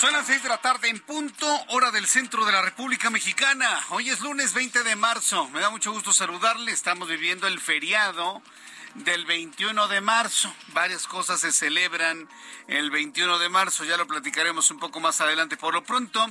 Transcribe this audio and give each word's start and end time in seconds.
Son 0.00 0.14
las 0.14 0.26
seis 0.26 0.42
de 0.42 0.48
la 0.48 0.56
tarde 0.56 0.88
en 0.88 0.98
punto, 0.98 1.46
hora 1.68 1.90
del 1.90 2.06
centro 2.06 2.46
de 2.46 2.52
la 2.52 2.62
República 2.62 3.10
Mexicana. 3.10 3.84
Hoy 3.90 4.08
es 4.08 4.20
lunes 4.20 4.54
20 4.54 4.82
de 4.82 4.96
marzo. 4.96 5.46
Me 5.50 5.60
da 5.60 5.68
mucho 5.68 5.92
gusto 5.92 6.14
saludarle. 6.14 6.72
Estamos 6.72 7.06
viviendo 7.06 7.46
el 7.46 7.60
feriado 7.60 8.40
del 8.94 9.26
21 9.26 9.88
de 9.88 10.00
marzo. 10.00 10.50
Varias 10.68 11.06
cosas 11.06 11.40
se 11.40 11.52
celebran 11.52 12.30
el 12.66 12.90
21 12.90 13.38
de 13.38 13.50
marzo. 13.50 13.84
Ya 13.84 13.98
lo 13.98 14.06
platicaremos 14.06 14.70
un 14.70 14.78
poco 14.78 15.00
más 15.00 15.20
adelante. 15.20 15.58
Por 15.58 15.74
lo 15.74 15.84
pronto, 15.84 16.26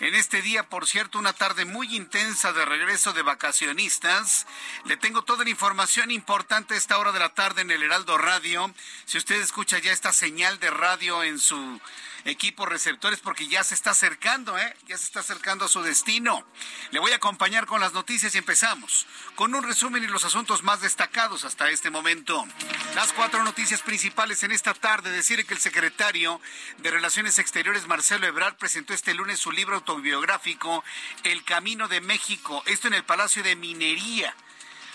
en 0.00 0.14
este 0.14 0.42
día, 0.42 0.68
por 0.68 0.86
cierto, 0.86 1.18
una 1.18 1.32
tarde 1.32 1.64
muy 1.64 1.96
intensa 1.96 2.52
de 2.52 2.64
regreso 2.64 3.12
de 3.12 3.22
vacacionistas. 3.22 4.46
Le 4.84 4.96
tengo 4.96 5.22
toda 5.22 5.44
la 5.44 5.50
información 5.50 6.10
importante 6.10 6.74
a 6.74 6.76
esta 6.76 6.98
hora 6.98 7.12
de 7.12 7.18
la 7.18 7.30
tarde 7.30 7.62
en 7.62 7.70
el 7.70 7.82
Heraldo 7.82 8.18
Radio. 8.18 8.72
Si 9.06 9.16
usted 9.16 9.40
escucha 9.40 9.78
ya 9.78 9.92
esta 9.92 10.12
señal 10.12 10.58
de 10.58 10.70
radio 10.70 11.22
en 11.22 11.38
su 11.38 11.80
equipos 12.26 12.68
receptores 12.68 13.20
porque 13.20 13.46
ya 13.48 13.62
se 13.64 13.74
está 13.74 13.90
acercando, 13.90 14.58
¿eh? 14.58 14.76
Ya 14.86 14.98
se 14.98 15.04
está 15.04 15.20
acercando 15.20 15.64
a 15.64 15.68
su 15.68 15.82
destino. 15.82 16.44
Le 16.90 16.98
voy 16.98 17.12
a 17.12 17.16
acompañar 17.16 17.66
con 17.66 17.80
las 17.80 17.92
noticias 17.92 18.34
y 18.34 18.38
empezamos 18.38 19.06
con 19.34 19.54
un 19.54 19.62
resumen 19.62 20.02
y 20.02 20.08
los 20.08 20.24
asuntos 20.24 20.62
más 20.62 20.80
destacados 20.80 21.44
hasta 21.44 21.70
este 21.70 21.90
momento. 21.90 22.46
Las 22.94 23.12
cuatro 23.12 23.42
noticias 23.44 23.82
principales 23.82 24.42
en 24.42 24.52
esta 24.52 24.74
tarde. 24.74 25.10
Decir 25.10 25.46
que 25.46 25.54
el 25.54 25.60
secretario 25.60 26.40
de 26.78 26.90
Relaciones 26.90 27.38
Exteriores, 27.38 27.86
Marcelo 27.86 28.26
Ebrard, 28.26 28.56
presentó 28.56 28.92
este 28.92 29.14
lunes 29.14 29.38
su 29.38 29.52
libro 29.52 29.82
autobiográfico, 29.86 30.82
El 31.22 31.44
Camino 31.44 31.86
de 31.86 32.00
México. 32.00 32.62
Esto 32.66 32.88
en 32.88 32.94
el 32.94 33.04
Palacio 33.04 33.44
de 33.44 33.54
Minería. 33.54 34.34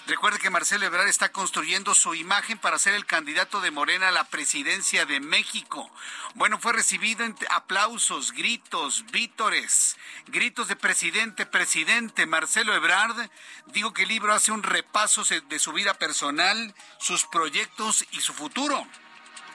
Recuerde 0.08 0.40
que 0.40 0.50
Marcelo 0.50 0.86
Ebrard 0.86 1.08
está 1.08 1.32
construyendo 1.32 1.96
su 1.96 2.14
imagen 2.16 2.58
para 2.58 2.78
ser 2.78 2.96
el 2.96 3.06
candidato 3.06 3.62
de 3.62 3.72
Morena 3.72 4.10
a 4.10 4.12
la 4.12 4.26
presidencia 4.26 5.06
de 5.06 5.22
México. 5.22 5.90
Bueno, 6.34 6.60
fue 6.60 6.74
recibido 6.74 7.24
en 7.24 7.38
aplausos, 7.52 8.34
gritos, 8.34 9.06
vítores, 9.12 9.96
gritos 10.28 10.68
de 10.68 10.76
presidente, 10.76 11.46
presidente. 11.46 12.26
Marcelo 12.26 12.76
Ebrard 12.76 13.30
dijo 13.68 13.94
que 13.94 14.04
el 14.04 14.10
libro 14.10 14.34
hace 14.34 14.52
un 14.52 14.64
repaso 14.64 15.24
de 15.24 15.60
su 15.60 15.72
vida 15.72 15.94
personal, 15.94 16.76
sus 17.00 17.26
proyectos 17.26 18.06
y 18.12 18.20
su 18.20 18.34
futuro. 18.34 18.86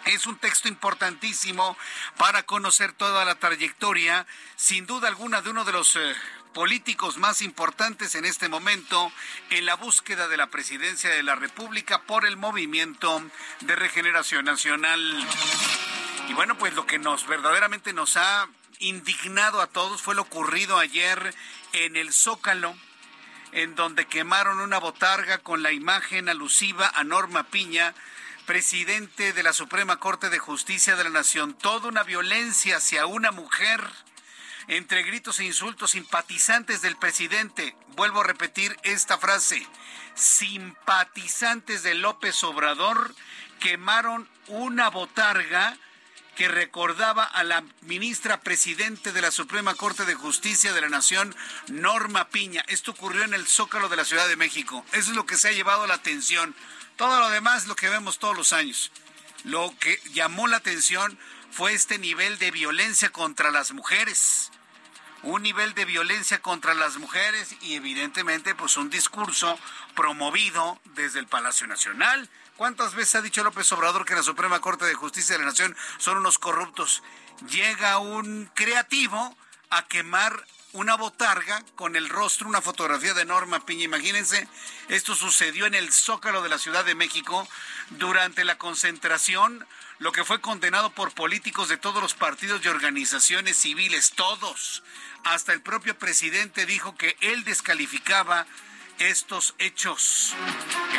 Es 0.06 0.28
un 0.28 0.38
texto 0.38 0.68
importantísimo 0.68 1.76
para 2.16 2.44
conocer 2.44 2.92
toda 2.92 3.24
la 3.24 3.34
trayectoria, 3.34 4.24
sin 4.54 4.86
duda 4.86 5.08
alguna, 5.08 5.42
de 5.42 5.50
uno 5.50 5.64
de 5.64 5.72
los 5.72 5.96
eh, 5.96 6.14
políticos 6.54 7.18
más 7.18 7.42
importantes 7.42 8.14
en 8.14 8.24
este 8.24 8.48
momento 8.48 9.10
en 9.50 9.66
la 9.66 9.74
búsqueda 9.74 10.28
de 10.28 10.36
la 10.36 10.46
presidencia 10.46 11.10
de 11.10 11.24
la 11.24 11.34
República 11.34 12.02
por 12.02 12.24
el 12.24 12.36
movimiento 12.36 13.20
de 13.62 13.74
regeneración 13.74 14.44
nacional. 14.44 15.26
Y 16.28 16.34
bueno, 16.34 16.56
pues 16.56 16.74
lo 16.74 16.86
que 16.86 17.00
nos 17.00 17.26
verdaderamente 17.26 17.92
nos 17.92 18.16
ha 18.16 18.46
indignado 18.78 19.60
a 19.60 19.66
todos 19.66 20.02
fue 20.02 20.14
lo 20.14 20.22
ocurrido 20.22 20.78
ayer 20.78 21.34
en 21.72 21.96
el 21.96 22.12
Zócalo, 22.12 22.76
en 23.50 23.74
donde 23.74 24.06
quemaron 24.06 24.60
una 24.60 24.78
botarga 24.78 25.38
con 25.38 25.64
la 25.64 25.72
imagen 25.72 26.28
alusiva 26.28 26.92
a 26.94 27.02
Norma 27.02 27.42
Piña, 27.42 27.92
presidente 28.46 29.32
de 29.32 29.42
la 29.42 29.52
Suprema 29.52 29.98
Corte 29.98 30.30
de 30.30 30.38
Justicia 30.38 30.96
de 30.96 31.04
la 31.04 31.10
Nación. 31.10 31.52
Toda 31.52 31.88
una 31.88 32.04
violencia 32.04 32.76
hacia 32.76 33.06
una 33.06 33.32
mujer 33.32 33.82
entre 34.68 35.02
gritos 35.02 35.40
e 35.40 35.44
insultos, 35.44 35.90
simpatizantes 35.90 36.80
del 36.80 36.96
presidente, 36.96 37.76
vuelvo 37.96 38.20
a 38.20 38.24
repetir 38.24 38.76
esta 38.84 39.18
frase, 39.18 39.66
simpatizantes 40.14 41.82
de 41.82 41.94
López 41.94 42.42
Obrador 42.44 43.14
quemaron 43.60 44.28
una 44.46 44.90
botarga 44.90 45.76
que 46.36 46.48
recordaba 46.48 47.24
a 47.24 47.42
la 47.44 47.64
ministra 47.80 48.40
presidente 48.40 49.12
de 49.12 49.22
la 49.22 49.30
Suprema 49.30 49.74
Corte 49.74 50.04
de 50.04 50.14
Justicia 50.14 50.72
de 50.72 50.82
la 50.82 50.88
Nación, 50.88 51.34
Norma 51.68 52.28
Piña. 52.28 52.62
Esto 52.68 52.90
ocurrió 52.90 53.24
en 53.24 53.34
el 53.34 53.46
Zócalo 53.46 53.88
de 53.88 53.96
la 53.96 54.04
Ciudad 54.04 54.28
de 54.28 54.36
México. 54.36 54.84
Eso 54.92 55.10
es 55.10 55.16
lo 55.16 55.26
que 55.26 55.36
se 55.36 55.48
ha 55.48 55.52
llevado 55.52 55.86
la 55.86 55.94
atención. 55.94 56.54
Todo 56.96 57.20
lo 57.20 57.30
demás 57.30 57.66
lo 57.66 57.76
que 57.76 57.88
vemos 57.88 58.18
todos 58.18 58.36
los 58.36 58.52
años. 58.52 58.90
Lo 59.44 59.72
que 59.78 60.00
llamó 60.12 60.48
la 60.48 60.56
atención 60.56 61.18
fue 61.50 61.72
este 61.72 61.98
nivel 61.98 62.38
de 62.38 62.50
violencia 62.50 63.10
contra 63.10 63.50
las 63.50 63.72
mujeres 63.72 64.50
un 65.26 65.42
nivel 65.42 65.74
de 65.74 65.84
violencia 65.84 66.40
contra 66.40 66.74
las 66.74 66.98
mujeres 66.98 67.56
y 67.60 67.74
evidentemente 67.74 68.54
pues 68.54 68.76
un 68.76 68.90
discurso 68.90 69.58
promovido 69.94 70.80
desde 70.94 71.18
el 71.18 71.26
Palacio 71.26 71.66
Nacional. 71.66 72.30
¿Cuántas 72.56 72.94
veces 72.94 73.16
ha 73.16 73.22
dicho 73.22 73.42
López 73.42 73.70
Obrador 73.72 74.04
que 74.04 74.14
la 74.14 74.22
Suprema 74.22 74.60
Corte 74.60 74.84
de 74.84 74.94
Justicia 74.94 75.34
de 75.34 75.40
la 75.40 75.50
Nación 75.50 75.76
son 75.98 76.18
unos 76.18 76.38
corruptos? 76.38 77.02
Llega 77.50 77.98
un 77.98 78.50
creativo 78.54 79.36
a 79.68 79.86
quemar 79.88 80.46
una 80.76 80.94
botarga 80.94 81.64
con 81.74 81.96
el 81.96 82.08
rostro, 82.08 82.48
una 82.48 82.60
fotografía 82.60 83.14
de 83.14 83.24
Norma 83.24 83.64
Piña. 83.64 83.84
Imagínense, 83.84 84.46
esto 84.88 85.14
sucedió 85.14 85.66
en 85.66 85.74
el 85.74 85.92
Zócalo 85.92 86.42
de 86.42 86.50
la 86.50 86.58
Ciudad 86.58 86.84
de 86.84 86.94
México 86.94 87.48
durante 87.90 88.44
la 88.44 88.58
concentración, 88.58 89.66
lo 89.98 90.12
que 90.12 90.24
fue 90.24 90.40
condenado 90.42 90.90
por 90.90 91.12
políticos 91.12 91.68
de 91.68 91.78
todos 91.78 92.02
los 92.02 92.14
partidos 92.14 92.62
y 92.62 92.68
organizaciones 92.68 93.56
civiles, 93.56 94.12
todos. 94.14 94.82
Hasta 95.24 95.54
el 95.54 95.62
propio 95.62 95.98
presidente 95.98 96.66
dijo 96.66 96.94
que 96.94 97.16
él 97.20 97.44
descalificaba 97.44 98.46
estos 98.98 99.54
hechos. 99.58 100.34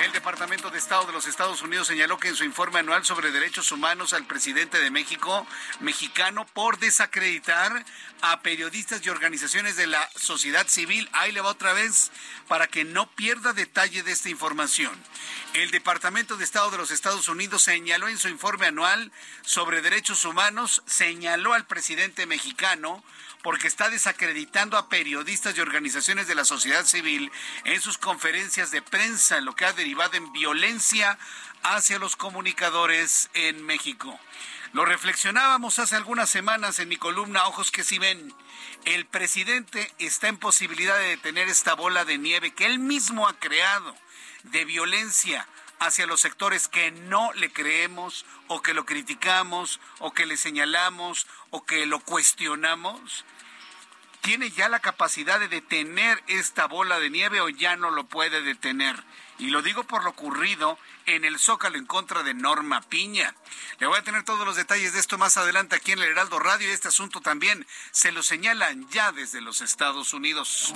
El 0.03 0.11
Departamento 0.11 0.69
de 0.69 0.77
Estado 0.77 1.05
de 1.05 1.13
los 1.13 1.27
Estados 1.27 1.61
Unidos 1.61 1.87
señaló 1.87 2.17
que 2.17 2.27
en 2.27 2.35
su 2.35 2.43
informe 2.43 2.79
anual 2.79 3.05
sobre 3.05 3.31
derechos 3.31 3.71
humanos 3.71 4.13
al 4.13 4.25
presidente 4.25 4.79
de 4.79 4.91
México, 4.91 5.47
mexicano, 5.79 6.45
por 6.53 6.79
desacreditar 6.79 7.85
a 8.21 8.41
periodistas 8.41 9.05
y 9.05 9.09
organizaciones 9.09 9.75
de 9.75 9.87
la 9.87 10.09
sociedad 10.15 10.67
civil, 10.67 11.09
ahí 11.13 11.31
le 11.31 11.41
va 11.41 11.49
otra 11.49 11.73
vez, 11.73 12.11
para 12.47 12.67
que 12.67 12.83
no 12.83 13.09
pierda 13.11 13.53
detalle 13.53 14.03
de 14.03 14.11
esta 14.11 14.29
información. 14.29 14.91
El 15.53 15.71
Departamento 15.71 16.37
de 16.37 16.43
Estado 16.43 16.69
de 16.71 16.77
los 16.77 16.91
Estados 16.91 17.27
Unidos 17.29 17.63
señaló 17.63 18.07
en 18.07 18.17
su 18.17 18.29
informe 18.29 18.67
anual 18.67 19.11
sobre 19.41 19.81
derechos 19.81 20.25
humanos, 20.25 20.83
señaló 20.85 21.53
al 21.53 21.65
presidente 21.65 22.25
mexicano, 22.25 23.03
porque 23.43 23.67
está 23.67 23.89
desacreditando 23.89 24.77
a 24.77 24.89
periodistas 24.89 25.57
y 25.57 25.61
organizaciones 25.61 26.27
de 26.27 26.35
la 26.35 26.45
sociedad 26.45 26.85
civil 26.85 27.31
en 27.63 27.81
sus 27.81 27.97
conferencias 27.97 28.71
de 28.71 28.81
prensa, 28.81 29.41
lo 29.41 29.55
que 29.55 29.65
ha 29.65 29.73
derivado 29.73 30.15
en 30.15 30.31
violencia 30.33 31.17
hacia 31.63 31.99
los 31.99 32.15
comunicadores 32.15 33.29
en 33.33 33.63
México. 33.65 34.19
Lo 34.73 34.85
reflexionábamos 34.85 35.79
hace 35.79 35.95
algunas 35.95 36.29
semanas 36.29 36.79
en 36.79 36.89
mi 36.89 36.97
columna 36.97 37.47
Ojos 37.47 37.71
que 37.71 37.83
si 37.83 37.99
ven. 37.99 38.33
El 38.85 39.05
presidente 39.05 39.91
está 39.97 40.27
en 40.27 40.37
posibilidad 40.37 40.97
de 40.97 41.09
detener 41.09 41.47
esta 41.47 41.73
bola 41.73 42.05
de 42.05 42.17
nieve 42.17 42.51
que 42.51 42.65
él 42.65 42.79
mismo 42.79 43.27
ha 43.27 43.39
creado 43.39 43.95
de 44.43 44.65
violencia 44.65 45.47
hacia 45.79 46.07
los 46.07 46.21
sectores 46.21 46.67
que 46.67 46.91
no 46.91 47.31
le 47.33 47.51
creemos 47.51 48.25
o 48.47 48.61
que 48.61 48.73
lo 48.73 48.85
criticamos 48.85 49.79
o 49.99 50.13
que 50.13 50.25
le 50.25 50.37
señalamos 50.37 51.27
o 51.49 51.65
que 51.65 51.85
lo 51.85 51.99
cuestionamos? 51.99 53.25
¿Tiene 54.21 54.49
ya 54.51 54.67
la 54.67 54.79
capacidad 54.79 55.39
de 55.39 55.47
detener 55.47 56.21
esta 56.27 56.65
bola 56.65 56.99
de 56.99 57.09
nieve 57.09 57.39
o 57.39 57.49
ya 57.49 57.77
no 57.77 57.91
lo 57.91 58.07
puede 58.07 58.41
detener? 58.41 59.01
Y 59.39 59.51
lo 59.51 59.61
digo 59.61 59.83
por 59.83 60.03
lo 60.03 60.09
ocurrido 60.09 60.79
en 61.05 61.23
el 61.23 61.37
Zócalo 61.39 61.77
en 61.77 61.85
contra 61.85 62.23
de 62.23 62.33
Norma 62.33 62.81
Piña. 62.81 63.35
Le 63.79 63.87
voy 63.87 63.97
a 63.97 64.03
tener 64.03 64.23
todos 64.23 64.45
los 64.45 64.55
detalles 64.55 64.93
de 64.93 64.99
esto 64.99 65.17
más 65.17 65.37
adelante 65.37 65.75
aquí 65.75 65.91
en 65.91 65.99
el 65.99 66.09
Heraldo 66.09 66.39
Radio. 66.39 66.69
Este 66.69 66.87
asunto 66.87 67.21
también 67.21 67.65
se 67.91 68.11
lo 68.11 68.23
señalan 68.23 68.89
ya 68.89 69.11
desde 69.11 69.39
los 69.39 69.61
Estados 69.61 70.13
Unidos. 70.13 70.73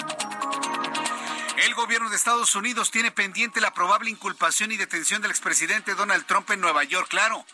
El 1.57 1.74
gobierno 1.75 2.09
de 2.09 2.15
Estados 2.15 2.56
Unidos 2.56 2.92
tiene 2.92 3.12
pendiente 3.12 3.62
la 3.62 3.74
probable 3.74 4.09
inculpación 4.09 4.71
y 4.71 4.77
detención 4.77 5.21
del 5.21 5.31
expresidente 5.31 5.95
Donald 5.95 6.25
Trump 6.25 6.50
en 6.51 6.62
Nueva 6.62 6.83
York. 6.83 7.07
Claro, 7.09 7.45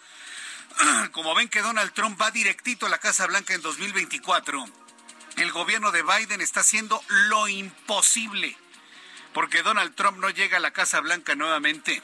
como 1.11 1.35
ven 1.35 1.49
que 1.49 1.61
Donald 1.61 1.93
Trump 1.93 2.19
va 2.21 2.31
directito 2.31 2.85
a 2.85 2.89
la 2.89 2.99
Casa 2.99 3.27
Blanca 3.27 3.53
en 3.53 3.61
2024, 3.61 4.65
el 5.37 5.51
gobierno 5.51 5.91
de 5.91 6.03
Biden 6.03 6.41
está 6.41 6.61
haciendo 6.61 7.01
lo 7.09 7.47
imposible 7.47 8.57
porque 9.37 9.61
Donald 9.61 9.93
Trump 9.93 10.17
no 10.17 10.31
llega 10.31 10.57
a 10.57 10.59
la 10.59 10.71
Casa 10.71 10.99
Blanca 10.99 11.35
nuevamente. 11.35 12.01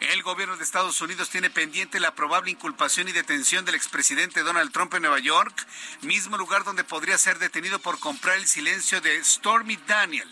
El 0.00 0.22
gobierno 0.22 0.56
de 0.56 0.64
Estados 0.64 0.98
Unidos 1.02 1.28
tiene 1.28 1.50
pendiente 1.50 2.00
la 2.00 2.14
probable 2.14 2.50
inculpación 2.50 3.08
y 3.08 3.12
detención 3.12 3.66
del 3.66 3.74
expresidente 3.74 4.42
Donald 4.42 4.72
Trump 4.72 4.94
en 4.94 5.02
Nueva 5.02 5.18
York, 5.18 5.66
mismo 6.00 6.38
lugar 6.38 6.64
donde 6.64 6.84
podría 6.84 7.18
ser 7.18 7.38
detenido 7.38 7.78
por 7.80 7.98
comprar 7.98 8.36
el 8.36 8.46
silencio 8.46 9.02
de 9.02 9.22
Stormy 9.22 9.78
Daniel, 9.86 10.28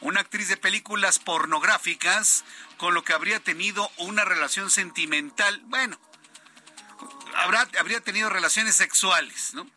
una 0.00 0.20
actriz 0.20 0.48
de 0.48 0.56
películas 0.56 1.18
pornográficas 1.18 2.44
con 2.76 2.94
lo 2.94 3.02
que 3.02 3.12
habría 3.12 3.40
tenido 3.40 3.90
una 3.96 4.24
relación 4.24 4.70
sentimental, 4.70 5.60
bueno, 5.64 5.98
habría 7.78 8.00
tenido 8.00 8.30
relaciones 8.30 8.76
sexuales, 8.76 9.52
¿no? 9.52 9.68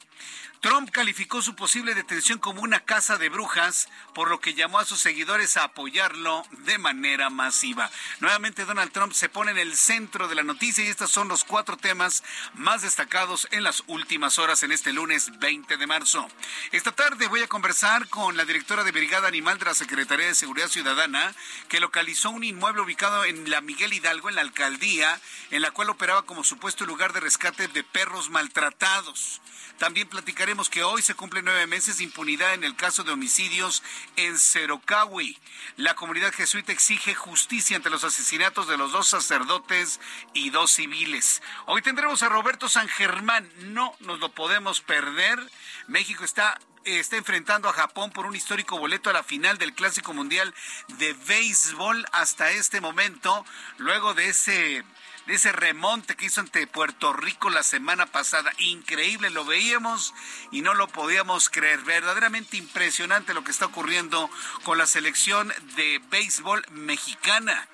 Trump 0.61 0.91
calificó 0.91 1.41
su 1.41 1.55
posible 1.55 1.95
detención 1.95 2.37
como 2.37 2.61
una 2.61 2.81
casa 2.81 3.17
de 3.17 3.29
brujas, 3.29 3.89
por 4.13 4.29
lo 4.29 4.39
que 4.39 4.53
llamó 4.53 4.77
a 4.77 4.85
sus 4.85 4.99
seguidores 4.99 5.57
a 5.57 5.63
apoyarlo 5.63 6.45
de 6.59 6.77
manera 6.77 7.31
masiva. 7.31 7.89
Nuevamente 8.19 8.65
Donald 8.65 8.91
Trump 8.91 9.11
se 9.13 9.27
pone 9.27 9.49
en 9.49 9.57
el 9.57 9.75
centro 9.75 10.27
de 10.27 10.35
la 10.35 10.43
noticia 10.43 10.85
y 10.85 10.87
estos 10.87 11.09
son 11.09 11.27
los 11.29 11.43
cuatro 11.45 11.77
temas 11.77 12.23
más 12.53 12.83
destacados 12.83 13.47
en 13.49 13.63
las 13.63 13.83
últimas 13.87 14.37
horas 14.37 14.61
en 14.61 14.71
este 14.71 14.93
lunes 14.93 15.31
20 15.39 15.77
de 15.77 15.87
marzo. 15.87 16.27
Esta 16.71 16.91
tarde 16.91 17.27
voy 17.27 17.41
a 17.41 17.47
conversar 17.47 18.07
con 18.09 18.37
la 18.37 18.45
directora 18.45 18.83
de 18.83 18.91
Brigada 18.91 19.27
Animal 19.27 19.57
de 19.57 19.65
la 19.65 19.73
Secretaría 19.73 20.27
de 20.27 20.35
Seguridad 20.35 20.67
Ciudadana, 20.67 21.33
que 21.69 21.79
localizó 21.79 22.29
un 22.29 22.43
inmueble 22.43 22.83
ubicado 22.83 23.25
en 23.25 23.49
la 23.49 23.61
Miguel 23.61 23.93
Hidalgo, 23.93 24.29
en 24.29 24.35
la 24.35 24.41
alcaldía, 24.41 25.19
en 25.49 25.63
la 25.63 25.71
cual 25.71 25.89
operaba 25.89 26.21
como 26.21 26.43
supuesto 26.43 26.85
lugar 26.85 27.13
de 27.13 27.19
rescate 27.19 27.67
de 27.67 27.83
perros 27.83 28.29
maltratados. 28.29 29.41
También 29.81 30.07
platicaremos 30.51 30.69
que 30.69 30.83
hoy 30.83 31.01
se 31.01 31.13
cumplen 31.13 31.45
nueve 31.45 31.65
meses 31.65 31.97
de 31.97 32.03
impunidad 32.03 32.53
en 32.53 32.65
el 32.65 32.75
caso 32.75 33.03
de 33.03 33.13
homicidios 33.13 33.83
en 34.17 34.37
Cerocawi. 34.37 35.37
La 35.77 35.95
comunidad 35.95 36.33
jesuita 36.33 36.73
exige 36.73 37.15
justicia 37.15 37.77
ante 37.77 37.89
los 37.89 38.03
asesinatos 38.03 38.67
de 38.67 38.75
los 38.75 38.91
dos 38.91 39.07
sacerdotes 39.07 40.01
y 40.33 40.49
dos 40.49 40.71
civiles. 40.71 41.41
Hoy 41.67 41.81
tendremos 41.81 42.21
a 42.21 42.27
Roberto 42.27 42.67
San 42.67 42.89
Germán. 42.89 43.49
No 43.59 43.95
nos 44.01 44.19
lo 44.19 44.33
podemos 44.33 44.81
perder. 44.81 45.39
México 45.87 46.25
está 46.25 46.59
está 46.83 47.15
enfrentando 47.15 47.69
a 47.69 47.73
Japón 47.73 48.11
por 48.11 48.25
un 48.25 48.35
histórico 48.35 48.77
boleto 48.77 49.09
a 49.09 49.13
la 49.13 49.23
final 49.23 49.57
del 49.57 49.73
Clásico 49.73 50.13
Mundial 50.13 50.53
de 50.97 51.13
Béisbol 51.13 52.05
hasta 52.11 52.51
este 52.51 52.81
momento, 52.81 53.45
luego 53.77 54.15
de 54.15 54.29
ese 54.29 54.83
de 55.27 55.35
ese 55.35 55.51
remonte 55.51 56.15
que 56.15 56.25
hizo 56.25 56.41
ante 56.41 56.65
Puerto 56.67 57.13
Rico 57.13 57.49
la 57.49 57.63
semana 57.63 58.05
pasada. 58.05 58.51
Increíble, 58.57 59.29
lo 59.29 59.45
veíamos 59.45 60.13
y 60.51 60.61
no 60.61 60.73
lo 60.73 60.87
podíamos 60.87 61.49
creer. 61.49 61.81
Verdaderamente 61.81 62.57
impresionante 62.57 63.33
lo 63.33 63.43
que 63.43 63.51
está 63.51 63.65
ocurriendo 63.65 64.29
con 64.63 64.77
la 64.77 64.87
selección 64.87 65.53
de 65.75 66.01
béisbol 66.09 66.65
mexicana. 66.71 67.67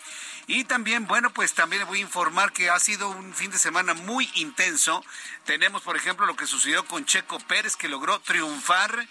Y 0.50 0.64
también, 0.64 1.08
bueno, 1.08 1.30
pues 1.32 1.54
también 1.54 1.86
voy 1.88 2.00
a 2.00 2.04
informar 2.04 2.54
que 2.54 2.70
ha 2.70 2.80
sido 2.80 3.10
un 3.10 3.34
fin 3.34 3.52
de 3.52 3.58
semana 3.58 3.94
muy 3.94 4.30
intenso. 4.36 5.04
Tenemos, 5.46 5.82
por 5.82 5.98
ejemplo, 5.98 6.26
lo 6.26 6.38
que 6.38 6.48
sucedió 6.48 6.86
con 6.86 7.06
Checo 7.06 7.40
Pérez, 7.40 7.76
que 7.76 7.90
logró 7.90 8.20
triunfar 8.22 9.08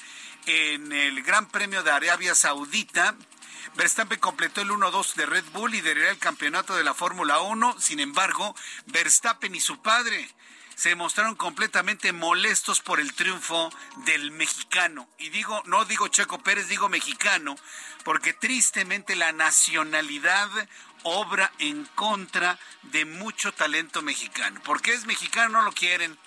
en 0.47 0.93
el 0.93 1.23
Gran 1.23 1.47
Premio 1.47 1.83
de 1.83 1.91
Arabia 1.91 2.35
Saudita 2.35 3.15
Verstappen 3.77 4.19
completó 4.19 4.63
el 4.63 4.71
1-2 4.71 5.15
de 5.15 5.27
Red 5.27 5.45
Bull 5.53 5.75
y 5.75 5.83
lideraría 5.83 6.11
el 6.11 6.19
campeonato 6.19 6.75
de 6.75 6.83
la 6.83 6.95
Fórmula 6.95 7.41
1. 7.41 7.77
Sin 7.79 8.01
embargo, 8.01 8.57
Verstappen 8.87 9.55
y 9.55 9.61
su 9.61 9.83
padre 9.83 10.29
se 10.75 10.95
mostraron 10.95 11.35
completamente 11.35 12.13
molestos 12.13 12.81
por 12.81 13.01
el 13.01 13.13
triunfo 13.15 13.71
del 14.07 14.31
mexicano. 14.31 15.09
Y 15.19 15.29
digo, 15.29 15.63
no 15.67 15.85
digo 15.85 16.09
Checo 16.09 16.43
Pérez, 16.43 16.69
digo 16.69 16.89
mexicano, 16.89 17.55
porque 18.03 18.33
tristemente 18.33 19.15
la 19.15 19.33
nacionalidad 19.33 20.49
obra 21.03 21.53
en 21.59 21.85
contra 21.95 22.59
de 22.83 23.05
mucho 23.05 23.53
talento 23.53 24.01
mexicano. 24.01 24.61
Porque 24.65 24.95
es 24.95 25.05
mexicano, 25.05 25.59
no 25.59 25.63
lo 25.63 25.73
quieren 25.73 26.19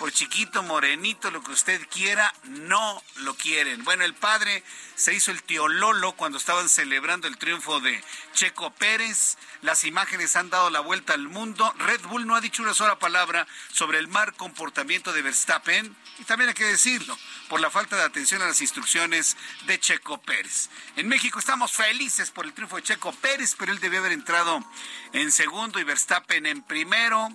por 0.00 0.12
chiquito, 0.12 0.62
morenito, 0.62 1.30
lo 1.30 1.42
que 1.42 1.52
usted 1.52 1.86
quiera, 1.90 2.32
no 2.44 3.02
lo 3.16 3.34
quieren. 3.34 3.84
Bueno, 3.84 4.02
el 4.02 4.14
padre 4.14 4.64
se 4.94 5.12
hizo 5.12 5.30
el 5.30 5.42
tío 5.42 5.68
Lolo 5.68 6.12
cuando 6.12 6.38
estaban 6.38 6.70
celebrando 6.70 7.28
el 7.28 7.36
triunfo 7.36 7.80
de 7.80 8.02
Checo 8.32 8.70
Pérez. 8.70 9.36
Las 9.60 9.84
imágenes 9.84 10.36
han 10.36 10.48
dado 10.48 10.70
la 10.70 10.80
vuelta 10.80 11.12
al 11.12 11.28
mundo. 11.28 11.70
Red 11.80 12.00
Bull 12.06 12.26
no 12.26 12.34
ha 12.34 12.40
dicho 12.40 12.62
una 12.62 12.72
sola 12.72 12.98
palabra 12.98 13.46
sobre 13.74 13.98
el 13.98 14.08
mal 14.08 14.32
comportamiento 14.32 15.12
de 15.12 15.20
Verstappen. 15.20 15.94
Y 16.18 16.24
también 16.24 16.48
hay 16.48 16.54
que 16.54 16.64
decirlo, 16.64 17.14
por 17.50 17.60
la 17.60 17.68
falta 17.68 17.96
de 17.96 18.04
atención 18.04 18.40
a 18.40 18.46
las 18.46 18.62
instrucciones 18.62 19.36
de 19.66 19.78
Checo 19.78 20.16
Pérez. 20.22 20.70
En 20.96 21.08
México 21.08 21.38
estamos 21.38 21.72
felices 21.72 22.30
por 22.30 22.46
el 22.46 22.54
triunfo 22.54 22.76
de 22.76 22.84
Checo 22.84 23.12
Pérez, 23.12 23.54
pero 23.58 23.70
él 23.70 23.80
debió 23.80 23.98
haber 23.98 24.12
entrado 24.12 24.64
en 25.12 25.30
segundo 25.30 25.78
y 25.78 25.84
Verstappen 25.84 26.46
en 26.46 26.62
primero. 26.62 27.28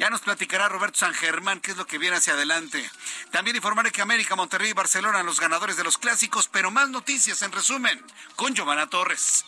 Ya 0.00 0.08
nos 0.08 0.22
platicará 0.22 0.66
Roberto 0.66 1.00
San 1.00 1.12
Germán 1.12 1.60
qué 1.60 1.72
es 1.72 1.76
lo 1.76 1.86
que 1.86 1.98
viene 1.98 2.16
hacia 2.16 2.32
adelante. 2.32 2.90
También 3.32 3.56
informaré 3.56 3.92
que 3.92 4.00
América, 4.00 4.34
Monterrey 4.34 4.70
y 4.70 4.72
Barcelona 4.72 5.22
los 5.22 5.38
ganadores 5.38 5.76
de 5.76 5.84
los 5.84 5.98
clásicos, 5.98 6.48
pero 6.48 6.70
más 6.70 6.88
noticias 6.88 7.42
en 7.42 7.52
resumen 7.52 8.02
con 8.34 8.54
Giovanna 8.54 8.88
Torres. 8.88 9.44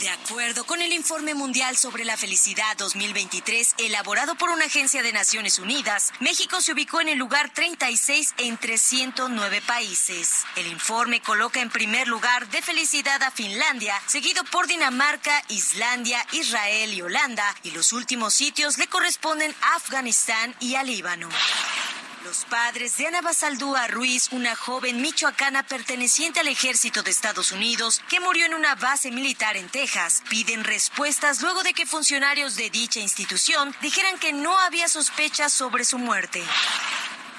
De 0.00 0.08
acuerdo 0.08 0.64
con 0.64 0.82
el 0.82 0.92
Informe 0.92 1.34
Mundial 1.34 1.76
sobre 1.76 2.04
la 2.04 2.16
Felicidad 2.16 2.76
2023, 2.76 3.76
elaborado 3.78 4.34
por 4.34 4.50
una 4.50 4.64
agencia 4.64 5.02
de 5.02 5.12
Naciones 5.12 5.60
Unidas, 5.60 6.12
México 6.18 6.60
se 6.60 6.72
ubicó 6.72 7.00
en 7.00 7.08
el 7.08 7.18
lugar 7.18 7.50
36 7.54 8.34
entre 8.38 8.76
109 8.76 9.62
países. 9.62 10.44
El 10.56 10.66
informe 10.66 11.20
coloca 11.20 11.60
en 11.60 11.70
primer 11.70 12.08
lugar 12.08 12.48
de 12.48 12.60
felicidad 12.60 13.22
a 13.22 13.30
Finlandia, 13.30 13.94
seguido 14.06 14.42
por 14.44 14.66
Dinamarca, 14.66 15.42
Islandia, 15.48 16.26
Israel 16.32 16.92
y 16.92 17.00
Holanda, 17.00 17.54
y 17.62 17.70
los 17.70 17.92
últimos 17.92 18.34
sitios 18.34 18.78
le 18.78 18.88
corresponden 18.88 19.54
a 19.62 19.76
Afganistán 19.76 20.54
y 20.58 20.74
a 20.74 20.82
Líbano. 20.82 21.28
Los 22.24 22.46
padres 22.46 22.96
de 22.96 23.06
Ana 23.06 23.20
Basaldúa 23.20 23.86
Ruiz, 23.86 24.30
una 24.32 24.56
joven 24.56 25.02
michoacana 25.02 25.62
perteneciente 25.62 26.40
al 26.40 26.48
ejército 26.48 27.02
de 27.02 27.10
Estados 27.10 27.52
Unidos 27.52 28.00
que 28.08 28.18
murió 28.18 28.46
en 28.46 28.54
una 28.54 28.74
base 28.76 29.10
militar 29.10 29.58
en 29.58 29.68
Texas, 29.68 30.22
piden 30.30 30.64
respuestas 30.64 31.42
luego 31.42 31.62
de 31.62 31.74
que 31.74 31.84
funcionarios 31.84 32.56
de 32.56 32.70
dicha 32.70 32.98
institución 32.98 33.74
dijeran 33.82 34.18
que 34.18 34.32
no 34.32 34.58
había 34.58 34.88
sospechas 34.88 35.52
sobre 35.52 35.84
su 35.84 35.98
muerte. 35.98 36.42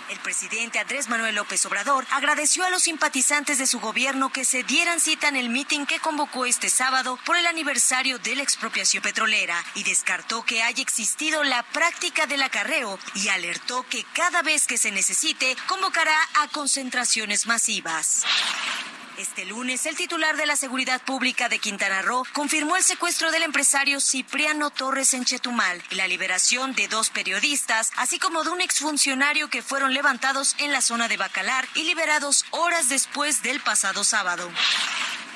El 0.09 0.19
presidente 0.19 0.77
Andrés 0.77 1.09
Manuel 1.09 1.33
López 1.33 1.65
Obrador 1.65 2.05
agradeció 2.12 2.63
a 2.63 2.69
los 2.69 2.83
simpatizantes 2.83 3.57
de 3.57 3.65
su 3.65 3.79
gobierno 3.79 4.31
que 4.31 4.45
se 4.45 4.62
dieran 4.62 5.00
cita 5.00 5.27
en 5.29 5.35
el 5.35 5.50
mitin 5.50 5.88
que 5.88 6.00
convocó 6.00 6.45
este 6.45 6.69
sábado 6.69 7.17
por 7.25 7.38
el 7.38 7.47
aniversario 7.47 8.19
de 8.19 8.35
la 8.35 8.43
expropiación 8.43 9.01
petrolera 9.01 9.63
y 9.74 9.83
descartó 9.83 10.43
que 10.43 10.62
haya 10.62 10.81
existido 10.81 11.43
la 11.43 11.63
práctica 11.63 12.27
del 12.27 12.43
acarreo 12.43 13.00
y 13.15 13.29
alertó 13.29 13.83
que 13.89 14.05
cada 14.13 14.43
vez 14.43 14.67
que 14.67 14.77
se 14.77 14.91
necesite 14.91 15.55
convocará 15.67 16.17
a 16.35 16.50
concentraciones 16.50 17.47
masivas. 17.47 18.25
Este 19.17 19.45
lunes, 19.45 19.86
el 19.86 19.95
titular 19.95 20.36
de 20.36 20.45
la 20.45 20.57
Seguridad 20.57 21.01
Pública 21.01 21.48
de 21.48 21.60
Quintana 21.60 22.01
Roo 22.01 22.25
confirmó 22.34 22.75
el 22.75 22.84
secuestro 22.84 23.31
del 23.31 23.43
empresario 23.43 24.01
Cipriano 24.01 24.72
Torres 24.72 25.13
en 25.13 25.24
Chetumal 25.24 25.81
y 25.89 25.95
la 25.95 26.07
liberación 26.07 26.75
de 26.75 26.89
dos 26.89 27.12
periodistas, 27.12 27.91
así 27.95 28.19
como 28.19 28.43
de 28.43 28.50
un 28.50 28.60
exfuncionario 28.60 29.50
que 29.50 29.62
fueron 29.62 29.93
levantados 29.93 30.55
en 30.60 30.74
la 30.74 30.81
zona 30.81 31.07
de 31.07 31.15
Bacalar 31.15 31.65
y 31.75 31.84
liberados 31.84 32.43
horas 32.51 32.89
después 32.89 33.41
del 33.41 33.62
pasado 33.62 34.03
sábado. 34.03 34.50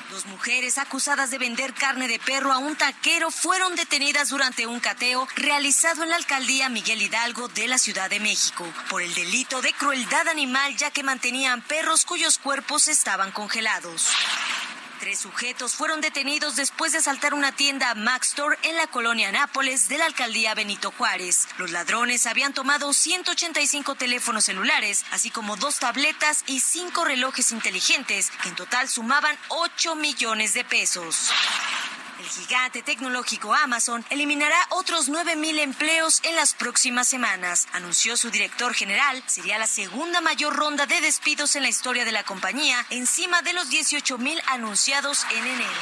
Dos 0.10 0.26
mujeres 0.26 0.80
acusadas 0.80 1.30
de 1.30 1.38
vender 1.38 1.72
carne 1.76 2.08
de 2.08 2.18
perro 2.18 2.52
a 2.52 2.58
un 2.58 2.76
taquero 2.76 3.30
fueron 3.30 3.76
detenidas 3.76 4.30
durante 4.30 4.66
un 4.66 4.80
cateo 4.80 5.28
realizado 5.36 6.02
en 6.02 6.10
la 6.10 6.16
alcaldía 6.16 6.68
Miguel 6.68 7.00
Hidalgo 7.00 7.48
de 7.50 7.68
la 7.68 7.78
Ciudad 7.78 8.10
de 8.10 8.20
México 8.20 8.66
por 8.90 9.04
el 9.04 9.14
delito 9.14 9.62
de 9.62 9.72
crueldad 9.74 10.28
animal 10.28 10.76
ya 10.78 10.90
que 10.90 11.04
mantenían 11.04 11.62
perros 11.62 12.06
cuyos 12.06 12.40
cuerpos 12.40 12.88
estaban 12.88 13.32
congelados. 13.32 14.08
Tres 15.00 15.20
sujetos 15.20 15.76
fueron 15.76 16.02
detenidos 16.02 16.58
después 16.58 16.92
de 16.92 16.98
asaltar 16.98 17.34
una 17.34 17.54
tienda 17.54 17.96
Max 17.96 18.30
Store 18.30 18.58
en 18.64 18.76
la 18.76 18.88
colonia 18.88 19.32
Nápoles 19.32 19.88
de 19.88 19.98
la 19.98 20.06
alcaldía 20.06 20.54
Benito 20.56 20.92
Juárez. 20.92 21.48
Los 21.58 21.72
ladrones 21.72 22.26
habían 22.26 22.54
tomado 22.54 22.92
185 22.92 23.96
teléfonos 23.96 24.44
celulares, 24.44 25.06
así 25.12 25.30
como 25.30 25.56
dos 25.56 25.80
tabletas 25.80 26.44
y 26.48 26.60
cinco 26.60 27.06
relojes 27.06 27.54
inteligentes, 27.54 28.30
que 28.44 28.50
en 28.50 28.56
total 28.56 28.90
sumaban 28.90 29.38
8 29.48 29.96
millones 29.96 30.54
de 30.54 30.66
pesos. 30.66 31.32
Gigante 32.30 32.84
tecnológico 32.84 33.56
Amazon 33.56 34.06
eliminará 34.12 34.56
otros 34.70 35.10
9.000 35.10 35.60
empleos 35.60 36.22
en 36.24 36.36
las 36.36 36.54
próximas 36.54 37.08
semanas, 37.08 37.68
anunció 37.74 38.18
su 38.18 38.30
director 38.30 38.76
general. 38.76 39.24
Sería 39.26 39.58
la 39.58 39.66
segunda 39.66 40.22
mayor 40.22 40.56
ronda 40.56 40.86
de 40.86 41.02
despidos 41.02 41.56
en 41.56 41.64
la 41.64 41.70
historia 41.70 42.06
de 42.06 42.12
la 42.12 42.24
compañía, 42.24 42.86
encima 42.92 43.42
de 43.42 43.54
los 43.54 43.72
18.000 43.72 44.40
anunciados 44.48 45.26
en 45.32 45.46
enero. 45.46 45.80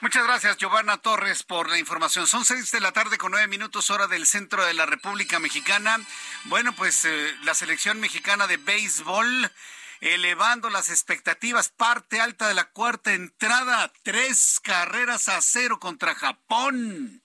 Muchas 0.00 0.24
gracias, 0.24 0.56
Giovanna 0.56 0.96
Torres, 0.96 1.42
por 1.42 1.68
la 1.68 1.78
información. 1.78 2.26
Son 2.26 2.44
seis 2.44 2.70
de 2.70 2.80
la 2.80 2.92
tarde 2.92 3.18
con 3.18 3.32
nueve 3.32 3.48
minutos 3.48 3.90
hora 3.90 4.06
del 4.06 4.26
centro 4.26 4.64
de 4.64 4.72
la 4.72 4.86
República 4.86 5.40
Mexicana. 5.40 5.98
Bueno, 6.44 6.72
pues 6.72 7.04
eh, 7.04 7.36
la 7.42 7.52
selección 7.52 7.98
mexicana 8.00 8.46
de 8.46 8.56
béisbol 8.56 9.50
elevando 10.00 10.70
las 10.70 10.90
expectativas. 10.90 11.68
Parte 11.68 12.20
alta 12.20 12.48
de 12.48 12.54
la 12.54 12.70
cuarta 12.70 13.12
entrada, 13.12 13.92
tres 14.02 14.60
carreras 14.62 15.28
a 15.28 15.40
cero 15.40 15.78
contra 15.78 16.14
Japón. 16.14 17.22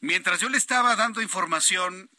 Mientras 0.00 0.40
yo 0.40 0.48
le 0.48 0.58
estaba 0.58 0.94
dando 0.96 1.22
información, 1.22 2.10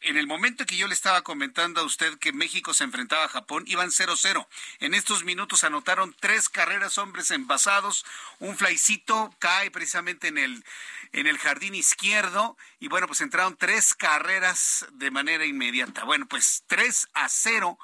en 0.00 0.16
el 0.16 0.26
momento 0.26 0.66
que 0.66 0.76
yo 0.76 0.86
le 0.86 0.94
estaba 0.94 1.22
comentando 1.22 1.80
a 1.80 1.84
usted 1.84 2.18
que 2.18 2.32
México 2.32 2.74
se 2.74 2.84
enfrentaba 2.84 3.24
a 3.24 3.28
Japón, 3.28 3.64
iban 3.66 3.90
0-0. 3.90 4.46
En 4.80 4.94
estos 4.94 5.24
minutos 5.24 5.64
anotaron 5.64 6.14
tres 6.20 6.48
carreras 6.48 6.98
hombres 6.98 7.30
envasados, 7.30 8.04
un 8.38 8.56
flycito 8.56 9.34
cae 9.38 9.70
precisamente 9.70 10.28
en 10.28 10.38
el, 10.38 10.64
en 11.12 11.26
el 11.26 11.38
jardín 11.38 11.74
izquierdo 11.74 12.56
y 12.78 12.88
bueno, 12.88 13.06
pues 13.06 13.20
entraron 13.20 13.56
tres 13.56 13.94
carreras 13.94 14.86
de 14.92 15.10
manera 15.10 15.44
inmediata. 15.44 16.04
Bueno, 16.04 16.26
pues 16.26 16.62
3 16.66 17.08
a 17.14 17.28
0 17.28 17.78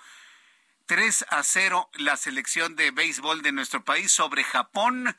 3 0.87 1.27
a 1.31 1.43
0 1.43 1.91
la 1.95 2.17
selección 2.17 2.77
de 2.77 2.91
béisbol 2.91 3.43
de 3.43 3.53
nuestro 3.53 3.85
país 3.85 4.13
sobre 4.13 4.45
Japón 4.45 5.17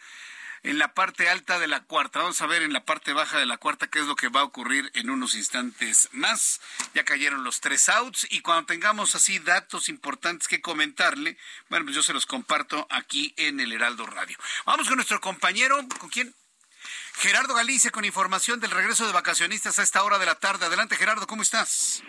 en 0.64 0.80
la 0.80 0.94
parte 0.94 1.30
alta 1.30 1.60
de 1.60 1.68
la 1.68 1.84
cuarta. 1.84 2.20
Vamos 2.20 2.42
a 2.42 2.48
ver 2.48 2.64
en 2.64 2.74
la 2.74 2.86
parte 2.86 3.14
baja 3.14 3.38
de 3.38 3.46
la 3.46 3.58
cuarta 3.58 3.88
qué 3.88 4.00
es 4.00 4.06
lo 4.06 4.16
que 4.16 4.30
va 4.30 4.42
a 4.42 4.46
ocurrir 4.46 4.90
en 4.94 5.10
unos 5.10 5.36
instantes 5.36 6.10
más. 6.14 6.62
Ya 6.94 7.04
cayeron 7.04 7.44
los 7.44 7.60
tres 7.60 7.90
outs 7.90 8.26
y 8.30 8.42
cuando 8.42 8.66
tengamos 8.66 9.14
así 9.16 9.40
datos 9.40 9.90
importantes 9.90 10.48
que 10.48 10.62
comentarle, 10.62 11.38
bueno, 11.70 11.86
pues 11.86 11.96
yo 11.96 12.04
se 12.04 12.14
los 12.14 12.26
comparto 12.26 12.88
aquí 12.90 13.34
en 13.38 13.60
el 13.60 13.74
Heraldo 13.74 14.06
Radio. 14.06 14.38
Vamos 14.66 14.88
con 14.88 14.96
nuestro 14.96 15.20
compañero, 15.20 15.78
¿con 16.00 16.10
quién? 16.10 16.34
Gerardo 17.16 17.54
Galicia 17.54 17.92
con 17.92 18.06
información 18.06 18.60
del 18.60 18.72
regreso 18.72 19.06
de 19.06 19.14
vacacionistas 19.14 19.80
a 19.80 19.84
esta 19.84 20.04
hora 20.04 20.18
de 20.18 20.26
la 20.26 20.36
tarde. 20.36 20.66
Adelante 20.66 20.96
Gerardo, 20.96 21.28
¿cómo 21.28 21.44
estás? 21.44 22.04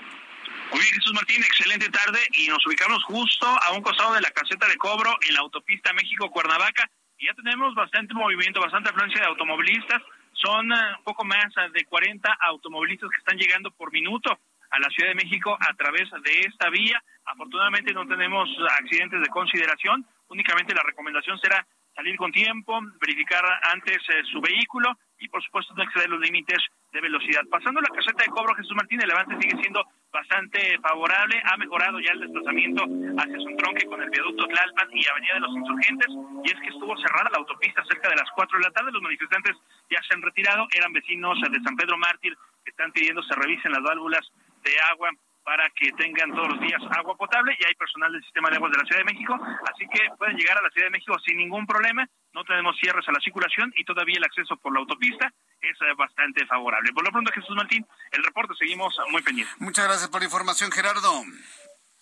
Muy 0.75 0.83
bien, 0.83 0.95
Jesús 0.95 1.14
Martín, 1.14 1.40
excelente 1.45 1.88
tarde 1.88 2.19
y 2.33 2.49
nos 2.49 2.66
ubicamos 2.66 3.04
justo 3.04 3.47
a 3.47 3.71
un 3.71 3.81
costado 3.81 4.12
de 4.14 4.21
la 4.21 4.33
caseta 4.33 4.66
de 4.66 4.76
cobro 4.76 5.16
en 5.23 5.35
la 5.35 5.40
autopista 5.47 5.93
México-Cuernavaca 5.93 6.90
y 7.16 7.26
ya 7.26 7.35
tenemos 7.35 7.76
bastante 7.76 8.12
movimiento, 8.12 8.61
bastante 8.61 8.90
afluencia 8.90 9.21
de 9.21 9.28
automovilistas. 9.28 10.02
Son 10.33 10.73
eh, 10.73 10.76
un 10.99 11.04
poco 11.04 11.25
más 11.25 11.47
de 11.73 11.85
40 11.85 12.28
automovilistas 12.50 13.09
que 13.09 13.19
están 13.19 13.38
llegando 13.38 13.71
por 13.71 13.93
minuto 13.93 14.37
a 14.71 14.78
la 14.81 14.88
Ciudad 14.88 15.11
de 15.11 15.14
México 15.14 15.57
a 15.61 15.75
través 15.75 16.11
de 16.11 16.40
esta 16.40 16.69
vía. 16.71 17.00
Afortunadamente 17.25 17.95
no 17.95 18.04
tenemos 18.09 18.50
accidentes 18.81 19.21
de 19.21 19.28
consideración, 19.28 20.04
únicamente 20.26 20.75
la 20.75 20.83
recomendación 20.83 21.38
será 21.38 21.64
salir 21.95 22.17
con 22.17 22.33
tiempo, 22.33 22.81
verificar 23.01 23.45
antes 23.73 23.99
eh, 24.09 24.23
su 24.31 24.41
vehículo 24.41 24.97
y 25.19 25.29
por 25.29 25.43
supuesto 25.43 25.75
no 25.75 25.83
exceder 25.85 26.11
los 26.11 26.21
límites 26.21 26.59
de 26.93 27.01
velocidad. 27.01 27.43
Pasando 27.51 27.81
la 27.81 27.89
caseta 27.89 28.25
de 28.25 28.31
cobro 28.31 28.55
Jesús 28.55 28.75
Martín, 28.77 29.01
el 29.01 29.11
avance 29.11 29.37
sigue 29.41 29.61
siendo 29.63 29.85
bastante 30.13 30.79
favorable, 30.79 31.41
ha 31.45 31.57
mejorado 31.57 31.99
ya 31.99 32.13
el 32.13 32.21
desplazamiento 32.21 32.85
hacia 32.85 33.39
su 33.39 33.57
tronque 33.57 33.87
con 33.87 34.01
el 34.01 34.11
viaducto 34.11 34.47
Tlalpan 34.47 34.89
y 34.93 35.07
Avenida 35.07 35.35
de 35.35 35.41
los 35.41 35.57
Insurgentes, 35.57 36.09
y 36.45 36.51
es 36.51 36.61
que 36.61 36.69
estuvo 36.69 36.97
cerrada 36.99 37.31
la 37.33 37.39
autopista 37.39 37.83
cerca 37.85 38.09
de 38.09 38.17
las 38.17 38.31
4 38.35 38.59
de 38.59 38.65
la 38.65 38.71
tarde, 38.71 38.93
los 38.93 39.03
manifestantes 39.03 39.57
ya 39.91 39.99
se 40.07 40.15
han 40.15 40.23
retirado, 40.23 40.69
eran 40.73 40.93
vecinos 40.93 41.39
de 41.41 41.61
San 41.63 41.77
Pedro 41.77 41.97
Mártir 41.99 42.37
que 42.65 42.71
están 42.71 42.93
pidiendo 42.93 43.23
se 43.23 43.35
revisen 43.35 43.73
las 43.73 43.83
válvulas 43.83 44.27
de 44.63 44.73
agua 44.91 45.11
para 45.45 45.69
que 45.71 45.93
tengan 45.93 46.35
todos 46.35 46.49
los 46.49 46.61
días 46.61 46.81
agua 46.97 47.17
potable 47.17 47.57
y 47.59 47.65
hay 47.65 47.75
personal 47.75 48.11
del 48.11 48.23
sistema 48.23 48.51
de 48.51 48.57
aguas 48.57 48.73
de 48.73 48.79
la 48.79 48.85
Ciudad 48.85 49.01
de 49.01 49.13
México, 49.13 49.39
así 49.73 49.87
que 49.93 50.09
pueden 50.19 50.37
llegar 50.37 50.59
a 50.59 50.63
la 50.63 50.71
Ciudad 50.71 50.87
de 50.87 50.93
México 50.93 51.17
sin 51.25 51.37
ningún 51.37 51.67
problema, 51.67 52.09
no 52.33 52.45
tenemos 52.45 52.77
cierres 52.81 53.07
a 53.09 53.13
la 53.13 53.21
circulación 53.21 53.73
y 53.77 53.85
todavía 53.85 54.17
el 54.17 54.25
acceso 54.25 54.57
por 54.57 54.73
la 54.73 54.81
autopista 54.81 55.33
es 55.61 55.77
eh, 55.81 55.95
bastante 55.97 56.45
favorable. 56.47 56.93
Por 56.93 57.05
lo 57.05 57.13
pronto, 57.13 57.33
Jesús 57.33 57.55
Martín, 57.55 57.87
el 58.11 58.25
reporte 58.25 58.55
seguimos 58.59 58.97
muy 59.11 59.23
pendientes. 59.23 59.55
Muchas 59.61 59.85
gracias 59.85 60.09
por 60.09 60.21
la 60.21 60.27
información, 60.27 60.73
Gerardo. 60.73 61.25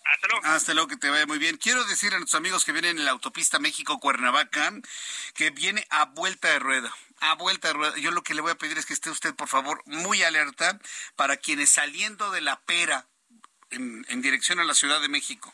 Hasta 0.05 0.27
luego. 0.27 0.45
Hasta 0.45 0.73
luego, 0.73 0.87
que 0.89 0.97
te 0.97 1.09
vaya 1.09 1.25
muy 1.25 1.37
bien. 1.37 1.57
Quiero 1.57 1.83
decir 1.85 2.13
a 2.13 2.17
nuestros 2.17 2.39
amigos 2.39 2.65
que 2.65 2.71
vienen 2.71 2.97
en 2.97 3.05
la 3.05 3.11
autopista 3.11 3.59
México-Cuernavaca 3.59 4.73
que 5.33 5.49
viene 5.51 5.85
a 5.89 6.05
vuelta 6.05 6.49
de 6.49 6.59
rueda. 6.59 6.93
A 7.21 7.35
vuelta 7.35 7.69
de 7.69 7.73
rueda. 7.73 7.97
Yo 7.97 8.11
lo 8.11 8.21
que 8.21 8.33
le 8.33 8.41
voy 8.41 8.51
a 8.51 8.57
pedir 8.57 8.77
es 8.77 8.85
que 8.85 8.93
esté 8.93 9.09
usted, 9.09 9.33
por 9.33 9.47
favor, 9.47 9.81
muy 9.85 10.23
alerta 10.23 10.79
para 11.15 11.37
quienes 11.37 11.69
saliendo 11.69 12.31
de 12.31 12.41
la 12.41 12.59
pera 12.61 13.07
en, 13.73 14.21
dirección 14.21 14.59
a 14.59 14.63
la 14.63 14.73
Ciudad 14.73 15.01
de 15.01 15.09
México. 15.09 15.53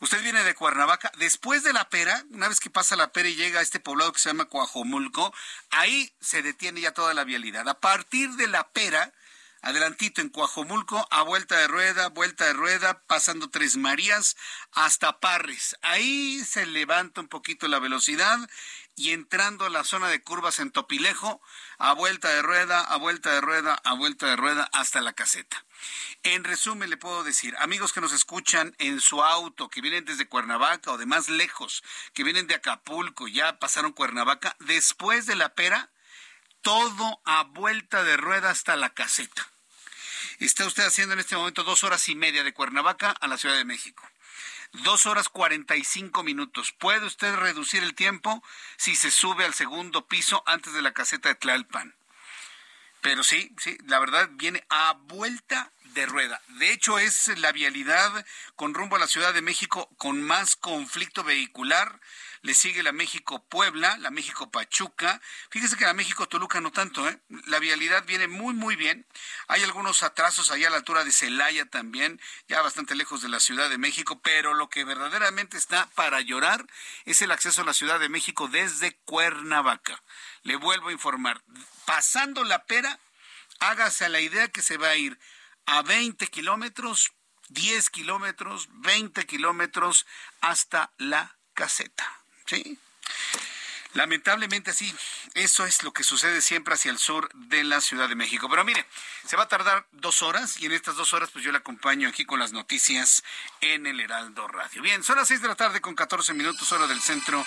Usted 0.00 0.22
viene 0.22 0.44
de 0.44 0.54
Cuernavaca, 0.54 1.10
después 1.18 1.62
de 1.62 1.72
la 1.72 1.88
pera, 1.88 2.24
una 2.30 2.48
vez 2.48 2.60
que 2.60 2.70
pasa 2.70 2.96
la 2.96 3.12
pera 3.12 3.28
y 3.28 3.36
llega 3.36 3.60
a 3.60 3.62
este 3.62 3.80
poblado 3.80 4.12
que 4.12 4.18
se 4.18 4.28
llama 4.28 4.46
Coajomulco, 4.46 5.34
ahí 5.70 6.12
se 6.20 6.42
detiene 6.42 6.80
ya 6.80 6.92
toda 6.92 7.14
la 7.14 7.24
vialidad. 7.24 7.68
A 7.68 7.80
partir 7.80 8.30
de 8.32 8.46
la 8.46 8.68
pera, 8.68 9.12
adelantito 9.62 10.20
en 10.20 10.28
Coajomulco, 10.28 11.06
a 11.10 11.22
vuelta 11.22 11.56
de 11.58 11.66
rueda, 11.66 12.08
vuelta 12.08 12.44
de 12.44 12.52
rueda, 12.52 13.02
pasando 13.06 13.50
Tres 13.50 13.76
Marías 13.76 14.36
hasta 14.72 15.18
Parres. 15.18 15.76
Ahí 15.82 16.42
se 16.44 16.66
levanta 16.66 17.20
un 17.20 17.28
poquito 17.28 17.66
la 17.68 17.78
velocidad 17.78 18.38
y 18.94 19.12
entrando 19.12 19.66
a 19.66 19.70
la 19.70 19.84
zona 19.84 20.08
de 20.08 20.22
curvas 20.22 20.58
en 20.58 20.70
Topilejo, 20.70 21.42
a 21.78 21.92
vuelta 21.92 22.28
de 22.28 22.42
rueda, 22.42 22.80
a 22.80 22.96
vuelta 22.96 23.32
de 23.32 23.40
rueda, 23.40 23.74
a 23.84 23.92
vuelta 23.94 24.26
de 24.26 24.36
rueda 24.36 24.68
hasta 24.72 25.00
la 25.00 25.12
caseta. 25.12 25.65
En 26.22 26.44
resumen, 26.44 26.90
le 26.90 26.96
puedo 26.96 27.22
decir, 27.22 27.54
amigos 27.58 27.92
que 27.92 28.00
nos 28.00 28.12
escuchan 28.12 28.74
en 28.78 29.00
su 29.00 29.22
auto, 29.22 29.68
que 29.68 29.80
vienen 29.80 30.04
desde 30.04 30.26
Cuernavaca 30.26 30.92
o 30.92 30.98
de 30.98 31.06
más 31.06 31.28
lejos, 31.28 31.84
que 32.14 32.24
vienen 32.24 32.46
de 32.46 32.54
Acapulco, 32.54 33.28
ya 33.28 33.58
pasaron 33.58 33.92
Cuernavaca, 33.92 34.56
después 34.60 35.26
de 35.26 35.36
la 35.36 35.54
pera, 35.54 35.90
todo 36.62 37.20
a 37.24 37.44
vuelta 37.44 38.02
de 38.02 38.16
rueda 38.16 38.50
hasta 38.50 38.74
la 38.76 38.90
caseta. 38.90 39.48
Está 40.40 40.66
usted 40.66 40.84
haciendo 40.84 41.14
en 41.14 41.20
este 41.20 41.36
momento 41.36 41.62
dos 41.62 41.84
horas 41.84 42.08
y 42.08 42.14
media 42.14 42.42
de 42.42 42.52
Cuernavaca 42.52 43.10
a 43.10 43.28
la 43.28 43.38
Ciudad 43.38 43.56
de 43.56 43.64
México. 43.64 44.02
Dos 44.72 45.06
horas 45.06 45.28
cuarenta 45.28 45.76
y 45.76 45.84
cinco 45.84 46.24
minutos. 46.24 46.72
¿Puede 46.72 47.06
usted 47.06 47.34
reducir 47.36 47.82
el 47.84 47.94
tiempo 47.94 48.42
si 48.76 48.96
se 48.96 49.10
sube 49.10 49.44
al 49.44 49.54
segundo 49.54 50.06
piso 50.06 50.42
antes 50.44 50.72
de 50.72 50.82
la 50.82 50.92
caseta 50.92 51.28
de 51.28 51.36
Tlalpan? 51.36 51.94
Pero 53.06 53.22
sí, 53.22 53.54
sí, 53.62 53.78
la 53.86 54.00
verdad 54.00 54.28
viene 54.32 54.66
a 54.68 54.94
vuelta 54.94 55.70
de 55.94 56.06
rueda. 56.06 56.42
De 56.58 56.72
hecho, 56.72 56.98
es 56.98 57.28
la 57.38 57.52
vialidad 57.52 58.26
con 58.56 58.74
rumbo 58.74 58.96
a 58.96 58.98
la 58.98 59.06
Ciudad 59.06 59.32
de 59.32 59.42
México 59.42 59.88
con 59.96 60.20
más 60.22 60.56
conflicto 60.56 61.22
vehicular. 61.22 62.00
Le 62.42 62.52
sigue 62.52 62.82
la 62.82 62.90
México-Puebla, 62.90 63.98
la 63.98 64.10
México-Pachuca. 64.10 65.20
Fíjese 65.50 65.76
que 65.76 65.84
la 65.84 65.94
México-Toluca 65.94 66.60
no 66.60 66.72
tanto, 66.72 67.08
¿eh? 67.08 67.16
La 67.46 67.60
vialidad 67.60 68.04
viene 68.06 68.26
muy, 68.26 68.54
muy 68.54 68.74
bien. 68.74 69.06
Hay 69.46 69.62
algunos 69.62 70.02
atrasos 70.02 70.50
allá 70.50 70.66
a 70.66 70.70
la 70.72 70.78
altura 70.78 71.04
de 71.04 71.12
Celaya 71.12 71.64
también, 71.66 72.20
ya 72.48 72.60
bastante 72.60 72.96
lejos 72.96 73.22
de 73.22 73.28
la 73.28 73.38
Ciudad 73.38 73.70
de 73.70 73.78
México, 73.78 74.20
pero 74.20 74.52
lo 74.52 74.68
que 74.68 74.84
verdaderamente 74.84 75.56
está 75.58 75.88
para 75.94 76.22
llorar 76.22 76.66
es 77.04 77.22
el 77.22 77.30
acceso 77.30 77.62
a 77.62 77.66
la 77.66 77.72
Ciudad 77.72 78.00
de 78.00 78.08
México 78.08 78.48
desde 78.48 78.96
Cuernavaca. 79.04 80.02
Le 80.46 80.54
vuelvo 80.54 80.90
a 80.90 80.92
informar 80.92 81.42
pasando 81.86 82.44
la 82.44 82.66
pera, 82.66 83.00
hágase 83.58 84.08
la 84.08 84.20
idea 84.20 84.46
que 84.46 84.62
se 84.62 84.76
va 84.76 84.90
a 84.90 84.96
ir 84.96 85.18
a 85.66 85.82
20 85.82 86.24
kilómetros, 86.28 87.10
10 87.48 87.90
kilómetros, 87.90 88.68
20 88.74 89.26
kilómetros 89.26 90.06
hasta 90.40 90.92
la 90.98 91.36
caseta. 91.52 92.20
¿Sí? 92.46 92.78
Lamentablemente 93.96 94.74
sí, 94.74 94.94
eso 95.32 95.64
es 95.64 95.82
lo 95.82 95.90
que 95.94 96.04
sucede 96.04 96.42
siempre 96.42 96.74
hacia 96.74 96.90
el 96.90 96.98
sur 96.98 97.30
de 97.32 97.64
la 97.64 97.80
Ciudad 97.80 98.10
de 98.10 98.14
México. 98.14 98.46
Pero 98.50 98.62
mire, 98.62 98.84
se 99.26 99.36
va 99.36 99.44
a 99.44 99.48
tardar 99.48 99.86
dos 99.92 100.20
horas 100.20 100.60
y 100.60 100.66
en 100.66 100.72
estas 100.72 100.96
dos 100.96 101.14
horas 101.14 101.30
pues 101.32 101.42
yo 101.42 101.50
le 101.50 101.58
acompaño 101.58 102.06
aquí 102.06 102.26
con 102.26 102.38
las 102.38 102.52
noticias 102.52 103.24
en 103.62 103.86
el 103.86 103.98
Heraldo 103.98 104.48
Radio. 104.48 104.82
Bien, 104.82 105.02
son 105.02 105.16
las 105.16 105.28
seis 105.28 105.40
de 105.40 105.48
la 105.48 105.54
tarde 105.54 105.80
con 105.80 105.94
14 105.94 106.34
minutos 106.34 106.70
hora 106.72 106.86
del 106.86 107.00
centro 107.00 107.42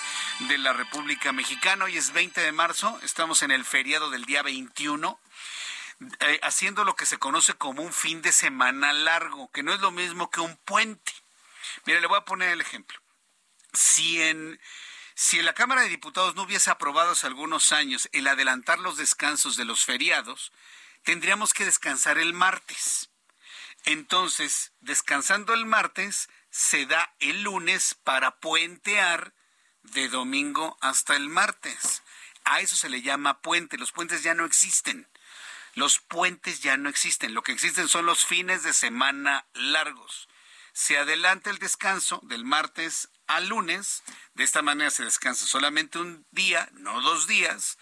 de 0.47 0.57
la 0.57 0.73
República 0.73 1.31
Mexicana. 1.31 1.85
Hoy 1.85 1.97
es 1.97 2.13
20 2.13 2.41
de 2.41 2.51
marzo, 2.51 2.99
estamos 3.03 3.43
en 3.43 3.51
el 3.51 3.63
feriado 3.63 4.09
del 4.09 4.25
día 4.25 4.41
21. 4.41 5.19
Eh, 6.21 6.39
haciendo 6.41 6.83
lo 6.83 6.95
que 6.95 7.05
se 7.05 7.17
conoce 7.17 7.53
como 7.53 7.83
un 7.83 7.93
fin 7.93 8.23
de 8.23 8.31
semana 8.31 8.91
largo, 8.91 9.51
que 9.51 9.61
no 9.61 9.71
es 9.71 9.81
lo 9.81 9.91
mismo 9.91 10.31
que 10.31 10.39
un 10.39 10.57
puente. 10.57 11.11
Mire, 11.85 12.01
le 12.01 12.07
voy 12.07 12.17
a 12.17 12.25
poner 12.25 12.49
el 12.49 12.61
ejemplo. 12.61 12.99
Si 13.73 14.19
en 14.19 14.59
Si 15.21 15.38
en 15.38 15.43
la 15.43 15.53
Cámara 15.53 15.81
de 15.81 15.89
Diputados 15.89 16.35
no 16.35 16.43
hubiese 16.43 16.71
aprobado 16.71 17.11
hace 17.11 17.27
algunos 17.27 17.73
años 17.73 18.07
el 18.13 18.25
adelantar 18.25 18.79
los 18.79 18.95
descansos 18.95 19.57
de 19.57 19.65
los 19.65 19.83
feriados, 19.83 20.53
tendríamos 21.03 21.53
que 21.53 21.65
descansar 21.65 22.17
el 22.17 22.33
martes. 22.33 23.09
Entonces, 23.83 24.71
descansando 24.79 25.53
el 25.53 25.65
martes, 25.65 26.29
se 26.51 26.85
da 26.85 27.13
el 27.19 27.41
lunes 27.41 27.95
para 27.95 28.39
puentear 28.39 29.33
de 29.83 30.07
domingo 30.07 30.77
hasta 30.79 31.17
el 31.17 31.27
martes. 31.27 32.01
A 32.45 32.61
eso 32.61 32.77
se 32.77 32.88
le 32.88 33.01
llama 33.01 33.41
puente. 33.41 33.77
Los 33.77 33.91
puentes 33.91 34.23
ya 34.23 34.35
no 34.35 34.45
existen. 34.45 35.05
Los 35.73 35.99
puentes 35.99 36.61
ya 36.61 36.77
no 36.77 36.88
existen. 36.88 37.33
Lo 37.33 37.43
que 37.43 37.51
existen 37.51 37.89
son 37.89 38.05
los 38.05 38.25
fines 38.25 38.63
de 38.63 38.71
semana 38.71 39.45
largos. 39.51 40.29
Se 40.71 40.97
adelanta 40.97 41.49
el 41.49 41.57
descanso 41.57 42.21
del 42.23 42.45
martes 42.45 43.09
al 43.29 43.48
lunes. 43.48 44.03
De 44.33 44.43
esta 44.43 44.62
manera 44.62 44.91
se 44.91 45.05
descansa 45.05 45.45
solamente 45.45 46.00
un 46.00 46.25
día, 46.31 46.67
no 46.74 47.00
dos 47.01 47.27
días. 47.27 47.77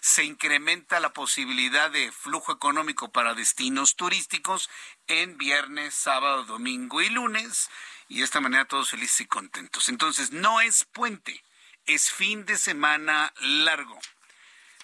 Se 0.00 0.24
incrementa 0.24 1.00
la 1.00 1.12
posibilidad 1.12 1.90
de 1.90 2.10
flujo 2.10 2.52
económico 2.52 3.12
para 3.12 3.34
destinos 3.34 3.94
turísticos 3.96 4.70
en 5.06 5.36
viernes, 5.36 5.94
sábado, 5.94 6.44
domingo 6.44 7.02
y 7.02 7.10
lunes. 7.10 7.68
Y 8.08 8.18
de 8.18 8.24
esta 8.24 8.40
manera 8.40 8.64
todos 8.64 8.90
felices 8.90 9.20
y 9.20 9.26
contentos. 9.26 9.88
Entonces, 9.88 10.32
no 10.32 10.60
es 10.60 10.84
puente, 10.84 11.44
es 11.86 12.10
fin 12.10 12.46
de 12.46 12.56
semana 12.56 13.32
largo. 13.40 13.98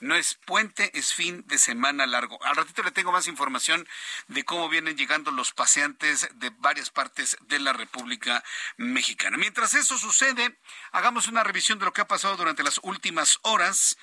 No 0.00 0.14
es 0.14 0.34
puente, 0.34 0.90
es 0.96 1.12
fin 1.12 1.44
de 1.48 1.58
semana 1.58 2.06
largo. 2.06 2.42
Al 2.44 2.54
ratito 2.54 2.82
le 2.82 2.92
tengo 2.92 3.10
más 3.10 3.26
información 3.26 3.88
de 4.28 4.44
cómo 4.44 4.68
vienen 4.68 4.96
llegando 4.96 5.32
los 5.32 5.52
paseantes 5.52 6.28
de 6.34 6.50
varias 6.50 6.90
partes 6.90 7.36
de 7.42 7.58
la 7.58 7.72
República 7.72 8.44
Mexicana. 8.76 9.36
Mientras 9.36 9.74
eso 9.74 9.98
sucede, 9.98 10.56
hagamos 10.92 11.26
una 11.26 11.42
revisión 11.42 11.78
de 11.78 11.84
lo 11.84 11.92
que 11.92 12.00
ha 12.00 12.06
pasado 12.08 12.36
durante 12.36 12.62
las 12.62 12.78
últimas 12.82 13.40
horas. 13.42 13.98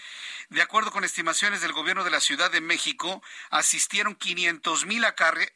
De 0.49 0.61
acuerdo 0.61 0.91
con 0.91 1.05
estimaciones 1.05 1.61
del 1.61 1.71
gobierno 1.71 2.03
de 2.03 2.11
la 2.11 2.19
Ciudad 2.19 2.51
de 2.51 2.61
México, 2.61 3.23
asistieron 3.49 4.15
500 4.15 4.85
mil 4.85 5.05
acarre, 5.05 5.53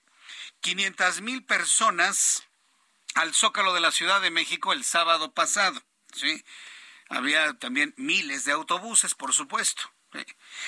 500 0.62 1.22
mil 1.22 1.44
personas 1.44 2.44
al 3.16 3.34
Zócalo 3.34 3.74
de 3.74 3.82
la 3.82 3.92
Ciudad 3.92 4.22
de 4.22 4.32
México 4.32 4.72
el 4.72 4.86
sábado 4.86 5.34
pasado. 5.34 5.82
¿sí? 6.14 6.46
Había 7.10 7.54
también 7.56 7.94
miles 7.98 8.46
de 8.46 8.54
autobuses, 8.54 9.16
por 9.16 9.34
supuesto. 9.34 9.92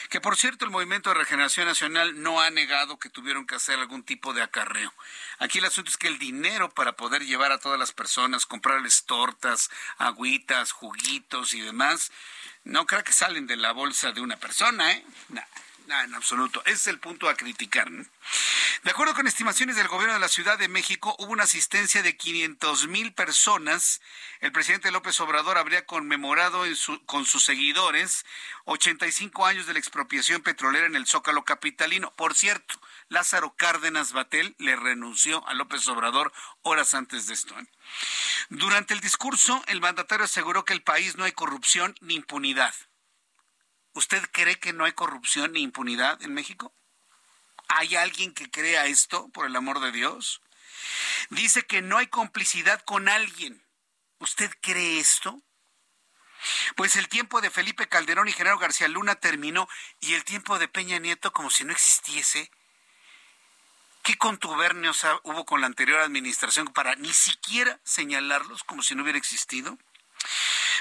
Que 0.10 0.22
por 0.22 0.38
cierto, 0.38 0.66
el 0.66 0.72
Movimiento 0.72 1.10
de 1.10 1.16
Regeneración 1.16 1.66
Nacional 1.68 2.22
no 2.22 2.42
ha 2.42 2.50
negado 2.52 3.00
que 3.00 3.10
tuvieron 3.10 3.48
que 3.48 3.56
hacer 3.56 3.80
algún 3.80 4.04
tipo 4.04 4.34
de 4.34 4.44
acarreo. 4.44 4.94
Aquí 5.40 5.60
el 5.60 5.66
asunto 5.66 5.90
es 5.90 5.98
que 5.98 6.08
el 6.08 6.20
dinero 6.20 6.70
para 6.70 6.96
poder 6.96 7.26
llevar 7.26 7.52
a 7.52 7.60
todas 7.60 7.80
las 7.80 7.92
personas, 7.92 8.46
comprarles 8.46 9.06
tortas, 9.06 9.72
agüitas, 9.98 10.72
juguitos 10.72 11.54
y 11.54 11.62
demás, 11.62 12.12
no 12.64 12.86
creo 12.86 13.04
que 13.04 13.14
salen 13.14 13.48
de 13.48 13.56
la 13.56 13.72
bolsa 13.72 14.12
de 14.12 14.22
una 14.22 14.38
persona, 14.38 14.92
¿eh? 14.92 15.06
En 16.00 16.16
absoluto. 16.16 16.62
Ese 16.66 16.74
es 16.74 16.88
el 16.88 17.00
punto 17.00 17.28
a 17.28 17.36
criticar. 17.36 17.90
De 17.92 18.90
acuerdo 18.90 19.14
con 19.14 19.28
estimaciones 19.28 19.76
del 19.76 19.90
gobierno 19.90 20.14
de 20.14 20.20
la 20.20 20.30
Ciudad 20.30 20.58
de 20.58 20.68
México, 20.68 21.16
hubo 21.20 21.34
una 21.34 21.44
asistencia 21.44 22.02
de 22.02 22.16
500 22.16 22.88
mil 22.88 23.14
personas. 23.14 24.02
El 24.40 24.52
presidente 24.52 24.90
López 24.90 25.20
Obrador 25.20 25.58
habría 25.58 25.86
conmemorado 25.86 26.64
con 27.06 27.26
sus 27.26 27.44
seguidores 27.44 28.26
85 28.66 29.46
años 29.46 29.66
de 29.68 29.74
la 29.74 29.80
expropiación 29.80 30.42
petrolera 30.42 30.86
en 30.86 30.96
el 30.96 31.06
Zócalo 31.06 31.44
Capitalino. 31.44 32.14
Por 32.16 32.36
cierto, 32.36 32.80
Lázaro 33.10 33.54
Cárdenas 33.56 34.14
Batel 34.14 34.56
le 34.58 34.76
renunció 34.76 35.46
a 35.48 35.54
López 35.54 35.88
Obrador 35.90 36.32
horas 36.62 36.94
antes 36.94 37.28
de 37.28 37.34
esto. 37.34 37.60
¿eh? 37.60 37.66
Durante 38.50 38.94
el 38.94 39.02
discurso, 39.02 39.62
el 39.68 39.82
mandatario 39.82 40.26
aseguró 40.26 40.64
que 40.64 40.74
el 40.74 40.82
país 40.82 41.18
no 41.18 41.26
hay 41.26 41.34
corrupción 41.34 41.96
ni 42.02 42.16
impunidad. 42.16 42.74
¿Usted 43.94 44.24
cree 44.32 44.60
que 44.60 44.74
no 44.74 44.86
hay 44.86 44.94
corrupción 44.94 45.54
ni 45.54 45.62
impunidad 45.62 46.22
en 46.22 46.34
México? 46.34 46.74
¿Hay 47.68 47.96
alguien 47.96 48.34
que 48.34 48.50
crea 48.50 48.86
esto, 48.86 49.30
por 49.30 49.46
el 49.46 49.56
amor 49.56 49.80
de 49.80 49.92
Dios? 49.92 50.42
Dice 51.30 51.66
que 51.66 51.82
no 51.82 51.98
hay 51.98 52.08
complicidad 52.08 52.82
con 52.84 53.10
alguien. 53.10 53.66
¿Usted 54.20 54.52
cree 54.62 55.00
esto? 55.00 55.42
Pues 56.76 56.96
el 56.96 57.08
tiempo 57.08 57.42
de 57.42 57.50
Felipe 57.50 57.88
Calderón 57.88 58.28
y 58.28 58.32
Genaro 58.32 58.58
García 58.58 58.88
Luna 58.88 59.16
terminó 59.16 59.68
y 60.00 60.14
el 60.14 60.24
tiempo 60.24 60.58
de 60.58 60.68
Peña 60.68 60.98
Nieto 61.00 61.32
como 61.32 61.50
si 61.50 61.64
no 61.64 61.72
existiese. 61.72 62.52
¿Qué 64.04 64.18
contubernios 64.18 65.06
hubo 65.24 65.46
con 65.46 65.62
la 65.62 65.68
anterior 65.68 66.00
administración 66.00 66.68
para 66.68 66.96
ni 66.96 67.14
siquiera 67.14 67.80
señalarlos 67.84 68.64
como 68.64 68.82
si 68.82 68.96
no 68.96 69.04
hubiera 69.04 69.20
existido? 69.20 69.78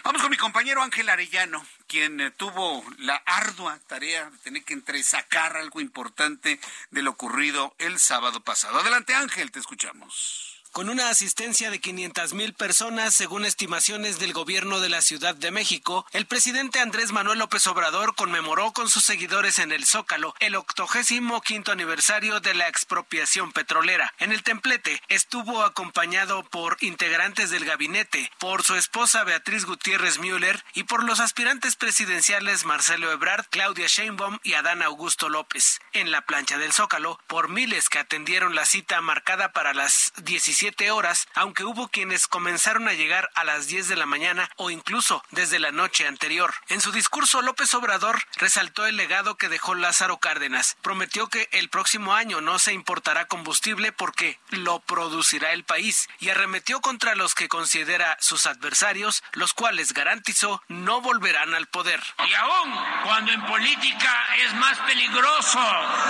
Vamos 0.02 0.22
con 0.22 0.30
mi 0.30 0.36
compañero 0.36 0.82
Ángel 0.82 1.08
Arellano, 1.08 1.64
quien 1.86 2.20
eh, 2.20 2.30
tuvo 2.30 2.84
la 2.98 3.16
ardua 3.16 3.78
tarea 3.86 4.30
de 4.30 4.38
tener 4.38 4.64
que 4.64 4.72
entresacar 4.72 5.56
algo 5.56 5.80
importante 5.80 6.58
de 6.90 7.02
lo 7.02 7.10
ocurrido 7.10 7.74
el 7.78 7.98
sábado 7.98 8.42
pasado. 8.42 8.80
Adelante 8.80 9.14
Ángel, 9.14 9.50
te 9.50 9.58
escuchamos. 9.58 10.49
Con 10.72 10.88
una 10.88 11.08
asistencia 11.08 11.68
de 11.68 11.80
500 11.80 12.32
mil 12.32 12.54
personas, 12.54 13.12
según 13.12 13.44
estimaciones 13.44 14.20
del 14.20 14.32
gobierno 14.32 14.78
de 14.78 14.88
la 14.88 15.02
Ciudad 15.02 15.34
de 15.34 15.50
México, 15.50 16.06
el 16.12 16.26
presidente 16.26 16.78
Andrés 16.78 17.10
Manuel 17.10 17.40
López 17.40 17.66
Obrador 17.66 18.14
conmemoró 18.14 18.70
con 18.70 18.88
sus 18.88 19.02
seguidores 19.02 19.58
en 19.58 19.72
el 19.72 19.84
Zócalo 19.84 20.32
el 20.38 20.54
octogésimo 20.54 21.40
quinto 21.40 21.72
aniversario 21.72 22.38
de 22.38 22.54
la 22.54 22.68
expropiación 22.68 23.50
petrolera. 23.50 24.14
En 24.20 24.30
el 24.30 24.44
templete 24.44 25.02
estuvo 25.08 25.64
acompañado 25.64 26.44
por 26.44 26.76
integrantes 26.82 27.50
del 27.50 27.64
gabinete, 27.64 28.30
por 28.38 28.62
su 28.62 28.76
esposa 28.76 29.24
Beatriz 29.24 29.64
Gutiérrez 29.64 30.20
Müller 30.20 30.64
y 30.74 30.84
por 30.84 31.02
los 31.02 31.18
aspirantes 31.18 31.74
presidenciales 31.74 32.64
Marcelo 32.64 33.10
Ebrard, 33.10 33.46
Claudia 33.50 33.88
Sheinbaum 33.88 34.38
y 34.44 34.54
Adán 34.54 34.82
Augusto 34.82 35.28
López. 35.28 35.80
En 35.92 36.12
la 36.12 36.24
plancha 36.26 36.58
del 36.58 36.72
Zócalo, 36.72 37.18
por 37.26 37.48
miles 37.48 37.88
que 37.88 37.98
atendieron 37.98 38.54
la 38.54 38.66
cita 38.66 39.00
marcada 39.00 39.52
para 39.52 39.74
las 39.74 40.12
17 40.22 40.59
horas, 40.90 41.26
aunque 41.34 41.64
hubo 41.64 41.88
quienes 41.88 42.26
comenzaron 42.26 42.88
a 42.88 42.92
llegar 42.92 43.30
a 43.34 43.44
las 43.44 43.66
10 43.66 43.88
de 43.88 43.96
la 43.96 44.06
mañana 44.06 44.50
o 44.56 44.70
incluso 44.70 45.22
desde 45.30 45.58
la 45.58 45.72
noche 45.72 46.06
anterior. 46.06 46.54
En 46.68 46.80
su 46.80 46.92
discurso, 46.92 47.42
López 47.42 47.72
Obrador 47.74 48.22
resaltó 48.36 48.86
el 48.86 48.96
legado 48.96 49.36
que 49.36 49.48
dejó 49.48 49.74
Lázaro 49.74 50.18
Cárdenas. 50.18 50.76
Prometió 50.82 51.28
que 51.28 51.48
el 51.52 51.68
próximo 51.70 52.14
año 52.14 52.40
no 52.40 52.58
se 52.58 52.72
importará 52.72 53.26
combustible 53.26 53.92
porque 53.92 54.38
lo 54.50 54.80
producirá 54.80 55.52
el 55.52 55.64
país 55.64 56.08
y 56.18 56.28
arremetió 56.28 56.80
contra 56.80 57.14
los 57.14 57.34
que 57.34 57.48
considera 57.48 58.16
sus 58.20 58.46
adversarios, 58.46 59.22
los 59.32 59.54
cuales 59.54 59.92
garantizó 59.92 60.62
no 60.68 61.00
volverán 61.00 61.54
al 61.54 61.66
poder. 61.66 62.02
Y 62.28 62.34
aún 62.34 62.74
cuando 63.04 63.32
en 63.32 63.44
política 63.46 64.26
es 64.44 64.54
más 64.54 64.78
peligroso 64.80 65.60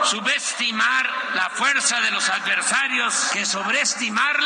subestimar 0.05 1.09
la 1.35 1.51
fuerza 1.51 2.01
de 2.01 2.11
los 2.11 2.29
adversarios 2.29 3.31
que 3.33 3.47
sobreestimar 3.47 4.40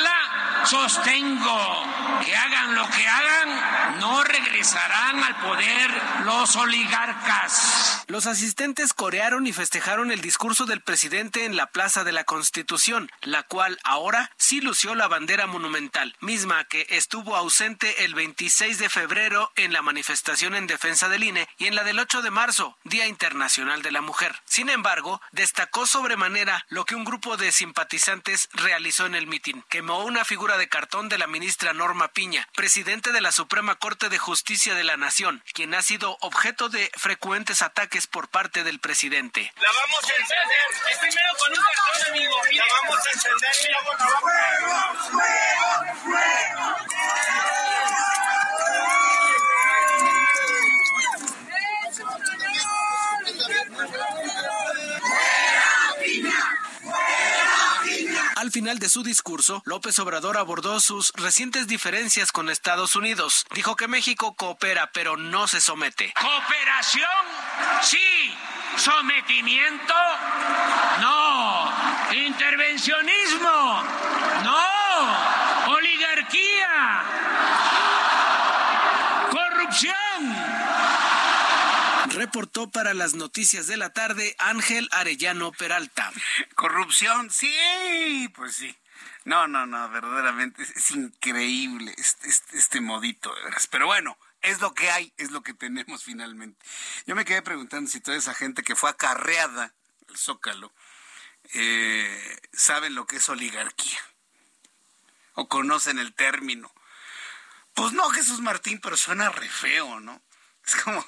sostengo 0.64 1.82
que 2.24 2.34
hagan 2.34 2.74
lo 2.74 2.88
que 2.88 3.06
hagan, 3.06 4.00
no 4.00 4.24
regresarán 4.24 5.22
al 5.22 5.36
poder 5.36 5.90
los 6.24 6.56
oligarcas. 6.56 8.04
Los 8.06 8.26
asistentes 8.26 8.94
corearon 8.94 9.46
y 9.46 9.52
festejaron 9.52 10.10
el 10.10 10.20
discurso 10.20 10.64
del 10.64 10.80
presidente 10.80 11.44
en 11.44 11.56
la 11.56 11.66
Plaza 11.66 12.04
de 12.04 12.12
la 12.12 12.24
Constitución, 12.24 13.10
la 13.22 13.42
cual 13.42 13.78
ahora 13.84 14.30
sí 14.36 14.60
lució 14.60 14.94
la 14.94 15.08
bandera 15.08 15.46
monumental, 15.46 16.16
misma 16.20 16.64
que 16.64 16.86
estuvo 16.90 17.36
ausente 17.36 18.04
el 18.04 18.14
26 18.14 18.78
de 18.78 18.88
febrero 18.88 19.52
en 19.56 19.72
la 19.72 19.82
manifestación 19.82 20.54
en 20.54 20.66
defensa 20.66 21.08
del 21.08 21.24
INE 21.24 21.48
y 21.58 21.66
en 21.66 21.74
la 21.74 21.84
del 21.84 21.98
8 21.98 22.22
de 22.22 22.30
marzo, 22.30 22.76
Día 22.84 23.06
Internacional 23.06 23.82
de 23.82 23.92
la 23.92 24.00
Mujer. 24.00 24.34
Sin 24.44 24.70
embargo, 24.70 25.20
destacó 25.32 25.86
sobremanera 25.86 26.64
lo 26.68 26.84
que 26.84 26.94
un 26.94 27.04
grupo 27.04 27.36
de 27.36 27.52
simpatizantes 27.52 28.48
realizó 28.52 29.06
en 29.06 29.14
el 29.14 29.26
mitin, 29.26 29.62
quemó 29.84 30.02
una 30.02 30.24
figura 30.24 30.56
de 30.56 30.66
cartón 30.66 31.10
de 31.10 31.18
la 31.18 31.26
ministra 31.26 31.74
Norma 31.74 32.08
Piña, 32.08 32.48
presidente 32.54 33.12
de 33.12 33.20
la 33.20 33.32
Suprema 33.32 33.74
Corte 33.74 34.08
de 34.08 34.16
Justicia 34.16 34.74
de 34.74 34.82
la 34.82 34.96
Nación, 34.96 35.44
quien 35.52 35.74
ha 35.74 35.82
sido 35.82 36.16
objeto 36.20 36.70
de 36.70 36.90
frecuentes 36.96 37.60
ataques 37.60 38.06
por 38.06 38.28
parte 38.28 38.64
del 38.64 38.80
presidente. 38.80 39.52
La 39.60 39.68
vamos 39.68 40.10
a 40.10 40.14
encender. 40.16 41.00
primero 41.00 41.34
con 41.38 41.50
un 41.50 41.58
cartón, 41.62 42.08
amigo. 42.08 42.34
La 42.52 42.64
vamos 42.80 43.06
a 43.06 43.10
encender. 43.10 43.50
¡Fuego, 44.20 45.10
fuego, 45.10 45.96
fuego! 46.02 46.53
Final 58.64 58.78
de 58.78 58.88
su 58.88 59.02
discurso, 59.02 59.62
López 59.66 59.98
Obrador 59.98 60.38
abordó 60.38 60.80
sus 60.80 61.12
recientes 61.16 61.66
diferencias 61.66 62.32
con 62.32 62.48
Estados 62.48 62.96
Unidos. 62.96 63.44
Dijo 63.54 63.76
que 63.76 63.88
México 63.88 64.36
coopera, 64.36 64.90
pero 64.94 65.18
no 65.18 65.46
se 65.46 65.60
somete. 65.60 66.14
¿Cooperación? 66.18 67.04
Sí. 67.82 68.34
¿Sometimiento? 68.78 69.92
No. 70.98 71.70
¿Intervencionismo? 72.10 73.82
No. 74.44 75.74
¿Oligarquía? 75.74 77.04
¿Corrupción? 79.30 80.43
Reportó 82.24 82.70
para 82.70 82.94
las 82.94 83.12
noticias 83.12 83.66
de 83.66 83.76
la 83.76 83.92
tarde 83.92 84.34
Ángel 84.38 84.88
Arellano 84.92 85.52
Peralta. 85.52 86.10
Corrupción, 86.54 87.30
sí, 87.30 88.32
pues 88.34 88.56
sí. 88.56 88.74
No, 89.26 89.46
no, 89.46 89.66
no, 89.66 89.90
verdaderamente 89.90 90.62
es, 90.62 90.90
increíble 90.92 91.94
este, 91.98 92.30
este, 92.30 92.56
este, 92.56 92.80
modito, 92.80 93.34
de 93.34 93.44
veras. 93.44 93.66
Pero 93.66 93.86
bueno, 93.86 94.16
es 94.40 94.62
lo 94.62 94.72
que 94.72 94.90
hay, 94.90 95.12
es 95.18 95.32
lo 95.32 95.42
que 95.42 95.52
tenemos 95.52 96.02
finalmente. 96.04 96.64
Yo 97.06 97.14
me 97.14 97.26
quedé 97.26 97.42
preguntando 97.42 97.90
si 97.90 98.00
toda 98.00 98.16
esa 98.16 98.32
gente 98.32 98.62
que 98.62 98.74
fue 98.74 98.88
acarreada 98.88 99.74
al 100.08 100.16
Zócalo 100.16 100.72
eh, 101.52 102.38
saben 102.54 102.94
lo 102.94 103.06
que 103.06 103.16
es 103.16 103.28
oligarquía 103.28 104.00
o 105.34 105.46
conocen 105.46 105.98
el 105.98 106.14
término. 106.14 106.72
Pues 107.74 107.92
no, 107.92 108.08
Jesús 108.08 108.40
Martín, 108.40 108.80
pero 108.80 108.96
suena 108.96 109.28
re 109.28 109.48
feo, 109.50 110.00
¿no? 110.00 110.22
Es 110.66 110.76
como... 110.76 111.04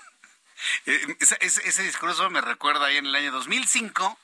Eh, 0.87 1.17
ese, 1.21 1.83
discurso 1.83 2.29
me 2.31 2.41
recuerda 2.41 2.87
ahí 2.87 2.97
en 2.97 3.07
el 3.07 3.15
año 3.15 3.33
2005, 3.33 4.19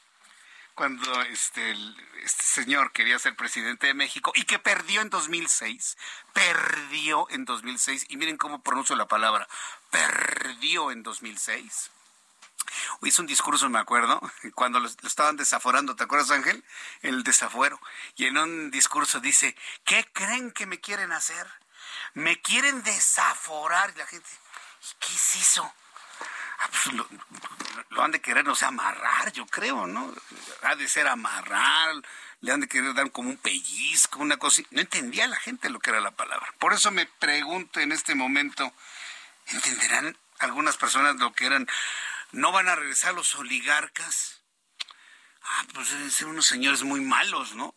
cuando 0.75 1.23
este, 1.23 1.77
este 2.23 2.45
señor 2.45 2.92
quería 2.92 3.18
ser 3.18 3.37
presidente 3.37 3.87
de 3.87 3.95
México 3.95 4.33
y 4.35 4.45
que 4.45 4.59
perdió 4.59 5.03
en 5.03 5.11
2006. 5.11 5.97
Perdió 6.33 7.29
en 7.31 7.45
2006. 7.45 8.07
Y 8.09 8.16
miren 8.16 8.38
cómo 8.38 8.62
pronuncio 8.62 8.97
la 8.97 9.07
palabra. 9.07 9.47
Perdió 9.90 10.90
en 10.90 11.03
2006. 11.03 11.90
Hizo 13.03 13.23
un 13.23 13.27
discurso, 13.27 13.68
me 13.68 13.81
acuerdo, 13.81 14.21
cuando 14.55 14.81
lo, 14.81 14.88
estaban 14.88 15.37
desaforando, 15.37 15.97
¿te 15.97 16.05
acuerdas, 16.05 16.31
Ángel? 16.31 16.64
El 17.03 17.25
desafuero. 17.25 17.81
Y 18.16 18.27
en 18.27 18.38
un 18.38 18.71
discurso 18.71 19.21
dice, 19.21 19.57
¿qué 19.85 20.07
creen 20.12 20.53
que 20.53 20.66
me 20.66 20.81
quieren 20.81 21.12
hacer? 21.12 21.47
Me 22.14 22.40
quieren 22.40 22.83
desaforar. 22.83 23.92
Y 23.95 23.99
la 23.99 24.07
gente, 24.07 24.29
¿qué 25.01 25.14
es 25.14 25.35
eso? 25.35 25.75
Ah, 26.62 26.68
pues 26.70 26.94
lo, 27.90 28.03
han 28.03 28.12
de 28.12 28.20
querer, 28.20 28.44
no 28.44 28.55
sé, 28.55 28.64
amarrar, 28.64 29.33
yo 29.33 29.46
creo, 29.46 29.87
¿no? 29.87 30.14
Ha 30.62 30.77
de 30.77 30.88
ser 30.88 31.09
amarrar, 31.09 31.96
le 32.40 32.53
han 32.53 32.61
de 32.61 32.68
querer 32.68 32.94
dar 32.94 33.11
como 33.11 33.31
un 33.31 33.37
pellizco, 33.37 34.20
una 34.20 34.37
cosa. 34.37 34.62
No 34.70 34.81
entendía 34.81 35.27
la 35.27 35.37
gente 35.37 35.70
lo 35.70 35.81
que 35.81 35.90
era 35.90 36.01
la 36.01 36.12
palabra. 36.12 36.55
Por 36.59 36.72
eso 36.72 36.90
me 36.90 37.07
pregunto 37.07 37.81
en 37.81 37.92
este 37.92 38.14
momento, 38.14 38.72
¿entenderán 39.48 40.16
algunas 40.38 40.77
personas 40.77 41.16
lo 41.16 41.33
que 41.33 41.46
eran 41.46 41.68
¿No 42.33 42.51
van 42.51 42.66
a 42.68 42.75
regresar 42.75 43.12
los 43.12 43.35
oligarcas? 43.35 44.40
Ah, 45.42 45.66
pues 45.75 45.90
deben 45.90 46.11
ser 46.11 46.29
unos 46.29 46.46
señores 46.46 46.83
muy 46.83 47.03
malos, 47.03 47.55
¿no? 47.55 47.75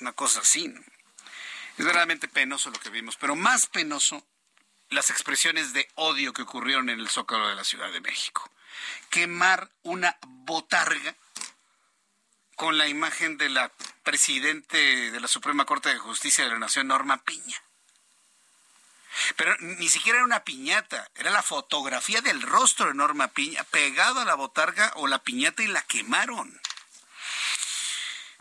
Una 0.00 0.12
cosa 0.12 0.40
así. 0.40 0.74
Es 1.76 1.84
verdaderamente 1.84 2.26
penoso 2.26 2.70
lo 2.70 2.80
que 2.80 2.88
vimos, 2.88 3.16
pero 3.16 3.36
más 3.36 3.66
penoso 3.66 4.26
las 4.90 5.10
expresiones 5.10 5.72
de 5.72 5.88
odio 5.94 6.32
que 6.32 6.42
ocurrieron 6.42 6.88
en 6.88 7.00
el 7.00 7.08
Zócalo 7.08 7.48
de 7.48 7.54
la 7.54 7.64
Ciudad 7.64 7.92
de 7.92 8.00
México. 8.00 8.50
Quemar 9.10 9.70
una 9.82 10.16
botarga 10.22 11.14
con 12.56 12.76
la 12.76 12.88
imagen 12.88 13.38
de 13.38 13.48
la 13.50 13.70
presidente 14.02 15.10
de 15.10 15.20
la 15.20 15.28
Suprema 15.28 15.64
Corte 15.64 15.90
de 15.90 15.98
Justicia 15.98 16.44
de 16.44 16.50
la 16.50 16.58
Nación, 16.58 16.88
Norma 16.88 17.22
Piña. 17.22 17.62
Pero 19.36 19.56
ni 19.60 19.88
siquiera 19.88 20.18
era 20.18 20.24
una 20.24 20.44
piñata, 20.44 21.08
era 21.14 21.30
la 21.30 21.42
fotografía 21.42 22.20
del 22.20 22.42
rostro 22.42 22.86
de 22.86 22.94
Norma 22.94 23.28
Piña 23.28 23.64
pegado 23.64 24.20
a 24.20 24.24
la 24.24 24.34
botarga 24.34 24.92
o 24.96 25.06
la 25.06 25.22
piñata 25.22 25.62
y 25.62 25.66
la 25.66 25.82
quemaron. 25.82 26.60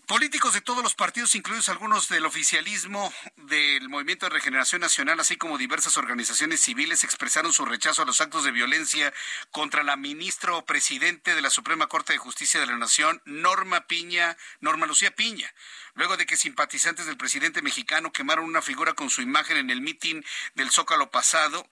Políticos 0.07 0.53
de 0.53 0.61
todos 0.61 0.81
los 0.81 0.95
partidos, 0.95 1.35
incluidos 1.35 1.67
algunos 1.67 2.07
del 2.07 2.25
oficialismo 2.25 3.13
del 3.35 3.89
Movimiento 3.89 4.25
de 4.25 4.29
Regeneración 4.29 4.79
Nacional, 4.79 5.19
así 5.19 5.35
como 5.35 5.57
diversas 5.57 5.97
organizaciones 5.97 6.61
civiles, 6.61 7.03
expresaron 7.03 7.51
su 7.51 7.65
rechazo 7.65 8.03
a 8.03 8.05
los 8.05 8.21
actos 8.21 8.45
de 8.45 8.51
violencia 8.51 9.13
contra 9.51 9.83
la 9.83 9.97
ministra 9.97 10.53
o 10.55 10.63
presidente 10.63 11.35
de 11.35 11.41
la 11.41 11.49
Suprema 11.49 11.87
Corte 11.87 12.13
de 12.13 12.19
Justicia 12.19 12.61
de 12.61 12.67
la 12.67 12.77
Nación, 12.77 13.21
Norma 13.25 13.85
Piña, 13.87 14.37
Norma 14.61 14.85
Lucía 14.85 15.13
Piña, 15.13 15.53
luego 15.93 16.15
de 16.15 16.25
que 16.25 16.37
simpatizantes 16.37 17.05
del 17.05 17.17
presidente 17.17 17.61
mexicano 17.61 18.13
quemaron 18.13 18.45
una 18.45 18.61
figura 18.61 18.93
con 18.93 19.09
su 19.09 19.21
imagen 19.21 19.57
en 19.57 19.69
el 19.71 19.81
mitin 19.81 20.23
del 20.55 20.71
Zócalo 20.71 21.11
pasado, 21.11 21.69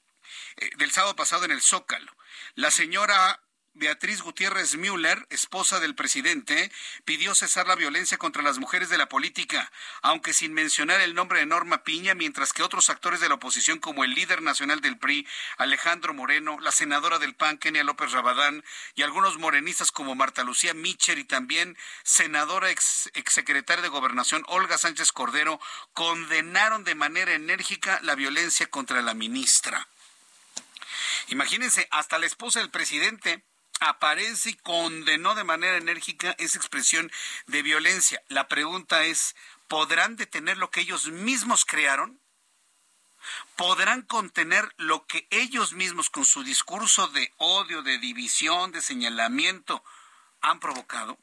eh, 0.57 0.71
del 0.75 0.91
sábado 0.91 1.15
pasado 1.15 1.45
en 1.45 1.51
el 1.51 1.61
Zócalo. 1.61 2.11
La 2.55 2.69
señora 2.69 3.44
Beatriz 3.77 4.21
Gutiérrez 4.21 4.77
Müller, 4.77 5.27
esposa 5.29 5.81
del 5.81 5.95
presidente, 5.95 6.71
pidió 7.03 7.35
cesar 7.35 7.67
la 7.67 7.75
violencia 7.75 8.17
contra 8.17 8.41
las 8.41 8.57
mujeres 8.57 8.87
de 8.87 8.97
la 8.97 9.09
política, 9.09 9.69
aunque 10.01 10.31
sin 10.31 10.53
mencionar 10.53 11.01
el 11.01 11.13
nombre 11.13 11.39
de 11.39 11.45
Norma 11.45 11.83
Piña, 11.83 12.15
mientras 12.15 12.53
que 12.53 12.63
otros 12.63 12.89
actores 12.89 13.19
de 13.19 13.27
la 13.27 13.35
oposición 13.35 13.79
como 13.79 14.05
el 14.05 14.15
líder 14.15 14.41
nacional 14.41 14.79
del 14.79 14.97
PRI, 14.97 15.27
Alejandro 15.57 16.13
Moreno, 16.13 16.57
la 16.61 16.71
senadora 16.71 17.19
del 17.19 17.35
PAN, 17.35 17.57
Kenia 17.57 17.83
López 17.83 18.13
Rabadán, 18.13 18.63
y 18.95 19.01
algunos 19.01 19.37
morenistas 19.39 19.91
como 19.91 20.15
Marta 20.15 20.45
Lucía 20.45 20.73
Micher 20.73 21.19
y 21.19 21.25
también 21.25 21.77
senadora 22.03 22.71
ex, 22.71 23.11
exsecretaria 23.13 23.83
de 23.83 23.89
Gobernación 23.89 24.45
Olga 24.47 24.77
Sánchez 24.77 25.11
Cordero, 25.11 25.59
condenaron 25.91 26.85
de 26.85 26.95
manera 26.95 27.33
enérgica 27.33 27.99
la 28.03 28.15
violencia 28.15 28.67
contra 28.67 29.01
la 29.01 29.13
ministra. 29.13 29.89
Imagínense, 31.27 31.89
hasta 31.91 32.19
la 32.19 32.25
esposa 32.25 32.59
del 32.59 32.69
presidente 32.69 33.43
aparece 33.89 34.51
y 34.51 34.53
condenó 34.55 35.35
de 35.35 35.43
manera 35.43 35.77
enérgica 35.77 36.35
esa 36.37 36.57
expresión 36.57 37.11
de 37.47 37.61
violencia. 37.61 38.21
La 38.27 38.47
pregunta 38.47 39.03
es, 39.05 39.35
¿podrán 39.67 40.15
detener 40.15 40.57
lo 40.57 40.71
que 40.71 40.81
ellos 40.81 41.07
mismos 41.07 41.65
crearon? 41.65 42.19
¿Podrán 43.55 44.03
contener 44.03 44.73
lo 44.77 45.05
que 45.07 45.27
ellos 45.29 45.73
mismos 45.73 46.09
con 46.09 46.25
su 46.25 46.43
discurso 46.43 47.07
de 47.07 47.33
odio, 47.37 47.81
de 47.81 47.97
división, 47.97 48.71
de 48.71 48.81
señalamiento 48.81 49.83
han 50.41 50.59
provocado? 50.59 51.17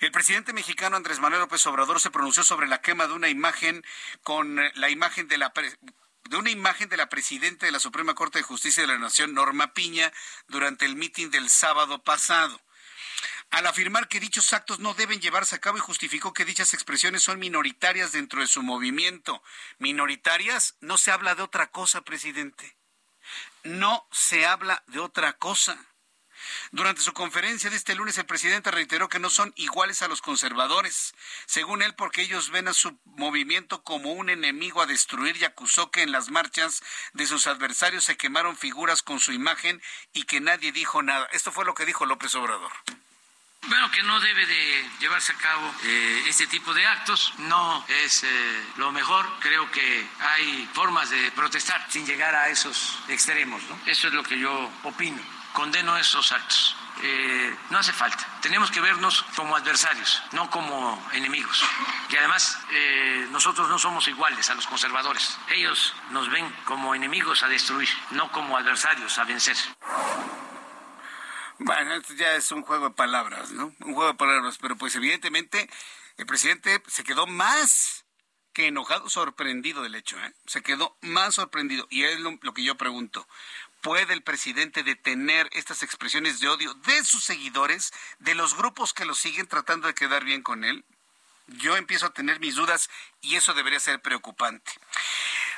El 0.00 0.12
presidente 0.12 0.52
mexicano 0.52 0.96
Andrés 0.96 1.18
Manuel 1.18 1.42
López 1.42 1.66
Obrador 1.66 2.00
se 2.00 2.10
pronunció 2.10 2.44
sobre 2.44 2.68
la 2.68 2.80
quema 2.80 3.06
de 3.06 3.14
una 3.14 3.28
imagen 3.28 3.84
con 4.22 4.60
la 4.74 4.90
imagen 4.90 5.28
de 5.28 5.38
la 5.38 5.52
de 6.28 6.36
una 6.36 6.50
imagen 6.50 6.88
de 6.88 6.96
la 6.96 7.08
presidenta 7.08 7.66
de 7.66 7.72
la 7.72 7.80
Suprema 7.80 8.14
Corte 8.14 8.38
de 8.38 8.44
Justicia 8.44 8.82
de 8.82 8.86
la 8.86 8.98
Nación, 8.98 9.34
Norma 9.34 9.74
Piña, 9.74 10.12
durante 10.48 10.84
el 10.84 10.96
mitin 10.96 11.30
del 11.30 11.48
sábado 11.50 12.02
pasado. 12.02 12.60
Al 13.50 13.66
afirmar 13.66 14.08
que 14.08 14.20
dichos 14.20 14.52
actos 14.52 14.80
no 14.80 14.94
deben 14.94 15.20
llevarse 15.20 15.54
a 15.54 15.60
cabo 15.60 15.76
y 15.76 15.80
justificó 15.80 16.32
que 16.32 16.44
dichas 16.44 16.74
expresiones 16.74 17.22
son 17.22 17.38
minoritarias 17.38 18.12
dentro 18.12 18.40
de 18.40 18.46
su 18.46 18.62
movimiento. 18.62 19.42
Minoritarias, 19.78 20.76
no 20.80 20.98
se 20.98 21.12
habla 21.12 21.34
de 21.34 21.42
otra 21.42 21.70
cosa, 21.70 22.00
presidente. 22.02 22.76
No 23.62 24.08
se 24.10 24.46
habla 24.46 24.82
de 24.88 24.98
otra 24.98 25.34
cosa. 25.34 25.78
Durante 26.72 27.02
su 27.02 27.12
conferencia 27.12 27.70
de 27.70 27.76
este 27.76 27.94
lunes, 27.94 28.18
el 28.18 28.26
presidente 28.26 28.70
reiteró 28.70 29.08
que 29.08 29.18
no 29.18 29.30
son 29.30 29.52
iguales 29.56 30.02
a 30.02 30.08
los 30.08 30.22
conservadores, 30.22 31.14
según 31.46 31.82
él, 31.82 31.94
porque 31.94 32.22
ellos 32.22 32.50
ven 32.50 32.68
a 32.68 32.74
su 32.74 32.98
movimiento 33.04 33.82
como 33.82 34.12
un 34.12 34.30
enemigo 34.30 34.82
a 34.82 34.86
destruir 34.86 35.36
y 35.36 35.44
acusó 35.44 35.90
que 35.90 36.02
en 36.02 36.12
las 36.12 36.30
marchas 36.30 36.82
de 37.12 37.26
sus 37.26 37.46
adversarios 37.46 38.04
se 38.04 38.16
quemaron 38.16 38.56
figuras 38.56 39.02
con 39.02 39.20
su 39.20 39.32
imagen 39.32 39.82
y 40.12 40.24
que 40.24 40.40
nadie 40.40 40.72
dijo 40.72 41.02
nada. 41.02 41.28
Esto 41.32 41.52
fue 41.52 41.64
lo 41.64 41.74
que 41.74 41.86
dijo 41.86 42.06
López 42.06 42.34
Obrador. 42.34 42.72
Bueno, 43.66 43.90
que 43.90 44.02
no 44.02 44.20
debe 44.20 44.44
de 44.44 44.90
llevarse 45.00 45.32
a 45.32 45.36
cabo 45.36 45.74
eh, 45.84 46.24
este 46.28 46.46
tipo 46.46 46.74
de 46.74 46.86
actos, 46.86 47.32
no 47.38 47.84
es 47.88 48.22
eh, 48.24 48.64
lo 48.76 48.92
mejor. 48.92 49.26
Creo 49.40 49.70
que 49.70 50.06
hay 50.20 50.68
formas 50.74 51.08
de 51.08 51.30
protestar 51.32 51.86
sin 51.90 52.04
llegar 52.04 52.34
a 52.34 52.48
esos 52.48 52.98
extremos, 53.08 53.62
¿no? 53.64 53.80
Eso 53.86 54.08
es 54.08 54.14
lo 54.14 54.22
que 54.22 54.38
yo 54.38 54.70
opino 54.82 55.33
condeno 55.54 55.96
esos 55.96 56.32
actos. 56.32 56.76
Eh, 57.02 57.56
no 57.70 57.78
hace 57.78 57.92
falta. 57.92 58.26
Tenemos 58.42 58.70
que 58.70 58.80
vernos 58.80 59.22
como 59.36 59.56
adversarios, 59.56 60.22
no 60.32 60.50
como 60.50 61.02
enemigos. 61.12 61.64
Y 62.10 62.16
además, 62.16 62.58
eh, 62.70 63.26
nosotros 63.30 63.68
no 63.68 63.78
somos 63.78 64.06
iguales 64.08 64.48
a 64.50 64.54
los 64.54 64.66
conservadores. 64.66 65.38
Ellos 65.48 65.94
nos 66.10 66.30
ven 66.30 66.46
como 66.64 66.94
enemigos 66.94 67.42
a 67.42 67.48
destruir, 67.48 67.88
no 68.10 68.30
como 68.32 68.56
adversarios 68.56 69.18
a 69.18 69.24
vencer. 69.24 69.56
Bueno, 71.58 71.94
esto 71.94 72.14
ya 72.14 72.34
es 72.34 72.50
un 72.52 72.62
juego 72.62 72.88
de 72.90 72.94
palabras, 72.94 73.52
¿no? 73.52 73.72
Un 73.80 73.94
juego 73.94 74.08
de 74.08 74.14
palabras, 74.14 74.58
pero 74.60 74.76
pues 74.76 74.94
evidentemente 74.96 75.70
el 76.16 76.26
presidente 76.26 76.82
se 76.88 77.04
quedó 77.04 77.26
más 77.26 78.04
que 78.52 78.68
enojado, 78.68 79.08
sorprendido 79.10 79.82
del 79.82 79.96
hecho, 79.96 80.16
¿eh? 80.18 80.32
Se 80.46 80.62
quedó 80.62 80.96
más 81.00 81.34
sorprendido. 81.34 81.86
Y 81.90 82.04
es 82.04 82.20
lo 82.20 82.54
que 82.54 82.62
yo 82.62 82.76
pregunto. 82.76 83.26
¿Puede 83.84 84.14
el 84.14 84.22
presidente 84.22 84.82
detener 84.82 85.46
estas 85.52 85.82
expresiones 85.82 86.40
de 86.40 86.48
odio 86.48 86.72
de 86.72 87.04
sus 87.04 87.22
seguidores, 87.22 87.92
de 88.18 88.34
los 88.34 88.56
grupos 88.56 88.94
que 88.94 89.04
lo 89.04 89.14
siguen 89.14 89.46
tratando 89.46 89.88
de 89.88 89.94
quedar 89.94 90.24
bien 90.24 90.40
con 90.42 90.64
él? 90.64 90.86
Yo 91.48 91.76
empiezo 91.76 92.06
a 92.06 92.14
tener 92.14 92.40
mis 92.40 92.54
dudas 92.54 92.88
y 93.20 93.36
eso 93.36 93.52
debería 93.52 93.78
ser 93.78 94.00
preocupante. 94.00 94.72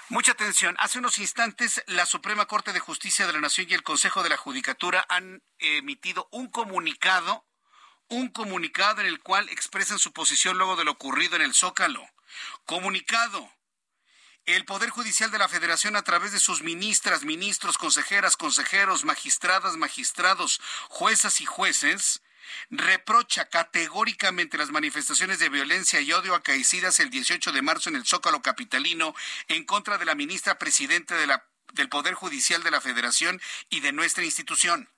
Mucha 0.08 0.32
atención. 0.32 0.74
Hace 0.80 0.98
unos 0.98 1.18
instantes 1.18 1.84
la 1.86 2.04
Suprema 2.04 2.46
Corte 2.46 2.72
de 2.72 2.80
Justicia 2.80 3.28
de 3.28 3.32
la 3.32 3.40
Nación 3.40 3.68
y 3.70 3.74
el 3.74 3.84
Consejo 3.84 4.24
de 4.24 4.30
la 4.30 4.36
Judicatura 4.36 5.06
han 5.08 5.40
emitido 5.60 6.26
un 6.32 6.48
comunicado, 6.48 7.46
un 8.08 8.30
comunicado 8.30 9.02
en 9.02 9.06
el 9.06 9.20
cual 9.20 9.48
expresan 9.50 10.00
su 10.00 10.12
posición 10.12 10.58
luego 10.58 10.74
de 10.74 10.82
lo 10.82 10.90
ocurrido 10.90 11.36
en 11.36 11.42
el 11.42 11.54
Zócalo. 11.54 12.04
Comunicado 12.64 13.55
El 14.46 14.64
Poder 14.64 14.90
Judicial 14.90 15.32
de 15.32 15.38
la 15.38 15.48
Federación, 15.48 15.96
a 15.96 16.02
través 16.02 16.30
de 16.30 16.38
sus 16.38 16.62
ministras, 16.62 17.24
ministros, 17.24 17.78
consejeras, 17.78 18.36
consejeros, 18.36 19.04
magistradas, 19.04 19.76
magistrados, 19.76 20.60
juezas 20.88 21.40
y 21.40 21.46
jueces, 21.46 22.22
reprocha 22.70 23.48
categóricamente 23.48 24.56
las 24.56 24.70
manifestaciones 24.70 25.40
de 25.40 25.48
violencia 25.48 26.00
y 26.00 26.12
odio 26.12 26.36
acaecidas 26.36 27.00
el 27.00 27.10
18 27.10 27.50
de 27.50 27.62
marzo 27.62 27.88
en 27.88 27.96
el 27.96 28.06
Zócalo 28.06 28.40
Capitalino 28.40 29.16
en 29.48 29.64
contra 29.64 29.98
de 29.98 30.04
la 30.04 30.14
ministra 30.14 30.58
presidenta 30.58 31.16
del 31.16 31.88
Poder 31.88 32.14
Judicial 32.14 32.62
de 32.62 32.70
la 32.70 32.80
Federación 32.80 33.40
y 33.68 33.80
de 33.80 33.90
nuestra 33.90 34.24
institución. 34.24 34.88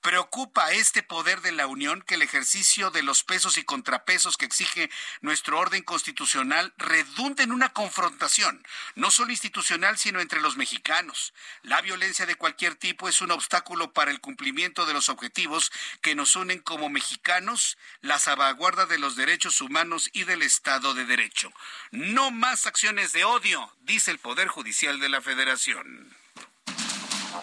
Preocupa 0.00 0.72
este 0.72 1.02
poder 1.02 1.40
de 1.40 1.52
la 1.52 1.66
Unión 1.66 2.02
que 2.02 2.14
el 2.14 2.22
ejercicio 2.22 2.90
de 2.90 3.02
los 3.02 3.24
pesos 3.24 3.58
y 3.58 3.64
contrapesos 3.64 4.36
que 4.36 4.44
exige 4.44 4.90
nuestro 5.20 5.58
orden 5.58 5.82
constitucional 5.82 6.72
redunde 6.78 7.42
en 7.42 7.52
una 7.52 7.72
confrontación, 7.72 8.64
no 8.94 9.10
solo 9.10 9.30
institucional, 9.30 9.98
sino 9.98 10.20
entre 10.20 10.40
los 10.40 10.56
mexicanos. 10.56 11.34
La 11.62 11.80
violencia 11.80 12.26
de 12.26 12.36
cualquier 12.36 12.74
tipo 12.74 13.08
es 13.08 13.20
un 13.20 13.30
obstáculo 13.30 13.92
para 13.92 14.10
el 14.10 14.20
cumplimiento 14.20 14.86
de 14.86 14.94
los 14.94 15.08
objetivos 15.08 15.72
que 16.00 16.14
nos 16.14 16.36
unen 16.36 16.60
como 16.60 16.88
mexicanos, 16.88 17.78
la 18.00 18.18
salvaguarda 18.18 18.86
de 18.86 18.98
los 18.98 19.16
derechos 19.16 19.60
humanos 19.60 20.10
y 20.12 20.24
del 20.24 20.42
Estado 20.42 20.94
de 20.94 21.04
Derecho. 21.04 21.52
No 21.90 22.30
más 22.30 22.66
acciones 22.66 23.12
de 23.12 23.24
odio, 23.24 23.72
dice 23.80 24.10
el 24.10 24.18
Poder 24.18 24.48
Judicial 24.48 25.00
de 25.00 25.08
la 25.08 25.20
Federación. 25.20 26.16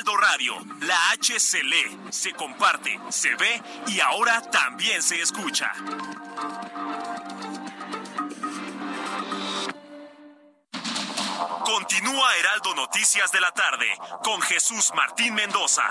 Heraldo 0.00 0.16
Radio, 0.16 0.54
la 0.80 1.10
H 1.10 1.38
se 1.38 1.62
lee, 1.62 1.98
se 2.08 2.32
comparte, 2.32 2.98
se 3.10 3.34
ve 3.34 3.62
y 3.88 4.00
ahora 4.00 4.40
también 4.50 5.02
se 5.02 5.20
escucha. 5.20 5.70
Continúa 11.66 12.36
Heraldo 12.36 12.74
Noticias 12.76 13.30
de 13.30 13.42
la 13.42 13.50
tarde 13.50 13.86
con 14.24 14.40
Jesús 14.40 14.90
Martín 14.94 15.34
Mendoza. 15.34 15.82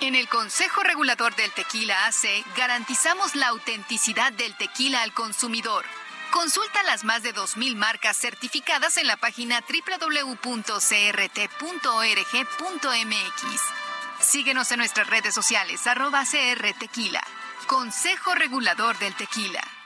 En 0.00 0.14
el 0.14 0.28
Consejo 0.28 0.84
Regulador 0.84 1.34
del 1.34 1.50
Tequila 1.50 2.06
AC 2.06 2.44
garantizamos 2.56 3.34
la 3.34 3.48
autenticidad 3.48 4.32
del 4.32 4.56
tequila 4.56 5.02
al 5.02 5.12
consumidor. 5.12 5.84
Consulta 6.30 6.82
las 6.82 7.04
más 7.04 7.22
de 7.22 7.34
2.000 7.34 7.74
marcas 7.76 8.16
certificadas 8.16 8.96
en 8.96 9.06
la 9.06 9.16
página 9.16 9.62
www.crt.org.mx. 9.62 10.38
Síguenos 14.20 14.72
en 14.72 14.78
nuestras 14.78 15.08
redes 15.08 15.34
sociales, 15.34 15.86
arroba 15.86 16.24
CR 16.24 16.74
Tequila. 16.78 17.22
Consejo 17.66 18.34
Regulador 18.34 18.98
del 18.98 19.14
Tequila. 19.14 19.77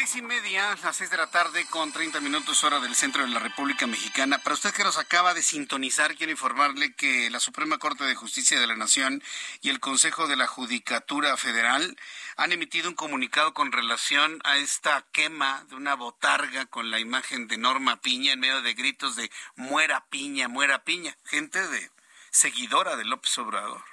Seis 0.00 0.16
y 0.16 0.22
media, 0.22 0.78
las 0.82 0.96
seis 0.96 1.10
de 1.10 1.18
la 1.18 1.26
tarde, 1.26 1.66
con 1.68 1.92
30 1.92 2.20
minutos 2.20 2.64
hora 2.64 2.80
del 2.80 2.94
centro 2.94 3.22
de 3.22 3.28
la 3.28 3.38
República 3.38 3.86
Mexicana. 3.86 4.38
Para 4.38 4.54
usted 4.54 4.72
que 4.72 4.82
nos 4.82 4.96
acaba 4.96 5.34
de 5.34 5.42
sintonizar, 5.42 6.16
quiero 6.16 6.32
informarle 6.32 6.94
que 6.94 7.28
la 7.28 7.38
Suprema 7.38 7.76
Corte 7.76 8.04
de 8.04 8.14
Justicia 8.14 8.58
de 8.58 8.66
la 8.66 8.76
Nación 8.76 9.22
y 9.60 9.68
el 9.68 9.78
Consejo 9.78 10.26
de 10.26 10.36
la 10.36 10.46
Judicatura 10.46 11.36
Federal 11.36 11.98
han 12.38 12.50
emitido 12.50 12.88
un 12.88 12.94
comunicado 12.94 13.52
con 13.52 13.72
relación 13.72 14.40
a 14.44 14.56
esta 14.56 15.04
quema 15.12 15.66
de 15.68 15.74
una 15.74 15.96
botarga 15.96 16.64
con 16.64 16.90
la 16.90 16.98
imagen 16.98 17.46
de 17.46 17.58
Norma 17.58 18.00
Piña 18.00 18.32
en 18.32 18.40
medio 18.40 18.62
de 18.62 18.72
gritos 18.72 19.16
de 19.16 19.30
muera 19.54 20.06
Piña, 20.08 20.48
muera 20.48 20.82
Piña. 20.82 21.14
Gente 21.24 21.68
de 21.68 21.90
seguidora 22.30 22.96
de 22.96 23.04
López 23.04 23.36
Obrador. 23.36 23.84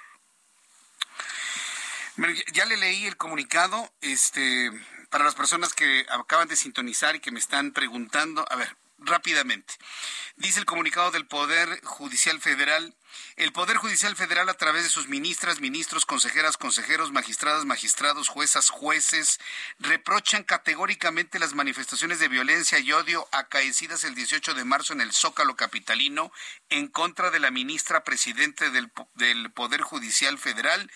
Ya 2.54 2.64
le 2.64 2.78
leí 2.78 3.04
el 3.04 3.18
comunicado, 3.18 3.92
este 4.00 4.72
para 5.10 5.24
las 5.24 5.34
personas 5.34 5.74
que 5.74 6.06
acaban 6.08 6.48
de 6.48 6.56
sintonizar 6.56 7.16
y 7.16 7.20
que 7.20 7.30
me 7.30 7.40
están 7.40 7.72
preguntando, 7.72 8.44
a 8.50 8.56
ver, 8.56 8.76
rápidamente. 8.98 9.74
Dice 10.36 10.60
el 10.60 10.66
comunicado 10.66 11.10
del 11.10 11.26
Poder 11.26 11.80
Judicial 11.84 12.40
Federal, 12.40 12.94
el 13.36 13.52
Poder 13.52 13.76
Judicial 13.76 14.14
Federal 14.16 14.48
a 14.48 14.54
través 14.54 14.84
de 14.84 14.90
sus 14.90 15.08
ministras, 15.08 15.60
ministros, 15.60 16.04
consejeras, 16.04 16.56
consejeros, 16.56 17.12
magistradas, 17.12 17.64
magistrados, 17.64 18.28
juezas, 18.28 18.70
jueces, 18.70 19.40
reprochan 19.78 20.42
categóricamente 20.42 21.38
las 21.38 21.54
manifestaciones 21.54 22.18
de 22.18 22.28
violencia 22.28 22.78
y 22.78 22.92
odio 22.92 23.28
acaecidas 23.32 24.04
el 24.04 24.14
18 24.14 24.54
de 24.54 24.64
marzo 24.64 24.92
en 24.92 25.00
el 25.00 25.12
Zócalo 25.12 25.56
Capitalino 25.56 26.32
en 26.68 26.88
contra 26.88 27.30
de 27.30 27.40
la 27.40 27.50
ministra 27.50 28.04
presidente 28.04 28.70
del, 28.70 28.90
del 29.14 29.50
Poder 29.52 29.82
Judicial 29.82 30.38
Federal 30.38 30.90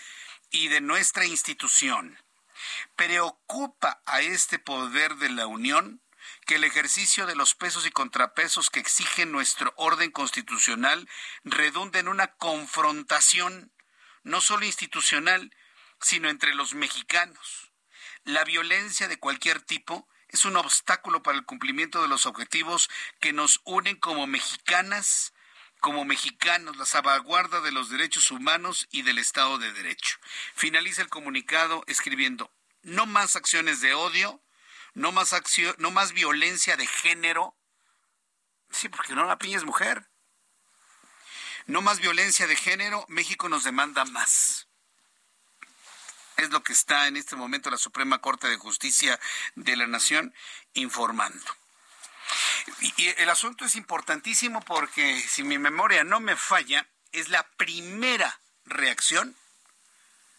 y 0.51 0.69
de 0.69 0.81
nuestra 0.81 1.25
institución. 1.25 2.19
Preocupa 2.97 4.03
a 4.07 4.21
este 4.21 4.59
poder 4.59 5.17
de 5.17 5.31
la 5.31 5.47
Unión 5.47 6.03
que 6.47 6.57
el 6.57 6.65
ejercicio 6.65 7.27
de 7.27 7.35
los 7.35 7.55
pesos 7.55 7.87
y 7.87 7.91
contrapesos 7.91 8.71
que 8.71 8.81
exige 8.81 9.27
nuestro 9.27 9.73
orden 9.77 10.11
constitucional 10.11 11.09
redunde 11.45 11.99
en 11.99 12.09
una 12.09 12.29
confrontación 12.29 13.73
no 14.23 14.41
solo 14.41 14.65
institucional, 14.65 15.55
sino 16.01 16.29
entre 16.29 16.55
los 16.55 16.75
mexicanos. 16.75 17.73
La 18.25 18.45
violencia 18.45 19.09
de 19.09 19.19
cualquier 19.19 19.61
tipo 19.61 20.09
es 20.29 20.45
un 20.45 20.57
obstáculo 20.57 21.23
para 21.23 21.37
el 21.37 21.45
cumplimiento 21.45 22.03
de 22.03 22.09
los 22.09 22.27
objetivos 22.27 22.89
que 23.21 23.33
nos 23.33 23.61
unen 23.65 23.97
como 23.97 24.27
mexicanas, 24.27 25.35
como 25.81 26.05
mexicanos, 26.05 26.77
la 26.77 26.87
salvaguarda 26.87 27.61
de 27.61 27.73
los 27.73 27.91
derechos 27.91 28.31
humanos 28.31 28.89
y 28.91 29.03
del 29.03 29.19
Estado 29.19 29.59
de 29.59 29.73
Derecho. 29.73 30.17
Finaliza 30.55 31.03
el 31.03 31.09
comunicado 31.09 31.83
escribiendo, 31.87 32.51
no 32.83 33.07
más 33.07 33.37
acciones 33.37 33.81
de 33.81 33.95
odio, 33.95 34.43
no 34.95 35.13
más, 35.13 35.33
acción, 35.33 35.75
no 35.79 35.91
más 35.91 36.13
violencia 36.13 36.77
de 36.77 36.87
género. 36.87 37.57
Sí, 38.71 38.89
porque 38.89 39.15
no 39.15 39.25
la 39.25 39.39
piña 39.39 39.57
es 39.57 39.65
mujer. 39.65 40.09
No 41.67 41.81
más 41.81 42.01
violencia 42.01 42.47
de 42.47 42.57
género, 42.57 43.05
México 43.09 43.49
nos 43.49 43.65
demanda 43.65 44.05
más. 44.05 44.67
Es 46.37 46.51
lo 46.51 46.63
que 46.63 46.73
está 46.73 47.07
en 47.07 47.17
este 47.17 47.37
momento 47.37 47.71
la 47.71 47.77
Suprema 47.77 48.21
Corte 48.21 48.49
de 48.49 48.57
Justicia 48.57 49.19
de 49.55 49.77
la 49.77 49.87
Nación 49.87 50.35
informando. 50.75 51.57
Y, 52.81 53.09
el 53.09 53.29
asunto 53.29 53.65
es 53.65 53.77
importantísimo 53.77 54.61
porque, 54.63 55.21
si 55.29 55.43
mi 55.43 55.59
memoria 55.59 56.05
no 56.05 56.21
me 56.21 56.37
falla, 56.37 56.89
es 57.13 57.29
la 57.29 57.47
primera 57.57 58.41
reacción 58.65 59.37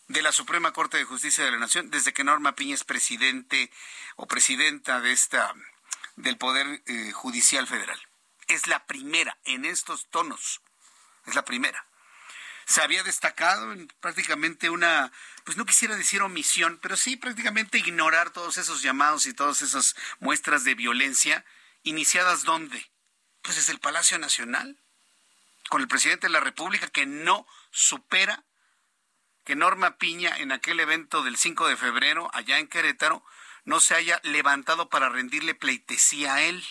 de 0.07 0.21
la 0.21 0.31
Suprema 0.31 0.73
Corte 0.73 0.97
de 0.97 1.05
Justicia 1.05 1.43
de 1.43 1.51
la 1.51 1.57
Nación 1.57 1.89
desde 1.89 2.13
que 2.13 2.23
Norma 2.23 2.55
Piña 2.55 2.75
es 2.75 2.83
presidente 2.83 3.71
o 4.15 4.27
presidenta 4.27 5.01
de 5.01 5.11
esta 5.11 5.53
del 6.15 6.37
Poder 6.37 6.81
eh, 6.85 7.11
Judicial 7.11 7.67
Federal. 7.67 7.99
Es 8.47 8.67
la 8.67 8.85
primera 8.85 9.37
en 9.45 9.65
estos 9.65 10.09
tonos. 10.09 10.61
Es 11.25 11.35
la 11.35 11.45
primera. 11.45 11.85
Se 12.65 12.81
había 12.81 13.03
destacado 13.03 13.73
en 13.73 13.87
prácticamente 13.99 14.69
una, 14.69 15.11
pues 15.43 15.57
no 15.57 15.65
quisiera 15.65 15.95
decir 15.95 16.21
omisión, 16.21 16.79
pero 16.81 16.95
sí 16.95 17.17
prácticamente 17.17 17.77
ignorar 17.77 18.29
todos 18.29 18.57
esos 18.57 18.81
llamados 18.81 19.25
y 19.25 19.33
todas 19.33 19.61
esas 19.61 19.95
muestras 20.19 20.63
de 20.63 20.75
violencia 20.75 21.45
¿Iniciadas 21.83 22.43
dónde? 22.43 22.89
Pues 23.41 23.57
desde 23.57 23.73
el 23.73 23.79
Palacio 23.79 24.17
Nacional, 24.17 24.77
con 25.67 25.81
el 25.81 25.89
presidente 25.89 26.27
de 26.27 26.33
la 26.33 26.39
República 26.39 26.87
que 26.87 27.05
no 27.05 27.45
supera 27.71 28.45
que 29.43 29.55
Norma 29.55 29.97
Piña 29.97 30.37
en 30.37 30.51
aquel 30.51 30.79
evento 30.79 31.23
del 31.23 31.37
5 31.37 31.67
de 31.67 31.77
febrero 31.77 32.29
allá 32.33 32.59
en 32.59 32.67
Querétaro 32.67 33.23
no 33.65 33.79
se 33.79 33.95
haya 33.95 34.19
levantado 34.23 34.89
para 34.89 35.09
rendirle 35.09 35.55
pleitesía 35.55 36.35
a 36.35 36.41
él. 36.43 36.63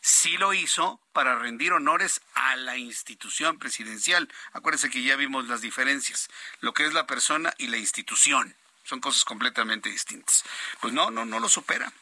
Sí 0.00 0.36
lo 0.36 0.52
hizo 0.52 1.00
para 1.12 1.38
rendir 1.38 1.72
honores 1.72 2.20
a 2.34 2.56
la 2.56 2.76
institución 2.76 3.58
presidencial. 3.58 4.28
Acuérdense 4.52 4.90
que 4.90 5.02
ya 5.02 5.16
vimos 5.16 5.46
las 5.48 5.60
diferencias, 5.60 6.28
lo 6.60 6.74
que 6.74 6.84
es 6.84 6.92
la 6.92 7.06
persona 7.06 7.54
y 7.58 7.68
la 7.68 7.76
institución. 7.76 8.56
Son 8.84 9.00
cosas 9.00 9.24
completamente 9.24 9.88
distintas. 9.88 10.44
Pues 10.80 10.92
no, 10.92 11.10
no, 11.10 11.24
no 11.24 11.38
lo 11.38 11.48
supera 11.48 11.92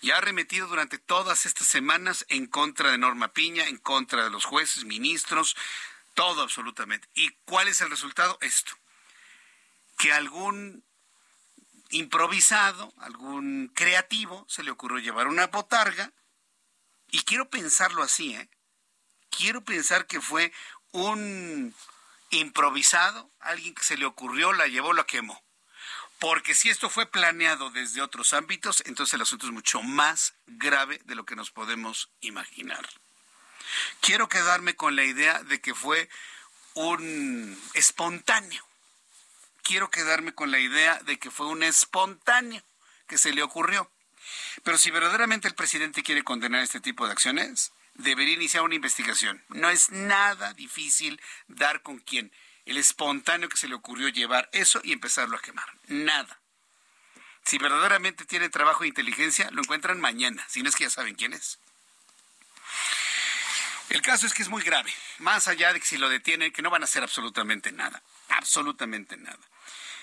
y 0.00 0.10
ha 0.10 0.18
arremetido 0.18 0.66
durante 0.66 0.98
todas 0.98 1.46
estas 1.46 1.66
semanas 1.66 2.24
en 2.28 2.46
contra 2.46 2.90
de 2.90 2.98
Norma 2.98 3.28
Piña, 3.28 3.66
en 3.66 3.78
contra 3.78 4.24
de 4.24 4.30
los 4.30 4.44
jueces, 4.44 4.84
ministros, 4.84 5.56
todo 6.14 6.42
absolutamente. 6.42 7.08
¿Y 7.14 7.30
cuál 7.44 7.68
es 7.68 7.80
el 7.80 7.90
resultado? 7.90 8.38
Esto, 8.40 8.72
que 9.98 10.12
algún 10.12 10.84
improvisado, 11.90 12.94
algún 12.98 13.70
creativo, 13.74 14.46
se 14.48 14.62
le 14.62 14.70
ocurrió 14.70 14.98
llevar 14.98 15.26
una 15.26 15.48
botarga, 15.48 16.12
y 17.10 17.22
quiero 17.22 17.50
pensarlo 17.50 18.02
así, 18.02 18.34
¿eh? 18.34 18.48
Quiero 19.30 19.64
pensar 19.64 20.06
que 20.06 20.20
fue 20.20 20.52
un 20.92 21.74
improvisado, 22.30 23.30
alguien 23.40 23.74
que 23.74 23.82
se 23.82 23.96
le 23.96 24.06
ocurrió, 24.06 24.52
la 24.52 24.66
llevó, 24.66 24.92
la 24.92 25.04
quemó. 25.04 25.42
Porque 26.18 26.54
si 26.54 26.68
esto 26.68 26.90
fue 26.90 27.06
planeado 27.06 27.70
desde 27.70 28.02
otros 28.02 28.32
ámbitos, 28.32 28.82
entonces 28.86 29.14
el 29.14 29.22
asunto 29.22 29.46
es 29.46 29.52
mucho 29.52 29.82
más 29.82 30.34
grave 30.46 31.00
de 31.04 31.14
lo 31.14 31.24
que 31.24 31.36
nos 31.36 31.50
podemos 31.50 32.10
imaginar. 32.20 32.88
Quiero 34.00 34.28
quedarme 34.28 34.74
con 34.74 34.96
la 34.96 35.04
idea 35.04 35.42
de 35.44 35.60
que 35.60 35.74
fue 35.74 36.08
un 36.74 37.60
espontáneo. 37.74 38.67
Quiero 39.68 39.90
quedarme 39.90 40.32
con 40.32 40.50
la 40.50 40.58
idea 40.58 40.98
de 41.00 41.18
que 41.18 41.30
fue 41.30 41.46
un 41.46 41.62
espontáneo 41.62 42.62
que 43.06 43.18
se 43.18 43.34
le 43.34 43.42
ocurrió. 43.42 43.92
Pero 44.64 44.78
si 44.78 44.90
verdaderamente 44.90 45.46
el 45.46 45.54
presidente 45.54 46.02
quiere 46.02 46.24
condenar 46.24 46.62
este 46.62 46.80
tipo 46.80 47.04
de 47.04 47.12
acciones, 47.12 47.72
debería 47.92 48.32
iniciar 48.32 48.62
una 48.62 48.76
investigación. 48.76 49.44
No 49.50 49.68
es 49.68 49.90
nada 49.90 50.54
difícil 50.54 51.20
dar 51.48 51.82
con 51.82 51.98
quién. 51.98 52.32
El 52.64 52.78
espontáneo 52.78 53.50
que 53.50 53.58
se 53.58 53.68
le 53.68 53.74
ocurrió 53.74 54.08
llevar 54.08 54.48
eso 54.54 54.80
y 54.82 54.92
empezarlo 54.92 55.36
a 55.36 55.42
quemar. 55.42 55.70
Nada. 55.88 56.40
Si 57.44 57.58
verdaderamente 57.58 58.24
tiene 58.24 58.48
trabajo 58.48 58.84
de 58.84 58.88
inteligencia, 58.88 59.50
lo 59.50 59.60
encuentran 59.60 60.00
mañana, 60.00 60.46
si 60.48 60.62
no 60.62 60.70
es 60.70 60.76
que 60.76 60.84
ya 60.84 60.90
saben 60.90 61.14
quién 61.14 61.34
es. 61.34 61.58
El 63.90 64.00
caso 64.00 64.26
es 64.26 64.32
que 64.32 64.40
es 64.40 64.48
muy 64.48 64.62
grave, 64.62 64.94
más 65.18 65.46
allá 65.46 65.74
de 65.74 65.80
que 65.80 65.86
si 65.86 65.98
lo 65.98 66.08
detienen, 66.08 66.52
que 66.52 66.62
no 66.62 66.70
van 66.70 66.80
a 66.80 66.84
hacer 66.86 67.02
absolutamente 67.02 67.70
nada, 67.70 68.02
absolutamente 68.30 69.18
nada. 69.18 69.38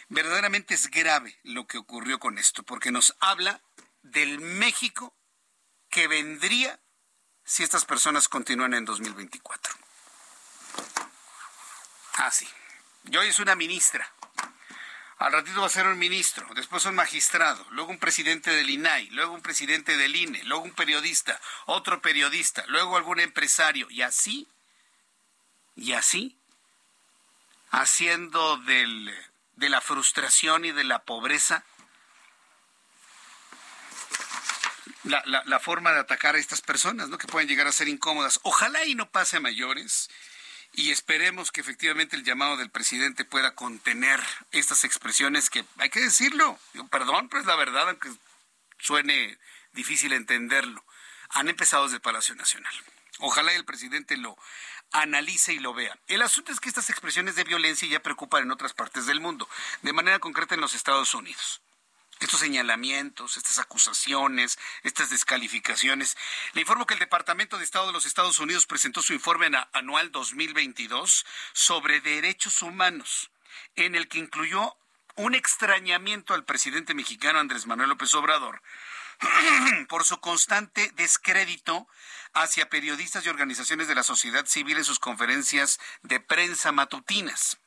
Verdaderamente 0.10 0.76
es 0.76 0.90
grave 0.90 1.40
lo 1.44 1.66
que 1.68 1.78
ocurrió 1.78 2.20
con 2.20 2.38
esto, 2.38 2.64
porque 2.64 2.92
nos 2.92 3.16
habla 3.20 3.62
del 4.02 4.40
México 4.40 5.16
que 5.90 6.08
vendría 6.08 6.80
si 7.44 7.64
estas 7.64 7.86
personas 7.86 8.28
continúan 8.28 8.74
en 8.74 8.86
2024. 8.86 9.74
Ah, 12.18 12.32
sí. 12.32 12.48
Y 13.06 13.18
hoy 13.18 13.28
es 13.28 13.40
una 13.40 13.56
ministra. 13.56 14.12
Al 15.18 15.32
ratito 15.32 15.62
va 15.62 15.68
a 15.68 15.70
ser 15.70 15.88
un 15.88 15.98
ministro, 15.98 16.46
después 16.56 16.86
un 16.86 16.96
magistrado, 16.96 17.66
luego 17.72 17.90
un 17.90 18.00
presidente 18.00 18.52
del 18.52 18.70
INAI, 18.70 19.08
luego 19.12 19.34
un 19.34 19.42
presidente 19.42 19.96
del 19.96 20.16
INE, 20.16 20.44
luego 20.44 20.64
un 20.64 20.74
periodista, 20.74 21.40
otro 21.68 22.02
periodista, 22.02 22.66
luego 22.68 22.98
algún 22.98 23.22
empresario, 23.22 23.90
y 23.90 24.02
así, 24.02 24.50
y 25.76 25.94
así, 25.94 26.38
haciendo 27.72 28.58
del, 28.58 29.16
de 29.56 29.70
la 29.70 29.82
frustración 29.82 30.66
y 30.66 30.72
de 30.72 30.84
la 30.84 31.04
pobreza 31.04 31.64
la, 35.04 35.24
la, 35.46 35.60
forma 35.60 35.92
de 35.92 36.00
atacar 36.00 36.36
a 36.36 36.40
estas 36.40 36.62
personas, 36.62 37.10
¿no? 37.10 37.18
Que 37.18 37.28
pueden 37.28 37.48
llegar 37.48 37.68
a 37.68 37.72
ser 37.72 37.88
incómodas. 37.88 38.40
Ojalá 38.42 38.86
y 38.86 38.96
no 38.96 39.10
pase 39.10 39.38
a 39.38 39.40
mayores 39.40 40.10
y 40.74 40.92
esperemos 40.92 41.52
que 41.52 41.62
efectivamente 41.62 42.16
el 42.16 42.24
llamado 42.24 42.58
del 42.58 42.70
presidente 42.70 43.24
pueda 43.24 43.56
contener 43.56 44.20
estas 44.52 44.84
expresiones 44.84 45.50
que 45.50 45.64
hay 45.78 45.90
que 45.90 46.02
decirlo. 46.02 46.60
Perdón, 46.92 47.30
pero 47.30 47.42
es 47.42 47.48
la 47.48 47.56
verdad, 47.56 47.90
aunque 47.90 48.10
suene 48.80 49.38
difícil 49.74 50.12
entenderlo. 50.14 50.84
Han 51.30 51.50
empezado 51.50 51.84
desde 51.84 51.98
el 51.98 52.02
Palacio 52.02 52.36
Nacional. 52.36 52.74
Ojalá 53.20 53.54
y 53.54 53.56
el 53.56 53.66
presidente 53.66 54.18
lo 54.18 54.38
analice 54.92 55.54
y 55.54 55.60
lo 55.60 55.74
vea. 55.74 55.98
El 56.08 56.22
asunto 56.22 56.52
es 56.52 56.60
que 56.60 56.70
estas 56.70 56.90
expresiones 56.90 57.36
de 57.36 57.44
violencia 57.44 57.88
ya 57.88 58.02
preocupan 58.02 58.44
en 58.44 58.52
otras 58.52 58.74
partes 58.74 59.06
del 59.06 59.20
mundo, 59.20 59.48
de 59.82 59.94
manera 59.94 60.20
concreta 60.20 60.56
en 60.56 60.62
los 60.62 60.74
Estados 60.74 61.14
Unidos 61.14 61.62
estos 62.20 62.40
señalamientos, 62.40 63.38
estas 63.38 63.60
acusaciones, 63.60 64.58
estas 64.84 65.10
descalificaciones. 65.10 66.18
Le 66.54 66.62
informo 66.62 66.86
que 66.86 66.94
el 66.94 67.00
Departamento 67.00 67.58
de 67.58 67.64
Estado 67.64 67.88
de 67.88 67.94
los 67.94 68.06
Estados 68.06 68.40
Unidos 68.40 68.66
presentó 68.66 69.02
su 69.02 69.14
informe 69.14 69.50
anual 69.74 70.12
2022 70.12 71.26
sobre 71.54 72.02
derechos 72.02 72.62
humanos, 72.62 73.32
en 73.76 73.96
el 73.96 74.08
que 74.08 74.20
incluyó 74.20 74.76
un 75.16 75.36
extrañamiento 75.36 76.34
al 76.34 76.46
presidente 76.46 76.94
mexicano 76.94 77.40
Andrés 77.40 77.66
Manuel 77.68 77.90
López 77.90 78.14
Obrador 78.14 78.62
por 79.90 80.04
su 80.04 80.20
constante 80.20 80.92
descrédito 80.96 81.88
hacia 82.34 82.70
periodistas 82.70 83.26
y 83.26 83.30
organizaciones 83.30 83.88
de 83.88 83.96
la 83.96 84.04
sociedad 84.04 84.46
civil 84.46 84.78
en 84.78 84.86
sus 84.86 85.00
conferencias 85.00 85.80
de 86.04 86.20
prensa 86.20 86.72
matutinas. 86.72 87.58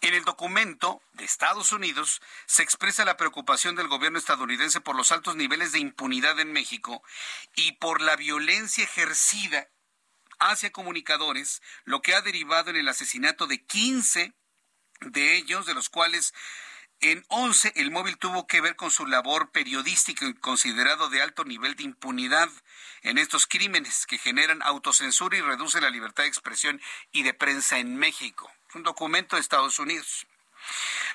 En 0.00 0.14
el 0.14 0.24
documento 0.24 1.02
de 1.12 1.24
Estados 1.24 1.72
Unidos 1.72 2.22
se 2.46 2.62
expresa 2.62 3.04
la 3.04 3.16
preocupación 3.16 3.76
del 3.76 3.88
gobierno 3.88 4.18
estadounidense 4.18 4.80
por 4.80 4.96
los 4.96 5.12
altos 5.12 5.36
niveles 5.36 5.72
de 5.72 5.78
impunidad 5.78 6.40
en 6.40 6.52
México 6.52 7.02
y 7.54 7.72
por 7.72 8.00
la 8.00 8.16
violencia 8.16 8.84
ejercida 8.84 9.68
hacia 10.38 10.72
comunicadores, 10.72 11.60
lo 11.84 12.00
que 12.00 12.14
ha 12.14 12.22
derivado 12.22 12.70
en 12.70 12.76
el 12.76 12.88
asesinato 12.88 13.46
de 13.46 13.62
15 13.62 14.32
de 15.02 15.36
ellos, 15.36 15.66
de 15.66 15.74
los 15.74 15.90
cuales 15.90 16.32
en 17.00 17.24
11 17.28 17.72
el 17.76 17.90
móvil 17.90 18.18
tuvo 18.18 18.46
que 18.46 18.60
ver 18.60 18.76
con 18.76 18.90
su 18.90 19.06
labor 19.06 19.50
periodística 19.50 20.26
considerado 20.40 21.08
de 21.08 21.22
alto 21.22 21.44
nivel 21.44 21.76
de 21.76 21.84
impunidad 21.84 22.50
en 23.02 23.18
estos 23.18 23.46
crímenes 23.46 24.06
que 24.06 24.18
generan 24.18 24.62
autocensura 24.62 25.36
y 25.36 25.40
reducen 25.40 25.82
la 25.82 25.90
libertad 25.90 26.24
de 26.24 26.28
expresión 26.28 26.80
y 27.12 27.22
de 27.22 27.34
prensa 27.34 27.78
en 27.78 27.96
México 27.96 28.50
un 28.74 28.82
documento 28.82 29.36
de 29.36 29.42
Estados 29.42 29.78
Unidos. 29.78 30.26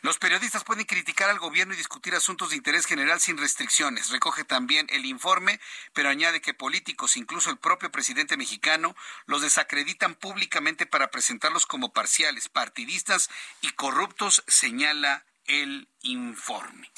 Los 0.02 0.18
periodistas 0.18 0.64
pueden 0.64 0.86
criticar 0.86 1.30
al 1.30 1.40
gobierno 1.40 1.74
y 1.74 1.78
discutir 1.78 2.16
asuntos 2.16 2.50
de 2.50 2.56
interés 2.56 2.86
general 2.86 3.22
sin 3.22 3.38
restricciones. 3.38 4.10
Recoge 4.10 4.44
también 4.44 4.88
el 4.90 5.06
informe, 5.06 5.60
pero 5.94 6.10
añade 6.10 6.42
que 6.42 6.54
políticos, 6.54 7.16
incluso 7.16 7.50
el 7.50 7.58
propio 7.58 7.92
presidente 7.92 8.38
mexicano, 8.38 8.96
los 9.26 9.42
desacreditan 9.42 10.16
públicamente 10.16 10.86
para 10.86 11.12
presentarlos 11.12 11.66
como 11.66 11.94
parciales, 11.94 12.50
partidistas 12.50 13.30
y 13.62 13.70
corruptos, 13.72 14.44
señala 14.48 15.26
el 15.48 15.88
informe. 16.02 16.92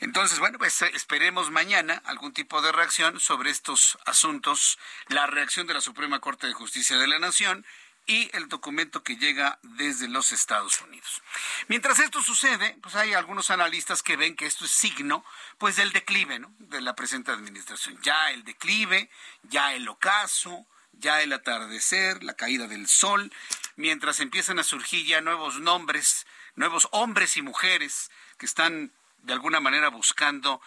Entonces, 0.00 0.38
bueno, 0.38 0.58
pues 0.58 0.80
esperemos 0.82 1.50
mañana 1.50 2.02
algún 2.06 2.32
tipo 2.32 2.62
de 2.62 2.72
reacción 2.72 3.20
sobre 3.20 3.50
estos 3.50 3.98
asuntos, 4.06 4.78
la 5.08 5.26
reacción 5.26 5.66
de 5.66 5.74
la 5.74 5.82
Suprema 5.82 6.20
Corte 6.20 6.46
de 6.46 6.54
Justicia 6.54 6.96
de 6.96 7.06
la 7.06 7.18
Nación 7.18 7.66
y 8.06 8.30
el 8.34 8.48
documento 8.48 9.02
que 9.02 9.16
llega 9.16 9.58
desde 9.62 10.08
los 10.08 10.32
Estados 10.32 10.80
Unidos. 10.80 11.22
Mientras 11.68 11.98
esto 11.98 12.22
sucede, 12.22 12.76
pues 12.82 12.94
hay 12.96 13.12
algunos 13.12 13.50
analistas 13.50 14.02
que 14.02 14.16
ven 14.16 14.36
que 14.36 14.46
esto 14.46 14.64
es 14.64 14.70
signo 14.70 15.24
pues 15.58 15.76
del 15.76 15.92
declive 15.92 16.40
de 16.58 16.80
la 16.80 16.96
presente 16.96 17.30
administración. 17.30 17.98
Ya 18.02 18.30
el 18.30 18.42
declive, 18.44 19.10
ya 19.44 19.74
el 19.74 19.86
ocaso, 19.88 20.66
ya 20.92 21.22
el 21.22 21.32
atardecer, 21.32 22.24
la 22.24 22.34
caída 22.34 22.66
del 22.66 22.88
sol, 22.88 23.32
mientras 23.76 24.20
empiezan 24.20 24.58
a 24.58 24.64
surgir 24.64 25.06
ya 25.06 25.20
nuevos 25.20 25.60
nombres, 25.60 26.26
nuevos 26.54 26.88
hombres 26.92 27.36
y 27.36 27.42
mujeres 27.42 28.10
que 28.38 28.46
están 28.46 28.92
de 29.18 29.32
alguna 29.32 29.60
manera 29.60 29.88
buscando 29.88 30.60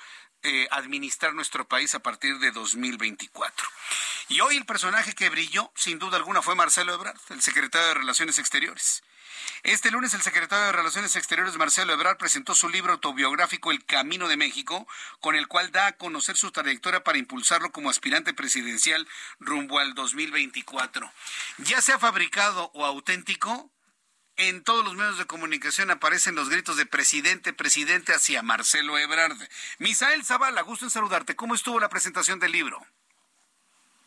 eh, 0.43 0.67
administrar 0.71 1.33
nuestro 1.33 1.67
país 1.67 1.95
a 1.95 1.99
partir 1.99 2.37
de 2.39 2.51
2024. 2.51 3.67
Y 4.29 4.41
hoy 4.41 4.57
el 4.57 4.65
personaje 4.65 5.13
que 5.13 5.29
brilló, 5.29 5.71
sin 5.75 5.99
duda 5.99 6.17
alguna, 6.17 6.41
fue 6.41 6.55
Marcelo 6.55 6.93
Ebrard, 6.93 7.19
el 7.29 7.41
secretario 7.41 7.87
de 7.87 7.93
Relaciones 7.93 8.39
Exteriores. 8.39 9.03
Este 9.63 9.91
lunes 9.91 10.13
el 10.13 10.21
secretario 10.21 10.65
de 10.65 10.71
Relaciones 10.73 11.15
Exteriores, 11.15 11.55
Marcelo 11.55 11.93
Ebrard, 11.93 12.17
presentó 12.17 12.53
su 12.55 12.69
libro 12.69 12.93
autobiográfico 12.93 13.71
El 13.71 13.85
Camino 13.85 14.27
de 14.27 14.37
México, 14.37 14.87
con 15.21 15.35
el 15.35 15.47
cual 15.47 15.71
da 15.71 15.87
a 15.87 15.91
conocer 15.93 16.35
su 16.35 16.51
trayectoria 16.51 17.03
para 17.03 17.17
impulsarlo 17.17 17.71
como 17.71 17.89
aspirante 17.89 18.33
presidencial 18.33 19.07
rumbo 19.39 19.79
al 19.79 19.93
2024. 19.93 21.09
Ya 21.59 21.81
sea 21.81 21.99
fabricado 21.99 22.69
o 22.73 22.85
auténtico, 22.85 23.71
en 24.37 24.63
todos 24.63 24.83
los 24.83 24.95
medios 24.95 25.17
de 25.17 25.25
comunicación 25.25 25.91
aparecen 25.91 26.35
los 26.35 26.49
gritos 26.49 26.77
de 26.77 26.85
presidente, 26.85 27.53
presidente 27.53 28.13
hacia 28.13 28.41
Marcelo 28.41 28.97
Ebrard. 28.97 29.37
Misael 29.79 30.23
Zavala, 30.23 30.61
gusto 30.61 30.85
en 30.85 30.91
saludarte. 30.91 31.35
¿Cómo 31.35 31.55
estuvo 31.55 31.79
la 31.79 31.89
presentación 31.89 32.39
del 32.39 32.51
libro? 32.51 32.79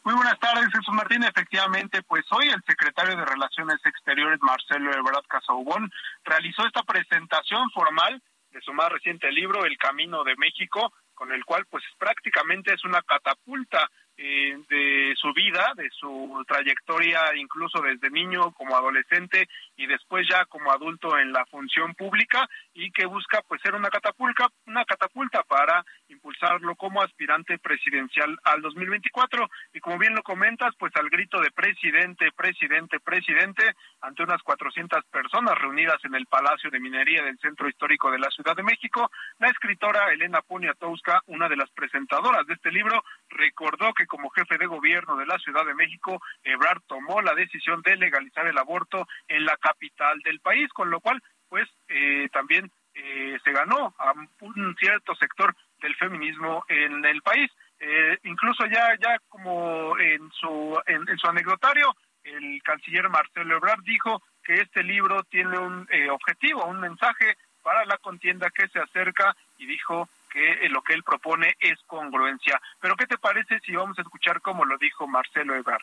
Muy 0.04 0.14
buenas 0.14 0.38
tardes, 0.38 0.66
Jesús 0.66 0.94
Martín. 0.94 1.24
Efectivamente, 1.24 2.02
pues 2.02 2.24
hoy 2.30 2.48
el 2.48 2.62
secretario 2.66 3.16
de 3.16 3.24
Relaciones 3.24 3.78
Exteriores, 3.84 4.38
Marcelo 4.40 4.92
Ebrard 4.92 5.26
Casaubón, 5.26 5.90
realizó 6.24 6.64
esta 6.64 6.82
presentación 6.84 7.68
formal 7.70 8.22
de 8.52 8.60
su 8.62 8.72
más 8.72 8.88
reciente 8.90 9.30
libro, 9.32 9.64
El 9.64 9.76
Camino 9.78 10.22
de 10.22 10.36
México, 10.36 10.92
con 11.14 11.32
el 11.32 11.44
cual 11.44 11.66
pues 11.68 11.82
prácticamente 11.98 12.72
es 12.72 12.84
una 12.84 13.02
catapulta 13.02 13.90
eh, 14.16 14.58
de 14.68 15.14
su 15.16 15.32
vida, 15.34 15.72
de 15.76 15.90
su 15.90 16.42
trayectoria, 16.46 17.20
incluso 17.36 17.80
desde 17.82 18.10
niño 18.10 18.52
como 18.52 18.76
adolescente 18.76 19.48
y 19.76 19.86
después 19.86 20.26
ya 20.28 20.44
como 20.46 20.72
adulto 20.72 21.18
en 21.18 21.32
la 21.32 21.44
función 21.46 21.94
pública 21.94 22.48
y 22.72 22.90
que 22.92 23.06
busca 23.06 23.42
pues 23.46 23.60
ser 23.62 23.74
una 23.74 23.90
catapulta, 23.90 24.48
una 24.66 24.84
catapulta 24.84 25.42
para 25.42 25.84
impulsar 26.08 26.46
lanzarlo 26.46 26.74
como 26.76 27.02
aspirante 27.02 27.58
presidencial 27.58 28.36
al 28.44 28.62
2024. 28.62 29.48
Y 29.74 29.80
como 29.80 29.98
bien 29.98 30.14
lo 30.14 30.22
comentas, 30.22 30.74
pues 30.78 30.92
al 30.96 31.08
grito 31.08 31.40
de 31.40 31.50
presidente, 31.50 32.30
presidente, 32.32 33.00
presidente, 33.00 33.74
ante 34.00 34.22
unas 34.22 34.42
400 34.42 35.04
personas 35.06 35.56
reunidas 35.58 35.98
en 36.04 36.14
el 36.14 36.26
Palacio 36.26 36.70
de 36.70 36.80
Minería 36.80 37.22
del 37.22 37.38
Centro 37.38 37.68
Histórico 37.68 38.10
de 38.10 38.18
la 38.18 38.30
Ciudad 38.30 38.56
de 38.56 38.62
México, 38.62 39.10
la 39.38 39.48
escritora 39.48 40.12
Elena 40.12 40.40
Poniatowska, 40.42 41.22
una 41.26 41.48
de 41.48 41.56
las 41.56 41.70
presentadoras 41.70 42.46
de 42.46 42.54
este 42.54 42.70
libro, 42.70 43.02
recordó 43.28 43.92
que 43.92 44.05
como 44.06 44.30
jefe 44.30 44.58
de 44.58 44.66
gobierno 44.66 45.16
de 45.16 45.26
la 45.26 45.38
Ciudad 45.38 45.64
de 45.64 45.74
México, 45.74 46.20
Ebrard 46.44 46.82
tomó 46.86 47.20
la 47.22 47.34
decisión 47.34 47.82
de 47.82 47.96
legalizar 47.96 48.46
el 48.46 48.58
aborto 48.58 49.06
en 49.28 49.44
la 49.44 49.56
capital 49.56 50.18
del 50.20 50.40
país, 50.40 50.68
con 50.72 50.90
lo 50.90 51.00
cual, 51.00 51.22
pues, 51.48 51.68
eh, 51.88 52.28
también 52.32 52.70
eh, 52.94 53.38
se 53.44 53.52
ganó 53.52 53.94
a 53.98 54.12
un 54.40 54.76
cierto 54.78 55.14
sector 55.16 55.54
del 55.82 55.94
feminismo 55.96 56.64
en 56.68 57.04
el 57.04 57.20
país. 57.22 57.50
Eh, 57.78 58.18
incluso 58.24 58.64
ya 58.66 58.96
ya 58.98 59.18
como 59.28 59.98
en 59.98 60.30
su 60.32 60.80
en, 60.86 61.18
su 61.18 61.26
anecdotario 61.26 61.94
el 62.24 62.62
canciller 62.62 63.08
Marcelo 63.10 63.56
Ebrard 63.56 63.82
dijo 63.84 64.22
que 64.42 64.54
este 64.54 64.82
libro 64.82 65.22
tiene 65.24 65.58
un 65.58 65.86
eh, 65.90 66.08
objetivo, 66.08 66.64
un 66.64 66.80
mensaje 66.80 67.36
para 67.62 67.84
la 67.84 67.98
contienda 67.98 68.48
que 68.50 68.66
se 68.68 68.78
acerca 68.78 69.36
y 69.58 69.66
dijo 69.66 70.08
que 70.36 70.68
lo 70.68 70.82
que 70.82 70.92
él 70.92 71.02
propone 71.02 71.56
es 71.60 71.78
congruencia. 71.86 72.60
Pero 72.78 72.94
¿qué 72.94 73.06
te 73.06 73.16
parece 73.16 73.58
si 73.60 73.74
vamos 73.74 73.98
a 73.98 74.02
escuchar 74.02 74.42
cómo 74.42 74.66
lo 74.66 74.76
dijo 74.76 75.06
Marcelo 75.06 75.54
Ebrard? 75.54 75.82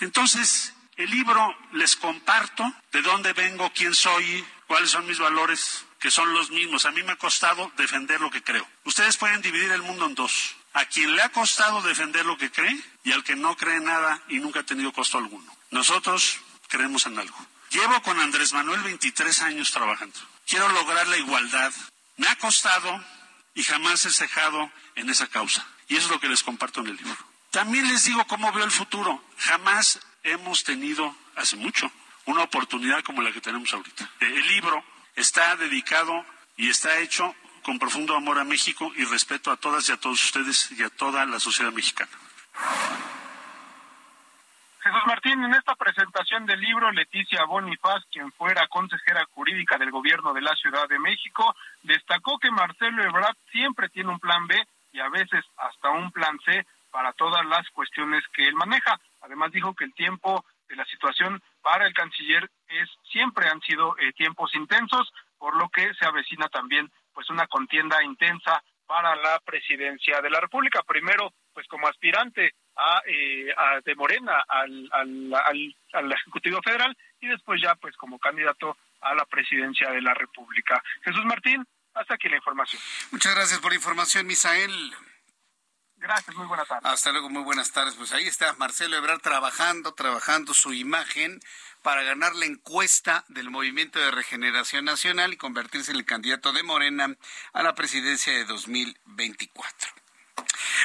Entonces, 0.00 0.74
el 0.96 1.10
libro 1.10 1.56
les 1.72 1.96
comparto 1.96 2.70
de 2.92 3.00
dónde 3.00 3.32
vengo, 3.32 3.72
quién 3.74 3.94
soy, 3.94 4.44
cuáles 4.66 4.90
son 4.90 5.06
mis 5.06 5.18
valores, 5.18 5.86
que 5.98 6.10
son 6.10 6.34
los 6.34 6.50
mismos. 6.50 6.84
A 6.84 6.90
mí 6.90 7.02
me 7.02 7.12
ha 7.12 7.16
costado 7.16 7.72
defender 7.78 8.20
lo 8.20 8.30
que 8.30 8.42
creo. 8.42 8.66
Ustedes 8.84 9.16
pueden 9.16 9.40
dividir 9.40 9.70
el 9.72 9.82
mundo 9.82 10.04
en 10.04 10.14
dos. 10.14 10.56
A 10.74 10.84
quien 10.84 11.16
le 11.16 11.22
ha 11.22 11.30
costado 11.30 11.80
defender 11.80 12.26
lo 12.26 12.36
que 12.36 12.50
cree 12.50 12.78
y 13.04 13.12
al 13.12 13.24
que 13.24 13.36
no 13.36 13.56
cree 13.56 13.80
nada 13.80 14.20
y 14.28 14.38
nunca 14.38 14.60
ha 14.60 14.64
tenido 14.64 14.92
costo 14.92 15.16
alguno. 15.16 15.50
Nosotros 15.70 16.40
creemos 16.68 17.06
en 17.06 17.18
algo. 17.18 17.38
Llevo 17.70 18.02
con 18.02 18.20
Andrés 18.20 18.52
Manuel 18.52 18.82
23 18.82 19.42
años 19.42 19.72
trabajando. 19.72 20.18
Quiero 20.46 20.68
lograr 20.68 21.08
la 21.08 21.16
igualdad. 21.16 21.72
Me 22.18 22.28
ha 22.28 22.36
costado 22.36 23.02
y 23.54 23.62
jamás 23.62 24.04
he 24.06 24.10
cejado 24.10 24.70
en 24.94 25.10
esa 25.10 25.26
causa. 25.26 25.66
Y 25.88 25.96
eso 25.96 26.06
es 26.06 26.12
lo 26.12 26.20
que 26.20 26.28
les 26.28 26.42
comparto 26.42 26.80
en 26.80 26.88
el 26.88 26.96
libro. 26.96 27.16
También 27.50 27.88
les 27.88 28.04
digo 28.04 28.24
cómo 28.26 28.52
veo 28.52 28.64
el 28.64 28.70
futuro. 28.70 29.22
Jamás 29.38 30.00
hemos 30.22 30.62
tenido, 30.64 31.14
hace 31.36 31.56
mucho, 31.56 31.90
una 32.26 32.42
oportunidad 32.42 33.02
como 33.02 33.22
la 33.22 33.32
que 33.32 33.40
tenemos 33.40 33.72
ahorita. 33.72 34.08
El 34.20 34.46
libro 34.46 34.84
está 35.16 35.56
dedicado 35.56 36.24
y 36.56 36.70
está 36.70 36.98
hecho 36.98 37.34
con 37.62 37.78
profundo 37.78 38.14
amor 38.16 38.38
a 38.38 38.44
México 38.44 38.92
y 38.96 39.04
respeto 39.04 39.50
a 39.50 39.56
todas 39.56 39.88
y 39.88 39.92
a 39.92 39.96
todos 39.96 40.22
ustedes 40.24 40.70
y 40.72 40.82
a 40.82 40.90
toda 40.90 41.26
la 41.26 41.40
sociedad 41.40 41.72
mexicana. 41.72 42.10
Jesús 44.82 45.02
Martín, 45.06 45.44
en 45.44 45.52
esta 45.52 45.74
presentación 45.74 46.46
del 46.46 46.58
libro, 46.58 46.90
Leticia 46.90 47.44
Bonifaz, 47.44 48.02
quien 48.10 48.32
fuera 48.32 48.66
consejera 48.68 49.26
jurídica 49.32 49.76
del 49.76 49.90
gobierno 49.90 50.32
de 50.32 50.40
la 50.40 50.56
Ciudad 50.56 50.88
de 50.88 50.98
México, 50.98 51.54
destacó 51.82 52.38
que 52.38 52.50
Marcelo 52.50 53.02
Ebrard 53.02 53.36
siempre 53.52 53.90
tiene 53.90 54.08
un 54.08 54.18
plan 54.18 54.46
B 54.46 54.56
y 54.92 55.00
a 55.00 55.10
veces 55.10 55.44
hasta 55.58 55.90
un 55.90 56.10
plan 56.12 56.38
C 56.46 56.64
para 56.90 57.12
todas 57.12 57.44
las 57.44 57.68
cuestiones 57.70 58.24
que 58.34 58.48
él 58.48 58.54
maneja. 58.54 58.98
Además 59.20 59.52
dijo 59.52 59.74
que 59.74 59.84
el 59.84 59.92
tiempo 59.92 60.46
de 60.66 60.76
la 60.76 60.86
situación 60.86 61.42
para 61.60 61.86
el 61.86 61.92
canciller 61.92 62.50
es 62.68 62.88
siempre 63.12 63.48
han 63.50 63.60
sido 63.60 63.98
eh, 63.98 64.12
tiempos 64.14 64.54
intensos, 64.54 65.12
por 65.36 65.56
lo 65.56 65.68
que 65.68 65.92
se 65.94 66.06
avecina 66.06 66.48
también 66.48 66.90
pues 67.12 67.28
una 67.28 67.46
contienda 67.48 68.02
intensa 68.02 68.62
para 68.86 69.14
la 69.14 69.38
presidencia 69.44 70.22
de 70.22 70.30
la 70.30 70.40
República. 70.40 70.82
Primero, 70.82 71.34
pues 71.52 71.66
como 71.68 71.86
aspirante 71.86 72.54
a, 72.80 73.02
eh, 73.06 73.52
de 73.84 73.94
Morena 73.94 74.42
al, 74.48 74.88
al, 74.92 75.74
al, 75.92 76.12
Ejecutivo 76.12 76.60
Federal 76.62 76.96
y 77.20 77.28
después 77.28 77.60
ya 77.62 77.74
pues 77.74 77.96
como 77.96 78.18
candidato 78.18 78.76
a 79.02 79.14
la 79.14 79.24
presidencia 79.26 79.90
de 79.90 80.00
la 80.00 80.14
República. 80.14 80.82
Jesús 81.04 81.24
Martín, 81.24 81.66
hasta 81.94 82.14
aquí 82.14 82.28
la 82.28 82.36
información. 82.36 82.80
Muchas 83.10 83.34
gracias 83.34 83.60
por 83.60 83.72
la 83.72 83.76
información, 83.76 84.26
Misael. 84.26 84.94
Gracias, 85.96 86.34
muy 86.34 86.46
buenas 86.46 86.66
tardes. 86.66 86.90
Hasta 86.90 87.12
luego, 87.12 87.28
muy 87.28 87.42
buenas 87.42 87.72
tardes. 87.72 87.94
Pues 87.94 88.12
ahí 88.12 88.26
está 88.26 88.54
Marcelo 88.54 88.96
Ebrard 88.96 89.20
trabajando, 89.20 89.92
trabajando 89.92 90.54
su 90.54 90.72
imagen 90.72 91.40
para 91.82 92.02
ganar 92.02 92.34
la 92.34 92.46
encuesta 92.46 93.24
del 93.28 93.50
Movimiento 93.50 93.98
de 93.98 94.10
Regeneración 94.10 94.86
Nacional 94.86 95.34
y 95.34 95.36
convertirse 95.36 95.90
en 95.90 95.98
el 95.98 96.06
candidato 96.06 96.52
de 96.52 96.62
Morena 96.62 97.14
a 97.52 97.62
la 97.62 97.74
presidencia 97.74 98.32
de 98.32 98.46
2024. 98.46 99.99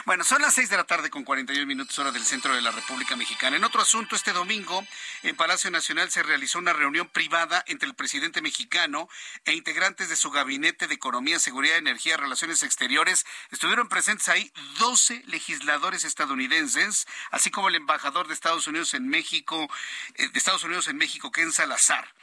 Bueno, 0.05 0.23
son 0.23 0.41
las 0.41 0.53
seis 0.53 0.69
de 0.69 0.77
la 0.77 0.83
tarde 0.83 1.09
con 1.09 1.23
41 1.23 1.65
minutos 1.65 1.97
hora 1.99 2.11
del 2.11 2.25
centro 2.25 2.53
de 2.53 2.61
la 2.61 2.71
República 2.71 3.15
Mexicana. 3.15 3.57
En 3.57 3.63
otro 3.63 3.81
asunto, 3.81 4.15
este 4.15 4.33
domingo 4.33 4.85
en 5.23 5.35
Palacio 5.35 5.71
Nacional 5.71 6.11
se 6.11 6.23
realizó 6.23 6.59
una 6.59 6.73
reunión 6.73 7.07
privada 7.07 7.63
entre 7.67 7.87
el 7.87 7.95
presidente 7.95 8.41
mexicano 8.41 9.09
e 9.45 9.53
integrantes 9.53 10.09
de 10.09 10.15
su 10.15 10.31
gabinete 10.31 10.87
de 10.87 10.93
Economía, 10.95 11.39
Seguridad, 11.39 11.77
Energía 11.77 12.17
Relaciones 12.17 12.63
Exteriores. 12.63 13.25
Estuvieron 13.51 13.89
presentes 13.89 14.29
ahí 14.29 14.51
12 14.79 15.23
legisladores 15.27 16.03
estadounidenses, 16.03 17.07
así 17.31 17.49
como 17.51 17.69
el 17.69 17.75
embajador 17.75 18.27
de 18.27 18.33
Estados 18.33 18.67
Unidos 18.67 18.93
en 18.93 19.07
México, 19.07 19.67
eh, 20.15 20.29
de 20.29 20.37
Estados 20.37 20.63
Unidos 20.63 20.87
en 20.87 20.97
México, 20.97 21.31
Ken 21.31 21.51
Salazar. 21.51 22.13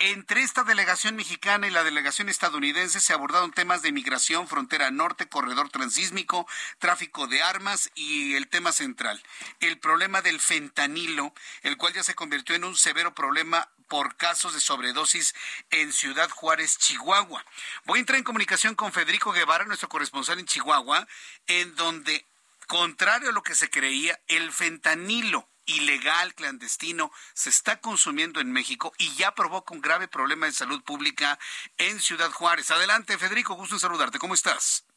Entre 0.00 0.42
esta 0.42 0.62
delegación 0.62 1.16
mexicana 1.16 1.66
y 1.66 1.70
la 1.70 1.82
delegación 1.82 2.28
estadounidense 2.28 3.00
se 3.00 3.12
abordaron 3.12 3.50
temas 3.50 3.82
de 3.82 3.90
migración, 3.90 4.46
frontera 4.46 4.92
norte, 4.92 5.28
corredor 5.28 5.70
transísmico, 5.70 6.46
tráfico 6.78 7.26
de 7.26 7.42
armas 7.42 7.90
y 7.96 8.36
el 8.36 8.46
tema 8.46 8.70
central, 8.70 9.20
el 9.58 9.80
problema 9.80 10.22
del 10.22 10.38
fentanilo, 10.38 11.34
el 11.62 11.76
cual 11.76 11.94
ya 11.94 12.04
se 12.04 12.14
convirtió 12.14 12.54
en 12.54 12.62
un 12.62 12.76
severo 12.76 13.12
problema 13.12 13.70
por 13.88 14.16
casos 14.16 14.54
de 14.54 14.60
sobredosis 14.60 15.34
en 15.70 15.92
Ciudad 15.92 16.30
Juárez, 16.30 16.78
Chihuahua. 16.78 17.44
Voy 17.84 17.98
a 17.98 18.00
entrar 18.00 18.18
en 18.18 18.24
comunicación 18.24 18.76
con 18.76 18.92
Federico 18.92 19.32
Guevara, 19.32 19.64
nuestro 19.64 19.88
corresponsal 19.88 20.38
en 20.38 20.46
Chihuahua, 20.46 21.08
en 21.48 21.74
donde, 21.74 22.24
contrario 22.68 23.30
a 23.30 23.32
lo 23.32 23.42
que 23.42 23.56
se 23.56 23.68
creía, 23.68 24.20
el 24.28 24.52
fentanilo 24.52 25.48
ilegal, 25.68 26.34
clandestino, 26.34 27.12
se 27.34 27.50
está 27.50 27.80
consumiendo 27.80 28.40
en 28.40 28.50
México 28.50 28.92
y 28.98 29.14
ya 29.14 29.34
provoca 29.34 29.74
un 29.74 29.80
grave 29.80 30.08
problema 30.08 30.46
de 30.46 30.52
salud 30.52 30.82
pública 30.82 31.38
en 31.76 32.00
Ciudad 32.00 32.30
Juárez. 32.32 32.70
Adelante, 32.70 33.18
Federico, 33.18 33.54
gusto 33.54 33.76
en 33.76 33.80
saludarte. 33.80 34.18
¿Cómo 34.18 34.34
estás? 34.34 34.87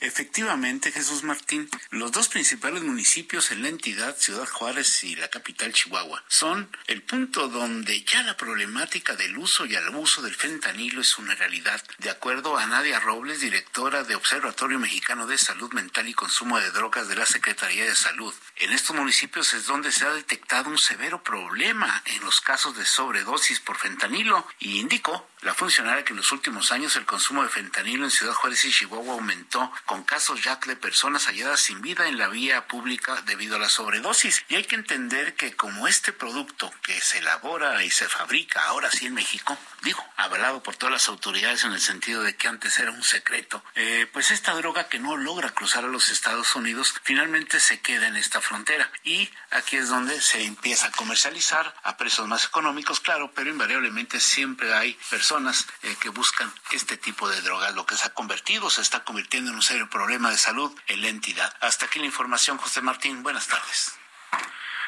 Efectivamente, 0.00 0.92
Jesús 0.92 1.22
Martín, 1.22 1.68
los 1.90 2.12
dos 2.12 2.28
principales 2.28 2.82
municipios 2.82 3.50
en 3.50 3.62
la 3.62 3.68
entidad, 3.68 4.16
Ciudad 4.18 4.46
Juárez 4.46 5.02
y 5.04 5.16
la 5.16 5.28
capital 5.28 5.72
Chihuahua, 5.72 6.22
son 6.28 6.70
el 6.86 7.02
punto 7.02 7.48
donde 7.48 8.04
ya 8.04 8.22
la 8.22 8.36
problemática 8.36 9.16
del 9.16 9.38
uso 9.38 9.64
y 9.66 9.76
abuso 9.76 10.22
del 10.22 10.34
fentanilo 10.34 11.00
es 11.00 11.18
una 11.18 11.34
realidad. 11.34 11.82
De 11.98 12.10
acuerdo 12.10 12.58
a 12.58 12.66
Nadia 12.66 13.00
Robles, 13.00 13.40
directora 13.40 14.02
de 14.02 14.14
Observatorio 14.14 14.78
Mexicano 14.78 15.26
de 15.26 15.38
Salud 15.38 15.72
Mental 15.72 16.08
y 16.08 16.14
Consumo 16.14 16.58
de 16.58 16.70
Drogas 16.70 17.08
de 17.08 17.16
la 17.16 17.26
Secretaría 17.26 17.84
de 17.84 17.94
Salud, 17.94 18.34
en 18.56 18.72
estos 18.72 18.94
municipios 18.96 19.54
es 19.54 19.66
donde 19.66 19.92
se 19.92 20.04
ha 20.04 20.12
detectado 20.12 20.68
un 20.68 20.78
severo 20.78 21.22
problema 21.22 22.02
en 22.06 22.22
los 22.22 22.40
casos 22.40 22.76
de 22.76 22.84
sobredosis 22.84 23.60
por 23.60 23.78
fentanilo 23.78 24.46
y 24.58 24.80
indicó 24.80 25.28
la 25.44 25.52
funcionaria 25.52 26.04
que 26.04 26.14
en 26.14 26.16
los 26.16 26.32
últimos 26.32 26.72
años 26.72 26.96
el 26.96 27.04
consumo 27.04 27.42
de 27.42 27.50
fentanilo 27.50 28.04
en 28.04 28.10
Ciudad 28.10 28.32
Juárez 28.32 28.64
y 28.64 28.72
Chihuahua 28.72 29.12
aumentó 29.12 29.70
con 29.84 30.02
casos 30.02 30.42
ya 30.42 30.58
de 30.64 30.74
personas 30.74 31.26
halladas 31.26 31.60
sin 31.60 31.82
vida 31.82 32.08
en 32.08 32.16
la 32.16 32.28
vía 32.28 32.66
pública 32.66 33.20
debido 33.26 33.56
a 33.56 33.58
la 33.58 33.68
sobredosis. 33.68 34.42
Y 34.48 34.54
hay 34.54 34.64
que 34.64 34.76
entender 34.76 35.34
que 35.34 35.54
como 35.54 35.86
este 35.86 36.12
producto 36.12 36.72
que 36.82 36.98
se 36.98 37.18
elabora 37.18 37.84
y 37.84 37.90
se 37.90 38.08
fabrica 38.08 38.64
ahora 38.64 38.90
sí 38.90 39.04
en 39.04 39.14
México, 39.14 39.58
digo, 39.82 40.02
avalado 40.16 40.62
por 40.62 40.76
todas 40.76 40.92
las 40.94 41.08
autoridades 41.08 41.64
en 41.64 41.72
el 41.72 41.80
sentido 41.80 42.22
de 42.22 42.34
que 42.36 42.48
antes 42.48 42.78
era 42.78 42.90
un 42.92 43.02
secreto, 43.02 43.62
eh, 43.74 44.08
pues 44.12 44.30
esta 44.30 44.54
droga 44.54 44.88
que 44.88 44.98
no 44.98 45.18
logra 45.18 45.50
cruzar 45.50 45.84
a 45.84 45.88
los 45.88 46.08
Estados 46.08 46.56
Unidos 46.56 46.94
finalmente 47.02 47.60
se 47.60 47.80
queda 47.80 48.06
en 48.06 48.16
esta 48.16 48.40
frontera. 48.40 48.90
Y 49.02 49.28
aquí 49.50 49.76
es 49.76 49.90
donde 49.90 50.22
se 50.22 50.42
empieza 50.42 50.86
a 50.86 50.92
comercializar 50.92 51.74
a 51.82 51.98
precios 51.98 52.26
más 52.28 52.46
económicos, 52.46 53.00
claro, 53.00 53.30
pero 53.34 53.50
invariablemente 53.50 54.20
siempre 54.20 54.72
hay 54.72 54.94
personas 55.10 55.33
eh, 55.82 55.96
que 56.00 56.10
buscan 56.10 56.52
este 56.70 56.96
tipo 56.96 57.28
de 57.28 57.40
drogas, 57.42 57.74
lo 57.74 57.86
que 57.86 57.96
se 57.96 58.06
ha 58.06 58.14
convertido, 58.14 58.70
se 58.70 58.82
está 58.82 59.04
convirtiendo 59.04 59.50
en 59.50 59.56
un 59.56 59.62
serio 59.62 59.90
problema 59.90 60.30
de 60.30 60.38
salud 60.38 60.72
en 60.86 61.02
la 61.02 61.08
entidad. 61.08 61.56
Hasta 61.60 61.86
aquí 61.86 61.98
la 61.98 62.06
información, 62.06 62.56
José 62.58 62.82
Martín. 62.82 63.22
Buenas 63.22 63.48
tardes. 63.48 63.92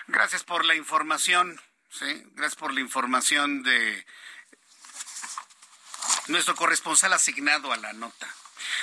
Gracias 0.07 0.45
por 0.45 0.65
la 0.65 0.77
información. 0.77 1.61
Sí, 1.91 2.23
gracias 2.35 2.57
por 2.57 2.73
la 2.73 2.81
información 2.81 3.63
de 3.65 4.07
nuestro 6.29 6.55
corresponsal 6.55 7.13
asignado 7.13 7.73
a 7.73 7.77
la 7.77 7.93
nota. 7.93 8.29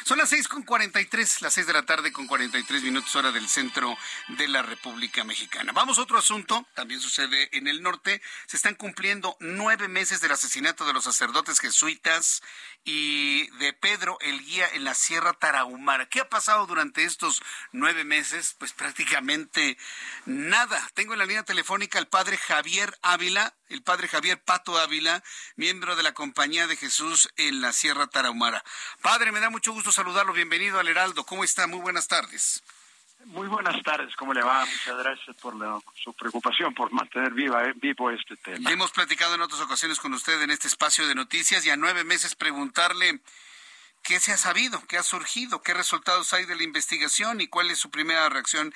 Son 0.04 0.18
las 0.18 0.30
seis 0.30 0.48
con 0.48 0.64
cuarenta 0.64 1.00
y 1.00 1.06
tres, 1.06 1.41
las 1.41 1.54
seis 1.54 1.68
de 1.68 1.74
la 1.74 1.86
tarde 1.86 2.12
con 2.12 2.28
cuarenta 2.28 2.58
y 2.58 2.64
tres 2.64 2.84
minutos 2.84 3.16
hora 3.16 3.32
del 3.32 3.48
centro 3.48 3.98
de 4.30 4.48
la 4.48 4.62
República 4.62 5.24
Mexicana. 5.24 5.72
Vamos 5.72 5.98
a 5.98 6.02
otro 6.02 6.18
asunto, 6.18 6.66
también 6.74 7.00
sucede 7.00 7.50
en 7.58 7.68
el 7.68 7.82
norte. 7.82 8.22
Se 8.48 8.58
están 8.58 8.76
cumpliendo 8.76 9.38
nueve 9.39 9.88
meses 9.88 10.22
del 10.22 10.32
asesinato 10.32 10.86
de 10.86 10.94
los 10.94 11.04
sacerdotes 11.04 11.60
jesuitas 11.60 12.41
y 12.84 13.48
de 13.58 13.74
Pedro 13.74 14.18
el 14.22 14.44
Guía 14.44 14.68
en 14.74 14.84
la 14.84 14.94
Sierra 14.94 15.34
Tarahumara. 15.34 16.08
¿Qué 16.08 16.20
ha 16.20 16.30
pasado 16.30 16.66
durante 16.66 17.06
estos 17.06 17.41
nueve 17.72 18.04
meses? 18.04 18.56
Pues 18.58 18.74
prácticamente 18.74 19.78
nada. 20.26 20.89
Tengo 20.94 21.14
en 21.14 21.20
la 21.20 21.26
línea 21.26 21.44
telefónica 21.44 22.00
al 22.00 22.08
padre 22.08 22.38
Javier 22.38 22.98
Ávila, 23.02 23.54
el 23.70 23.84
padre 23.84 24.07
Javier 24.07 24.41
Pato 24.43 24.78
Ávila, 24.78 25.24
miembro 25.55 25.95
de 25.95 26.03
la 26.03 26.14
Compañía 26.14 26.68
de 26.68 26.76
Jesús 26.76 27.30
en 27.38 27.61
la 27.61 27.72
Sierra 27.74 28.07
Tarahumara. 28.07 28.64
Padre, 29.01 29.32
me 29.32 29.39
da 29.39 29.49
mucho 29.49 29.74
gusto 29.74 29.91
saludarlo. 29.91 30.34
Bienvenido 30.34 30.80
al 30.80 30.88
Heraldo. 30.88 31.26
¿Cómo 31.26 31.43
está? 31.43 31.68
Muy 31.68 31.80
buenas 31.80 32.07
tardes. 32.07 32.64
Muy 33.26 33.47
buenas 33.47 33.82
tardes, 33.84 34.14
¿cómo 34.18 34.34
le 34.34 34.43
va? 34.43 34.66
Muchas 34.66 34.97
gracias 34.97 35.38
por 35.38 35.55
su 35.95 36.14
preocupación 36.14 36.74
por 36.74 36.91
mantener 36.91 37.32
viva, 37.32 37.64
eh, 37.64 37.74
vivo 37.76 38.11
este 38.11 38.36
tema. 38.36 38.70
Hemos 38.70 38.91
platicado 38.91 39.36
en 39.36 39.41
otras 39.41 39.61
ocasiones 39.61 39.99
con 39.99 40.14
usted 40.14 40.41
en 40.41 40.51
este 40.51 40.68
espacio 40.68 41.07
de 41.07 41.16
noticias 41.16 41.66
y 41.66 41.70
a 41.70 41.78
nueve 41.78 42.03
meses 42.03 42.36
preguntarle 42.36 43.22
qué 44.01 44.20
se 44.20 44.34
ha 44.34 44.38
sabido, 44.38 44.86
qué 44.88 44.97
ha 44.97 45.03
surgido, 45.03 45.61
qué 45.61 45.74
resultados 45.74 46.34
hay 46.34 46.45
de 46.45 46.55
la 46.55 46.64
investigación 46.64 47.39
y 47.39 47.47
cuál 47.47 47.72
es 47.72 47.80
su 47.80 47.89
primera 47.89 48.28
reacción 48.28 48.74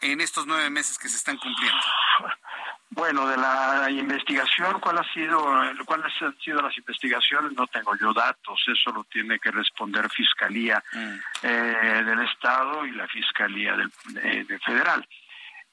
en 0.00 0.22
estos 0.22 0.46
nueve 0.46 0.70
meses 0.70 0.96
que 0.96 1.10
se 1.10 1.16
están 1.16 1.36
cumpliendo. 1.36 1.82
Bueno, 2.94 3.26
de 3.26 3.38
la 3.38 3.88
investigación, 3.90 4.78
¿cuál 4.78 4.98
ha 4.98 5.12
sido, 5.14 5.42
cuáles 5.86 6.12
han 6.20 6.38
sido 6.40 6.60
las 6.60 6.76
investigaciones? 6.76 7.52
No 7.52 7.66
tengo 7.66 7.96
yo 7.96 8.12
datos, 8.12 8.62
eso 8.66 8.92
lo 8.92 9.04
tiene 9.04 9.38
que 9.38 9.50
responder 9.50 10.10
Fiscalía 10.10 10.82
mm. 10.92 11.14
eh, 11.42 12.02
del 12.04 12.20
Estado 12.20 12.84
y 12.84 12.90
la 12.90 13.08
Fiscalía 13.08 13.76
del, 13.76 13.90
eh, 14.22 14.58
Federal. 14.62 15.08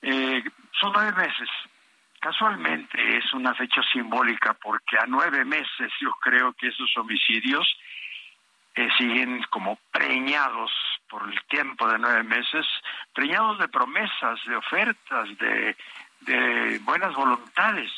Eh, 0.02 0.42
son 0.80 0.94
nueve 0.94 1.12
meses. 1.18 1.50
Casualmente 2.22 3.18
es 3.18 3.34
una 3.34 3.54
fecha 3.54 3.82
simbólica 3.92 4.54
porque 4.54 4.98
a 4.98 5.06
nueve 5.06 5.44
meses 5.44 5.92
yo 6.00 6.12
creo 6.22 6.54
que 6.54 6.70
esos 6.70 6.96
homicidios 6.96 7.68
siguen 8.98 9.44
como 9.50 9.78
preñados 9.92 10.72
por 11.10 11.30
el 11.30 11.38
tiempo 11.50 11.86
de 11.90 12.00
nueve 12.00 12.24
meses, 12.24 12.66
preñados 13.14 13.60
de 13.60 13.68
promesas, 13.68 14.40
de 14.46 14.56
ofertas, 14.56 15.38
de 15.38 15.76
de 16.22 16.80
buenas 16.80 17.14
voluntades, 17.16 17.92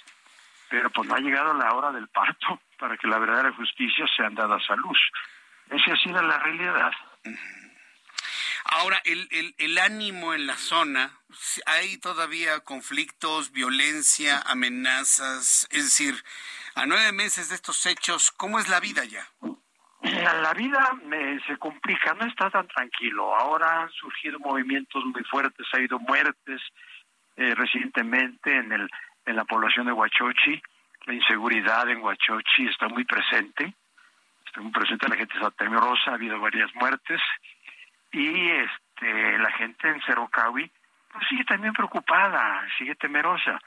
pero 0.69 0.89
pues 0.89 1.07
no 1.07 1.15
ha 1.15 1.19
llegado 1.19 1.53
la 1.53 1.74
hora 1.74 1.91
del 1.91 2.07
parto 2.07 2.59
para 2.80 2.97
que 2.97 3.07
la 3.07 3.19
verdadera 3.19 3.51
justicia 3.53 4.05
sea 4.15 4.30
dada 4.32 4.57
a 4.67 4.76
luz. 4.76 4.99
Esa 5.69 5.93
ha 5.93 5.97
sido 5.97 6.22
la 6.22 6.38
realidad. 6.39 6.91
Ahora, 8.65 9.01
el, 9.05 9.28
el, 9.32 9.55
el, 9.57 9.78
ánimo 9.78 10.34
en 10.34 10.47
la 10.47 10.55
zona, 10.55 11.11
hay 11.65 11.97
todavía 11.97 12.59
conflictos, 12.61 13.51
violencia, 13.51 14.41
amenazas, 14.45 15.67
es 15.72 15.84
decir, 15.84 16.15
a 16.76 16.86
nueve 16.86 17.11
meses 17.11 17.49
de 17.49 17.55
estos 17.55 17.86
hechos, 17.86 18.32
¿cómo 18.32 18.59
es 18.59 18.69
la 18.69 18.80
vida 18.80 19.03
ya? 19.05 19.28
La 20.01 20.53
vida 20.53 20.93
me, 21.05 21.39
se 21.45 21.57
complica, 21.57 22.13
no 22.15 22.26
está 22.26 22.49
tan 22.49 22.67
tranquilo. 22.67 23.36
Ahora 23.36 23.84
han 23.84 23.89
surgido 23.91 24.39
movimientos 24.39 25.03
muy 25.05 25.24
fuertes, 25.26 25.67
ha 25.74 25.78
habido 25.78 25.99
muertes, 25.99 26.61
eh, 27.42 27.56
recientemente 27.56 28.56
en, 28.56 28.72
el, 28.72 28.88
en 29.26 29.36
la 29.36 29.46
población 29.46 29.88
de 29.88 29.94
Huachochi. 29.94 30.62
La 31.06 31.14
inseguridad 31.16 31.89
en 31.89 32.04
Huachochi 32.04 32.68
está 32.68 32.88
muy 32.88 33.04
presente. 33.04 33.74
Está 34.46 34.62
muy 34.62 34.72
presente, 34.72 35.08
la 35.10 35.16
gente 35.16 35.34
está 35.34 35.50
temerosa, 35.50 36.12
ha 36.12 36.14
habido 36.14 36.39
varias 36.39 36.70
muertes. 36.76 37.20
Y 38.12 38.50
este 38.50 39.38
la 39.39 39.52
gente 39.54 39.89
en 39.89 40.02
Cerocawi 40.02 40.70
pues 41.12 41.28
sigue 41.28 41.44
también 41.46 41.74
preocupada, 41.74 42.64
sigue 42.78 42.94
temerosa. 42.96 43.60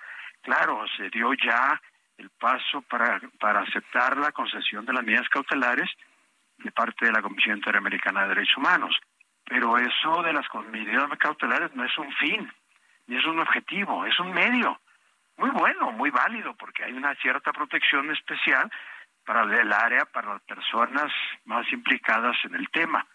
Claro, 0.43 0.85
se 0.97 1.11
dio 1.11 1.33
ya 1.35 1.81
el 2.17 2.31
paso 2.31 2.83
para, 2.83 3.21
para 3.41 3.63
aceptar 3.63 4.17
la 4.17 4.31
concesión 4.31 4.87
de 4.87 4.93
las 4.93 5.03
medidas 5.03 5.29
cautelares 5.29 5.91
de 6.59 6.71
parte 6.71 7.07
de 7.07 7.13
la 7.13 7.23
Comisión 7.23 7.57
Interamericana 7.57 8.23
de 8.23 8.29
Derechos 8.29 8.57
Humanos. 8.57 8.97
Pero 9.45 9.77
eso 9.79 10.23
de 10.23 10.33
las 10.33 10.47
medidas 10.71 11.09
cautelares 11.19 11.75
no 11.75 11.85
es 11.85 11.99
un 11.99 12.13
fin, 12.13 12.51
y 13.07 13.17
es 13.17 13.25
un 13.25 13.39
objetivo, 13.39 14.07
es 14.07 14.19
un 14.19 14.33
medio 14.33 14.81
muy 15.37 15.51
bueno, 15.51 15.93
muy 15.93 16.11
válido, 16.11 16.55
porque 16.55 16.85
hay 16.85 16.93
una 16.93 17.15
cierta 17.17 17.53
protección 17.53 18.11
especial 18.11 18.71
para 19.25 19.43
el 19.43 19.73
área, 19.73 20.05
para 20.05 20.35
las 20.35 20.43
personas 20.43 21.11
más 21.45 21.71
implicadas 21.73 22.37
en 22.45 22.55
el 22.55 22.69
tema, 22.71 23.07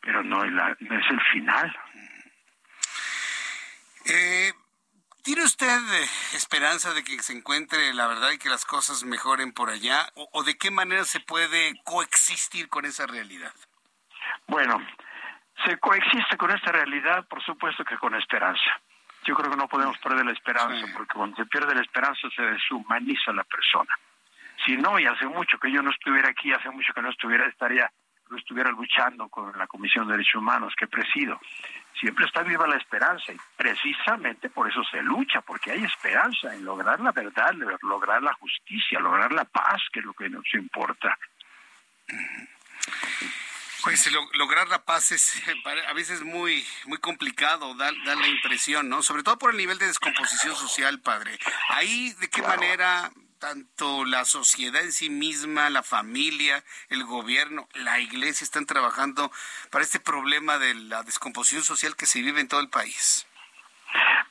pero 0.00 0.22
no, 0.22 0.44
no 0.44 0.98
es 0.98 1.10
el 1.10 1.20
final. 1.32 1.76
Eh, 4.06 4.52
¿Tiene 5.22 5.44
usted 5.44 5.66
eh, 5.66 6.08
esperanza 6.34 6.94
de 6.94 7.04
que 7.04 7.22
se 7.22 7.34
encuentre 7.34 7.92
la 7.92 8.06
verdad 8.06 8.30
y 8.32 8.38
que 8.38 8.48
las 8.48 8.64
cosas 8.64 9.04
mejoren 9.04 9.52
por 9.52 9.68
allá? 9.68 10.08
¿O, 10.14 10.42
de 10.42 10.56
qué 10.56 10.70
manera 10.70 11.04
se 11.04 11.20
puede 11.20 11.74
coexistir 11.84 12.68
con 12.68 12.86
esa 12.86 13.06
realidad? 13.06 13.52
Bueno, 14.46 14.78
se 15.66 15.76
coexiste 15.78 16.36
con 16.38 16.50
esta 16.50 16.72
realidad, 16.72 17.28
por 17.28 17.44
supuesto 17.44 17.84
que 17.84 17.98
con 17.98 18.14
esperanza 18.14 18.80
yo 19.24 19.34
creo 19.34 19.50
que 19.50 19.56
no 19.56 19.68
podemos 19.68 19.98
perder 19.98 20.24
la 20.24 20.32
esperanza, 20.32 20.86
porque 20.94 21.14
cuando 21.14 21.36
se 21.36 21.46
pierde 21.46 21.74
la 21.74 21.82
esperanza 21.82 22.28
se 22.34 22.42
deshumaniza 22.42 23.32
la 23.32 23.44
persona. 23.44 23.98
Si 24.64 24.76
no, 24.76 24.98
y 24.98 25.06
hace 25.06 25.26
mucho 25.26 25.58
que 25.58 25.72
yo 25.72 25.82
no 25.82 25.90
estuviera 25.90 26.28
aquí, 26.28 26.52
hace 26.52 26.70
mucho 26.70 26.92
que 26.92 27.02
no 27.02 27.10
estuviera, 27.10 27.46
estaría, 27.46 27.90
no 28.28 28.36
estuviera 28.36 28.70
luchando 28.70 29.28
con 29.28 29.56
la 29.56 29.66
Comisión 29.66 30.06
de 30.06 30.12
Derechos 30.12 30.36
Humanos 30.36 30.74
que 30.76 30.86
presido. 30.86 31.40
Siempre 31.98 32.26
está 32.26 32.42
viva 32.42 32.66
la 32.66 32.76
esperanza 32.76 33.32
y 33.32 33.36
precisamente 33.56 34.48
por 34.48 34.68
eso 34.68 34.82
se 34.84 35.02
lucha, 35.02 35.40
porque 35.42 35.72
hay 35.72 35.84
esperanza 35.84 36.54
en 36.54 36.64
lograr 36.64 37.00
la 37.00 37.12
verdad, 37.12 37.52
lograr 37.82 38.22
la 38.22 38.32
justicia, 38.34 39.00
lograr 39.00 39.32
la 39.32 39.44
paz, 39.44 39.82
que 39.92 40.00
es 40.00 40.06
lo 40.06 40.14
que 40.14 40.28
nos 40.28 40.44
importa. 40.54 41.18
Pues 43.82 44.10
lograr 44.34 44.68
la 44.68 44.84
paz 44.84 45.12
es 45.12 45.32
a 45.88 45.92
veces 45.92 46.22
muy 46.22 46.66
muy 46.84 46.98
complicado, 46.98 47.74
da, 47.74 47.92
la 47.92 48.26
impresión, 48.26 48.88
¿no? 48.88 49.02
Sobre 49.02 49.22
todo 49.22 49.38
por 49.38 49.50
el 49.50 49.56
nivel 49.56 49.78
de 49.78 49.86
descomposición 49.86 50.56
social, 50.56 51.00
padre. 51.00 51.38
Ahí, 51.68 52.12
¿de 52.20 52.28
qué 52.28 52.42
manera 52.42 53.10
tanto 53.38 54.04
la 54.04 54.26
sociedad 54.26 54.82
en 54.82 54.92
sí 54.92 55.08
misma, 55.08 55.70
la 55.70 55.82
familia, 55.82 56.62
el 56.90 57.04
gobierno, 57.04 57.68
la 57.72 57.98
iglesia 57.98 58.44
están 58.44 58.66
trabajando 58.66 59.32
para 59.70 59.82
este 59.82 59.98
problema 59.98 60.58
de 60.58 60.74
la 60.74 61.02
descomposición 61.02 61.64
social 61.64 61.96
que 61.96 62.06
se 62.06 62.20
vive 62.20 62.40
en 62.40 62.48
todo 62.48 62.60
el 62.60 62.68
país? 62.68 63.26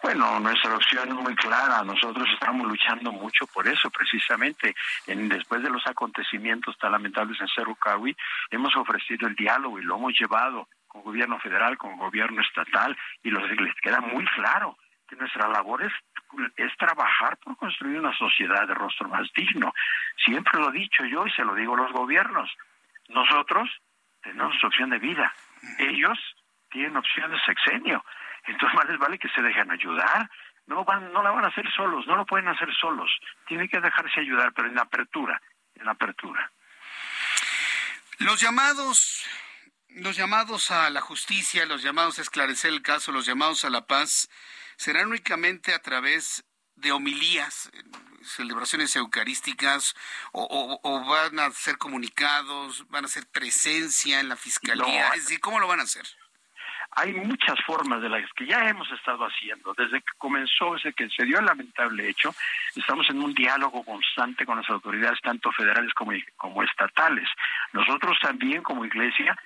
Bueno, 0.02 0.40
nuestra 0.40 0.76
opción 0.76 1.10
es 1.10 1.16
muy 1.16 1.36
clara. 1.36 1.84
Nosotros 1.84 2.28
estamos 2.34 2.66
luchando 2.68 3.12
mucho 3.12 3.46
por 3.48 3.68
eso, 3.68 3.90
precisamente. 3.90 4.74
En, 5.08 5.28
después 5.28 5.62
de 5.62 5.70
los 5.70 5.86
acontecimientos 5.86 6.78
tan 6.78 6.94
lamentables 6.94 7.40
en 7.42 7.48
Cerucawi, 7.50 8.16
hemos 8.50 8.76
ofrecido 8.78 9.28
el 9.28 9.36
diálogo 9.36 9.78
y 9.78 9.84
lo 9.84 9.98
hemos 9.98 10.18
llevado 10.18 10.68
con 10.88 11.04
gobierno 11.04 11.38
federal, 11.40 11.78
con 11.78 11.98
gobierno 11.98 12.42
estatal, 12.42 12.98
y 13.24 13.30
los, 13.30 13.44
les 13.52 13.76
queda 13.82 14.00
muy 14.00 14.26
claro 14.26 14.78
que 15.08 15.16
nuestra 15.16 15.48
labor 15.50 15.84
es, 15.84 15.94
es 16.56 16.76
trabajar 16.78 17.38
por 17.38 17.58
construir 17.58 18.00
una 18.00 18.16
sociedad 18.16 18.68
de 18.68 18.74
rostro 18.76 19.10
más 19.10 19.28
digno. 19.36 19.74
Siempre 20.24 20.60
lo 20.60 20.70
he 20.70 20.80
dicho 20.80 21.04
yo 21.06 21.28
y 21.28 21.32
se 21.32 21.44
lo 21.44 21.54
digo 21.56 21.76
a 21.76 21.82
los 21.82 21.92
gobiernos. 21.92 22.50
Nosotros 23.10 23.70
tenemos 24.22 24.56
opción 24.64 24.92
de 24.92 25.00
vida. 25.00 25.34
Ellos 25.78 26.18
tienen 26.70 26.96
opción 26.96 27.32
de 27.32 27.40
sexenio. 27.40 28.04
Entonces 28.46 28.76
más 28.76 28.88
les 28.88 28.98
vale 28.98 29.20
que 29.20 29.30
se 29.30 29.42
dejen 29.42 29.72
ayudar. 29.72 30.30
No, 30.68 30.86
van, 30.86 31.12
no 31.12 31.24
la 31.24 31.32
van 31.32 31.46
a 31.46 31.48
hacer 31.48 31.66
solos, 31.72 32.06
no 32.08 32.16
lo 32.16 32.26
pueden 32.26 32.48
hacer 32.48 32.70
solos. 32.76 33.12
Tienen 33.48 33.68
que 33.68 33.80
dejarse 33.80 34.20
ayudar, 34.20 34.54
pero 34.54 34.68
en 34.68 34.76
la 34.76 34.84
apertura, 34.84 35.42
en 35.76 35.86
la 35.86 35.92
apertura. 35.92 36.52
Los 38.20 38.42
llamados, 38.42 39.26
los 39.90 40.16
llamados 40.16 40.72
a 40.72 40.90
la 40.90 41.02
justicia, 41.02 41.66
los 41.66 41.82
llamados 41.82 42.20
a 42.20 42.22
esclarecer 42.22 42.72
el 42.72 42.82
caso, 42.82 43.12
los 43.12 43.26
llamados 43.26 43.66
a 43.66 43.70
la 43.70 43.88
paz, 43.88 44.30
serán 44.76 45.08
únicamente 45.08 45.74
a 45.74 45.82
través 45.82 46.44
de 46.76 46.92
homilías, 46.92 47.72
celebraciones 48.24 48.96
eucarísticas, 48.96 49.96
o, 50.32 51.06
van 51.08 51.40
a 51.40 51.52
ser 51.52 51.78
comunicados, 51.78 52.88
van 52.90 53.06
a 53.06 53.08
ser 53.08 53.28
presencia 53.28 54.20
en 54.20 54.30
la 54.30 54.36
fiscalía. 54.36 55.10
es 55.10 55.24
decir, 55.24 55.40
¿cómo 55.40 55.60
lo 55.60 55.68
van 55.68 55.80
a 55.80 55.84
hacer? 55.84 56.06
Hay 56.92 57.14
muchas 57.14 57.56
formas 57.66 58.02
de 58.02 58.10
las 58.10 58.24
que 58.34 58.46
ya 58.46 58.68
hemos 58.68 58.92
estado 58.92 59.26
haciendo. 59.26 59.74
Desde 59.78 60.02
que 60.02 60.12
comenzó, 60.18 60.74
desde 60.74 60.94
que 60.94 61.10
se 61.10 61.24
dio 61.24 61.40
el 61.40 61.46
lamentable 61.46 62.10
hecho, 62.10 62.34
estamos 62.76 63.10
en 63.10 63.22
un 63.22 63.34
diálogo 63.34 63.84
constante 63.84 64.46
con 64.46 64.58
las 64.58 64.70
autoridades, 64.70 65.20
tanto 65.22 65.52
federales 65.52 65.94
como, 65.94 66.64
estatales. 66.64 67.30
Nosotros 67.74 68.18
también, 68.22 68.64
como 68.64 68.86
iglesia, 68.86 69.38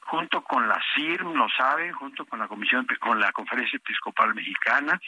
junto 0.00 0.42
con 0.42 0.68
la 0.68 0.80
CIRM, 0.94 1.34
lo 1.34 1.48
saben, 1.50 1.92
junto 1.92 2.24
con 2.24 2.38
la 2.38 2.48
Comisión, 2.48 2.86
con 2.98 3.20
la 3.20 3.30
Conferencia 3.32 3.76
Episcopal 3.76 4.34
Mexicana, 4.34 5.00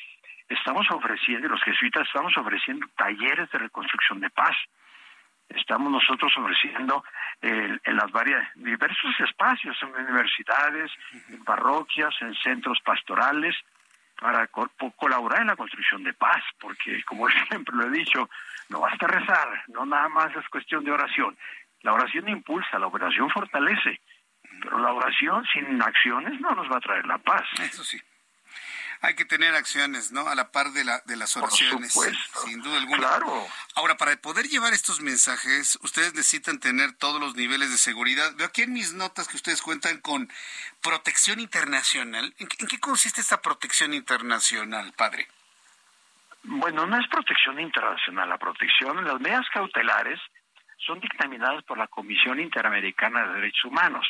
estamos 0.49 0.87
ofreciendo, 0.91 1.49
los 1.49 1.62
jesuitas 1.62 2.07
estamos 2.07 2.37
ofreciendo 2.37 2.87
talleres 2.97 3.51
de 3.51 3.59
reconstrucción 3.59 4.20
de 4.20 4.31
paz. 4.31 4.57
Estamos 5.57 5.91
nosotros 5.91 6.33
ofreciendo 6.37 7.05
en 7.41 7.97
las 7.97 8.11
varias 8.13 8.49
diversos 8.55 9.19
espacios, 9.21 9.77
en 9.83 10.05
universidades, 10.05 10.91
en 11.29 11.43
parroquias, 11.45 12.15
en 12.21 12.35
centros 12.35 12.79
pastorales, 12.85 13.55
para 14.21 14.47
colaborar 14.47 15.41
en 15.41 15.49
la 15.49 15.57
construcción 15.57 16.05
de 16.05 16.13
paz, 16.13 16.43
porque 16.61 17.03
como 17.05 17.29
siempre 17.49 17.75
lo 17.75 17.87
he 17.87 17.91
dicho, 17.91 18.31
no 18.69 18.81
basta 18.81 19.07
rezar, 19.07 19.65
no 19.69 19.85
nada 19.85 20.09
más 20.09 20.35
es 20.37 20.49
cuestión 20.49 20.85
de 20.85 20.93
oración. 20.93 21.37
La 21.81 21.95
oración 21.95 22.29
impulsa, 22.29 22.79
la 22.79 22.87
oración 22.87 23.29
fortalece, 23.31 24.01
pero 24.63 24.79
la 24.79 24.93
oración 24.93 25.45
sin 25.53 25.83
acciones 25.83 26.41
no 26.41 26.55
nos 26.55 26.71
va 26.71 26.77
a 26.77 26.81
traer 26.81 27.07
la 27.07 27.19
paz. 27.19 27.43
Eso 27.59 27.83
sí 27.83 28.01
hay 29.03 29.17
que 29.17 29.25
tener 29.25 29.53
acciones, 29.57 30.13
¿no? 30.13 30.29
A 30.29 30.37
la 30.37 30.53
par 30.53 30.71
de, 30.71 30.85
la, 30.85 31.03
de 31.07 31.17
las 31.17 31.37
oraciones. 31.37 31.93
sin 32.45 32.63
duda 32.63 32.79
alguna. 32.79 32.99
Claro. 32.99 33.47
Ahora, 33.75 33.97
para 33.97 34.17
poder 34.17 34.47
llevar 34.47 34.73
estos 34.73 35.01
mensajes, 35.01 35.77
ustedes 35.83 36.15
necesitan 36.15 36.61
tener 36.61 36.93
todos 36.93 37.21
los 37.21 37.35
niveles 37.35 37.73
de 37.73 37.79
seguridad. 37.79 38.33
Veo 38.37 38.47
aquí 38.47 38.63
en 38.63 38.73
mis 38.73 38.95
notas 38.95 39.27
que 39.27 39.35
ustedes 39.35 39.61
cuentan 39.61 39.99
con 40.01 40.31
protección 40.81 41.41
internacional. 41.41 42.33
¿En, 42.39 42.47
qué 42.47 42.79
consiste 42.79 43.21
esta 43.21 43.43
protección 43.43 43.93
internacional, 43.93 44.93
padre? 44.93 45.27
Bueno, 46.45 46.87
no 46.87 46.97
es 46.97 47.09
protección 47.09 47.59
internacional. 47.59 48.29
La 48.29 48.39
protección, 48.39 49.05
las 49.05 49.21
medidas 49.21 49.47
cautelares 49.53 50.21
son 50.79 51.01
dictaminadas 51.01 51.65
por 51.65 51.77
la 51.77 51.89
Comisión 51.89 52.39
Interamericana 52.39 53.27
de 53.27 53.35
Derechos 53.35 53.65
Humanos 53.65 54.07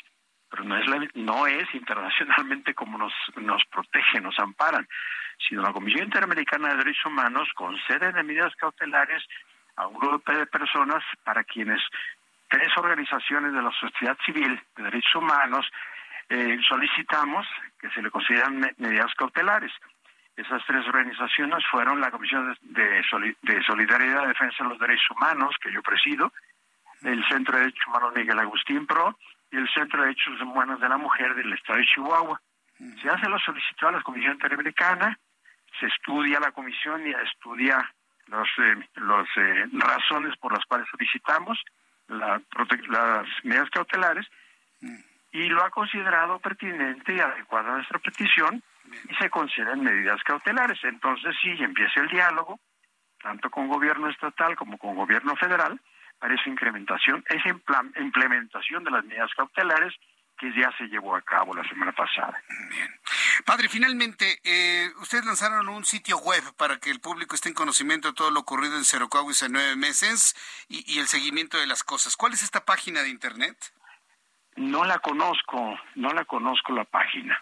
pero 0.53 0.65
no 0.65 0.77
es, 0.77 1.15
no 1.15 1.47
es 1.47 1.75
internacionalmente 1.75 2.75
como 2.75 2.99
nos, 2.99 3.13
nos 3.37 3.65
protegen, 3.73 4.25
nos 4.25 4.39
amparan, 4.39 4.87
sino 5.49 5.63
la 5.63 5.73
Comisión 5.73 6.05
Interamericana 6.05 6.69
de 6.69 6.77
Derechos 6.77 7.07
Humanos 7.07 7.49
concede 7.55 8.13
medidas 8.23 8.55
cautelares 8.57 9.25
a 9.77 9.87
un 9.87 9.99
grupo 9.99 10.31
de 10.31 10.45
personas 10.45 11.03
para 11.25 11.43
quienes 11.43 11.81
tres 12.49 12.69
organizaciones 12.77 13.55
de 13.55 13.63
la 13.63 13.73
sociedad 13.73 14.17
civil 14.27 14.61
de 14.77 14.83
derechos 14.83 15.15
humanos 15.15 15.67
eh, 16.29 16.59
solicitamos 16.69 17.47
que 17.81 17.89
se 17.89 18.03
le 18.03 18.11
consideran 18.11 18.61
medidas 18.77 19.15
cautelares. 19.17 19.73
Esas 20.37 20.63
tres 20.67 20.87
organizaciones 20.87 21.65
fueron 21.71 21.99
la 21.99 22.11
Comisión 22.11 22.55
de, 22.61 23.03
de 23.43 23.63
Solidaridad 23.65 24.25
y 24.25 24.29
Defensa 24.29 24.65
de 24.65 24.69
los 24.69 24.79
Derechos 24.79 25.11
Humanos, 25.17 25.55
que 25.63 25.73
yo 25.73 25.83
presido, 25.83 26.31
el 27.05 27.27
Centro 27.29 27.57
de 27.57 27.65
Derechos 27.65 27.87
Humanos 27.87 28.13
Miguel 28.15 28.39
Agustín 28.39 28.87
Pro 28.87 29.17
y 29.53 29.59
el 29.59 29.69
Centro 29.69 30.01
de 30.01 30.09
Derechos 30.09 30.41
Humanos 30.41 30.81
de 30.81 30.89
la 30.89 30.97
Mujer 30.97 31.35
del 31.35 31.53
Estado 31.53 31.79
de 31.79 31.85
Chihuahua. 31.85 32.41
Se 33.01 33.09
hace 33.09 33.29
la 33.29 33.39
solicitud 33.39 33.87
a 33.87 33.93
la 33.93 34.03
Comisión 34.03 34.33
Interamericana, 34.33 35.17
se 35.79 35.87
estudia 35.87 36.41
la 36.41 36.53
comisión 36.53 37.07
y 37.07 37.11
estudia 37.11 37.95
los, 38.27 38.49
eh, 38.59 38.89
los 38.97 39.29
eh, 39.37 39.67
razones 39.73 40.37
por 40.39 40.53
las 40.53 40.65
cuales 40.67 40.89
solicitamos 40.91 41.59
las 42.09 42.43
medidas 43.43 43.71
cautelares 43.71 44.27
y 45.31 45.49
lo 45.49 45.65
ha 45.65 45.71
considerado 45.71 46.39
pertinente 46.41 47.15
y 47.15 47.21
adecuado 47.21 47.71
a 47.71 47.77
nuestra 47.77 47.99
petición 47.99 48.63
y 49.09 49.15
se 49.15 49.31
conceden 49.31 49.83
medidas 49.83 50.23
cautelares. 50.25 50.79
Entonces 50.83 51.35
sí, 51.41 51.51
empieza 51.59 52.01
el 52.01 52.09
diálogo, 52.09 52.61
tanto 53.23 53.51
con 53.51 53.69
gobierno 53.69 54.09
estatal 54.09 54.57
como 54.57 54.77
con 54.77 54.95
gobierno 54.95 55.37
federal, 55.37 55.81
para 56.23 56.37
esa 56.37 56.49
incrementación, 56.49 57.25
esa 57.29 57.49
implementación 57.49 58.85
de 58.85 58.93
las 58.93 59.05
medidas 59.05 59.29
cautelares 59.37 59.93
que 60.39 60.53
ya 60.55 60.71
se 60.79 60.85
llevó 60.85 61.17
a 61.17 61.23
cabo 61.23 61.53
la 61.53 61.69
semana 61.69 61.91
pasada. 61.91 62.41
Bien. 62.71 62.89
Padre, 63.45 63.69
finalmente, 63.69 64.39
eh, 64.45 64.89
ustedes 65.01 65.25
lanzaron 65.25 65.69
un 65.69 65.85
sitio 65.85 66.19
web 66.19 66.45
para 66.57 66.79
que 66.79 66.91
el 66.91 67.01
público 67.01 67.35
esté 67.35 67.49
en 67.49 67.57
conocimiento 67.57 68.07
de 68.07 68.15
todo 68.15 68.31
lo 68.31 68.39
ocurrido 68.39 68.77
en 68.77 68.85
Cerocoahuis 68.85 69.43
en 69.43 69.51
nueve 69.51 69.75
meses 69.75 70.37
y, 70.69 70.85
y 70.95 71.01
el 71.01 71.09
seguimiento 71.09 71.59
de 71.59 71.67
las 71.67 71.83
cosas. 71.83 72.17
¿Cuál 72.17 72.35
es 72.35 72.45
esta 72.45 72.65
página 72.65 73.03
de 73.03 73.09
Internet? 73.09 73.57
No 74.55 74.85
la 74.85 75.01
conozco, 75.01 75.77
no 75.97 76.11
la 76.11 76.25
conozco 76.25 76.73
la 76.73 76.85
página. 76.85 77.37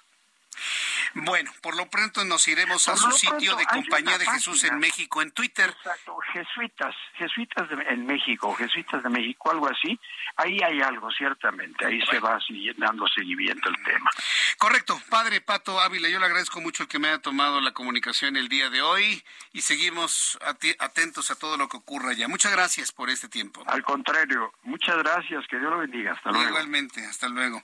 Bueno, 1.15 1.53
por 1.63 1.77
lo 1.77 1.89
pronto 1.89 2.25
nos 2.25 2.47
iremos 2.49 2.89
a 2.89 2.97
su 2.97 3.11
sitio 3.13 3.57
de 3.57 3.67
Compañía 3.67 4.19
de 4.19 4.27
Jesús 4.27 4.65
en 4.65 4.79
México 4.79 5.23
en 5.23 5.31
Twitter. 5.33 5.71
Exacto, 5.71 6.17
Jesuitas, 6.33 6.95
Jesuitas 7.15 7.69
en 7.89 8.07
México, 8.07 8.55
Jesuitas 8.55 9.03
de 9.03 9.09
México, 9.09 9.51
algo 9.51 9.69
así. 9.69 9.99
Ahí 10.37 10.61
hay 10.63 10.81
algo, 10.81 11.11
ciertamente. 11.11 11.85
Ahí 11.87 12.01
se 12.07 12.19
va 12.19 12.39
dando 12.77 13.07
seguimiento 13.09 13.69
al 13.69 13.77
tema. 13.85 14.11
Correcto. 14.59 15.01
Padre 15.11 15.41
Pato 15.41 15.81
Ávila, 15.81 16.09
yo 16.09 16.19
le 16.19 16.27
agradezco 16.27 16.61
mucho 16.61 16.89
que 16.89 16.99
me 16.99 17.09
haya 17.09 17.19
tomado 17.19 17.61
la 17.61 17.73
comunicación 17.73 18.37
el 18.37 18.49
día 18.49 18.71
de 18.71 18.83
hoy 18.83 19.23
y 19.53 19.63
seguimos 19.63 20.39
atentos 20.79 21.31
a 21.31 21.35
todo 21.37 21.57
lo 21.57 21.69
que 21.69 21.77
ocurra 21.77 22.11
allá. 22.11 22.29
Muchas 22.29 22.53
gracias 22.53 22.93
por 22.93 23.11
este 23.11 23.29
tiempo. 23.29 23.63
Al 23.67 23.83
contrario, 23.83 24.53
muchas 24.63 24.97
gracias. 24.99 25.47
Que 25.49 25.59
Dios 25.59 25.71
lo 25.71 25.79
bendiga. 25.79 26.13
Hasta 26.13 26.31
luego. 26.31 26.49
Igualmente, 26.49 27.05
hasta 27.05 27.29
luego. 27.29 27.63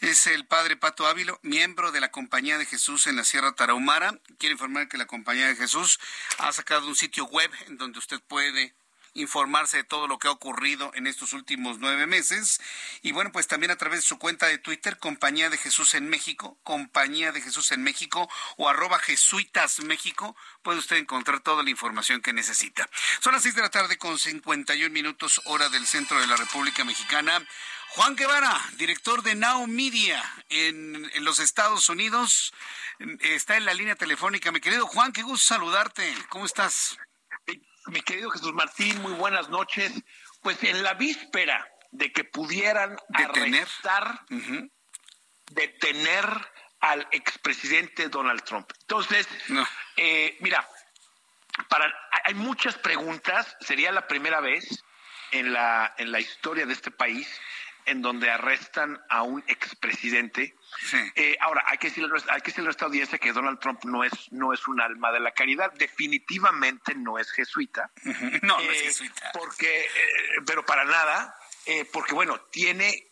Es 0.00 0.26
el 0.26 0.46
Padre 0.46 0.76
Pato 0.76 1.06
Ávila, 1.06 1.38
miembro 1.42 1.92
de 1.92 2.00
la 2.00 2.10
Compañía 2.10 2.58
de 2.58 2.66
Jesús 2.70 3.08
en 3.08 3.16
la 3.16 3.24
Sierra 3.24 3.52
Tarahumara. 3.52 4.16
Quiero 4.38 4.52
informar 4.52 4.88
que 4.88 4.96
la 4.96 5.08
Compañía 5.08 5.48
de 5.48 5.56
Jesús 5.56 5.98
ha 6.38 6.52
sacado 6.52 6.86
un 6.86 6.94
sitio 6.94 7.24
web 7.26 7.50
en 7.66 7.78
donde 7.78 7.98
usted 7.98 8.20
puede 8.20 8.74
informarse 9.14 9.78
de 9.78 9.84
todo 9.84 10.06
lo 10.06 10.20
que 10.20 10.28
ha 10.28 10.30
ocurrido 10.30 10.92
en 10.94 11.08
estos 11.08 11.32
últimos 11.32 11.78
nueve 11.78 12.06
meses. 12.06 12.60
Y 13.02 13.10
bueno, 13.10 13.32
pues 13.32 13.48
también 13.48 13.72
a 13.72 13.76
través 13.76 14.00
de 14.00 14.06
su 14.06 14.18
cuenta 14.18 14.46
de 14.46 14.58
Twitter, 14.58 14.98
Compañía 14.98 15.50
de 15.50 15.58
Jesús 15.58 15.94
en 15.94 16.08
México, 16.08 16.58
Compañía 16.62 17.32
de 17.32 17.40
Jesús 17.40 17.72
en 17.72 17.82
México 17.82 18.28
o 18.56 18.68
arroba 18.68 19.00
Jesuitas 19.00 19.80
México, 19.80 20.36
puede 20.62 20.78
usted 20.78 20.96
encontrar 20.96 21.40
toda 21.40 21.64
la 21.64 21.70
información 21.70 22.20
que 22.20 22.32
necesita. 22.32 22.88
Son 23.20 23.32
las 23.32 23.42
seis 23.42 23.56
de 23.56 23.62
la 23.62 23.70
tarde 23.70 23.98
con 23.98 24.16
51 24.16 24.90
minutos 24.90 25.40
hora 25.46 25.68
del 25.68 25.86
centro 25.86 26.20
de 26.20 26.28
la 26.28 26.36
República 26.36 26.84
Mexicana. 26.84 27.44
Juan 27.94 28.14
Guevara, 28.14 28.56
director 28.76 29.20
de 29.22 29.34
Now 29.34 29.66
Media 29.66 30.22
en, 30.48 31.10
los 31.24 31.40
Estados 31.40 31.88
Unidos, 31.88 32.54
está 33.20 33.56
en 33.56 33.64
la 33.64 33.74
línea 33.74 33.96
telefónica. 33.96 34.52
Mi 34.52 34.60
querido 34.60 34.86
Juan, 34.86 35.12
qué 35.12 35.22
gusto 35.22 35.54
saludarte. 35.54 36.14
¿Cómo 36.28 36.46
estás? 36.46 36.96
Mi 37.86 38.00
querido 38.02 38.30
Jesús 38.30 38.52
Martín, 38.54 39.02
muy 39.02 39.12
buenas 39.14 39.48
noches. 39.48 39.92
Pues 40.40 40.62
en 40.62 40.84
la 40.84 40.94
víspera 40.94 41.66
de 41.90 42.12
que 42.12 42.22
pudieran 42.22 42.96
detener, 43.08 43.62
arrestar, 43.62 44.20
detener 45.50 46.26
al 46.78 47.08
expresidente 47.10 48.08
Donald 48.08 48.44
Trump. 48.44 48.70
Entonces, 48.82 49.26
eh, 49.96 50.36
mira, 50.40 50.66
para, 51.68 51.92
hay 52.22 52.34
muchas 52.34 52.78
preguntas. 52.78 53.56
Sería 53.60 53.90
la 53.90 54.06
primera 54.06 54.40
vez 54.40 54.84
en 55.32 55.52
la, 55.52 55.92
en 55.98 56.12
la 56.12 56.20
historia 56.20 56.66
de 56.66 56.72
este 56.72 56.92
país 56.92 57.28
en 57.90 58.02
donde 58.02 58.30
arrestan 58.30 59.00
a 59.08 59.22
un 59.22 59.42
expresidente. 59.48 60.54
Eh, 61.16 61.36
ahora, 61.40 61.64
hay 61.66 61.78
que, 61.78 61.88
decirle, 61.88 62.08
hay 62.28 62.40
que 62.40 62.46
decirle 62.46 62.66
a 62.66 62.70
nuestra 62.70 62.86
audiencia 62.86 63.18
que 63.18 63.32
Donald 63.32 63.58
Trump 63.58 63.84
no 63.84 64.04
es, 64.04 64.12
no 64.30 64.52
es 64.52 64.66
un 64.68 64.80
alma 64.80 65.10
de 65.12 65.20
la 65.20 65.32
caridad, 65.32 65.72
definitivamente 65.72 66.94
no 66.94 67.18
es 67.18 67.30
jesuita. 67.32 67.90
no, 68.42 68.58
no 68.58 68.60
es 68.60 68.80
eh, 68.80 68.84
jesuita. 68.84 69.32
Porque, 69.34 69.80
eh, 69.80 69.88
pero 70.46 70.64
para 70.64 70.84
nada, 70.84 71.36
porque 71.92 72.14
bueno, 72.14 72.40
tiene 72.50 73.10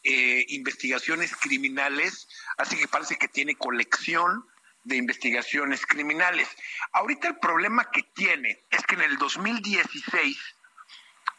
investigaciones 0.49 1.37
criminales, 1.37 2.29
así 2.57 2.77
que 2.77 2.89
parece 2.89 3.17
que 3.17 3.29
tiene 3.29 3.55
colección 3.57 4.45
de 4.85 4.97
investigaciones 4.97 5.85
criminales. 5.87 6.49
Ahorita 6.93 7.29
el 7.29 7.39
problema 7.39 7.91
que 7.91 8.03
tiene 8.15 8.65
es 8.71 8.85
que 8.85 8.95
en 8.97 9.03
el 9.03 9.19
2016 9.19 10.57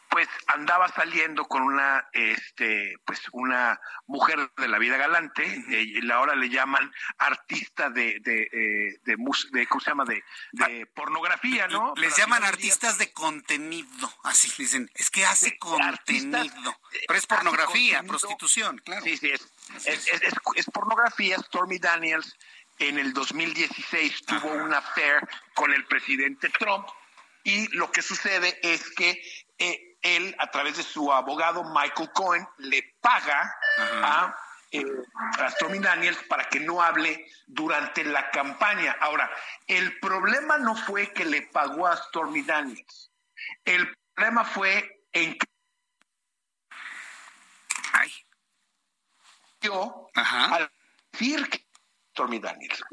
pues 0.10 0.28
andaba 0.48 0.88
saliendo 0.90 1.46
con 1.46 1.62
una 1.62 2.08
este 2.14 2.96
pues 3.06 3.22
una 3.32 3.80
mujer 4.08 4.52
de 4.58 4.68
la 4.68 4.80
vida 4.80 4.98
galante 4.98 5.46
y 5.68 5.98
eh, 5.98 6.14
ahora 6.14 6.36
le 6.36 6.50
llaman 6.50 6.92
artista 7.18 7.90
de 7.90 8.20
de, 8.22 8.42
eh, 8.44 9.00
de, 9.04 9.16
de, 9.52 9.68
¿cómo 9.68 9.82
se 9.82 9.92
llama? 9.92 10.06
de, 10.06 10.24
de 10.52 10.82
ah, 10.84 10.90
pornografía 10.96 11.68
no 11.68 11.94
les 11.96 12.16
llaman 12.18 12.44
artistas 12.44 12.98
de 12.98 13.12
contenido 13.12 14.12
así 14.24 14.52
dicen 14.58 14.90
es 14.96 15.10
que 15.10 15.26
hace 15.26 15.58
contenido 15.58 16.80
pero 17.08 17.20
es 17.20 17.28
pornografía 17.28 18.04
prostitución 18.04 18.78
claro. 18.80 19.04
Sí 19.04 19.18
sí 19.18 19.30
es 19.30 19.48
es, 19.86 20.08
es, 20.56 20.66
pornografía. 20.66 21.38
Stormy 21.38 21.78
Daniels 21.78 22.36
en 22.80 22.98
el 22.98 23.14
2016 23.14 24.26
tuvo 24.26 24.54
una 24.54 24.78
affair 24.78 25.28
con 25.54 25.72
el 25.74 25.86
presidente 25.86 26.50
Trump 26.50 26.88
y 27.44 27.68
lo 27.76 27.92
que 27.92 28.02
sucede 28.02 28.60
es 28.64 28.90
que 28.92 29.22
eh, 29.58 29.89
él, 30.02 30.36
a 30.40 30.50
través 30.50 30.78
de 30.78 30.84
su 30.84 31.12
abogado 31.12 31.64
Michael 31.64 32.12
Cohen, 32.14 32.48
le 32.58 32.96
paga 33.02 33.56
a, 33.78 34.36
eh, 34.72 34.84
a 35.40 35.50
Stormy 35.52 35.80
Daniels 35.80 36.20
para 36.28 36.48
que 36.48 36.60
no 36.60 36.82
hable 36.82 37.26
durante 37.48 38.04
la 38.04 38.30
campaña. 38.32 38.96
Ahora, 39.00 39.30
el 39.68 40.00
problema 40.00 40.58
no 40.58 40.76
fue 40.76 41.12
que 41.14 41.26
le 41.26 41.44
pagó 41.44 41.88
a 41.88 41.98
Stormy 41.98 42.44
Daniels. 42.44 43.12
El 43.66 43.96
problema 44.14 44.46
fue 44.46 45.06
en 45.12 45.38
que 45.38 45.48
Ay. 47.94 48.12
al 50.24 50.72
decir 51.12 51.50
que 51.50 51.66
Stormy 52.12 52.40
Daniels. 52.40 52.84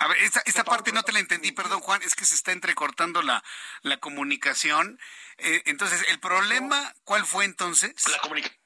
A 0.00 0.08
ver, 0.08 0.18
esta, 0.18 0.64
parte 0.64 0.92
no 0.92 1.02
te 1.02 1.12
la 1.12 1.18
entendí, 1.18 1.52
perdón 1.52 1.80
Juan, 1.80 2.02
es 2.02 2.14
que 2.14 2.24
se 2.24 2.34
está 2.34 2.52
entrecortando 2.52 3.22
la, 3.22 3.42
la 3.82 3.98
comunicación. 3.98 5.00
Eh, 5.38 5.62
entonces, 5.66 6.04
¿el 6.08 6.20
problema 6.20 6.94
cuál 7.04 7.26
fue 7.26 7.44
entonces? 7.44 7.94
La 8.08 8.18
comunicación. 8.18 8.58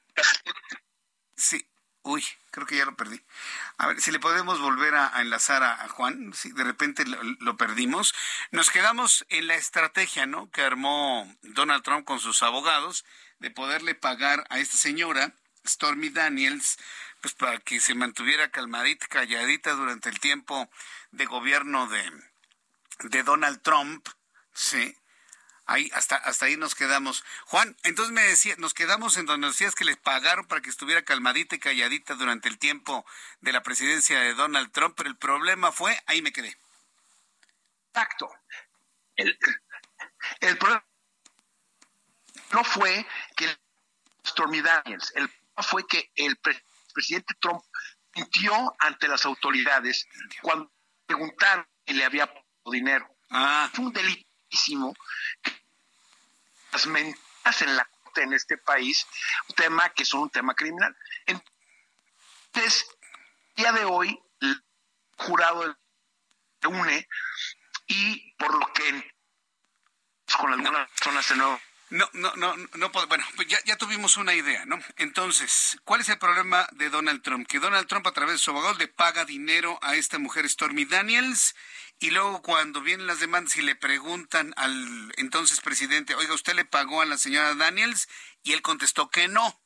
Sí, 1.35 1.67
uy, 2.03 2.23
creo 2.51 2.67
que 2.67 2.77
ya 2.77 2.85
lo 2.85 2.95
perdí. 2.95 3.19
A 3.77 3.87
ver, 3.87 3.99
si 3.99 4.11
le 4.11 4.19
podemos 4.19 4.59
volver 4.59 4.93
a, 4.95 5.19
enlazar 5.21 5.63
a, 5.63 5.87
Juan, 5.89 6.33
si 6.33 6.51
de 6.51 6.63
repente 6.63 7.03
lo, 7.05 7.57
perdimos. 7.57 8.13
Nos 8.51 8.69
quedamos 8.69 9.25
en 9.29 9.47
la 9.47 9.55
estrategia, 9.55 10.25
¿no? 10.25 10.51
Que 10.51 10.61
armó 10.61 11.35
Donald 11.41 11.83
Trump 11.83 12.05
con 12.05 12.19
sus 12.19 12.43
abogados 12.43 13.05
de 13.39 13.49
poderle 13.49 13.95
pagar 13.95 14.45
a 14.49 14.59
esta 14.59 14.77
señora, 14.77 15.33
Stormy 15.65 16.09
Daniels, 16.09 16.77
pues 17.23 17.35
para 17.35 17.57
que 17.59 17.79
se 17.79 17.95
mantuviera 17.95 18.51
calmadita, 18.51 19.07
calladita 19.07 19.71
durante 19.71 20.09
el 20.09 20.19
tiempo 20.19 20.69
de 21.11 21.25
gobierno 21.25 21.87
de, 21.87 22.03
de 22.99 23.23
Donald 23.23 23.61
Trump, 23.61 24.05
¿sí? 24.53 24.93
Ahí, 25.65 25.89
hasta, 25.93 26.17
hasta 26.17 26.47
ahí 26.47 26.57
nos 26.57 26.75
quedamos. 26.75 27.23
Juan, 27.45 27.77
entonces 27.83 28.13
me 28.13 28.23
decía, 28.23 28.55
nos 28.57 28.73
quedamos 28.73 29.15
en 29.15 29.25
donde 29.25 29.47
decías 29.47 29.73
que 29.73 29.85
les 29.85 29.95
pagaron 29.95 30.45
para 30.47 30.59
que 30.59 30.69
estuviera 30.69 31.05
calmadita 31.05 31.55
y 31.55 31.59
calladita 31.59 32.15
durante 32.15 32.49
el 32.49 32.59
tiempo 32.59 33.05
de 33.39 33.53
la 33.53 33.63
presidencia 33.63 34.19
de 34.19 34.33
Donald 34.33 34.73
Trump, 34.73 34.95
pero 34.97 35.09
el 35.09 35.15
problema 35.15 35.71
fue, 35.71 35.97
ahí 36.07 36.21
me 36.21 36.33
quedé. 36.33 36.57
Exacto. 37.93 38.29
El, 39.15 39.37
problema 40.57 40.85
no 42.51 42.65
fue 42.65 43.07
que 43.37 43.57
Stormy 44.27 44.61
Daniels, 44.61 45.13
el 45.15 45.29
problema 45.29 45.63
fue 45.63 45.87
que 45.87 46.11
el 46.17 46.35
presidente 46.35 46.72
Trump 47.39 47.63
mintió 48.15 48.75
ante 48.79 49.07
las 49.07 49.25
autoridades 49.25 50.07
cuando 50.41 50.71
preguntaron 51.05 51.67
si 51.85 51.93
le 51.93 52.05
había 52.05 52.31
dinero. 52.65 53.07
Ah. 53.29 53.69
Fue 53.73 53.85
un 53.85 53.93
delitísimo 53.93 54.93
las 56.71 56.87
mentiras 56.87 57.61
en 57.61 57.75
la 57.75 57.85
corte 57.85 58.23
en 58.23 58.33
este 58.33 58.57
país, 58.57 59.05
un 59.49 59.55
tema 59.55 59.89
que 59.89 60.05
son 60.05 60.21
un 60.21 60.29
tema 60.29 60.53
criminal. 60.53 60.95
Entonces, 61.25 62.85
día 63.55 63.71
de 63.71 63.85
hoy, 63.85 64.19
el 64.41 64.63
jurado 65.17 65.77
se 66.61 66.67
une 66.67 67.07
y 67.87 68.31
por 68.35 68.53
lo 68.53 68.73
que 68.73 69.13
con 70.37 70.51
algunas 70.51 70.89
personas 70.89 71.29
de 71.29 71.35
nuevo 71.35 71.61
no, 71.93 72.09
no, 72.13 72.35
no, 72.37 72.55
no, 72.73 72.89
bueno, 72.89 73.23
pues 73.35 73.47
ya, 73.47 73.63
ya 73.65 73.75
tuvimos 73.75 74.17
una 74.17 74.33
idea, 74.33 74.65
¿no? 74.65 74.79
Entonces, 74.97 75.77
¿cuál 75.83 76.01
es 76.01 76.09
el 76.09 76.17
problema 76.17 76.67
de 76.71 76.89
Donald 76.89 77.21
Trump? 77.21 77.47
Que 77.47 77.59
Donald 77.59 77.87
Trump 77.87 78.07
a 78.07 78.13
través 78.13 78.33
de 78.33 78.39
su 78.39 78.49
abogado 78.49 78.73
le 78.79 78.87
paga 78.87 79.25
dinero 79.25 79.77
a 79.83 79.95
esta 79.95 80.17
mujer 80.17 80.49
Stormy 80.49 80.85
Daniels 80.85 81.53
y 81.99 82.09
luego 82.09 82.41
cuando 82.41 82.81
vienen 82.81 83.05
las 83.05 83.19
demandas 83.19 83.55
y 83.57 83.61
le 83.61 83.75
preguntan 83.75 84.55
al 84.57 85.13
entonces 85.17 85.61
presidente, 85.61 86.15
oiga, 86.15 86.33
¿usted 86.33 86.55
le 86.55 86.65
pagó 86.65 87.01
a 87.01 87.05
la 87.05 87.19
señora 87.19 87.53
Daniels? 87.53 88.09
Y 88.41 88.53
él 88.53 88.63
contestó 88.63 89.11
que 89.11 89.27
no. 89.27 89.61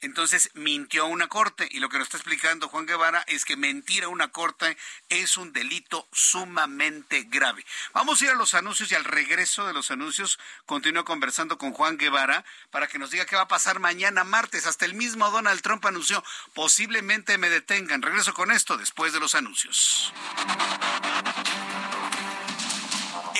Entonces 0.00 0.50
mintió 0.54 1.02
a 1.04 1.06
una 1.06 1.26
corte 1.26 1.68
y 1.70 1.80
lo 1.80 1.88
que 1.88 1.98
nos 1.98 2.06
está 2.06 2.18
explicando 2.18 2.68
Juan 2.68 2.86
Guevara 2.86 3.24
es 3.26 3.44
que 3.44 3.56
mentir 3.56 4.04
a 4.04 4.08
una 4.08 4.28
corte 4.28 4.76
es 5.08 5.36
un 5.36 5.52
delito 5.52 6.06
sumamente 6.12 7.24
grave. 7.24 7.66
Vamos 7.92 8.20
a 8.20 8.26
ir 8.26 8.30
a 8.30 8.34
los 8.34 8.54
anuncios 8.54 8.92
y 8.92 8.94
al 8.94 9.04
regreso 9.04 9.66
de 9.66 9.72
los 9.72 9.90
anuncios 9.90 10.38
continúo 10.66 11.04
conversando 11.04 11.58
con 11.58 11.72
Juan 11.72 11.98
Guevara 11.98 12.44
para 12.70 12.86
que 12.86 12.98
nos 12.98 13.10
diga 13.10 13.26
qué 13.26 13.34
va 13.34 13.42
a 13.42 13.48
pasar 13.48 13.80
mañana 13.80 14.22
martes. 14.22 14.66
Hasta 14.66 14.84
el 14.84 14.94
mismo 14.94 15.30
Donald 15.30 15.62
Trump 15.62 15.84
anunció 15.84 16.22
posiblemente 16.54 17.36
me 17.36 17.50
detengan. 17.50 18.02
Regreso 18.02 18.34
con 18.34 18.52
esto 18.52 18.76
después 18.76 19.12
de 19.12 19.20
los 19.20 19.34
anuncios. 19.34 20.12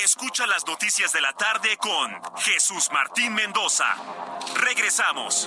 Escucha 0.02 0.46
las 0.46 0.66
noticias 0.66 1.12
de 1.12 1.20
la 1.20 1.34
tarde 1.34 1.76
con 1.76 2.10
Jesús 2.38 2.88
Martín 2.92 3.34
Mendoza. 3.34 3.94
Regresamos. 4.54 5.46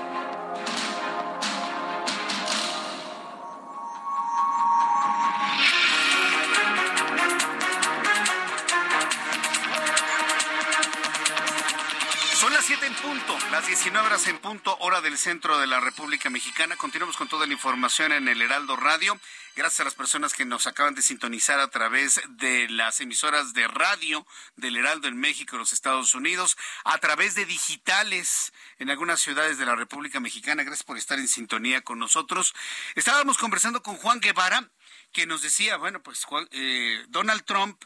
Las 12.61 12.67
7 12.67 12.85
en 12.85 12.93
punto, 12.93 13.37
las 13.49 13.65
19 13.65 14.05
horas 14.05 14.27
en 14.27 14.37
punto, 14.37 14.77
hora 14.81 15.01
del 15.01 15.17
centro 15.17 15.57
de 15.57 15.65
la 15.65 15.79
República 15.79 16.29
Mexicana. 16.29 16.75
Continuamos 16.75 17.17
con 17.17 17.27
toda 17.27 17.47
la 17.47 17.53
información 17.53 18.11
en 18.11 18.27
el 18.27 18.39
Heraldo 18.39 18.75
Radio. 18.75 19.19
Gracias 19.55 19.79
a 19.79 19.83
las 19.83 19.95
personas 19.95 20.33
que 20.33 20.45
nos 20.45 20.67
acaban 20.67 20.93
de 20.93 21.01
sintonizar 21.01 21.59
a 21.59 21.71
través 21.71 22.21
de 22.29 22.69
las 22.69 23.01
emisoras 23.01 23.55
de 23.55 23.67
radio 23.67 24.27
del 24.57 24.77
Heraldo 24.77 25.07
en 25.07 25.17
México 25.17 25.55
y 25.55 25.59
los 25.59 25.73
Estados 25.73 26.13
Unidos, 26.13 26.55
a 26.85 26.99
través 26.99 27.33
de 27.33 27.47
digitales 27.47 28.53
en 28.77 28.91
algunas 28.91 29.19
ciudades 29.21 29.57
de 29.57 29.65
la 29.65 29.75
República 29.75 30.19
Mexicana. 30.19 30.61
Gracias 30.61 30.83
por 30.83 30.99
estar 30.99 31.17
en 31.17 31.27
sintonía 31.27 31.81
con 31.81 31.97
nosotros. 31.97 32.53
Estábamos 32.93 33.39
conversando 33.39 33.81
con 33.81 33.95
Juan 33.95 34.19
Guevara, 34.19 34.69
que 35.11 35.25
nos 35.25 35.41
decía, 35.41 35.77
bueno, 35.77 36.03
pues 36.03 36.27
eh, 36.51 37.03
Donald 37.09 37.43
Trump 37.43 37.83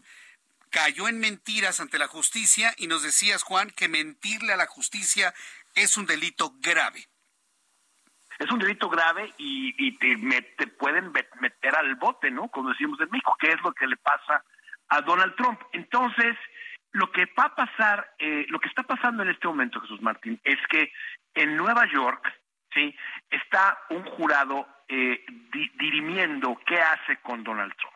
cayó 0.76 1.08
en 1.08 1.22
mentiras 1.22 1.80
ante 1.80 1.98
la 1.98 2.08
justicia 2.08 2.74
y 2.78 2.88
nos 2.88 3.02
decías, 3.02 3.44
Juan, 3.44 3.70
que 3.70 3.88
mentirle 3.88 4.52
a 4.52 4.58
la 4.58 4.68
justicia 4.68 5.34
es 5.74 5.96
un 5.96 6.06
delito 6.06 6.52
grave. 6.60 7.06
Es 8.38 8.52
un 8.52 8.60
delito 8.60 8.90
grave 8.90 9.34
y, 9.38 9.98
te, 9.98 10.68
pueden 10.68 11.14
meter 11.40 11.76
al 11.78 11.96
bote, 11.96 12.30
¿no? 12.30 12.50
Como 12.50 12.72
decimos 12.72 13.00
en 13.00 13.10
México, 13.10 13.38
que 13.40 13.48
es 13.48 13.62
lo 13.64 13.72
que 13.72 13.88
le 13.88 13.96
pasa 13.96 14.44
a 14.90 15.00
Donald 15.00 15.34
Trump. 15.38 15.62
Entonces, 15.72 16.36
lo 16.92 17.10
que 17.10 17.26
va 17.40 17.46
a 17.46 17.56
pasar, 17.56 18.14
eh, 18.20 18.46
lo 18.50 18.60
que 18.60 18.68
está 18.68 18.84
pasando 18.84 19.24
en 19.24 19.30
este 19.30 19.48
momento, 19.48 19.80
Jesús 19.80 20.02
Martín, 20.02 20.42
es 20.44 20.58
que 20.70 20.92
en 21.36 21.56
Nueva 21.56 21.90
York, 21.90 22.22
¿sí? 22.74 22.94
Está 23.30 23.80
un 23.92 24.04
jurado 24.04 24.68
eh, 24.90 25.26
dirimiendo 25.80 26.60
qué 26.68 26.82
hace 26.82 27.16
con 27.22 27.46
Donald 27.46 27.74
Trump. 27.78 27.95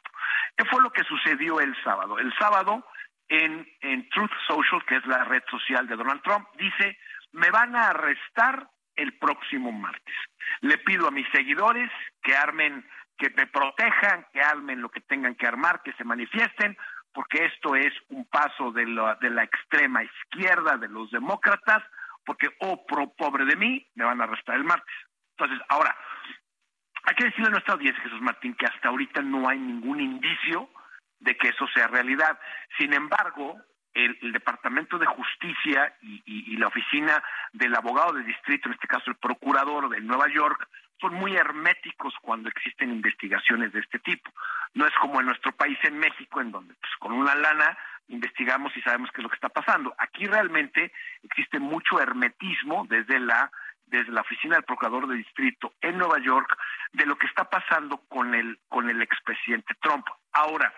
¿Qué 0.60 0.66
fue 0.66 0.84
lo 0.84 0.92
que 0.92 1.06
sucedió 1.06 1.62
el 1.62 1.74
sábado? 1.86 2.20
El 2.20 2.34
sábado, 2.38 2.86
en, 3.30 3.66
en 3.80 4.10
Truth 4.10 4.34
Social, 4.46 4.84
que 4.86 4.98
es 4.98 5.06
la 5.06 5.24
red 5.24 5.42
social 5.50 5.88
de 5.88 5.96
Donald 5.96 6.22
Trump, 6.22 6.50
dice, 6.58 6.98
me 7.32 7.50
van 7.50 7.78
a 7.78 7.88
arrestar 7.92 8.68
el 8.98 9.18
próximo 9.20 9.72
martes. 9.72 10.16
Le 10.60 10.78
pido 10.80 11.08
a 11.08 11.12
mis 11.12 11.26
seguidores 11.30 11.90
que 12.22 12.36
armen, 12.36 12.86
que 13.18 13.30
me 13.38 13.48
protejan, 13.48 14.28
que 14.34 14.42
armen 14.42 14.82
lo 14.82 14.90
que 14.90 15.00
tengan 15.00 15.36
que 15.36 15.48
armar, 15.48 15.82
que 15.82 15.94
se 15.94 16.04
manifiesten, 16.04 16.78
porque 17.14 17.46
esto 17.46 17.78
es 17.78 17.94
un 18.10 18.26
paso 18.26 18.74
de 18.74 18.86
la, 18.86 19.16
de 19.22 19.30
la 19.30 19.44
extrema 19.44 20.04
izquierda, 20.04 20.76
de 20.76 20.90
los 20.90 21.10
demócratas, 21.10 21.84
porque, 22.26 22.50
oh, 22.60 22.86
pobre 22.86 23.46
de 23.46 23.56
mí, 23.56 23.88
me 23.96 24.04
van 24.04 24.20
a 24.20 24.26
arrestar 24.26 24.56
el 24.56 24.66
martes. 24.66 24.94
Entonces, 25.38 25.66
ahora, 25.70 25.96
hay 27.10 27.16
que 27.16 27.26
decirle 27.26 27.48
a 27.48 27.52
nuestra 27.52 27.74
audiencia, 27.74 28.04
Jesús 28.04 28.22
Martín, 28.22 28.54
que 28.54 28.68
hasta 28.68 28.90
ahorita 28.90 29.24
no 29.24 29.50
hay 29.50 29.58
ningún 29.58 30.00
indicio 30.00 30.70
de 31.20 31.36
que 31.36 31.50
eso 31.50 31.68
sea 31.74 31.88
realidad. 31.88 32.40
Sin 32.78 32.94
embargo, 32.94 33.58
el, 33.96 34.32
Departamento 34.32 35.00
de 35.00 35.08
Justicia 35.08 35.92
y, 36.04 36.56
la 36.58 36.68
oficina 36.68 37.24
del 37.52 37.76
abogado 37.76 38.14
de 38.14 38.24
distrito, 38.24 38.68
en 38.68 38.76
este 38.76 38.88
caso 38.88 39.10
el 39.10 39.16
procurador 39.16 39.90
de 39.90 40.02
Nueva 40.02 40.28
York, 40.32 40.70
son 41.02 41.16
muy 41.16 41.36
herméticos 41.36 42.14
cuando 42.22 42.48
existen 42.48 42.92
investigaciones 42.92 43.74
de 43.74 43.80
este 43.80 43.98
tipo. 43.98 44.32
No 44.76 44.86
es 44.86 44.94
como 45.02 45.20
en 45.20 45.26
nuestro 45.26 45.52
país, 45.54 45.80
en 45.84 45.98
México, 45.98 46.42
en 46.42 46.52
donde 46.52 46.76
pues, 46.76 46.92
con 47.00 47.14
una 47.14 47.34
lana 47.34 47.76
investigamos 48.10 48.76
y 48.78 48.82
sabemos 48.82 49.10
qué 49.12 49.22
es 49.22 49.24
lo 49.24 49.30
que 49.30 49.36
está 49.36 49.50
pasando. 49.50 49.96
Aquí 49.98 50.28
realmente 50.28 50.92
existe 51.24 51.58
mucho 51.58 52.00
hermetismo 52.00 52.86
desde 52.88 53.20
la 53.20 53.50
desde 53.90 54.12
la 54.12 54.22
oficina 54.22 54.56
del 54.56 54.64
procurador 54.64 55.08
de 55.08 55.16
distrito 55.16 55.74
en 55.82 55.98
Nueva 55.98 56.20
York 56.20 56.58
de 56.94 57.06
lo 57.06 57.18
que 57.18 57.28
está 57.28 57.50
pasando 57.50 57.98
con 58.08 58.34
el 58.34 58.60
con 58.68 58.90
el 58.90 59.02
expresidente 59.02 59.76
Trump. 59.82 60.06
Ahora 60.34 60.74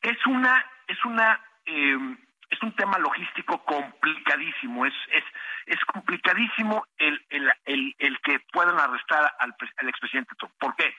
es 0.00 0.24
una 0.26 0.64
es 0.86 1.04
una 1.04 1.40
em, 1.64 2.16
es 2.48 2.62
un 2.62 2.72
tema 2.76 2.98
logístico 2.98 3.64
complicadísimo. 3.64 4.86
Es 4.86 4.94
es 5.12 5.24
es 5.66 5.84
complicadísimo 5.86 6.86
el 6.98 7.24
el, 7.30 7.52
el, 7.64 7.94
el 7.98 8.20
que 8.20 8.40
puedan 8.52 8.78
arrestar 8.78 9.34
al, 9.38 9.54
al 9.76 9.88
expresidente 9.88 10.34
Trump. 10.38 10.54
¿Por 10.58 10.76
qué? 10.76 10.94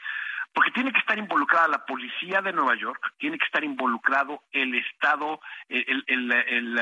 porque 0.54 0.72
tiene 0.72 0.92
que 0.92 0.98
estar 1.00 1.18
involucrada 1.20 1.68
la 1.68 1.86
policía 1.86 2.42
de 2.42 2.52
Nueva 2.52 2.74
York, 2.76 3.14
tiene 3.20 3.38
que 3.38 3.46
estar 3.46 3.64
involucrado 3.64 4.42
el 4.52 4.74
Estado, 4.74 5.40
el, 5.70 6.04
el, 6.08 6.32
el, 6.32 6.80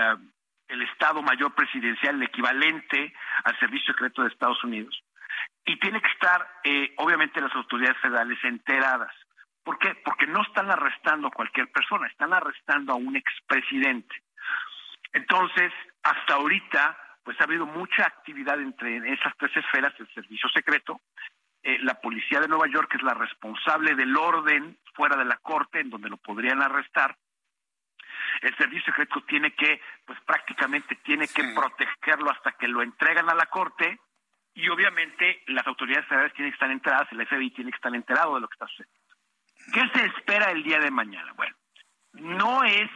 el 0.67 0.81
Estado 0.81 1.21
Mayor 1.21 1.53
Presidencial, 1.53 2.15
el 2.15 2.23
equivalente 2.23 3.13
al 3.43 3.57
Servicio 3.59 3.93
Secreto 3.93 4.21
de 4.21 4.29
Estados 4.29 4.63
Unidos, 4.63 4.99
y 5.65 5.77
tiene 5.79 6.01
que 6.01 6.09
estar, 6.09 6.47
eh, 6.63 6.93
obviamente, 6.97 7.41
las 7.41 7.53
autoridades 7.55 7.97
federales 7.99 8.37
enteradas. 8.43 9.13
¿Por 9.63 9.79
qué? 9.79 9.95
Porque 10.03 10.27
no 10.27 10.43
están 10.43 10.69
arrestando 10.69 11.27
a 11.27 11.31
cualquier 11.31 11.71
persona, 11.71 12.07
están 12.07 12.33
arrestando 12.33 12.93
a 12.93 12.97
un 12.97 13.15
expresidente. 13.15 14.15
Entonces, 15.13 15.71
hasta 16.03 16.35
ahorita, 16.35 16.97
pues 17.23 17.39
ha 17.41 17.45
habido 17.45 17.65
mucha 17.65 18.05
actividad 18.05 18.59
entre 18.59 18.97
esas 19.11 19.35
tres 19.37 19.55
esferas, 19.57 19.93
el 19.99 20.13
servicio 20.13 20.49
secreto, 20.49 21.01
eh, 21.63 21.79
la 21.81 21.99
policía 21.99 22.39
de 22.39 22.47
Nueva 22.47 22.67
York 22.67 22.93
es 22.93 23.01
la 23.01 23.15
responsable 23.15 23.95
del 23.95 24.15
orden 24.15 24.77
fuera 24.93 25.17
de 25.17 25.25
la 25.25 25.37
corte, 25.37 25.79
en 25.79 25.89
donde 25.89 26.09
lo 26.09 26.17
podrían 26.17 26.61
arrestar. 26.61 27.17
El 28.41 28.55
servicio 28.57 28.85
secreto 28.85 29.21
tiene 29.21 29.53
que, 29.53 29.81
pues 30.05 30.19
prácticamente 30.21 30.95
tiene 31.03 31.27
que 31.27 31.43
protegerlo 31.55 32.31
hasta 32.31 32.51
que 32.53 32.67
lo 32.67 32.81
entregan 32.81 33.29
a 33.29 33.35
la 33.35 33.45
corte 33.47 33.99
y 34.53 34.69
obviamente 34.69 35.43
las 35.47 35.67
autoridades 35.67 36.07
federales 36.07 36.33
tienen 36.33 36.51
que 36.51 36.55
estar 36.55 36.71
enteradas, 36.71 37.11
el 37.11 37.27
FBI 37.27 37.51
tiene 37.51 37.71
que 37.71 37.75
estar 37.75 37.93
enterado 37.93 38.35
de 38.35 38.41
lo 38.41 38.47
que 38.47 38.55
está 38.55 38.67
sucediendo. 38.67 39.05
¿Qué 39.73 39.99
se 39.99 40.05
espera 40.05 40.51
el 40.51 40.63
día 40.63 40.79
de 40.79 40.91
mañana? 40.91 41.33
Bueno, 41.33 41.55
no 42.13 42.63
es 42.63 42.89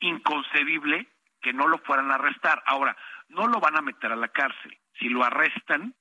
inconcebible 0.00 1.08
que 1.40 1.52
no 1.52 1.68
lo 1.68 1.78
fueran 1.78 2.10
a 2.10 2.14
arrestar. 2.14 2.62
Ahora, 2.66 2.96
no 3.28 3.46
lo 3.48 3.60
van 3.60 3.76
a 3.76 3.82
meter 3.82 4.12
a 4.12 4.16
la 4.16 4.28
cárcel. 4.28 4.78
Si 4.98 5.08
lo 5.08 5.24
arrestan, 5.24 5.94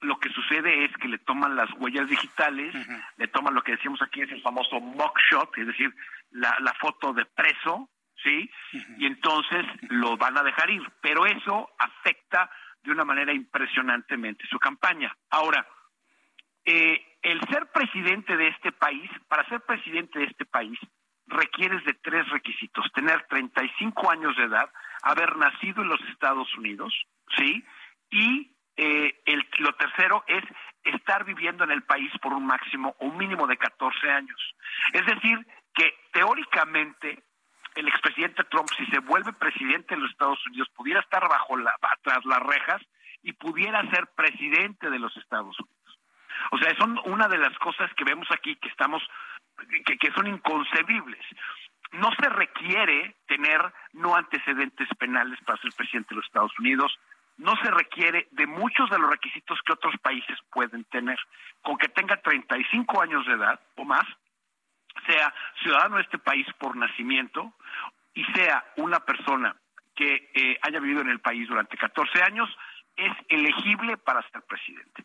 lo 0.00 0.18
que 0.18 0.28
sucede 0.30 0.84
es 0.84 0.92
que 0.98 1.08
le 1.08 1.18
toman 1.18 1.56
las 1.56 1.70
huellas 1.74 2.08
digitales, 2.08 2.74
le 3.16 3.28
toman 3.28 3.54
lo 3.54 3.62
que 3.62 3.72
decimos 3.72 4.02
aquí 4.02 4.20
es 4.20 4.30
el 4.30 4.42
famoso 4.42 4.80
mugshot, 4.80 5.56
es 5.56 5.66
decir, 5.66 5.94
la, 6.30 6.56
la 6.60 6.74
foto 6.74 7.12
de 7.12 7.24
preso, 7.24 7.88
¿sí? 8.26 8.50
Y 8.98 9.06
entonces 9.06 9.64
lo 9.88 10.16
van 10.16 10.36
a 10.36 10.42
dejar 10.42 10.68
ir. 10.70 10.82
Pero 11.00 11.24
eso 11.26 11.70
afecta 11.78 12.50
de 12.82 12.90
una 12.90 13.04
manera 13.04 13.32
impresionantemente 13.32 14.46
su 14.48 14.58
campaña. 14.58 15.16
Ahora, 15.30 15.66
eh, 16.64 17.18
el 17.22 17.40
ser 17.48 17.70
presidente 17.72 18.36
de 18.36 18.48
este 18.48 18.72
país, 18.72 19.08
para 19.28 19.48
ser 19.48 19.60
presidente 19.60 20.18
de 20.18 20.26
este 20.26 20.44
país, 20.44 20.78
requieres 21.26 21.84
de 21.84 21.94
tres 21.94 22.28
requisitos. 22.30 22.84
Tener 22.92 23.24
35 23.28 24.10
años 24.10 24.36
de 24.36 24.44
edad, 24.44 24.70
haber 25.02 25.36
nacido 25.36 25.82
en 25.82 25.88
los 25.88 26.00
Estados 26.12 26.52
Unidos, 26.56 26.92
¿sí? 27.36 27.64
Y 28.10 28.52
eh, 28.76 29.22
el, 29.24 29.46
lo 29.58 29.74
tercero 29.74 30.24
es 30.26 30.44
estar 30.84 31.24
viviendo 31.24 31.64
en 31.64 31.70
el 31.70 31.82
país 31.82 32.12
por 32.20 32.32
un 32.32 32.46
máximo 32.46 32.94
o 32.98 33.06
un 33.06 33.16
mínimo 33.16 33.46
de 33.46 33.56
14 33.56 34.10
años. 34.10 34.54
Es 34.92 35.04
decir, 35.06 35.44
que 35.74 35.92
teóricamente 36.12 37.25
el 37.76 37.88
expresidente 37.88 38.44
Trump, 38.44 38.68
si 38.76 38.86
se 38.86 38.98
vuelve 39.00 39.32
presidente 39.34 39.94
de 39.94 40.00
los 40.00 40.10
Estados 40.10 40.44
Unidos, 40.46 40.68
pudiera 40.74 41.00
estar 41.00 41.28
bajo 41.28 41.56
la, 41.56 41.74
tras 42.02 42.24
las 42.24 42.40
rejas 42.40 42.82
y 43.22 43.32
pudiera 43.32 43.88
ser 43.90 44.06
presidente 44.16 44.90
de 44.90 44.98
los 44.98 45.16
Estados 45.16 45.58
Unidos. 45.58 45.98
O 46.52 46.58
sea, 46.58 46.74
son 46.76 46.98
una 47.04 47.28
de 47.28 47.38
las 47.38 47.56
cosas 47.58 47.92
que 47.94 48.04
vemos 48.04 48.28
aquí 48.30 48.56
que 48.56 48.68
estamos, 48.68 49.02
que, 49.84 49.98
que 49.98 50.10
son 50.12 50.26
inconcebibles. 50.26 51.24
No 51.92 52.10
se 52.20 52.28
requiere 52.28 53.16
tener 53.26 53.60
no 53.92 54.16
antecedentes 54.16 54.88
penales 54.98 55.38
para 55.44 55.60
ser 55.60 55.72
presidente 55.72 56.10
de 56.10 56.16
los 56.16 56.26
Estados 56.26 56.58
Unidos, 56.58 56.98
no 57.38 57.54
se 57.56 57.70
requiere 57.70 58.28
de 58.30 58.46
muchos 58.46 58.88
de 58.90 58.98
los 58.98 59.10
requisitos 59.10 59.60
que 59.66 59.72
otros 59.72 59.94
países 60.00 60.38
pueden 60.50 60.84
tener. 60.84 61.18
Con 61.62 61.76
que 61.76 61.88
tenga 61.88 62.16
35 62.16 63.02
años 63.02 63.26
de 63.26 63.34
edad 63.34 63.60
o 63.76 63.84
más, 63.84 64.04
sea 65.06 65.32
ciudadano 65.62 65.96
de 65.96 66.02
este 66.02 66.18
país 66.18 66.46
por 66.58 66.76
nacimiento 66.76 67.52
y 68.14 68.24
sea 68.32 68.64
una 68.76 69.00
persona 69.00 69.56
que 69.94 70.30
eh, 70.34 70.58
haya 70.62 70.80
vivido 70.80 71.00
en 71.00 71.10
el 71.10 71.20
país 71.20 71.48
durante 71.48 71.76
14 71.76 72.22
años, 72.22 72.48
es 72.96 73.12
elegible 73.28 73.96
para 73.96 74.22
ser 74.30 74.42
presidente. 74.42 75.04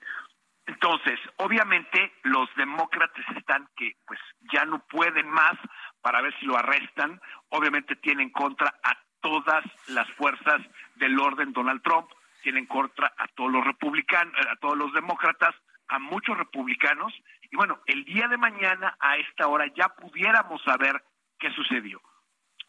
Entonces, 0.66 1.20
obviamente 1.38 2.14
los 2.24 2.50
demócratas 2.56 3.26
están 3.36 3.68
que 3.76 3.96
pues 4.06 4.20
ya 4.54 4.66
no 4.66 4.80
pueden 4.80 5.30
más 5.30 5.54
para 6.02 6.22
ver 6.22 6.34
si 6.40 6.46
lo 6.46 6.58
arrestan, 6.58 7.20
obviamente 7.50 7.96
tienen 7.96 8.30
contra 8.30 8.74
a 8.84 8.98
todas 9.22 9.64
las 9.88 10.10
fuerzas 10.12 10.62
del 10.96 11.20
orden 11.20 11.54
Donald 11.54 11.82
Trump, 11.84 12.10
tienen 12.42 12.66
contra 12.66 13.14
a 13.18 13.28
todos 13.28 13.52
los 13.52 13.64
republicanos, 13.64 14.34
a 14.50 14.56
todos 14.58 14.78
los 14.78 14.94
demócratas, 14.94 15.54
a 15.92 16.00
muchos 16.00 16.38
republicanos 16.38 17.14
y 17.52 17.56
bueno, 17.58 17.80
el 17.86 18.06
día 18.06 18.30
de 18.30 18.38
mañana 18.38 18.96
a 19.00 19.18
esta 19.18 19.48
hora 19.48 19.66
ya 19.76 19.90
pudiéramos 19.90 20.62
saber 20.64 21.04
qué 21.38 21.52
sucedió. 21.52 22.02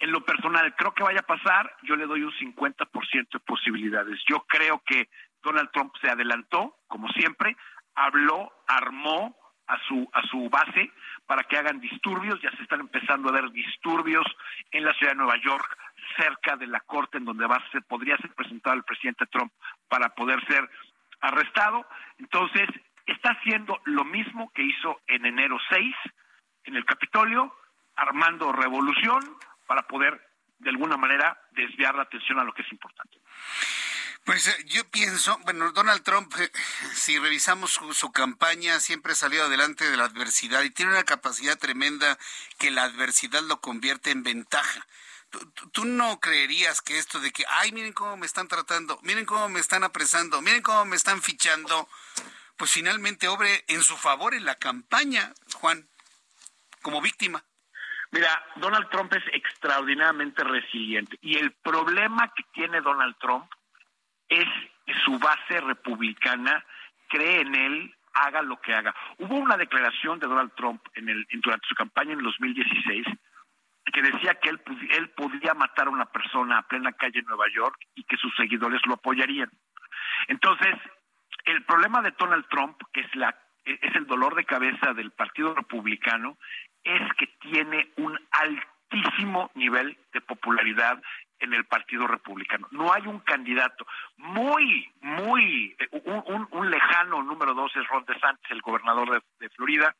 En 0.00 0.10
lo 0.10 0.24
personal, 0.24 0.74
creo 0.74 0.92
que 0.92 1.04
vaya 1.04 1.20
a 1.20 1.26
pasar, 1.26 1.72
yo 1.84 1.94
le 1.94 2.06
doy 2.06 2.24
un 2.24 2.32
50% 2.32 3.28
de 3.32 3.38
posibilidades. 3.40 4.18
Yo 4.28 4.40
creo 4.48 4.82
que 4.84 5.08
Donald 5.40 5.70
Trump 5.72 5.92
se 6.02 6.10
adelantó, 6.10 6.78
como 6.88 7.08
siempre, 7.10 7.56
habló, 7.94 8.52
armó 8.66 9.36
a 9.68 9.78
su 9.86 10.10
a 10.12 10.22
su 10.26 10.50
base 10.50 10.90
para 11.24 11.44
que 11.44 11.56
hagan 11.56 11.78
disturbios, 11.78 12.42
ya 12.42 12.50
se 12.56 12.64
están 12.64 12.80
empezando 12.80 13.28
a 13.28 13.32
ver 13.32 13.52
disturbios 13.52 14.26
en 14.72 14.84
la 14.84 14.92
ciudad 14.94 15.12
de 15.12 15.18
Nueva 15.18 15.36
York, 15.36 15.78
cerca 16.16 16.56
de 16.56 16.66
la 16.66 16.80
corte 16.80 17.18
en 17.18 17.24
donde 17.24 17.46
va 17.46 17.56
a 17.56 17.80
podría 17.86 18.16
ser 18.16 18.34
presentado 18.34 18.74
el 18.74 18.82
presidente 18.82 19.26
Trump 19.26 19.52
para 19.88 20.08
poder 20.08 20.44
ser 20.46 20.68
arrestado. 21.20 21.86
Entonces, 22.18 22.68
está 23.06 23.30
haciendo 23.30 23.80
lo 23.84 24.04
mismo 24.04 24.50
que 24.54 24.62
hizo 24.62 25.00
en 25.06 25.26
enero 25.26 25.58
6 25.70 25.94
en 26.64 26.76
el 26.76 26.84
Capitolio, 26.84 27.54
armando 27.96 28.52
revolución 28.52 29.36
para 29.66 29.86
poder 29.86 30.20
de 30.58 30.70
alguna 30.70 30.96
manera 30.96 31.40
desviar 31.52 31.94
la 31.94 32.02
atención 32.02 32.38
a 32.38 32.44
lo 32.44 32.52
que 32.54 32.62
es 32.62 32.72
importante. 32.72 33.18
Pues 34.24 34.46
eh, 34.46 34.64
yo 34.66 34.88
pienso, 34.88 35.36
bueno, 35.38 35.72
Donald 35.72 36.02
Trump, 36.04 36.32
eh, 36.38 36.50
si 36.94 37.18
revisamos 37.18 37.72
su, 37.72 38.12
campaña, 38.12 38.78
siempre 38.78 39.12
ha 39.12 39.16
salido 39.16 39.44
adelante 39.44 39.90
de 39.90 39.96
la 39.96 40.04
adversidad 40.04 40.62
y 40.62 40.70
tiene 40.70 40.92
una 40.92 41.02
capacidad 41.02 41.58
tremenda 41.58 42.16
que 42.58 42.70
la 42.70 42.84
adversidad 42.84 43.42
lo 43.42 43.60
convierte 43.60 44.10
en 44.10 44.22
ventaja. 44.22 44.86
¿Tú, 45.72 45.86
no 45.86 46.20
creerías 46.20 46.82
que 46.82 46.98
esto 46.98 47.18
de 47.18 47.32
que, 47.32 47.44
ay, 47.48 47.72
miren 47.72 47.94
cómo 47.94 48.16
me 48.16 48.26
están 48.26 48.48
tratando, 48.48 49.00
miren 49.02 49.24
cómo 49.24 49.48
me 49.48 49.60
están 49.60 49.82
apresando, 49.82 50.42
miren 50.42 50.62
cómo 50.62 50.84
me 50.84 50.94
están 50.94 51.22
fichando, 51.22 51.88
pues 52.62 52.74
finalmente 52.74 53.26
obre 53.26 53.64
en 53.66 53.82
su 53.82 53.96
favor 53.96 54.34
en 54.34 54.44
la 54.44 54.54
campaña, 54.54 55.32
Juan, 55.56 55.84
como 56.80 57.02
víctima. 57.02 57.42
Mira, 58.12 58.40
Donald 58.54 58.88
Trump 58.88 59.12
es 59.14 59.24
extraordinariamente 59.32 60.44
resiliente 60.44 61.18
y 61.22 61.38
el 61.38 61.50
problema 61.54 62.32
que 62.36 62.44
tiene 62.52 62.80
Donald 62.80 63.16
Trump 63.18 63.50
es 64.28 64.46
que 64.86 64.94
su 65.04 65.18
base 65.18 65.60
republicana 65.60 66.64
cree 67.08 67.40
en 67.40 67.52
él, 67.52 67.96
haga 68.12 68.42
lo 68.42 68.60
que 68.60 68.72
haga. 68.72 68.94
Hubo 69.18 69.34
una 69.34 69.56
declaración 69.56 70.20
de 70.20 70.28
Donald 70.28 70.52
Trump 70.54 70.86
en 70.94 71.08
el, 71.08 71.26
durante 71.42 71.66
su 71.66 71.74
campaña 71.74 72.12
en 72.12 72.22
2016 72.22 73.04
que 73.92 74.02
decía 74.02 74.36
que 74.36 74.50
él, 74.50 74.62
él 74.90 75.10
podía 75.10 75.52
matar 75.54 75.88
a 75.88 75.90
una 75.90 76.06
persona 76.06 76.58
a 76.58 76.68
plena 76.68 76.92
calle 76.92 77.18
en 77.18 77.26
Nueva 77.26 77.46
York 77.52 77.76
y 77.96 78.04
que 78.04 78.16
sus 78.18 78.32
seguidores 78.36 78.80
lo 78.86 78.94
apoyarían. 78.94 79.50
Entonces, 80.28 80.76
el 81.44 81.64
problema 81.64 82.02
de 82.02 82.12
Donald 82.12 82.46
Trump, 82.48 82.76
que 82.92 83.00
es, 83.00 83.14
la, 83.14 83.36
es 83.64 83.94
el 83.94 84.06
dolor 84.06 84.34
de 84.34 84.44
cabeza 84.44 84.92
del 84.94 85.10
Partido 85.10 85.54
Republicano, 85.54 86.36
es 86.84 87.02
que 87.18 87.26
tiene 87.40 87.90
un 87.96 88.18
altísimo 88.30 89.50
nivel 89.54 89.96
de 90.12 90.20
popularidad 90.20 91.00
en 91.38 91.54
el 91.54 91.64
Partido 91.64 92.06
Republicano. 92.06 92.68
No 92.70 92.92
hay 92.92 93.06
un 93.06 93.18
candidato 93.20 93.86
muy, 94.16 94.90
muy, 95.00 95.76
eh, 95.78 95.88
un, 96.04 96.46
un, 96.50 96.70
lejano 96.70 97.22
número 97.22 97.52
dos 97.54 97.74
es 97.76 97.86
Ron 97.88 98.04
DeSantis, 98.04 98.50
el 98.50 98.62
gobernador 98.62 99.10
de, 99.10 99.22
de 99.40 99.48
Florida. 99.50 99.94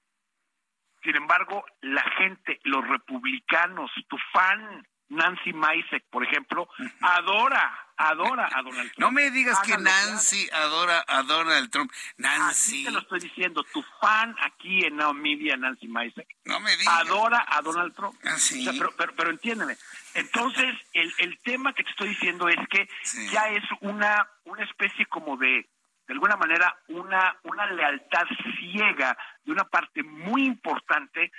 Sin 1.02 1.16
embargo, 1.16 1.64
la 1.80 2.02
gente, 2.16 2.60
los 2.62 2.86
republicanos, 2.86 3.90
tu 4.08 4.16
fan 4.32 4.86
Nancy 5.12 5.52
Maisek, 5.52 6.04
por 6.10 6.24
ejemplo, 6.24 6.68
adora, 7.00 7.72
adora 8.08 8.48
a 8.52 8.62
Donald 8.62 8.90
Trump. 8.92 8.98
No 8.98 9.10
me 9.10 9.30
digas 9.30 9.60
que 9.60 9.76
Nancy 9.78 10.48
adora 10.52 11.04
a 11.06 11.22
Donald 11.22 11.70
Trump. 11.70 11.90
Nancy. 12.16 12.42
Así 12.50 12.84
te 12.84 12.90
lo 12.90 12.98
estoy 13.00 13.20
diciendo. 13.20 13.64
Tu 13.72 13.82
fan 14.00 14.34
aquí 14.42 14.84
en 14.84 14.96
Now 14.96 15.14
Media, 15.14 15.56
Nancy 15.56 15.88
Maisek, 15.88 16.26
no 16.44 16.60
me 16.60 16.76
digas. 16.76 16.94
adora 17.00 17.44
a 17.48 17.62
Donald 17.62 17.94
Trump. 17.94 18.14
Ah, 18.24 18.36
pero, 18.78 18.92
pero, 18.96 19.14
pero, 19.14 19.30
entiéndeme. 19.30 19.76
Entonces, 20.14 20.74
el, 20.92 21.12
el 21.18 21.38
tema 21.42 21.72
que 21.72 21.84
te 21.84 21.90
estoy 21.90 22.10
diciendo 22.10 22.48
es 22.48 22.58
que 22.68 22.88
ya 23.30 23.48
es 23.48 23.64
una, 23.80 24.28
una 24.44 24.64
especie 24.64 25.06
como 25.06 25.36
de, 25.36 25.68
de 26.06 26.14
alguna 26.14 26.36
manera, 26.36 26.76
una, 26.88 27.36
una 27.44 27.66
lealtad 27.66 28.26
ciega 28.58 29.16
de 29.44 29.52
una 29.52 29.64
parte 29.64 30.02
muy 30.02 30.44
importante 30.44 31.32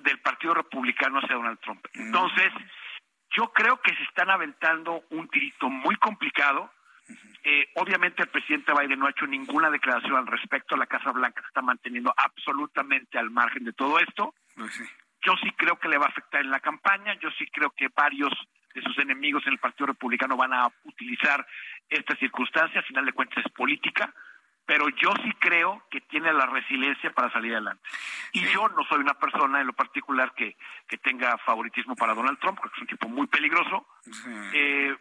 del 0.00 0.20
Partido 0.20 0.54
Republicano 0.54 1.18
hacia 1.18 1.36
Donald 1.36 1.58
Trump. 1.60 1.84
Mm. 1.94 2.10
Yo 3.34 3.52
creo 3.52 3.80
que 3.80 3.94
se 3.94 4.02
están 4.04 4.30
aventando 4.30 5.04
un 5.10 5.28
tirito 5.28 5.68
muy 5.68 5.96
complicado. 5.96 6.70
eh, 7.44 7.68
obviamente 7.76 8.22
el 8.22 8.28
presidente 8.28 8.72
Biden 8.72 8.98
no 8.98 9.06
ha 9.06 9.10
hecho 9.10 9.26
ninguna 9.26 9.70
declaración 9.70 10.16
al 10.16 10.26
respecto. 10.26 10.76
La 10.76 10.86
Casa 10.86 11.10
Blanca 11.12 11.40
se 11.40 11.48
está 11.48 11.62
manteniendo 11.62 12.12
absolutamente 12.16 13.18
al 13.18 13.30
margen 13.30 13.64
de 13.64 13.72
todo 13.72 13.98
esto. 13.98 14.34
Pues 14.54 14.80
Yo 15.24 15.34
sí 15.42 15.50
creo 15.56 15.78
que 15.78 15.88
le 15.88 15.98
va 15.98 16.06
a 16.06 16.10
afectar 16.10 16.40
en 16.40 16.50
la 16.50 16.60
campaña. 16.60 17.14
Yo 17.20 17.30
sí 17.38 17.46
creo 17.52 17.70
que 17.70 17.88
varios 17.94 18.32
de 18.74 18.82
sus 18.82 18.98
enemigos 18.98 19.46
en 19.46 19.54
el 19.54 19.58
Partido 19.58 19.86
Republicano 19.86 20.36
van 20.36 20.52
a 20.52 20.68
utilizar 20.84 21.46
esta 21.88 22.16
circunstancia. 22.16 22.80
A 22.80 22.84
final 22.84 23.04
de 23.04 23.12
cuentas 23.12 23.44
es 23.44 23.52
política 23.52 24.12
pero 24.66 24.88
yo 24.90 25.12
sí 25.22 25.32
creo 25.38 25.82
que 25.90 26.00
tiene 26.02 26.32
la 26.32 26.46
resiliencia 26.46 27.12
para 27.12 27.32
salir 27.32 27.52
adelante. 27.52 27.82
Y 28.32 28.44
yo 28.46 28.68
no 28.68 28.84
soy 28.84 29.00
una 29.00 29.14
persona 29.14 29.60
en 29.60 29.66
lo 29.66 29.72
particular 29.72 30.32
que, 30.34 30.56
que 30.88 30.98
tenga 30.98 31.36
favoritismo 31.38 31.96
para 31.96 32.14
Donald 32.14 32.38
Trump, 32.38 32.58
porque 32.60 32.76
es 32.76 32.82
un 32.82 32.88
tipo 32.88 33.08
muy 33.08 33.26
peligroso, 33.26 33.86
eh, 34.52 34.96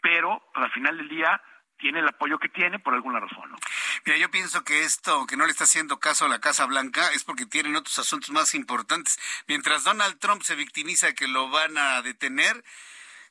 pero 0.00 0.42
al 0.54 0.70
final 0.72 0.96
del 0.96 1.08
día 1.08 1.40
tiene 1.78 1.98
el 1.98 2.08
apoyo 2.08 2.38
que 2.38 2.48
tiene 2.48 2.78
por 2.78 2.94
alguna 2.94 3.20
razón. 3.20 3.50
¿no? 3.50 3.58
Mira, 4.06 4.16
yo 4.16 4.30
pienso 4.30 4.62
que 4.64 4.84
esto, 4.84 5.26
que 5.26 5.36
no 5.36 5.44
le 5.44 5.50
está 5.50 5.64
haciendo 5.64 5.98
caso 5.98 6.24
a 6.24 6.28
la 6.28 6.40
Casa 6.40 6.64
Blanca, 6.66 7.10
es 7.12 7.24
porque 7.24 7.44
tienen 7.44 7.76
otros 7.76 7.98
asuntos 7.98 8.30
más 8.30 8.54
importantes. 8.54 9.18
Mientras 9.48 9.84
Donald 9.84 10.18
Trump 10.20 10.42
se 10.42 10.54
victimiza 10.54 11.12
que 11.12 11.26
lo 11.26 11.50
van 11.50 11.76
a 11.76 12.00
detener, 12.02 12.64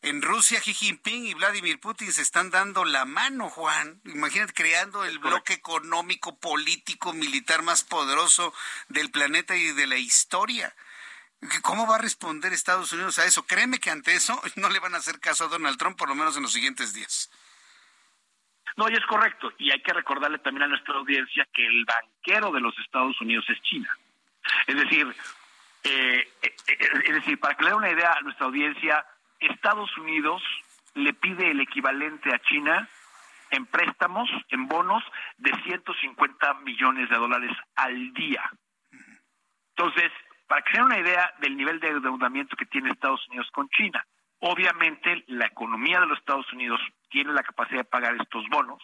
en 0.02 0.22
Rusia, 0.22 0.60
Xi 0.60 0.74
Jinping 0.74 1.26
y 1.26 1.34
Vladimir 1.34 1.80
Putin 1.80 2.12
se 2.12 2.22
están 2.22 2.49
dando 2.49 2.86
la 2.86 3.06
mano, 3.06 3.49
Juan. 3.49 4.02
Imagínate 4.06 4.54
creando 4.54 5.04
el 5.06 5.20
bloque 5.20 5.54
económico, 5.54 6.39
político, 6.39 7.14
militar 7.14 7.62
más 7.62 7.84
poderoso 7.84 8.54
del 8.89 9.12
planeta 9.12 9.56
y 9.56 9.72
de 9.74 9.88
la 9.88 9.97
historia. 9.97 10.74
¿Cómo 11.62 11.88
va 11.88 11.95
a 11.95 12.02
responder 12.02 12.54
Estados 12.54 12.93
Unidos 12.93 13.20
a 13.20 13.26
eso? 13.26 13.45
Créeme 13.45 13.80
que 13.80 13.89
ante 13.89 14.14
eso 14.14 14.41
no 14.56 14.70
le 14.70 14.80
van 14.80 14.95
a 14.95 14.97
hacer 14.97 15.20
caso 15.20 15.45
a 15.45 15.49
Donald 15.49 15.78
Trump, 15.78 15.97
por 15.97 16.10
lo 16.10 16.16
menos 16.16 16.36
en 16.36 16.43
los 16.43 16.54
siguientes 16.54 16.93
días. 16.93 17.32
No, 18.78 18.89
y 18.89 18.93
es 18.93 19.06
correcto. 19.06 19.52
Y 19.58 19.72
hay 19.72 19.82
que 19.82 19.93
recordarle 19.93 20.39
también 20.39 20.64
a 20.64 20.68
nuestra 20.68 20.95
audiencia 20.95 21.47
que 21.54 21.66
el 21.66 21.86
banquero 21.86 22.52
de 22.52 22.62
los 22.62 22.78
Estados 22.80 23.20
Unidos 23.22 23.45
es 23.49 23.62
China. 23.64 23.97
Es 24.66 24.76
decir, 24.76 25.14
eh, 25.84 26.28
eh, 26.41 26.56
eh, 26.68 26.78
es 27.06 27.14
decir, 27.16 27.39
para 27.39 27.56
que 27.56 27.64
le 27.64 27.72
dé 27.72 27.76
una 27.76 27.91
idea 27.91 28.14
a 28.14 28.22
nuestra 28.22 28.45
audiencia, 28.45 29.06
Estados 29.42 29.96
Unidos 29.98 30.42
le 30.94 31.14
pide 31.14 31.52
el 31.52 31.62
equivalente 31.62 32.34
a 32.34 32.39
China 32.39 32.88
en 33.50 33.66
préstamos, 33.66 34.30
en 34.50 34.68
bonos, 34.68 35.04
de 35.38 35.52
150 35.64 36.54
millones 36.66 37.10
de 37.10 37.18
dólares 37.18 37.52
al 37.76 38.14
día. 38.14 38.50
Entonces, 39.76 40.12
para 40.48 40.62
que 40.62 40.74
se 40.74 40.84
una 40.84 41.00
idea 41.00 41.34
del 41.39 41.58
nivel 41.58 41.80
de 41.80 41.89
endeudamiento 41.89 42.56
que 42.56 42.66
tiene 42.66 42.92
Estados 42.92 43.26
Unidos 43.30 43.50
con 43.52 43.70
China, 43.70 44.06
obviamente 44.39 45.24
la 45.28 45.46
economía 45.46 46.00
de 46.00 46.08
los 46.08 46.20
Estados 46.20 46.52
Unidos 46.54 46.80
tiene 47.10 47.34
la 47.34 47.44
capacidad 47.44 47.80
de 47.80 47.86
pagar 47.86 48.16
estos 48.20 48.48
bonos, 48.50 48.82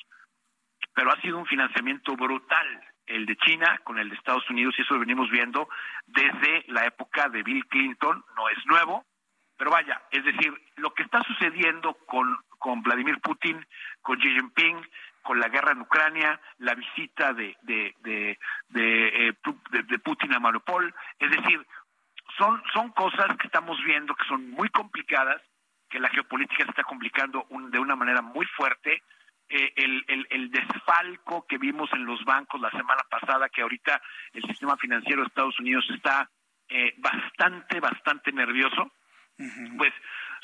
pero 0.94 1.12
ha 1.12 1.22
sido 1.22 1.38
un 1.38 1.46
financiamiento 1.46 2.16
brutal 2.16 2.84
el 3.06 3.26
de 3.26 3.38
China 3.38 3.80
con 3.84 3.98
el 3.98 4.10
de 4.10 4.16
Estados 4.16 4.50
Unidos 4.50 4.76
y 4.78 4.82
eso 4.82 4.94
lo 4.94 5.00
venimos 5.00 5.30
viendo 5.30 5.70
desde 6.06 6.66
la 6.68 6.86
época 6.86 7.30
de 7.30 7.44
Bill 7.44 7.66
Clinton, 7.68 8.24
no 8.36 8.50
es 8.50 8.58
nuevo, 8.66 9.06
pero 9.58 9.72
vaya, 9.72 10.02
es 10.12 10.24
decir, 10.24 10.54
lo 10.76 10.94
que 10.94 11.04
está 11.04 11.24
sucediendo 11.24 11.96
con, 12.06 12.38
con 12.60 12.82
Vladimir 12.84 13.20
Putin, 13.20 13.66
con 14.02 14.20
Xi 14.20 14.30
Jinping, 14.30 14.88
con 15.24 15.40
la 15.40 15.50
guerra 15.50 15.72
en 15.72 15.82
Ucrania, 15.82 16.40
la 16.60 16.76
visita 16.76 17.34
de, 17.34 17.58
de, 17.64 17.96
de, 18.00 18.40
de, 18.70 19.28
eh, 19.28 20.00
Putin 20.04 20.34
a 20.34 20.40
Mariupol, 20.40 20.94
es 21.20 21.32
decir, 21.32 21.66
son, 22.38 22.62
son 22.72 22.92
cosas 22.92 23.36
que 23.38 23.48
estamos 23.48 23.78
viendo 23.84 24.16
que 24.16 24.28
son 24.28 24.50
muy 24.52 24.70
complicadas, 24.70 25.42
que 25.90 26.00
la 26.00 26.10
geopolítica 26.10 26.64
se 26.64 26.70
está 26.70 26.84
complicando 26.84 27.48
de 27.50 27.80
una 27.80 27.96
manera 27.96 28.22
muy 28.22 28.46
fuerte. 28.46 29.04
Eh, 29.50 29.74
el, 29.78 30.04
el, 30.10 30.28
el, 30.30 30.52
desfalco 30.52 31.48
que 31.48 31.58
vimos 31.58 31.90
en 31.94 32.06
los 32.06 32.24
bancos 32.26 32.60
la 32.60 32.70
semana 32.72 33.02
pasada, 33.10 33.48
que 33.48 33.62
ahorita 33.62 34.02
el 34.34 34.44
sistema 34.44 34.76
financiero 34.76 35.22
de 35.22 35.28
Estados 35.28 35.58
Unidos 35.60 35.86
está 35.96 36.30
eh, 36.68 36.94
bastante, 36.98 37.80
bastante 37.80 38.34
nervioso 38.34 38.92
pues 39.78 39.94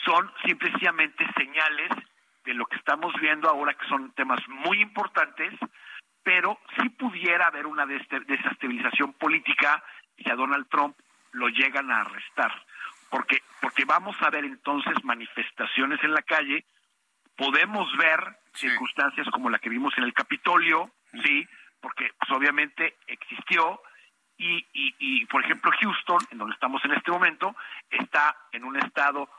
son 0.06 0.32
simplemente 0.46 1.26
señales 1.38 1.90
de 2.46 2.54
lo 2.54 2.66
que 2.66 2.76
estamos 2.76 3.14
viendo 3.22 3.50
ahora, 3.50 3.74
que 3.74 3.88
son 3.88 4.12
temas 4.14 4.40
muy 4.48 4.82
importantes, 4.82 5.54
pero 6.24 6.60
si 6.78 6.90
pudiera 6.90 7.48
haber 7.48 7.66
una 7.68 7.86
desestabilización 7.86 9.14
política 9.14 9.84
si 10.18 10.30
a 10.30 10.36
Donald 10.36 10.68
Trump 10.70 10.96
lo 11.32 11.48
llegan 11.50 11.92
a 11.92 12.02
arrestar, 12.02 12.52
porque 13.10 13.42
porque 13.60 13.86
vamos 13.86 14.16
a 14.22 14.30
ver 14.30 14.46
entonces 14.46 14.94
manifestaciones 15.04 16.04
en 16.04 16.14
la 16.14 16.22
calle, 16.22 16.66
podemos 17.36 17.90
ver 17.98 18.20
circunstancias 18.54 19.28
como 19.32 19.50
la 19.50 19.60
que 19.60 19.70
vimos 19.70 19.98
en 19.98 20.04
el 20.04 20.14
Capitolio, 20.14 20.92
sí, 21.24 21.48
porque 21.82 22.12
pues, 22.20 22.32
obviamente 22.32 22.98
existió 23.08 23.82
y, 24.44 24.96
y, 25.00 25.26
por 25.28 25.44
ejemplo, 25.44 25.72
Houston, 25.80 26.20
en 26.32 26.38
donde 26.38 26.54
estamos 26.54 26.84
en 26.86 26.92
este 26.94 27.12
momento, 27.12 27.56
está 27.90 28.36
en 28.52 28.64
un 28.64 28.78
estado 28.78 29.30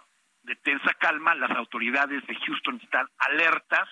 de 0.43 0.57
tensa 0.57 0.95
calma. 0.95 1.35
Las 1.35 1.51
autoridades 1.53 2.27
de 2.27 2.35
Houston 2.35 2.81
están 2.83 3.07
alertas. 3.19 3.89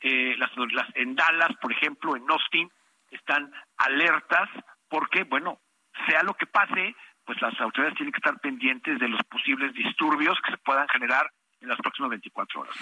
Eh, 0.00 0.34
las, 0.38 0.50
las, 0.72 0.88
en 0.94 1.14
Dallas, 1.14 1.50
por 1.60 1.72
ejemplo, 1.72 2.16
en 2.16 2.24
Austin, 2.30 2.70
están 3.10 3.52
alertas 3.76 4.48
porque, 4.88 5.24
bueno, 5.24 5.60
sea 6.06 6.22
lo 6.22 6.34
que 6.34 6.46
pase, 6.46 6.94
pues 7.24 7.40
las 7.42 7.60
autoridades 7.60 7.96
tienen 7.96 8.12
que 8.12 8.18
estar 8.18 8.38
pendientes 8.40 8.98
de 8.98 9.08
los 9.08 9.22
posibles 9.24 9.72
disturbios 9.74 10.38
que 10.44 10.52
se 10.52 10.58
puedan 10.58 10.88
generar 10.88 11.30
en 11.60 11.68
las 11.68 11.78
próximas 11.78 12.10
24 12.10 12.60
horas. 12.60 12.74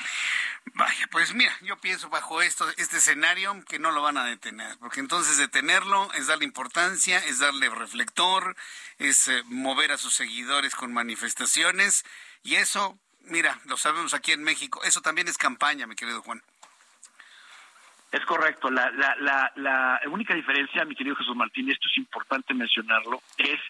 Vaya, 0.75 1.09
pues 1.11 1.35
mira, 1.35 1.53
yo 1.63 1.77
pienso 1.79 2.09
bajo 2.09 2.43
esto, 2.43 2.69
este 2.77 2.99
escenario 2.99 3.65
que 3.69 3.79
no 3.79 3.91
lo 3.91 4.03
van 4.03 4.19
a 4.19 4.25
detener, 4.25 4.77
porque 4.79 5.01
entonces 5.01 5.39
detenerlo 5.39 6.13
es 6.15 6.27
darle 6.27 6.45
importancia, 6.45 7.19
es 7.19 7.39
darle 7.39 7.69
reflector, 7.71 8.57
es 8.99 9.29
eh, 9.29 9.43
mover 9.47 9.93
a 9.93 9.99
sus 9.99 10.15
seguidores 10.15 10.75
con 10.75 10.93
manifestaciones 10.93 12.05
y 12.43 12.57
eso, 12.57 12.99
mira, 13.21 13.59
lo 13.67 13.77
sabemos 13.77 14.15
aquí 14.15 14.33
en 14.33 14.43
México, 14.43 14.81
eso 14.85 15.01
también 15.01 15.29
es 15.29 15.39
campaña, 15.39 15.87
mi 15.87 15.97
querido 15.97 16.23
Juan. 16.23 16.43
Es 18.11 18.25
correcto. 18.25 18.71
La, 18.71 18.91
la, 18.93 19.17
la, 19.17 19.53
la 19.57 20.01
única 20.11 20.35
diferencia, 20.35 20.85
mi 20.87 20.95
querido 20.95 21.17
Jesús 21.17 21.37
Martín, 21.37 21.69
y 21.69 21.73
esto 21.73 21.89
es 21.91 21.99
importante 21.99 22.55
mencionarlo, 22.55 23.23
es 23.37 23.61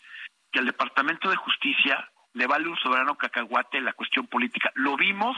que 0.53 0.61
al 0.61 0.67
Departamento 0.67 1.29
de 1.29 1.37
Justicia 1.37 2.09
le 2.35 2.47
vale 2.47 2.69
un 2.69 2.77
soberano 2.77 3.17
cacahuate 3.17 3.81
la 3.81 3.93
cuestión 3.93 4.27
política. 4.27 4.71
Lo 4.75 4.97
vimos, 4.97 5.37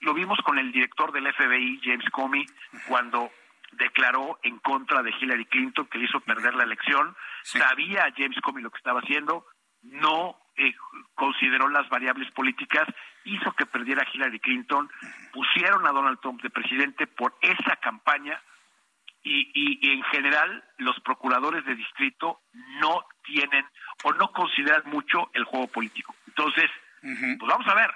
lo 0.00 0.14
vimos 0.14 0.38
con 0.44 0.58
el 0.58 0.72
director 0.72 1.12
del 1.12 1.32
FBI, 1.32 1.80
James 1.82 2.08
Comey, 2.10 2.46
cuando 2.86 3.30
declaró 3.72 4.38
en 4.42 4.58
contra 4.58 5.02
de 5.02 5.12
Hillary 5.20 5.46
Clinton, 5.46 5.86
que 5.86 5.98
le 5.98 6.04
hizo 6.04 6.20
perder 6.20 6.54
la 6.54 6.64
elección. 6.64 7.16
Sabía 7.42 8.12
James 8.16 8.40
Comey 8.40 8.62
lo 8.62 8.70
que 8.70 8.78
estaba 8.78 9.00
haciendo, 9.00 9.46
no 9.82 10.38
eh, 10.56 10.74
consideró 11.14 11.68
las 11.68 11.88
variables 11.88 12.30
políticas, 12.32 12.86
hizo 13.24 13.52
que 13.52 13.66
perdiera 13.66 14.06
Hillary 14.12 14.40
Clinton, 14.40 14.90
pusieron 15.32 15.86
a 15.86 15.92
Donald 15.92 16.20
Trump 16.20 16.40
de 16.42 16.50
presidente 16.50 17.06
por 17.06 17.36
esa 17.40 17.76
campaña 17.76 18.40
y, 19.24 19.80
y 19.80 19.92
en 19.92 20.02
general 20.04 20.62
los 20.78 20.98
procuradores 21.00 21.64
de 21.64 21.74
distrito 21.74 22.42
no 22.80 23.04
tienen 23.24 23.64
o 24.04 24.12
no 24.12 24.30
consideran 24.32 24.82
mucho 24.86 25.30
el 25.32 25.44
juego 25.44 25.66
político. 25.68 26.14
Entonces, 26.28 26.70
pues 27.00 27.48
vamos 27.48 27.66
a 27.66 27.74
ver. 27.74 27.90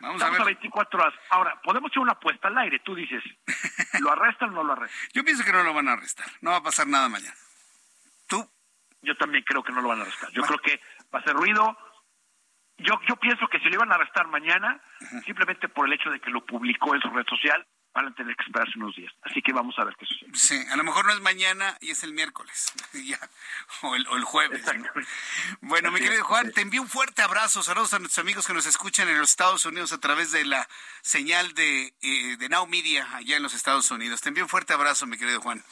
Vamos 0.00 0.20
Estamos 0.20 0.40
a, 0.40 0.44
24 0.44 1.00
horas. 1.00 1.14
Ahora, 1.30 1.60
podemos 1.62 1.90
hacer 1.90 2.02
una 2.02 2.12
apuesta 2.12 2.48
al 2.48 2.58
aire. 2.58 2.80
Tú 2.80 2.94
dices, 2.94 3.22
¿lo 4.00 4.10
arrestan 4.10 4.50
o 4.50 4.52
no 4.52 4.64
lo 4.64 4.72
arrestan? 4.72 5.08
Yo 5.12 5.24
pienso 5.24 5.44
que 5.44 5.52
no 5.52 5.62
lo 5.62 5.72
van 5.72 5.88
a 5.88 5.92
arrestar. 5.92 6.26
No 6.40 6.50
va 6.50 6.56
a 6.58 6.62
pasar 6.62 6.86
nada 6.86 7.08
mañana. 7.08 7.34
¿Tú? 8.26 8.46
Yo 9.02 9.16
también 9.16 9.44
creo 9.44 9.62
que 9.62 9.72
no 9.72 9.80
lo 9.80 9.88
van 9.88 10.00
a 10.00 10.02
arrestar. 10.02 10.30
Yo 10.32 10.42
creo 10.42 10.58
que 10.58 10.80
va 11.14 11.20
a 11.20 11.22
ser 11.22 11.34
ruido. 11.34 11.78
Yo, 12.78 12.94
yo 13.06 13.16
pienso 13.16 13.46
que 13.48 13.60
si 13.60 13.66
lo 13.66 13.74
iban 13.74 13.92
a 13.92 13.94
arrestar 13.94 14.26
mañana, 14.26 14.82
simplemente 15.24 15.68
por 15.68 15.86
el 15.86 15.92
hecho 15.92 16.10
de 16.10 16.20
que 16.20 16.30
lo 16.30 16.44
publicó 16.44 16.94
en 16.94 17.00
su 17.00 17.08
red 17.10 17.24
social, 17.26 17.64
van 17.94 18.08
a 18.08 18.14
tener 18.14 18.34
que 18.36 18.42
esperarse 18.42 18.72
unos 18.76 18.94
días. 18.96 19.12
Así 19.22 19.40
que 19.40 19.52
vamos 19.52 19.78
a 19.78 19.84
ver 19.84 19.94
qué 19.96 20.04
sucede. 20.04 20.30
Sí, 20.34 20.60
a 20.70 20.76
lo 20.76 20.82
mejor 20.84 21.06
no 21.06 21.12
es 21.12 21.20
mañana 21.20 21.78
y 21.80 21.92
es 21.92 22.02
el 22.02 22.12
miércoles, 22.12 22.72
o, 23.82 23.94
el, 23.94 24.24
jueves. 24.24 24.62
Bueno, 25.60 25.92
mi 25.92 26.00
querido 26.00 26.24
Juan, 26.24 26.50
te 26.52 26.60
envío 26.60 26.82
un 26.82 26.88
fuerte 26.88 27.22
abrazo. 27.22 27.62
Saludos 27.62 27.94
a 27.94 28.00
nuestros 28.00 28.22
amigos 28.22 28.46
que 28.46 28.52
nos 28.52 28.66
escuchan 28.66 29.08
en 29.08 29.18
los 29.18 29.30
Estados 29.30 29.64
Unidos 29.64 29.92
a 29.92 29.98
través 29.98 30.32
de 30.32 30.44
la 30.44 30.68
señal 31.02 31.54
de, 31.54 31.94
eh, 32.02 32.36
de 32.36 32.48
Now 32.48 32.66
Media 32.66 33.08
allá 33.14 33.36
en 33.36 33.42
los 33.42 33.54
Estados 33.54 33.90
Unidos. 33.90 34.20
Te 34.20 34.28
envío 34.28 34.44
un 34.44 34.50
fuerte 34.50 34.72
abrazo, 34.72 35.06
mi 35.06 35.16
querido 35.16 35.40
Juan. 35.40 35.62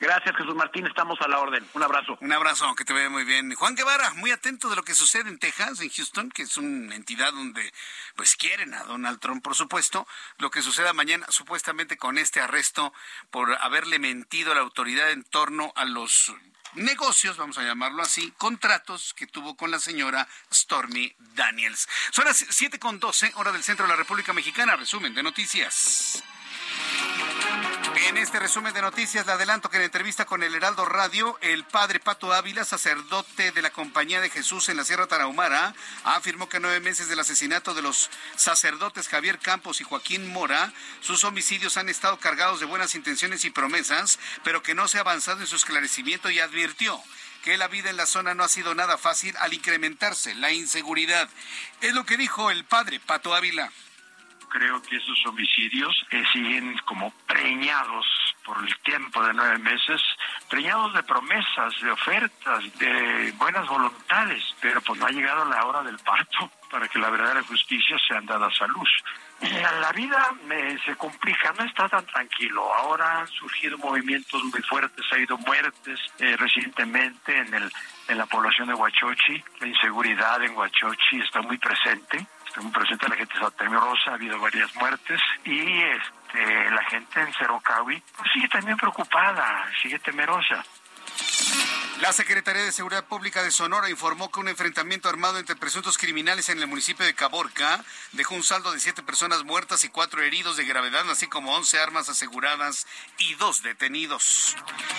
Gracias, 0.00 0.36
Jesús 0.36 0.54
Martín. 0.54 0.86
Estamos 0.86 1.20
a 1.20 1.26
la 1.26 1.40
orden. 1.40 1.66
Un 1.74 1.82
abrazo. 1.82 2.16
Un 2.20 2.32
abrazo, 2.32 2.72
que 2.76 2.84
te 2.84 2.92
vea 2.92 3.10
muy 3.10 3.24
bien. 3.24 3.52
Juan 3.54 3.74
Guevara, 3.74 4.14
muy 4.14 4.30
atento 4.30 4.70
de 4.70 4.76
lo 4.76 4.84
que 4.84 4.94
sucede 4.94 5.28
en 5.28 5.38
Texas, 5.38 5.80
en 5.80 5.90
Houston, 5.90 6.30
que 6.30 6.42
es 6.42 6.56
una 6.56 6.94
entidad 6.94 7.32
donde 7.32 7.72
pues 8.14 8.36
quieren 8.36 8.74
a 8.74 8.84
Donald 8.84 9.18
Trump, 9.18 9.42
por 9.42 9.56
supuesto. 9.56 10.06
Lo 10.38 10.50
que 10.50 10.62
suceda 10.62 10.92
mañana, 10.92 11.26
supuestamente 11.30 11.96
con 11.96 12.16
este 12.16 12.40
arresto 12.40 12.92
por 13.30 13.56
haberle 13.60 13.98
mentido 13.98 14.52
a 14.52 14.54
la 14.54 14.60
autoridad 14.60 15.10
en 15.10 15.24
torno 15.24 15.72
a 15.74 15.84
los 15.84 16.32
negocios, 16.74 17.36
vamos 17.36 17.58
a 17.58 17.64
llamarlo 17.64 18.02
así, 18.02 18.32
contratos 18.38 19.14
que 19.14 19.26
tuvo 19.26 19.56
con 19.56 19.72
la 19.72 19.80
señora 19.80 20.28
Stormy 20.52 21.12
Daniels. 21.34 21.88
Son 22.12 22.24
las 22.24 22.36
7 22.36 22.78
con 22.78 23.00
12, 23.00 23.32
hora 23.34 23.50
del 23.50 23.64
centro 23.64 23.86
de 23.86 23.90
la 23.90 23.96
República 23.96 24.32
Mexicana. 24.32 24.76
Resumen 24.76 25.14
de 25.14 25.24
noticias. 25.24 26.22
En 28.06 28.16
este 28.16 28.38
resumen 28.38 28.72
de 28.72 28.80
noticias 28.80 29.26
le 29.26 29.32
adelanto 29.32 29.68
que 29.68 29.76
en 29.76 29.82
entrevista 29.82 30.24
con 30.24 30.42
el 30.42 30.54
Heraldo 30.54 30.84
Radio, 30.84 31.36
el 31.40 31.64
padre 31.64 31.98
Pato 31.98 32.32
Ávila, 32.32 32.64
sacerdote 32.64 33.50
de 33.50 33.60
la 33.60 33.70
Compañía 33.70 34.20
de 34.20 34.30
Jesús 34.30 34.68
en 34.68 34.76
la 34.76 34.84
Sierra 34.84 35.08
Tarahumara, 35.08 35.74
afirmó 36.04 36.48
que 36.48 36.60
nueve 36.60 36.78
meses 36.80 37.08
del 37.08 37.18
asesinato 37.18 37.74
de 37.74 37.82
los 37.82 38.08
sacerdotes 38.36 39.08
Javier 39.08 39.38
Campos 39.40 39.80
y 39.80 39.84
Joaquín 39.84 40.28
Mora, 40.28 40.72
sus 41.00 41.24
homicidios 41.24 41.76
han 41.76 41.88
estado 41.88 42.18
cargados 42.18 42.60
de 42.60 42.66
buenas 42.66 42.94
intenciones 42.94 43.44
y 43.44 43.50
promesas, 43.50 44.18
pero 44.44 44.62
que 44.62 44.74
no 44.74 44.86
se 44.86 44.98
ha 44.98 45.00
avanzado 45.00 45.40
en 45.40 45.46
su 45.46 45.56
esclarecimiento 45.56 46.30
y 46.30 46.38
advirtió 46.38 47.02
que 47.42 47.56
la 47.56 47.68
vida 47.68 47.90
en 47.90 47.96
la 47.96 48.06
zona 48.06 48.34
no 48.34 48.44
ha 48.44 48.48
sido 48.48 48.74
nada 48.74 48.96
fácil 48.96 49.36
al 49.38 49.54
incrementarse 49.54 50.34
la 50.36 50.52
inseguridad. 50.52 51.28
Es 51.80 51.94
lo 51.94 52.06
que 52.06 52.16
dijo 52.16 52.50
el 52.50 52.64
padre 52.64 53.00
Pato 53.00 53.34
Ávila 53.34 53.72
creo 54.48 54.80
que 54.82 54.96
esos 54.96 55.26
homicidios 55.26 55.94
eh, 56.10 56.22
siguen 56.32 56.76
como 56.84 57.12
preñados 57.26 58.06
por 58.44 58.58
el 58.66 58.76
tiempo 58.78 59.22
de 59.24 59.34
nueve 59.34 59.58
meses, 59.58 60.00
preñados 60.48 60.94
de 60.94 61.02
promesas, 61.02 61.80
de 61.80 61.90
ofertas, 61.90 62.78
de 62.78 63.32
buenas 63.36 63.66
voluntades, 63.68 64.42
pero 64.60 64.80
pues 64.80 64.98
no 64.98 65.06
ha 65.06 65.10
llegado 65.10 65.44
la 65.44 65.64
hora 65.66 65.82
del 65.82 65.98
parto 65.98 66.50
para 66.70 66.88
que 66.88 66.98
la 66.98 67.10
verdadera 67.10 67.42
justicia 67.42 67.96
sea 68.06 68.20
dada 68.22 68.48
a 68.48 68.66
luz. 68.66 68.90
La 69.40 69.92
vida 69.92 70.34
se 70.84 70.96
complica, 70.96 71.52
no 71.56 71.64
está 71.64 71.88
tan 71.88 72.04
tranquilo. 72.06 72.74
Ahora 72.74 73.20
han 73.20 73.28
surgido 73.28 73.78
movimientos 73.78 74.42
muy 74.44 74.60
fuertes, 74.62 75.04
ha 75.10 75.14
habido 75.14 75.38
muertes 75.38 76.00
eh, 76.18 76.36
recientemente 76.36 77.38
en, 77.38 77.54
el, 77.54 77.70
en 78.08 78.18
la 78.18 78.26
población 78.26 78.68
de 78.68 78.74
Huachochi. 78.74 79.42
La 79.60 79.66
inseguridad 79.68 80.42
en 80.42 80.56
Huachochi 80.56 81.20
está 81.20 81.40
muy 81.42 81.56
presente 81.58 82.26
presenta 82.72 83.08
la 83.08 83.16
gente 83.16 83.34
está 83.34 83.50
temerosa, 83.52 84.10
ha 84.10 84.14
habido 84.14 84.38
varias 84.40 84.74
muertes 84.76 85.20
y 85.44 85.82
este, 85.82 86.70
la 86.70 86.84
gente 86.84 87.20
en 87.20 87.32
Cerocawi 87.34 88.02
pues, 88.16 88.30
sigue 88.32 88.48
también 88.48 88.76
preocupada, 88.76 89.64
sigue 89.80 89.98
temerosa. 90.00 90.64
La 92.00 92.12
Secretaría 92.12 92.62
de 92.62 92.70
Seguridad 92.70 93.06
Pública 93.06 93.42
de 93.42 93.50
Sonora 93.50 93.90
informó 93.90 94.30
que 94.30 94.38
un 94.38 94.46
enfrentamiento 94.46 95.08
armado 95.08 95.40
entre 95.40 95.56
presuntos 95.56 95.98
criminales 95.98 96.48
en 96.48 96.60
el 96.60 96.68
municipio 96.68 97.04
de 97.04 97.12
Caborca 97.12 97.84
dejó 98.12 98.36
un 98.36 98.44
saldo 98.44 98.70
de 98.70 98.78
siete 98.78 99.02
personas 99.02 99.42
muertas 99.42 99.82
y 99.82 99.88
cuatro 99.88 100.22
heridos 100.22 100.56
de 100.56 100.64
gravedad, 100.64 101.10
así 101.10 101.26
como 101.26 101.56
once 101.56 101.80
armas 101.80 102.08
aseguradas 102.08 102.86
y 103.18 103.34
dos 103.34 103.64
detenidos. 103.64 104.54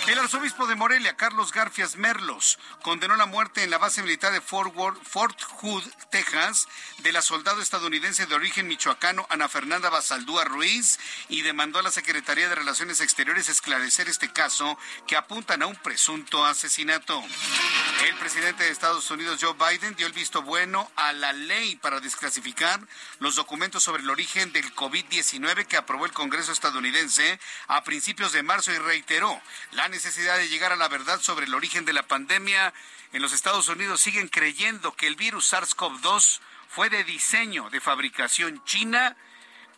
El 0.08 0.18
arzobispo 0.18 0.66
de 0.66 0.74
Morelia, 0.74 1.16
Carlos 1.16 1.52
Garfias 1.52 1.96
Merlos, 1.96 2.58
condenó 2.82 3.16
la 3.16 3.24
muerte 3.24 3.64
en 3.64 3.70
la 3.70 3.78
base 3.78 4.02
militar 4.02 4.34
de 4.34 4.42
Fort, 4.42 4.74
Hood, 4.74 5.84
Texas, 6.10 6.68
de 6.98 7.12
la 7.12 7.22
soldado 7.22 7.62
estadounidense 7.62 8.26
de 8.26 8.34
origen 8.34 8.68
michoacano 8.68 9.26
Ana 9.30 9.48
Fernanda 9.48 9.88
Basaldúa 9.88 10.44
Ruiz 10.44 10.98
y 11.30 11.40
demandó 11.40 11.78
a 11.78 11.82
la 11.82 11.90
Secretaría 11.90 12.50
de 12.50 12.56
Relaciones 12.56 13.00
Exteriores 13.00 13.48
esclarecer 13.48 14.10
este 14.10 14.30
caso 14.30 14.76
que 15.06 15.16
apuntan 15.16 15.62
a 15.62 15.66
un 15.66 15.76
presunto 15.76 16.44
asesinato. 16.44 16.89
El 16.92 18.16
presidente 18.18 18.64
de 18.64 18.70
Estados 18.70 19.08
Unidos, 19.12 19.38
Joe 19.40 19.54
Biden, 19.54 19.94
dio 19.94 20.08
el 20.08 20.12
visto 20.12 20.42
bueno 20.42 20.90
a 20.96 21.12
la 21.12 21.32
ley 21.32 21.76
para 21.76 22.00
desclasificar 22.00 22.80
los 23.20 23.36
documentos 23.36 23.84
sobre 23.84 24.02
el 24.02 24.10
origen 24.10 24.50
del 24.50 24.74
COVID-19 24.74 25.66
que 25.66 25.76
aprobó 25.76 26.06
el 26.06 26.12
Congreso 26.12 26.50
estadounidense 26.50 27.38
a 27.68 27.84
principios 27.84 28.32
de 28.32 28.42
marzo 28.42 28.72
y 28.72 28.78
reiteró 28.78 29.40
la 29.70 29.86
necesidad 29.86 30.36
de 30.36 30.48
llegar 30.48 30.72
a 30.72 30.76
la 30.76 30.88
verdad 30.88 31.20
sobre 31.20 31.46
el 31.46 31.54
origen 31.54 31.84
de 31.84 31.92
la 31.92 32.02
pandemia. 32.02 32.74
En 33.12 33.22
los 33.22 33.32
Estados 33.32 33.68
Unidos 33.68 34.00
siguen 34.00 34.26
creyendo 34.26 34.90
que 34.96 35.06
el 35.06 35.14
virus 35.14 35.52
SARS-CoV-2 35.52 36.40
fue 36.70 36.90
de 36.90 37.04
diseño 37.04 37.70
de 37.70 37.80
fabricación 37.80 38.64
china 38.64 39.16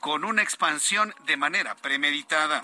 con 0.03 0.24
una 0.24 0.42
expansión 0.42 1.14
de 1.26 1.36
manera 1.36 1.76
premeditada. 1.76 2.61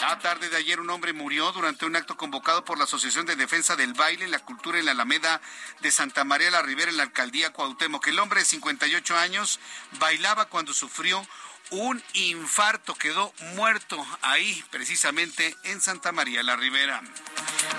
La 0.00 0.20
tarde 0.20 0.48
de 0.48 0.56
ayer 0.56 0.78
un 0.78 0.90
hombre 0.90 1.12
murió 1.12 1.50
durante 1.50 1.86
un 1.86 1.96
acto 1.96 2.16
convocado 2.16 2.64
por 2.64 2.78
la 2.78 2.84
Asociación 2.84 3.26
de 3.26 3.34
Defensa 3.34 3.74
del 3.74 3.94
Baile, 3.94 4.28
la 4.28 4.38
Cultura 4.38 4.78
en 4.78 4.84
la 4.84 4.92
Alameda 4.92 5.40
de 5.80 5.90
Santa 5.90 6.22
María 6.22 6.52
la 6.52 6.62
Ribera 6.62 6.92
en 6.92 6.98
la 6.98 7.02
alcaldía 7.02 7.52
Cuauhtémoc. 7.52 8.06
El 8.06 8.20
hombre 8.20 8.40
de 8.40 8.46
58 8.46 9.18
años 9.18 9.58
bailaba 9.98 10.44
cuando 10.44 10.72
sufrió 10.72 11.26
un 11.70 12.00
infarto, 12.12 12.94
quedó 12.94 13.34
muerto 13.54 14.06
ahí 14.20 14.64
precisamente 14.70 15.56
en 15.64 15.80
Santa 15.80 16.12
María 16.12 16.44
la 16.44 16.54
Ribera. 16.54 17.02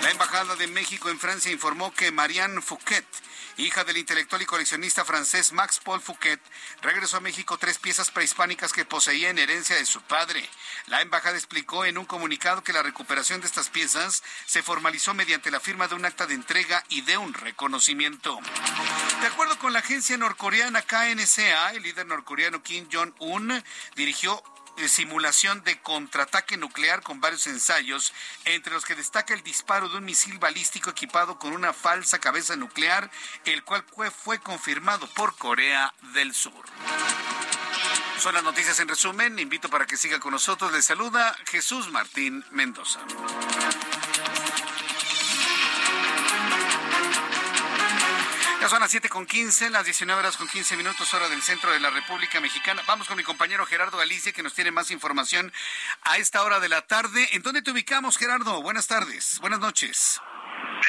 La 0.02 0.10
Embajada 0.10 0.56
de 0.56 0.66
México 0.66 1.08
en 1.08 1.18
Francia 1.18 1.50
informó 1.50 1.94
que 1.94 2.12
Marianne 2.12 2.60
Fouquet 2.60 3.06
hija 3.56 3.84
del 3.84 3.96
intelectual 3.96 4.42
y 4.42 4.46
coleccionista 4.46 5.04
francés 5.04 5.52
Max 5.52 5.80
Paul 5.82 6.00
Fouquet, 6.00 6.40
regresó 6.82 7.18
a 7.18 7.20
México 7.20 7.58
tres 7.58 7.78
piezas 7.78 8.10
prehispánicas 8.10 8.72
que 8.72 8.84
poseía 8.84 9.30
en 9.30 9.38
herencia 9.38 9.76
de 9.76 9.86
su 9.86 10.00
padre. 10.02 10.48
La 10.86 11.02
embajada 11.02 11.36
explicó 11.36 11.84
en 11.84 11.98
un 11.98 12.04
comunicado 12.04 12.62
que 12.62 12.72
la 12.72 12.82
recuperación 12.82 13.40
de 13.40 13.46
estas 13.46 13.68
piezas 13.68 14.22
se 14.46 14.62
formalizó 14.62 15.14
mediante 15.14 15.50
la 15.50 15.60
firma 15.60 15.88
de 15.88 15.94
un 15.94 16.04
acta 16.04 16.26
de 16.26 16.34
entrega 16.34 16.84
y 16.88 17.02
de 17.02 17.16
un 17.16 17.34
reconocimiento. 17.34 18.38
De 19.20 19.26
acuerdo 19.26 19.58
con 19.58 19.72
la 19.72 19.78
agencia 19.78 20.16
norcoreana 20.16 20.82
KNCA, 20.82 21.72
el 21.72 21.82
líder 21.82 22.06
norcoreano 22.06 22.62
Kim 22.62 22.88
Jong-un 22.92 23.62
dirigió 23.94 24.42
simulación 24.88 25.62
de 25.64 25.80
contraataque 25.80 26.56
nuclear 26.56 27.02
con 27.02 27.20
varios 27.20 27.46
ensayos, 27.46 28.12
entre 28.44 28.72
los 28.72 28.84
que 28.84 28.94
destaca 28.94 29.34
el 29.34 29.42
disparo 29.42 29.88
de 29.88 29.98
un 29.98 30.04
misil 30.04 30.38
balístico 30.38 30.90
equipado 30.90 31.38
con 31.38 31.52
una 31.52 31.72
falsa 31.72 32.18
cabeza 32.18 32.56
nuclear, 32.56 33.10
el 33.44 33.62
cual 33.64 33.84
fue 34.10 34.38
confirmado 34.40 35.06
por 35.14 35.36
Corea 35.36 35.94
del 36.14 36.34
Sur. 36.34 36.64
Son 38.18 38.34
las 38.34 38.44
noticias 38.44 38.78
en 38.80 38.88
resumen. 38.88 39.38
Invito 39.38 39.68
para 39.68 39.86
que 39.86 39.96
siga 39.96 40.20
con 40.20 40.32
nosotros. 40.32 40.72
Le 40.72 40.82
saluda 40.82 41.36
Jesús 41.46 41.90
Martín 41.90 42.44
Mendoza. 42.50 43.00
Son 48.68 48.80
las 48.80 48.90
7 48.90 49.10
con 49.10 49.26
15, 49.26 49.68
las 49.70 49.84
19 49.84 50.18
horas 50.18 50.38
con 50.38 50.48
15 50.48 50.76
minutos, 50.78 51.12
hora 51.12 51.28
del 51.28 51.42
centro 51.42 51.70
de 51.70 51.80
la 51.80 51.90
República 51.90 52.40
Mexicana. 52.40 52.82
Vamos 52.86 53.06
con 53.06 53.16
mi 53.16 53.22
compañero 53.22 53.66
Gerardo 53.66 53.98
Galicia, 53.98 54.32
que 54.32 54.42
nos 54.42 54.54
tiene 54.54 54.70
más 54.70 54.90
información 54.90 55.52
a 56.02 56.16
esta 56.16 56.42
hora 56.42 56.60
de 56.60 56.70
la 56.70 56.80
tarde. 56.80 57.28
¿En 57.32 57.42
dónde 57.42 57.60
te 57.60 57.72
ubicamos, 57.72 58.16
Gerardo? 58.16 58.62
Buenas 58.62 58.86
tardes, 58.86 59.38
buenas 59.40 59.60
noches. 59.60 60.20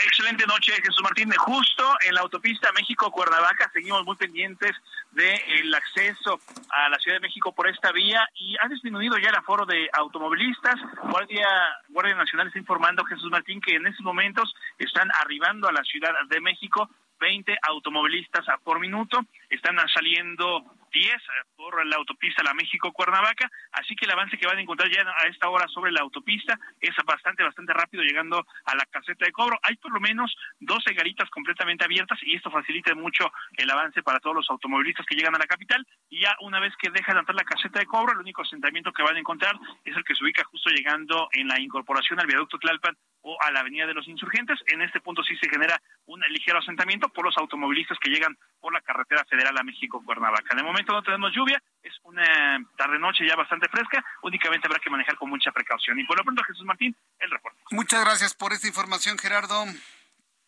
Excelente 0.06 0.46
noche, 0.48 0.74
Jesús 0.74 1.02
Martín. 1.04 1.32
Justo 1.38 1.84
en 2.08 2.14
la 2.16 2.22
autopista 2.22 2.72
México-Cuernavaca 2.72 3.70
seguimos 3.74 4.06
muy 4.06 4.16
pendientes 4.16 4.72
del 5.12 5.74
acceso 5.74 6.40
a 6.70 6.90
la 6.90 6.98
Ciudad 7.00 7.18
de 7.18 7.28
México 7.28 7.54
por 7.54 7.68
esta 7.68 7.92
vía 7.92 8.26
y 8.36 8.56
ha 8.62 8.68
disminuido 8.70 9.18
ya 9.18 9.30
el 9.30 9.36
aforo 9.36 9.66
de 9.66 9.90
automovilistas. 9.94 10.76
Guardia, 11.04 11.48
Guardia 11.90 12.16
Nacional 12.16 12.48
está 12.48 12.60
informando, 12.60 13.04
Jesús 13.06 13.30
Martín, 13.32 13.60
que 13.60 13.76
en 13.76 13.88
estos 13.88 14.04
momentos 14.04 14.54
están 14.78 15.10
arribando 15.22 15.68
a 15.68 15.74
la 15.74 15.84
Ciudad 15.84 16.14
de 16.30 16.42
México 16.42 16.90
20 17.20 17.58
automovilistas 17.62 18.46
por 18.64 18.80
minuto. 18.80 19.20
Están 19.50 19.78
saliendo 19.94 20.64
10 20.96 21.14
eh, 21.14 21.20
por 21.56 21.86
la 21.86 21.98
autopista 21.98 22.42
La 22.44 22.54
México-Cuernavaca, 22.54 23.52
así 23.74 23.96
que 23.96 24.06
el 24.06 24.12
avance 24.12 24.38
que 24.38 24.48
van 24.48 24.58
a 24.58 24.62
encontrar 24.62 24.90
ya 24.90 25.02
a 25.02 25.28
esta 25.28 25.50
hora 25.50 25.68
sobre 25.68 25.92
la 25.92 26.02
autopista 26.02 26.58
es 26.80 26.96
bastante, 27.06 27.44
bastante 27.44 27.74
rápido 27.74 28.04
llegando 28.04 28.46
a 28.66 28.76
la 28.76 28.86
caseta 28.86 29.26
de 29.26 29.32
cobro. 29.32 29.60
Hay 29.64 29.76
por 29.76 29.92
lo 29.92 30.00
menos 30.00 30.34
12 30.60 30.94
garitas 30.94 31.30
completamente 31.30 31.84
abiertas 31.84 32.18
y 32.24 32.36
esto 32.36 32.50
facilita 32.50 32.96
mucho 32.96 33.32
el 33.58 33.70
avance 33.70 34.02
para 34.04 34.20
todos 34.20 34.38
los 34.38 34.50
automovilistas 34.50 35.06
que 35.06 35.16
llegan 35.16 35.36
a 35.36 35.40
la 35.40 35.48
capital 35.48 35.86
y 36.10 36.22
ya 36.22 36.36
una 36.42 36.60
vez 36.60 36.74
que 36.78 36.90
dejan 36.90 37.16
de 37.16 37.20
entrar 37.20 37.36
la 37.36 37.44
caseta 37.44 37.80
de 37.80 37.86
cobro, 37.86 38.14
el 38.14 38.20
único 38.20 38.42
asentamiento 38.42 38.94
que 38.94 39.04
van 39.04 39.18
a 39.18 39.20
encontrar 39.20 39.56
es 39.84 39.96
el 39.96 40.04
que 40.04 40.16
se 40.16 40.24
ubica 40.24 40.44
justo 40.46 40.70
llegando 40.70 41.28
en 41.34 41.48
la 41.48 41.60
incorporación 41.60 42.20
al 42.20 42.28
viaducto 42.28 42.58
Tlalpan 42.58 42.96
o 43.28 43.42
a 43.42 43.52
la 43.52 43.62
Avenida 43.62 43.88
de 43.88 43.94
los 43.96 44.08
Insurgentes. 44.08 44.60
En 44.68 44.82
este 44.84 45.02
punto 45.02 45.24
sí 45.24 45.36
se 45.38 45.50
genera 45.50 45.82
un 46.06 46.22
ligero 46.30 46.60
asentamiento 46.60 47.10
por 47.10 47.26
los 47.26 47.36
automovilistas 47.38 47.98
que 48.00 48.12
llegan 48.12 48.38
por 48.62 48.72
la 48.72 48.82
carretera 48.82 49.26
federal 49.26 49.58
a 49.58 49.64
México-Cuernavaca. 49.64 50.56
El 50.56 50.64
momento 50.64 50.94
no 50.94 51.02
tenemos 51.02 51.34
lluvia, 51.34 51.62
es 51.82 51.94
una 52.04 52.60
tarde-noche 52.78 53.28
ya 53.28 53.36
bastante 53.36 53.68
fresca, 53.68 54.06
únicamente 54.22 54.68
habrá 54.68 54.80
que 54.80 54.92
manejar 54.92 55.18
con 55.18 55.30
mucha 55.32 55.52
precaución. 55.52 56.00
Y 56.00 56.06
por 56.06 56.18
lo 56.18 56.24
pronto, 56.24 56.44
Jesús 56.44 56.66
Martín, 56.66 56.96
el 57.18 57.32
reporte. 57.32 57.60
Muchas 57.72 58.06
gracias 58.06 58.36
por 58.36 58.54
esta 58.54 58.68
información, 58.68 59.18
Gerardo. 59.18 59.66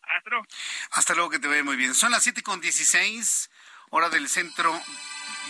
Hasta 0.02 0.30
luego. 0.30 0.46
Hasta 0.92 1.14
luego, 1.14 1.30
que 1.30 1.38
te 1.40 1.48
vea 1.48 1.64
muy 1.64 1.76
bien. 1.76 1.94
Son 1.94 2.12
las 2.12 2.22
siete 2.22 2.42
con 2.42 2.60
dieciséis, 2.60 3.50
hora 3.90 4.08
del 4.08 4.28
centro 4.28 4.72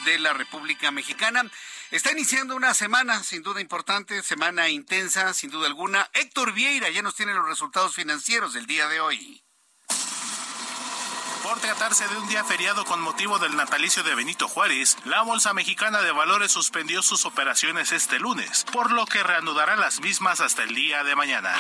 de 0.07 0.19
la 0.19 0.33
República 0.33 0.91
Mexicana. 0.91 1.45
Está 1.91 2.13
iniciando 2.13 2.55
una 2.55 2.75
semana, 2.75 3.23
sin 3.23 3.43
duda 3.43 3.63
importante, 3.63 4.23
semana 4.23 4.69
intensa, 4.69 5.33
sin 5.33 5.51
duda 5.51 5.67
alguna. 5.67 6.11
Héctor 6.13 6.53
Vieira 6.53 6.91
ya 6.91 7.01
nos 7.01 7.15
tiene 7.15 7.33
los 7.33 7.49
resultados 7.49 7.95
financieros 7.95 8.53
del 8.53 8.67
día 8.67 8.89
de 8.89 9.01
hoy. 9.01 9.43
Por 11.49 11.61
tratarse 11.61 12.07
de 12.07 12.19
un 12.19 12.29
día 12.29 12.45
feriado 12.45 12.85
con 12.85 13.01
motivo 13.01 13.39
del 13.39 13.57
natalicio 13.57 14.03
de 14.03 14.15
Benito 14.15 14.49
Juárez, 14.49 14.99
la 15.07 15.23
Bolsa 15.23 15.55
Mexicana 15.55 16.03
de 16.03 16.13
Valores 16.13 16.53
suspendió 16.53 17.03
sus 17.03 17.25
operaciones 17.25 17.93
este 17.93 18.19
lunes, 18.19 18.67
por 18.71 18.93
lo 18.93 19.07
que 19.07 19.23
reanudará 19.23 19.75
las 19.77 20.03
mismas 20.03 20.43
hasta 20.43 20.65
el 20.65 20.75
día 20.75 21.05
de 21.05 21.17
mañana. 21.17 21.55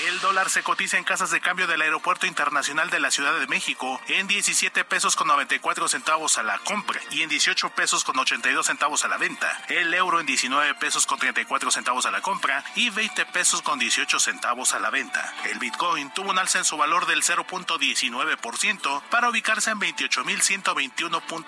El 0.08 0.20
dólar 0.22 0.50
se 0.50 0.64
cotiza 0.64 0.98
en 0.98 1.04
casas 1.04 1.30
de 1.30 1.42
cambio 1.42 1.68
del 1.68 1.82
Aeropuerto 1.82 2.26
Internacional 2.26 2.90
de 2.90 3.00
la 3.00 3.12
Ciudad 3.12 3.38
de 3.38 3.48
México 3.48 4.00
en 4.08 4.28
17 4.28 4.86
pesos 4.86 5.16
con 5.16 5.28
94 5.28 5.90
centavos 5.90 6.38
a 6.38 6.44
la 6.44 6.58
compra 6.60 7.00
y 7.12 7.22
en 7.22 7.30
18 7.30 7.70
pesos 7.72 8.06
con 8.06 8.18
82 8.18 8.66
centavos 8.66 9.04
a 9.04 9.10
la 9.10 9.18
venta. 9.18 9.62
El 9.68 9.94
euro 9.94 10.22
en 10.22 10.26
19 10.26 10.76
pesos 10.76 11.06
con 11.06 11.20
34 11.20 11.72
centavos 11.72 12.06
a 12.06 12.12
la 12.12 12.22
compra 12.22 12.64
y 12.76 12.90
20 12.90 13.26
pesos 13.28 13.62
con 13.62 13.78
18 13.78 14.20
centavos 14.20 14.74
a 14.74 14.80
la 14.80 14.90
venta. 14.90 15.34
El 15.52 15.60
Bitcoin 15.60 16.10
tuvo 16.12 16.30
un 16.30 16.40
alza 16.40 16.60
en 16.60 16.66
su 16.66 16.78
valor 16.78 17.06
del 17.06 17.22
0.19% 17.22 19.02
para 19.10 19.30
ubicarse 19.30 19.72
en 19.72 19.80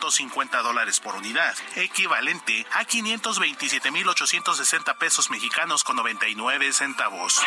28.121.50 0.02 0.64
dólares 0.64 1.00
por 1.00 1.16
unidad, 1.16 1.54
equivalente 1.76 2.66
a 2.74 2.86
527.860 2.86 4.98
pesos 4.98 5.30
mexicanos 5.30 5.84
con 5.84 5.98
99 5.98 6.74
centavos. 6.74 7.40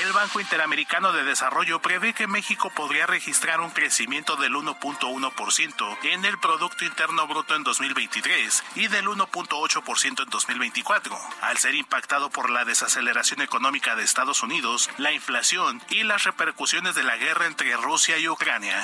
El 0.00 0.12
Banco 0.12 0.40
Interamericano 0.40 1.12
de 1.12 1.24
Desarrollo 1.24 1.80
prevé 1.80 2.14
que 2.14 2.26
México 2.26 2.70
podría 2.74 3.06
registrar 3.06 3.60
un 3.60 3.70
crecimiento 3.70 4.36
del 4.36 4.54
1.1% 4.54 5.98
en 6.04 6.24
el 6.24 6.38
Producto 6.38 6.84
Interno 6.84 7.26
Bruto 7.26 7.54
en 7.54 7.62
2023 7.62 8.64
y 8.76 8.88
del 8.88 9.06
1.8% 9.06 10.22
en 10.22 10.30
2024, 10.30 11.18
al 11.42 11.58
ser 11.58 11.74
impactado 11.74 12.30
por 12.30 12.48
la 12.48 12.64
desaceleración 12.64 13.42
económica 13.42 13.96
de 13.96 14.04
Estados 14.04 14.42
Unidos, 14.42 14.88
la 14.96 15.12
inflación 15.12 15.82
y 15.90 16.04
las 16.04 16.24
repercusiones 16.24 16.94
de 16.94 17.04
la 17.04 17.16
guerra 17.16 17.46
entre 17.46 17.76
Rusia 17.76 18.18
y 18.18 18.28
Ucrania. 18.28 18.82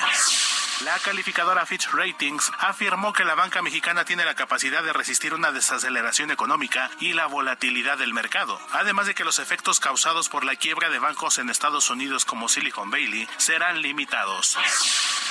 La 0.85 0.97
calificadora 0.99 1.65
Fitch 1.65 1.89
Ratings 1.91 2.51
afirmó 2.89 3.13
que 3.13 3.23
la 3.23 3.35
banca 3.35 3.61
mexicana 3.61 4.03
tiene 4.03 4.25
la 4.25 4.33
capacidad 4.33 4.81
de 4.81 4.93
resistir 4.93 5.35
una 5.35 5.51
desaceleración 5.51 6.31
económica 6.31 6.89
y 6.99 7.13
la 7.13 7.27
volatilidad 7.27 7.99
del 7.99 8.15
mercado, 8.15 8.59
además 8.71 9.05
de 9.05 9.13
que 9.13 9.23
los 9.23 9.37
efectos 9.37 9.79
causados 9.79 10.27
por 10.27 10.43
la 10.43 10.55
quiebra 10.55 10.89
de 10.89 10.97
bancos 10.97 11.37
en 11.37 11.51
Estados 11.51 11.91
Unidos 11.91 12.25
como 12.25 12.49
Silicon 12.49 12.89
Valley 12.89 13.27
serán 13.37 13.83
limitados. 13.83 14.57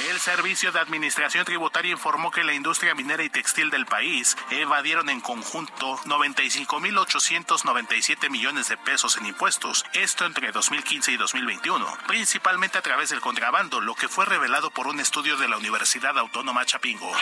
El 0.08 0.20
Servicio 0.20 0.70
de 0.70 0.78
Administración 0.78 1.44
Tributaria 1.44 1.90
informó 1.90 2.30
que 2.30 2.44
la 2.44 2.54
industria 2.54 2.94
minera 2.94 3.24
y 3.24 3.28
textil 3.28 3.70
del 3.70 3.86
país 3.86 4.36
evadieron 4.50 5.10
en 5.10 5.20
conjunto 5.20 5.96
95.897 6.04 8.30
millones 8.30 8.68
de 8.68 8.76
pesos 8.76 9.16
en 9.16 9.26
impuestos, 9.26 9.84
esto 9.94 10.24
entre 10.24 10.52
2015 10.52 11.10
y 11.10 11.16
2021, 11.16 11.98
principalmente 12.06 12.78
a 12.78 12.82
través 12.82 13.10
del 13.10 13.20
contrabando, 13.20 13.80
lo 13.80 13.96
que 13.96 14.06
fue 14.06 14.26
revelado 14.26 14.70
por 14.70 14.86
un 14.86 15.00
estudio 15.00 15.36
de 15.36 15.48
la 15.48 15.56
Universidad 15.56 16.16
Autónoma 16.16 16.64
Chapingo. 16.64 17.12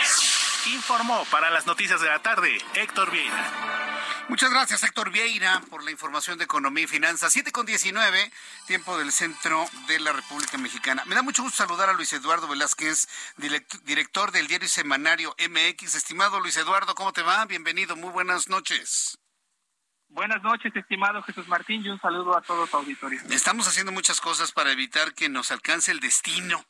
Informó 0.73 1.25
para 1.31 1.49
las 1.49 1.65
noticias 1.65 2.01
de 2.01 2.07
la 2.07 2.19
tarde 2.19 2.57
Héctor 2.75 3.11
Vieira. 3.11 3.51
Muchas 4.29 4.51
gracias, 4.51 4.83
Héctor 4.83 5.11
Vieira, 5.11 5.61
por 5.69 5.83
la 5.85 5.91
información 5.91 6.37
de 6.37 6.43
economía 6.43 6.83
y 6.83 6.87
finanzas. 6.87 7.31
7 7.31 7.53
con 7.53 7.65
19, 7.65 8.31
tiempo 8.65 8.97
del 8.97 9.13
centro 9.13 9.65
de 9.87 10.01
la 10.01 10.11
República 10.11 10.57
Mexicana. 10.57 11.03
Me 11.05 11.15
da 11.15 11.21
mucho 11.21 11.43
gusto 11.43 11.63
saludar 11.63 11.89
a 11.89 11.93
Luis 11.93 12.11
Eduardo 12.11 12.49
Velázquez, 12.49 13.07
director 13.85 14.31
del 14.31 14.47
diario 14.47 14.67
semanario 14.67 15.33
MX. 15.39 15.95
Estimado 15.95 16.41
Luis 16.41 16.57
Eduardo, 16.57 16.93
¿cómo 16.93 17.13
te 17.13 17.21
va? 17.21 17.45
Bienvenido, 17.45 17.95
muy 17.95 18.11
buenas 18.11 18.49
noches. 18.49 19.17
Buenas 20.09 20.43
noches, 20.43 20.75
estimado 20.75 21.23
Jesús 21.23 21.47
Martín, 21.47 21.85
y 21.85 21.89
un 21.89 21.99
saludo 22.01 22.35
a 22.35 22.41
todos 22.41 22.61
los 22.61 22.73
auditores. 22.73 23.23
Estamos 23.29 23.67
haciendo 23.67 23.93
muchas 23.93 24.19
cosas 24.19 24.51
para 24.51 24.71
evitar 24.73 25.13
que 25.13 25.29
nos 25.29 25.51
alcance 25.51 25.91
el 25.91 26.01
destino. 26.01 26.65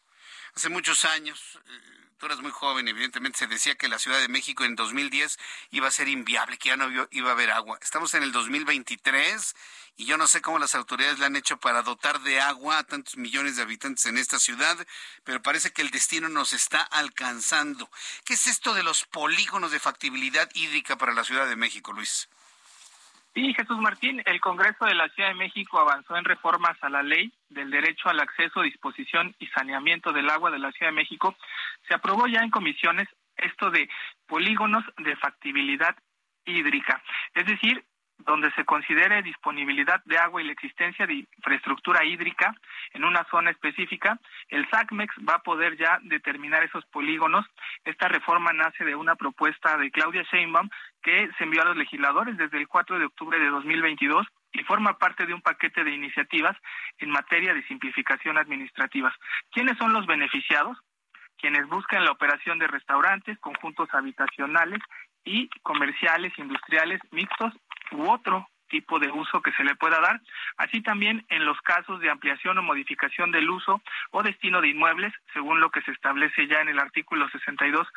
Hace 0.56 0.70
muchos 0.70 1.06
años. 1.06 1.60
Eh, 1.66 2.07
tú 2.18 2.26
eras 2.26 2.42
muy 2.42 2.52
joven, 2.52 2.88
evidentemente 2.88 3.40
se 3.40 3.48
decía 3.48 3.76
que 3.76 3.88
la 3.88 4.00
Ciudad 4.00 4.20
de 4.20 4.28
México 4.28 4.64
en 4.64 4.76
2010 4.76 5.38
iba 5.72 5.88
a 5.88 5.92
ser 5.92 6.08
inviable, 6.08 6.58
que 6.58 6.70
ya 6.70 6.78
no 6.78 6.90
iba 7.12 7.30
a 7.30 7.34
haber 7.34 7.52
agua. 7.52 7.78
Estamos 7.82 8.14
en 8.14 8.24
el 8.24 8.32
2023 8.32 9.56
y 9.98 10.06
yo 10.06 10.18
no 10.18 10.28
sé 10.28 10.42
cómo 10.42 10.60
las 10.60 10.76
autoridades 10.76 11.20
le 11.20 11.26
han 11.26 11.36
hecho 11.36 11.58
para 11.60 11.84
dotar 11.84 12.22
de 12.22 12.40
agua 12.40 12.80
a 12.80 12.84
tantos 12.84 13.18
millones 13.18 13.56
de 13.56 13.64
habitantes 13.64 14.06
en 14.06 14.18
esta 14.18 14.40
ciudad, 14.40 14.78
pero 15.24 15.42
parece 15.42 15.72
que 15.72 15.82
el 15.82 15.92
destino 15.92 16.30
nos 16.30 16.54
está 16.54 16.82
alcanzando. 16.82 17.90
¿Qué 18.24 18.34
es 18.34 18.48
esto 18.48 18.74
de 18.74 18.84
los 18.84 19.06
polígonos 19.06 19.72
de 19.72 19.80
factibilidad 19.80 20.50
hídrica 20.54 20.98
para 20.98 21.14
la 21.14 21.24
Ciudad 21.24 21.48
de 21.48 21.56
México, 21.56 21.94
Luis? 21.94 22.30
Sí, 23.38 23.54
Jesús 23.54 23.78
Martín, 23.78 24.20
el 24.26 24.42
Congreso 24.42 24.86
de 24.86 24.96
la 24.96 25.10
Ciudad 25.10 25.30
de 25.30 25.36
México 25.36 25.80
avanzó 25.80 26.18
en 26.18 26.26
reformas 26.26 26.76
a 26.82 26.90
la 26.90 27.04
ley 27.04 27.32
del 27.50 27.70
derecho 27.70 28.10
al 28.10 28.20
acceso, 28.20 28.64
disposición 28.64 29.36
y 29.38 29.46
saneamiento 29.46 30.12
del 30.12 30.28
agua 30.32 30.50
de 30.50 30.58
la 30.58 30.72
Ciudad 30.72 30.92
de 30.92 30.96
México. 30.96 31.36
Se 31.88 31.94
aprobó 31.94 32.26
ya 32.26 32.40
en 32.40 32.50
comisiones 32.50 33.08
esto 33.36 33.70
de 33.70 33.88
polígonos 34.26 34.84
de 34.98 35.16
factibilidad 35.18 35.96
hídrica, 36.46 37.04
es 37.36 37.46
decir, 37.46 37.86
donde 38.20 38.52
se 38.54 38.66
considere 38.66 39.22
disponibilidad 39.22 40.04
de 40.06 40.18
agua 40.18 40.42
y 40.42 40.46
la 40.46 40.54
existencia 40.54 41.06
de 41.06 41.26
infraestructura 41.38 42.04
hídrica 42.04 42.56
en 42.94 43.04
una 43.04 43.24
zona 43.30 43.52
específica, 43.52 44.20
el 44.50 44.68
SACMEX 44.70 45.14
va 45.28 45.36
a 45.36 45.44
poder 45.44 45.78
ya 45.78 46.00
determinar 46.02 46.64
esos 46.64 46.86
polígonos. 46.88 47.46
Esta 47.86 48.08
reforma 48.08 48.52
nace 48.54 48.84
de 48.84 48.96
una 48.96 49.16
propuesta 49.16 49.78
de 49.78 49.92
Claudia 49.92 50.24
Sheinbaum 50.24 50.70
que 51.02 51.30
se 51.38 51.44
envió 51.44 51.62
a 51.62 51.66
los 51.66 51.78
legisladores 51.78 52.38
desde 52.38 52.58
el 52.58 52.68
4 52.68 53.00
de 53.00 53.06
octubre 53.06 53.40
de 53.40 53.48
2022 53.48 54.28
y 54.54 54.64
forma 54.64 54.98
parte 54.98 55.26
de 55.26 55.34
un 55.34 55.42
paquete 55.42 55.84
de 55.84 55.92
iniciativas 55.92 56.58
en 56.98 57.10
materia 57.10 57.54
de 57.54 57.66
simplificación 57.68 58.38
administrativa. 58.38 59.14
¿Quiénes 59.52 59.78
son 59.78 59.94
los 59.94 60.06
beneficiados? 60.06 60.78
Quienes 61.38 61.68
buscan 61.68 62.04
la 62.04 62.12
operación 62.12 62.58
de 62.58 62.68
restaurantes, 62.68 63.38
conjuntos 63.40 63.90
habitacionales 63.94 64.80
y 65.24 65.50
comerciales, 65.62 66.34
industriales, 66.38 67.00
mixtos 67.12 67.54
u 67.92 68.10
otro 68.10 68.48
tipo 68.70 69.00
de 69.00 69.10
uso 69.10 69.42
que 69.42 69.52
se 69.54 69.64
le 69.64 69.76
pueda 69.76 70.00
dar, 70.00 70.20
así 70.58 70.82
también 70.82 71.26
en 71.30 71.46
los 71.46 71.60
casos 71.62 72.00
de 72.00 72.10
ampliación 72.10 72.58
o 72.58 72.64
modificación 72.64 73.32
del 73.32 73.50
uso 73.50 73.82
o 74.12 74.24
destino 74.24 74.62
de 74.62 74.70
inmuebles, 74.70 75.14
según 75.34 75.60
lo 75.60 75.70
que 75.70 75.82
se 75.82 75.92
establece 75.92 76.48
ya 76.48 76.62
en 76.62 76.70
el 76.70 76.80
artículo 76.80 77.30
62 77.30 77.88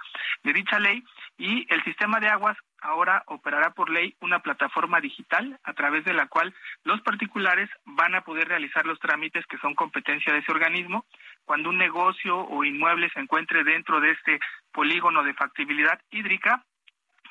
de 0.45 0.53
dicha 0.53 0.79
ley, 0.79 1.03
y 1.39 1.67
el 1.73 1.83
sistema 1.85 2.21
de 2.21 2.29
aguas 2.29 2.57
ahora 2.83 3.23
operará 3.27 3.71
por 3.71 3.91
ley 3.91 4.15
una 4.21 4.41
plataforma 4.41 5.01
digital 5.01 5.59
a 5.65 5.73
través 5.75 6.05
de 6.05 6.15
la 6.15 6.27
cual 6.27 6.55
los 6.85 7.01
particulares 7.03 7.69
van 7.85 8.15
a 8.15 8.23
poder 8.23 8.49
realizar 8.49 8.87
los 8.87 8.99
trámites 8.99 9.47
que 9.47 9.59
son 9.59 9.75
competencia 9.75 10.33
de 10.33 10.41
ese 10.41 10.53
organismo. 10.53 11.05
Cuando 11.45 11.71
un 11.71 11.79
negocio 11.79 12.39
o 12.39 12.65
inmueble 12.65 13.11
se 13.11 13.21
encuentre 13.21 13.65
dentro 13.65 14.01
de 14.01 14.13
este 14.13 14.41
polígono 14.73 15.23
de 15.23 15.35
factibilidad 15.35 16.01
hídrica, 16.11 16.65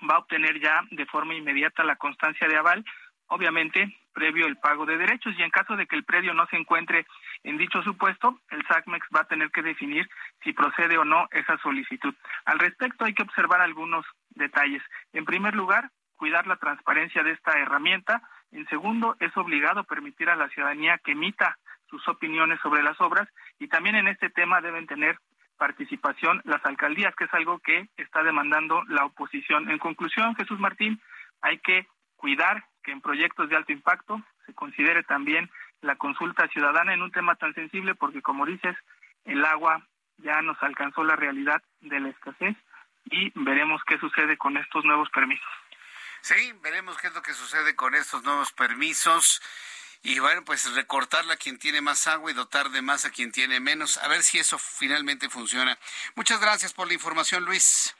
va 0.10 0.16
a 0.16 0.20
obtener 0.20 0.60
ya 0.60 0.82
de 0.92 1.06
forma 1.06 1.34
inmediata 1.34 1.84
la 1.84 1.96
constancia 1.96 2.48
de 2.48 2.58
aval, 2.58 2.86
obviamente 3.28 3.96
previo 4.14 4.48
el 4.48 4.58
pago 4.58 4.86
de 4.86 4.98
derechos 4.98 5.34
y 5.38 5.44
en 5.44 5.50
caso 5.50 5.76
de 5.76 5.88
que 5.88 5.96
el 5.96 6.04
predio 6.04 6.34
no 6.34 6.46
se 6.48 6.58
encuentre 6.58 7.06
en 7.44 7.58
dicho 7.58 7.82
supuesto, 7.84 8.40
el 8.50 8.66
SACMEX 8.68 9.08
va 9.16 9.22
a 9.22 9.28
tener 9.28 9.50
que 9.52 9.62
definir 9.62 10.08
si 10.44 10.54
procede 10.54 10.98
o 10.98 11.06
no 11.06 11.28
esa 11.32 11.58
solicitud. 11.60 12.14
Al 12.46 12.60
respecto 12.60 13.06
hay 13.06 13.14
que 13.14 13.24
observar 13.24 13.62
algunos 13.62 14.06
detalles. 14.32 14.84
En 15.14 15.26
primer 15.26 15.56
lugar, 15.56 15.90
cuidar 16.16 16.48
la 16.48 16.58
transparencia 16.58 17.24
de 17.24 17.32
esta 17.32 17.58
herramienta. 17.58 18.22
En 18.52 18.68
segundo, 18.68 19.16
es 19.20 19.36
obligado 19.38 19.86
permitir 19.86 20.30
a 20.30 20.36
la 20.36 20.50
ciudadanía 20.50 20.98
que 20.98 21.14
emita 21.14 21.58
sus 21.90 22.06
opiniones 22.08 22.60
sobre 22.62 22.84
las 22.84 23.00
obras 23.02 23.28
y 23.58 23.68
también 23.68 23.96
en 23.96 24.08
este 24.08 24.30
tema 24.30 24.62
deben 24.62 24.86
tener 24.86 25.18
participación 25.58 26.42
las 26.46 26.64
alcaldías, 26.66 27.16
que 27.16 27.26
es 27.26 27.34
algo 27.34 27.60
que 27.60 27.90
está 27.98 28.24
demandando 28.24 28.84
la 28.88 29.06
oposición. 29.06 29.70
En 29.70 29.80
conclusión, 29.80 30.36
Jesús 30.36 30.60
Martín, 30.60 31.02
hay 31.42 31.60
que 31.60 31.88
cuidar 32.16 32.66
que 32.84 32.92
en 32.92 33.02
proyectos 33.02 33.50
de 33.50 33.56
alto 33.56 33.72
impacto 33.72 34.22
se 34.46 34.54
considere 34.54 35.04
también 35.04 35.50
la 35.82 35.96
consulta 35.96 36.48
ciudadana 36.50 36.94
en 36.94 37.02
un 37.02 37.12
tema 37.12 37.36
tan 37.36 37.54
sensible, 37.54 37.96
porque 37.96 38.22
como 38.22 38.46
dices, 38.46 38.76
el 39.26 39.44
agua 39.46 39.86
ya 40.18 40.42
nos 40.42 40.62
alcanzó 40.62 41.04
la 41.04 41.16
realidad 41.16 41.62
de 41.82 42.00
la 42.00 42.10
escasez 42.10 42.56
y 43.06 43.32
veremos 43.36 43.82
qué 43.86 43.98
sucede 44.00 44.38
con 44.38 44.58
estos 44.58 44.84
nuevos 44.86 45.10
permisos. 45.10 45.48
Sí, 46.22 46.54
veremos 46.62 46.98
qué 46.98 47.08
es 47.08 47.14
lo 47.14 47.22
que 47.22 47.34
sucede 47.34 47.76
con 47.76 47.96
estos 47.96 48.24
nuevos 48.24 48.52
permisos 48.52 49.42
y 50.02 50.20
bueno, 50.20 50.44
pues 50.46 50.74
recortarla 50.74 51.34
a 51.34 51.38
quien 51.38 51.58
tiene 51.58 51.82
más 51.82 52.08
agua 52.08 52.32
y 52.32 52.34
dotar 52.34 52.70
de 52.70 52.82
más 52.82 53.06
a 53.06 53.12
quien 53.12 53.32
tiene 53.32 53.60
menos. 53.60 53.98
A 53.98 54.08
ver 54.08 54.24
si 54.24 54.40
eso 54.40 54.58
finalmente 54.58 55.30
funciona. 55.30 55.78
Muchas 56.16 56.40
gracias 56.40 56.74
por 56.74 56.88
la 56.88 56.94
información, 56.94 57.44
Luis. 57.46 57.96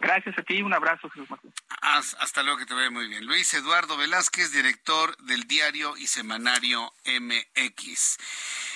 Gracias 0.00 0.38
a 0.38 0.42
ti, 0.42 0.62
un 0.62 0.72
abrazo, 0.72 1.10
Jesús 1.10 1.28
Martín. 1.28 1.52
Hasta 1.82 2.42
luego, 2.42 2.58
que 2.58 2.64
te 2.64 2.74
vea 2.74 2.90
muy 2.90 3.06
bien. 3.06 3.26
Luis 3.26 3.52
Eduardo 3.52 3.98
Velázquez, 3.98 4.50
director 4.50 5.14
del 5.18 5.44
diario 5.44 5.94
y 5.98 6.06
semanario 6.06 6.94
MX. 7.04 8.16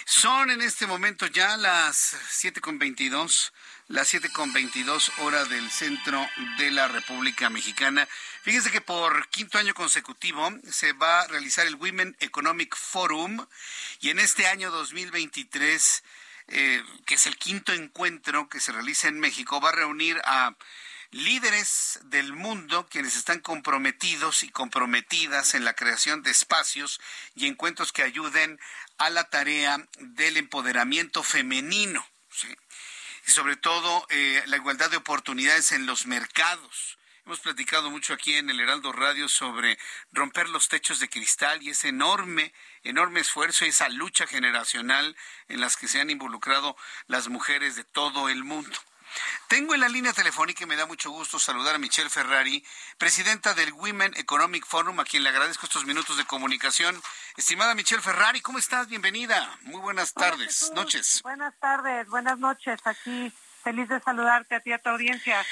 Son 0.04 0.50
en 0.50 0.60
este 0.60 0.86
momento 0.86 1.26
ya 1.26 1.56
las 1.56 2.14
7.22, 2.42 3.52
las 3.88 4.12
7.22 4.12 5.12
hora 5.20 5.46
del 5.46 5.70
centro 5.70 6.26
de 6.58 6.70
la 6.70 6.88
República 6.88 7.48
Mexicana. 7.48 8.06
Fíjense 8.42 8.70
que 8.70 8.82
por 8.82 9.26
quinto 9.28 9.56
año 9.56 9.72
consecutivo 9.72 10.50
se 10.70 10.92
va 10.92 11.22
a 11.22 11.28
realizar 11.28 11.66
el 11.66 11.76
Women 11.76 12.16
Economic 12.20 12.76
Forum 12.76 13.46
y 14.00 14.10
en 14.10 14.18
este 14.18 14.46
año 14.46 14.70
2023, 14.70 16.04
eh, 16.48 16.82
que 17.06 17.14
es 17.14 17.24
el 17.24 17.38
quinto 17.38 17.72
encuentro 17.72 18.50
que 18.50 18.60
se 18.60 18.72
realiza 18.72 19.08
en 19.08 19.20
México, 19.20 19.58
va 19.58 19.70
a 19.70 19.72
reunir 19.72 20.20
a 20.26 20.54
líderes 21.14 22.00
del 22.06 22.32
mundo 22.32 22.88
quienes 22.90 23.14
están 23.14 23.38
comprometidos 23.38 24.42
y 24.42 24.48
comprometidas 24.48 25.54
en 25.54 25.64
la 25.64 25.74
creación 25.74 26.24
de 26.24 26.32
espacios 26.32 27.00
y 27.36 27.46
encuentros 27.46 27.92
que 27.92 28.02
ayuden 28.02 28.58
a 28.98 29.10
la 29.10 29.30
tarea 29.30 29.86
del 29.98 30.36
empoderamiento 30.36 31.22
femenino 31.22 32.04
y 33.28 33.30
sobre 33.30 33.54
todo 33.54 34.06
eh, 34.10 34.42
la 34.46 34.56
igualdad 34.56 34.90
de 34.90 34.96
oportunidades 34.96 35.70
en 35.70 35.86
los 35.86 36.06
mercados. 36.06 36.98
Hemos 37.24 37.38
platicado 37.38 37.90
mucho 37.90 38.12
aquí 38.12 38.34
en 38.34 38.50
el 38.50 38.58
Heraldo 38.58 38.90
Radio 38.90 39.28
sobre 39.28 39.78
romper 40.10 40.48
los 40.48 40.68
techos 40.68 40.98
de 40.98 41.08
cristal 41.08 41.62
y 41.62 41.70
ese 41.70 41.88
enorme, 41.88 42.52
enorme 42.82 43.20
esfuerzo 43.20 43.64
y 43.64 43.68
esa 43.68 43.88
lucha 43.88 44.26
generacional 44.26 45.16
en 45.46 45.60
las 45.60 45.76
que 45.76 45.86
se 45.86 46.00
han 46.00 46.10
involucrado 46.10 46.76
las 47.06 47.28
mujeres 47.28 47.76
de 47.76 47.84
todo 47.84 48.28
el 48.28 48.42
mundo. 48.42 48.76
Tengo 49.48 49.74
en 49.74 49.80
la 49.80 49.88
línea 49.88 50.12
telefónica 50.12 50.64
y 50.64 50.66
me 50.66 50.76
da 50.76 50.86
mucho 50.86 51.10
gusto 51.10 51.38
saludar 51.38 51.74
a 51.74 51.78
Michelle 51.78 52.10
Ferrari, 52.10 52.64
presidenta 52.98 53.54
del 53.54 53.72
Women 53.72 54.14
Economic 54.16 54.66
Forum, 54.66 55.00
a 55.00 55.04
quien 55.04 55.22
le 55.22 55.28
agradezco 55.28 55.66
estos 55.66 55.84
minutos 55.84 56.16
de 56.16 56.24
comunicación. 56.24 57.00
Estimada 57.36 57.74
Michelle 57.74 58.02
Ferrari, 58.02 58.40
¿cómo 58.40 58.58
estás? 58.58 58.88
Bienvenida. 58.88 59.58
Muy 59.62 59.80
buenas 59.80 60.12
tardes, 60.12 60.70
noches. 60.74 61.20
Buenas 61.22 61.54
tardes, 61.58 62.08
buenas 62.08 62.38
noches. 62.38 62.80
Aquí 62.84 63.32
feliz 63.62 63.88
de 63.88 64.00
saludarte 64.00 64.54
a 64.54 64.60
ti 64.60 64.72
a 64.72 64.78
tu 64.78 64.90
audiencia. 64.90 65.44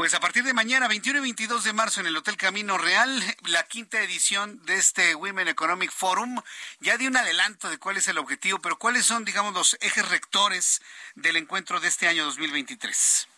Pues 0.00 0.14
a 0.14 0.20
partir 0.20 0.44
de 0.44 0.54
mañana, 0.54 0.88
21 0.88 1.18
y 1.18 1.22
22 1.24 1.62
de 1.62 1.74
marzo, 1.74 2.00
en 2.00 2.06
el 2.06 2.16
Hotel 2.16 2.38
Camino 2.38 2.78
Real, 2.78 3.22
la 3.48 3.64
quinta 3.64 4.00
edición 4.00 4.58
de 4.64 4.76
este 4.76 5.14
Women 5.14 5.48
Economic 5.48 5.90
Forum. 5.90 6.40
Ya 6.80 6.96
di 6.96 7.06
un 7.06 7.18
adelanto 7.18 7.68
de 7.68 7.76
cuál 7.76 7.98
es 7.98 8.08
el 8.08 8.16
objetivo, 8.16 8.60
pero 8.60 8.78
cuáles 8.78 9.04
son, 9.04 9.26
digamos, 9.26 9.52
los 9.52 9.76
ejes 9.82 10.08
rectores 10.08 10.80
del 11.16 11.36
encuentro 11.36 11.80
de 11.80 11.88
este 11.88 12.08
año 12.08 12.24
2023. 12.24 13.28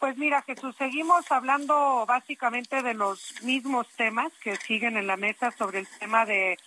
Pues 0.00 0.16
mira, 0.16 0.40
Jesús, 0.40 0.74
seguimos 0.78 1.30
hablando 1.30 2.06
básicamente 2.06 2.82
de 2.82 2.94
los 2.94 3.42
mismos 3.42 3.86
temas 3.88 4.32
que 4.42 4.56
siguen 4.56 4.96
en 4.96 5.06
la 5.06 5.18
mesa 5.18 5.50
sobre 5.58 5.80
el 5.80 5.88
tema 5.98 6.24
de 6.24 6.58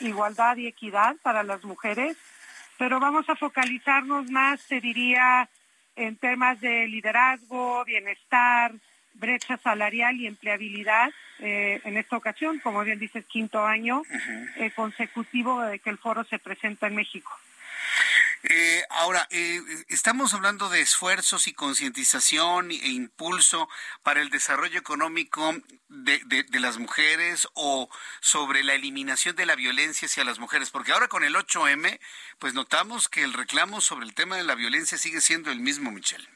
igualdad 0.00 0.58
y 0.58 0.66
equidad 0.66 1.16
para 1.22 1.42
las 1.42 1.64
mujeres, 1.64 2.18
pero 2.76 3.00
vamos 3.00 3.26
a 3.30 3.36
focalizarnos 3.36 4.30
más, 4.30 4.60
se 4.60 4.82
diría, 4.82 5.48
en 5.96 6.16
temas 6.16 6.60
de 6.60 6.88
liderazgo, 6.88 7.84
bienestar, 7.84 8.72
brecha 9.14 9.56
salarial 9.58 10.16
y 10.16 10.26
empleabilidad. 10.26 11.10
Eh, 11.38 11.80
en 11.84 11.96
esta 11.96 12.16
ocasión, 12.16 12.60
como 12.60 12.82
bien 12.82 12.98
dices, 12.98 13.24
quinto 13.26 13.64
año 13.64 14.02
eh, 14.56 14.70
consecutivo 14.74 15.60
de 15.62 15.78
que 15.78 15.90
el 15.90 15.98
foro 15.98 16.24
se 16.24 16.38
presenta 16.38 16.86
en 16.86 16.94
México. 16.94 17.30
Eh, 18.44 18.82
ahora, 18.90 19.28
eh, 19.30 19.60
estamos 19.88 20.34
hablando 20.34 20.68
de 20.68 20.80
esfuerzos 20.80 21.46
y 21.46 21.52
concientización 21.52 22.72
e 22.72 22.88
impulso 22.88 23.68
para 24.02 24.20
el 24.20 24.30
desarrollo 24.30 24.80
económico 24.80 25.54
de, 25.88 26.44
las 26.58 26.78
mujeres 26.78 27.48
o 27.54 27.88
sobre 28.20 28.64
la 28.64 28.74
eliminación 28.74 29.36
de 29.36 29.46
la 29.46 29.54
violencia 29.54 30.06
hacia 30.06 30.24
las 30.24 30.40
mujeres, 30.40 30.70
porque 30.70 30.90
ahora 30.90 31.06
con 31.06 31.22
el 31.22 31.36
8M, 31.36 32.00
pues 32.40 32.52
notamos 32.52 33.08
que 33.08 33.22
el 33.22 33.32
reclamo 33.32 33.80
sobre 33.80 34.06
el 34.06 34.14
tema 34.14 34.36
de 34.36 34.44
la 34.44 34.56
violencia 34.56 34.98
sigue 34.98 35.20
siendo 35.20 35.52
el 35.52 35.60
mismo, 35.60 35.92
Michelle. 35.92 36.28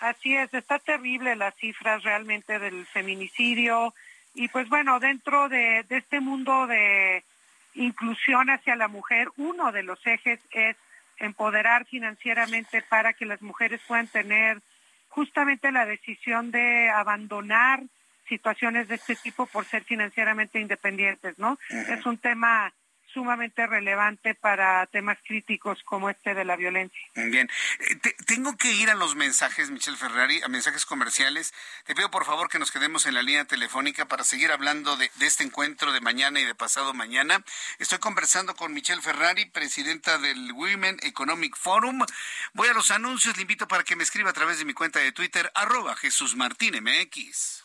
Así 0.00 0.34
es, 0.34 0.52
está 0.54 0.78
terrible 0.78 1.36
las 1.36 1.54
cifras 1.56 2.02
realmente 2.02 2.58
del 2.58 2.86
feminicidio 2.86 3.94
y 4.34 4.48
pues 4.48 4.68
bueno, 4.68 4.98
dentro 4.98 5.48
de, 5.50 5.84
de 5.88 5.98
este 5.98 6.20
mundo 6.20 6.66
de 6.66 7.22
inclusión 7.74 8.48
hacia 8.48 8.76
la 8.76 8.88
mujer, 8.88 9.28
uno 9.36 9.72
de 9.72 9.82
los 9.82 10.04
ejes 10.06 10.40
es 10.50 10.76
empoderar 11.24 11.84
financieramente 11.86 12.82
para 12.82 13.12
que 13.12 13.26
las 13.26 13.42
mujeres 13.42 13.80
puedan 13.86 14.08
tener 14.08 14.60
justamente 15.08 15.70
la 15.72 15.86
decisión 15.86 16.50
de 16.50 16.90
abandonar 16.90 17.82
situaciones 18.28 18.88
de 18.88 18.96
este 18.96 19.14
tipo 19.16 19.46
por 19.46 19.64
ser 19.64 19.84
financieramente 19.84 20.58
independientes, 20.58 21.38
¿no? 21.38 21.58
Es 21.70 22.04
un 22.06 22.18
tema 22.18 22.72
sumamente 23.14 23.66
relevante 23.66 24.34
para 24.34 24.84
temas 24.86 25.16
críticos 25.24 25.82
como 25.84 26.10
este 26.10 26.34
de 26.34 26.44
la 26.44 26.56
violencia. 26.56 27.00
Bien, 27.14 27.48
eh, 27.78 28.14
tengo 28.26 28.56
que 28.56 28.72
ir 28.72 28.90
a 28.90 28.94
los 28.94 29.14
mensajes, 29.14 29.70
Michelle 29.70 29.96
Ferrari, 29.96 30.42
a 30.42 30.48
mensajes 30.48 30.84
comerciales. 30.84 31.54
Te 31.84 31.94
pido 31.94 32.10
por 32.10 32.24
favor 32.24 32.48
que 32.48 32.58
nos 32.58 32.72
quedemos 32.72 33.06
en 33.06 33.14
la 33.14 33.22
línea 33.22 33.44
telefónica 33.44 34.06
para 34.06 34.24
seguir 34.24 34.50
hablando 34.50 34.96
de, 34.96 35.10
este 35.20 35.44
encuentro 35.44 35.92
de 35.92 36.00
mañana 36.00 36.40
y 36.40 36.44
de 36.44 36.54
pasado 36.54 36.92
mañana. 36.92 37.42
Estoy 37.78 37.98
conversando 37.98 38.54
con 38.56 38.74
Michelle 38.74 39.00
Ferrari, 39.00 39.46
presidenta 39.46 40.18
del 40.18 40.52
Women 40.52 40.98
Economic 41.02 41.56
Forum. 41.56 42.04
Voy 42.52 42.68
a 42.68 42.74
los 42.74 42.90
anuncios, 42.90 43.36
le 43.36 43.42
invito 43.42 43.68
para 43.68 43.84
que 43.84 43.96
me 43.96 44.02
escriba 44.02 44.30
a 44.30 44.34
través 44.34 44.58
de 44.58 44.64
mi 44.64 44.74
cuenta 44.74 44.98
de 44.98 45.12
Twitter, 45.12 45.50
arroba 45.54 45.94
Jesús 45.96 46.34
Martín 46.34 46.74
MX. 46.82 47.64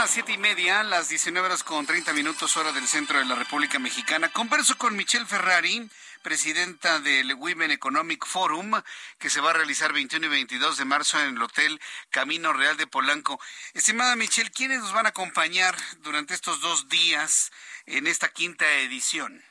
Las 0.00 0.12
siete 0.12 0.32
y 0.32 0.38
media, 0.38 0.82
las 0.82 1.10
19 1.10 1.44
horas 1.46 1.62
con 1.62 1.84
30 1.84 2.14
minutos 2.14 2.56
hora 2.56 2.72
del 2.72 2.86
centro 2.86 3.18
de 3.18 3.26
la 3.26 3.34
República 3.34 3.78
Mexicana. 3.78 4.30
Converso 4.30 4.78
con 4.78 4.96
Michelle 4.96 5.26
Ferrari, 5.26 5.90
presidenta 6.22 7.00
del 7.00 7.34
Women 7.34 7.70
Economic 7.70 8.24
Forum, 8.24 8.80
que 9.18 9.28
se 9.28 9.42
va 9.42 9.50
a 9.50 9.52
realizar 9.52 9.92
21 9.92 10.24
y 10.24 10.28
22 10.30 10.78
de 10.78 10.86
marzo 10.86 11.20
en 11.20 11.36
el 11.36 11.42
Hotel 11.42 11.78
Camino 12.08 12.54
Real 12.54 12.78
de 12.78 12.86
Polanco. 12.86 13.38
Estimada 13.74 14.16
Michelle, 14.16 14.50
¿quiénes 14.50 14.78
nos 14.78 14.94
van 14.94 15.04
a 15.04 15.10
acompañar 15.10 15.74
durante 15.98 16.32
estos 16.32 16.62
dos 16.62 16.88
días 16.88 17.52
en 17.84 18.06
esta 18.06 18.28
quinta 18.28 18.66
edición? 18.78 19.44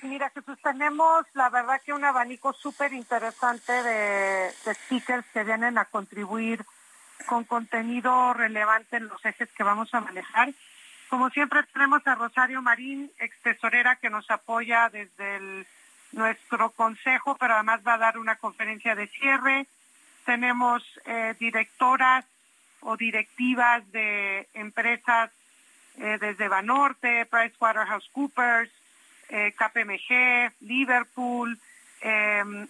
Mira, 0.00 0.30
Jesús, 0.30 0.56
tenemos 0.62 1.26
la 1.34 1.50
verdad 1.50 1.82
que 1.84 1.92
un 1.92 2.06
abanico 2.06 2.54
súper 2.54 2.94
interesante 2.94 3.72
de, 3.74 4.54
de 4.64 4.74
speakers 4.74 5.26
que 5.34 5.44
vienen 5.44 5.76
a 5.76 5.84
contribuir 5.84 6.64
con 7.26 7.44
contenido 7.44 8.34
relevante 8.34 8.96
en 8.96 9.08
los 9.08 9.24
ejes 9.24 9.50
que 9.52 9.62
vamos 9.62 9.92
a 9.94 10.00
manejar. 10.00 10.52
Como 11.08 11.30
siempre 11.30 11.62
tenemos 11.72 12.06
a 12.06 12.14
Rosario 12.14 12.62
Marín, 12.62 13.10
ex 13.18 13.36
tesorera, 13.42 13.96
que 13.96 14.10
nos 14.10 14.30
apoya 14.30 14.88
desde 14.88 15.64
nuestro 16.12 16.70
consejo, 16.70 17.36
pero 17.36 17.54
además 17.54 17.82
va 17.86 17.94
a 17.94 17.98
dar 17.98 18.18
una 18.18 18.36
conferencia 18.36 18.94
de 18.94 19.06
cierre. 19.08 19.66
Tenemos 20.24 20.82
eh, 21.04 21.34
directoras 21.38 22.24
o 22.80 22.96
directivas 22.96 23.90
de 23.92 24.48
empresas 24.54 25.30
eh, 25.98 26.18
desde 26.20 26.48
Banorte, 26.48 27.26
PricewaterhouseCoopers, 27.26 28.70
eh, 29.28 29.52
KPMG, 29.52 30.52
Liverpool. 30.60 31.58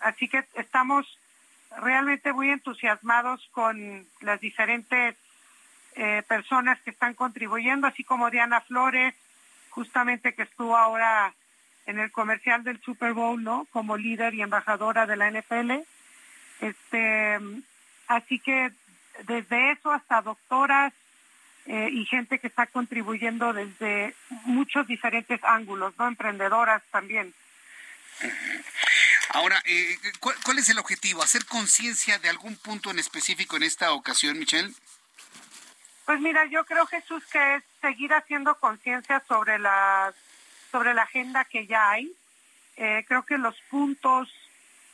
así 0.01 0.29
que 0.29 0.45
estamos 0.55 1.19
realmente 1.81 2.33
muy 2.33 2.51
entusiasmados 2.51 3.49
con 3.53 4.07
las 4.21 4.41
diferentes 4.41 5.17
eh, 5.97 6.23
personas 6.27 6.81
que 6.81 6.91
están 6.91 7.15
contribuyendo, 7.15 7.87
así 7.87 8.05
como 8.05 8.31
Diana 8.31 8.61
Flores, 8.61 9.15
justamente 9.71 10.35
que 10.35 10.43
estuvo 10.43 10.77
ahora 10.77 11.33
en 11.87 11.99
el 11.99 12.11
comercial 12.11 12.65
del 12.65 12.81
Super 12.81 13.13
Bowl, 13.13 13.43
¿no? 13.43 13.67
Como 13.71 13.97
líder 13.97 14.35
y 14.35 14.43
embajadora 14.43 15.07
de 15.07 15.17
la 15.17 15.31
NFL. 15.31 15.73
Este, 16.61 17.39
así 18.09 18.39
que 18.39 18.73
desde 19.27 19.73
eso 19.73 19.93
hasta 19.93 20.23
doctoras 20.23 20.93
eh, 21.67 21.89
y 21.93 22.05
gente 22.07 22.39
que 22.39 22.47
está 22.47 22.67
contribuyendo 22.67 23.53
desde 23.53 24.15
muchos 24.45 24.87
diferentes 24.87 25.43
ángulos, 25.45 25.95
¿no? 25.99 26.09
Emprendedoras 26.09 26.83
también. 26.91 27.33
Ahora, 29.35 29.61
eh, 29.65 29.99
¿cuál, 30.21 30.59
es 30.59 30.69
el 30.69 30.79
objetivo? 30.79 31.21
¿Hacer 31.21 31.45
conciencia 31.47 32.21
de 32.21 32.29
algún 32.29 32.55
punto 32.55 32.93
en 32.93 33.01
específico 33.01 33.57
en 33.57 33.65
esta 33.65 33.93
ocasión, 33.93 34.39
Michelle? 34.39 34.73
Pues 36.07 36.21
mira, 36.21 36.47
yo 36.47 36.65
creo, 36.65 36.87
Jesús, 36.87 37.25
que 37.33 37.57
es 37.57 37.65
seguir 37.81 38.15
haciendo 38.15 38.55
conciencia 38.61 39.25
sobre 39.27 39.59
la, 39.59 40.15
sobre 40.71 40.95
la 40.95 41.03
agenda 41.03 41.45
que 41.47 41.67
ya 41.67 41.91
hay. 41.91 42.13
Eh, 42.77 43.05
creo 43.09 43.25
que 43.25 43.37
los 43.37 43.57
puntos 43.71 44.29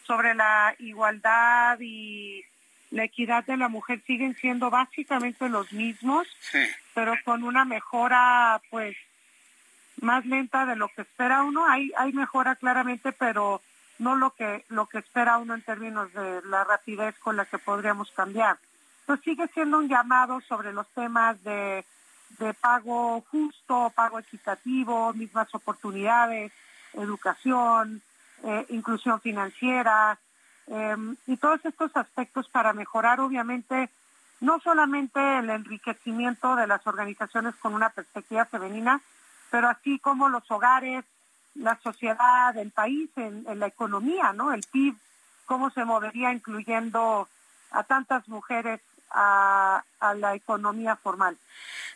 sobre 0.06 0.34
la 0.34 0.74
igualdad 0.78 1.78
y 1.78 2.42
la 2.92 3.04
equidad 3.04 3.44
de 3.44 3.58
la 3.58 3.68
mujer 3.68 4.02
siguen 4.06 4.34
siendo 4.36 4.70
básicamente 4.70 5.50
los 5.50 5.70
mismos, 5.70 6.26
pero 6.94 7.12
con 7.26 7.44
una 7.44 7.66
mejora 7.66 8.62
pues 8.70 8.96
más 10.00 10.24
lenta 10.24 10.64
de 10.64 10.76
lo 10.76 10.88
que 10.88 11.02
espera 11.02 11.42
uno. 11.42 11.66
Hay, 11.66 11.92
hay 11.98 12.14
mejora 12.14 12.56
claramente, 12.56 13.12
pero 13.12 13.60
no 14.00 14.16
lo 14.16 14.30
que, 14.30 14.64
lo 14.68 14.86
que 14.86 14.98
espera 14.98 15.38
uno 15.38 15.54
en 15.54 15.62
términos 15.62 16.12
de 16.12 16.42
la 16.46 16.64
rapidez 16.64 17.16
con 17.18 17.36
la 17.36 17.44
que 17.44 17.58
podríamos 17.58 18.10
cambiar. 18.12 18.56
Entonces 19.02 19.24
sigue 19.24 19.46
siendo 19.48 19.78
un 19.78 19.88
llamado 19.88 20.40
sobre 20.40 20.72
los 20.72 20.88
temas 20.88 21.42
de, 21.44 21.84
de 22.38 22.54
pago 22.54 23.22
justo, 23.30 23.92
pago 23.94 24.18
equitativo, 24.18 25.12
mismas 25.12 25.54
oportunidades, 25.54 26.50
educación, 26.94 28.00
eh, 28.42 28.66
inclusión 28.70 29.20
financiera, 29.20 30.18
em, 30.66 31.16
y 31.26 31.36
todos 31.36 31.62
estos 31.64 31.94
aspectos 31.94 32.48
para 32.48 32.72
mejorar 32.72 33.20
obviamente 33.20 33.90
no 34.40 34.60
solamente 34.60 35.20
el 35.38 35.50
enriquecimiento 35.50 36.56
de 36.56 36.66
las 36.66 36.86
organizaciones 36.86 37.54
con 37.56 37.74
una 37.74 37.90
perspectiva 37.90 38.46
femenina, 38.46 39.02
pero 39.50 39.68
así 39.68 39.98
como 39.98 40.30
los 40.30 40.50
hogares, 40.50 41.04
la 41.54 41.78
sociedad, 41.82 42.56
el 42.56 42.70
país, 42.70 43.10
en, 43.16 43.44
la 43.58 43.66
economía, 43.66 44.32
¿no? 44.32 44.52
El 44.52 44.62
PIB, 44.62 44.94
cómo 45.46 45.70
se 45.70 45.84
movería 45.84 46.32
incluyendo 46.32 47.28
a 47.70 47.82
tantas 47.84 48.28
mujeres 48.28 48.80
a, 49.10 49.82
la 50.16 50.34
economía 50.34 50.96
formal. 50.96 51.36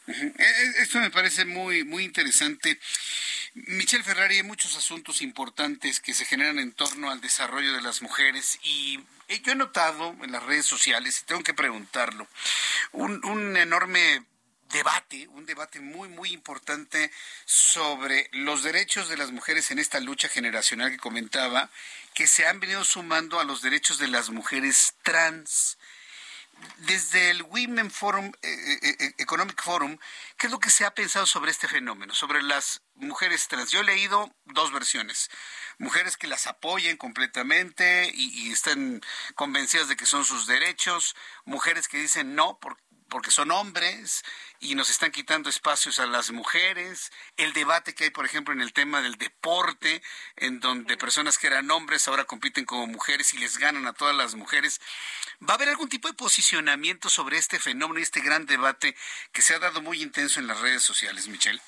E, 0.07 0.13
e, 0.13 0.83
esto 0.83 0.99
me 1.01 1.11
parece 1.11 1.45
muy, 1.45 1.85
muy 1.85 2.05
interesante. 2.05 2.79
Michelle 3.55 4.03
Ferrari, 4.03 4.37
hay 4.37 4.43
muchos 4.43 4.77
asuntos 4.77 5.23
importantes 5.23 6.01
que 6.01 6.13
se 6.13 6.25
generan 6.25 6.59
en 6.59 6.73
torno 6.73 7.11
al 7.11 7.21
desarrollo 7.21 7.73
de 7.73 7.83
las 7.83 8.03
mujeres 8.03 8.59
y 8.63 9.01
yo 9.45 9.53
he 9.53 9.57
notado 9.57 10.15
en 10.23 10.33
las 10.33 10.43
redes 10.43 10.67
sociales, 10.67 11.21
y 11.21 11.27
tengo 11.27 11.43
que 11.43 11.55
preguntarlo, 11.55 12.27
un, 12.93 13.25
un 13.25 13.57
enorme 13.57 14.23
debate, 14.71 15.29
un 15.29 15.47
debate 15.47 15.81
muy, 15.81 16.09
muy 16.09 16.33
importante 16.33 17.11
sobre 17.45 18.29
los 18.33 18.63
derechos 18.63 19.09
de 19.09 19.17
las 19.17 19.31
mujeres 19.31 19.71
en 19.71 19.79
esta 19.79 20.01
lucha 20.01 20.29
generacional 20.29 20.91
que 20.91 20.99
comentaba, 20.99 21.71
que 22.15 22.27
se 22.27 22.47
han 22.47 22.61
venido 22.61 22.85
sumando 22.85 23.41
a 23.41 23.45
los 23.45 23.63
derechos 23.63 23.99
de 23.99 24.09
las 24.09 24.31
mujeres 24.31 24.95
trans. 25.03 25.79
Desde 26.79 27.31
el 27.31 27.43
Women 27.43 27.91
Forum, 27.91 28.33
eh, 28.41 28.79
eh, 28.83 28.97
eh, 28.99 29.15
Economic 29.19 29.61
Forum, 29.61 29.99
¿qué 30.39 30.47
es 30.47 30.53
lo 30.53 30.61
que 30.61 30.71
se 30.71 30.85
ha 30.85 30.95
pensado 30.95 31.27
sobre 31.27 31.51
este 31.51 31.69
fenómeno, 31.69 32.15
sobre 32.15 32.43
las 32.43 32.81
mujeres 32.95 33.49
trans? 33.49 33.71
Yo 33.71 33.81
he 33.81 33.85
leído 33.85 34.33
dos 34.45 34.73
versiones 34.73 35.31
mujeres 35.79 36.17
que 36.17 36.29
las 36.29 36.47
apoyen 36.47 36.97
completamente 36.97 38.11
y, 38.15 38.47
y, 38.47 38.53
están 38.53 39.03
convencidas 39.35 39.89
de 39.89 39.97
que 39.97 40.07
son 40.07 40.25
sus 40.25 40.47
derechos, 40.47 41.17
mujeres 41.45 41.89
que 41.89 41.99
dicen 41.99 42.37
no, 42.37 42.59
porque 42.61 42.81
porque 43.15 43.31
son 43.31 43.53
hombres 43.53 44.25
y 44.59 44.75
nos 44.75 44.91
están 44.91 45.13
quitando 45.13 45.49
espacios 45.49 46.01
a 46.01 46.07
las 46.07 46.33
mujeres, 46.33 47.13
el 47.37 47.53
debate 47.53 47.95
que 47.95 48.03
hay, 48.03 48.11
por 48.11 48.25
ejemplo, 48.25 48.53
en 48.53 48.61
el 48.61 48.73
tema 48.73 49.03
del 49.03 49.15
deporte, 49.15 50.03
en 50.35 50.59
donde 50.59 50.97
personas 50.97 51.39
que 51.39 51.47
eran 51.47 51.71
hombres 51.71 52.09
ahora 52.09 52.25
compiten 52.25 52.65
como 52.65 52.89
mujeres 52.89 53.33
y 53.33 53.39
les 53.39 53.57
ganan 53.59 53.87
a 53.87 53.93
todas 53.93 54.17
las 54.17 54.35
mujeres. 54.35 54.81
¿Va 55.41 55.53
a 55.53 55.55
haber 55.55 55.69
algún 55.69 55.89
tipo 55.89 56.09
de 56.09 56.15
posicionamiento 56.15 57.09
sobre 57.09 57.39
este 57.39 57.61
fenómeno 57.61 58.01
y 58.01 58.03
este 58.03 58.21
gran 58.21 58.47
debate 58.47 58.97
que 59.31 59.43
se 59.43 59.55
ha 59.55 59.61
dado 59.61 59.81
muy 59.81 60.03
intenso 60.03 60.41
en 60.41 60.49
las 60.49 60.61
redes 60.61 60.83
sociales, 60.83 61.29
Michelle? 61.29 61.61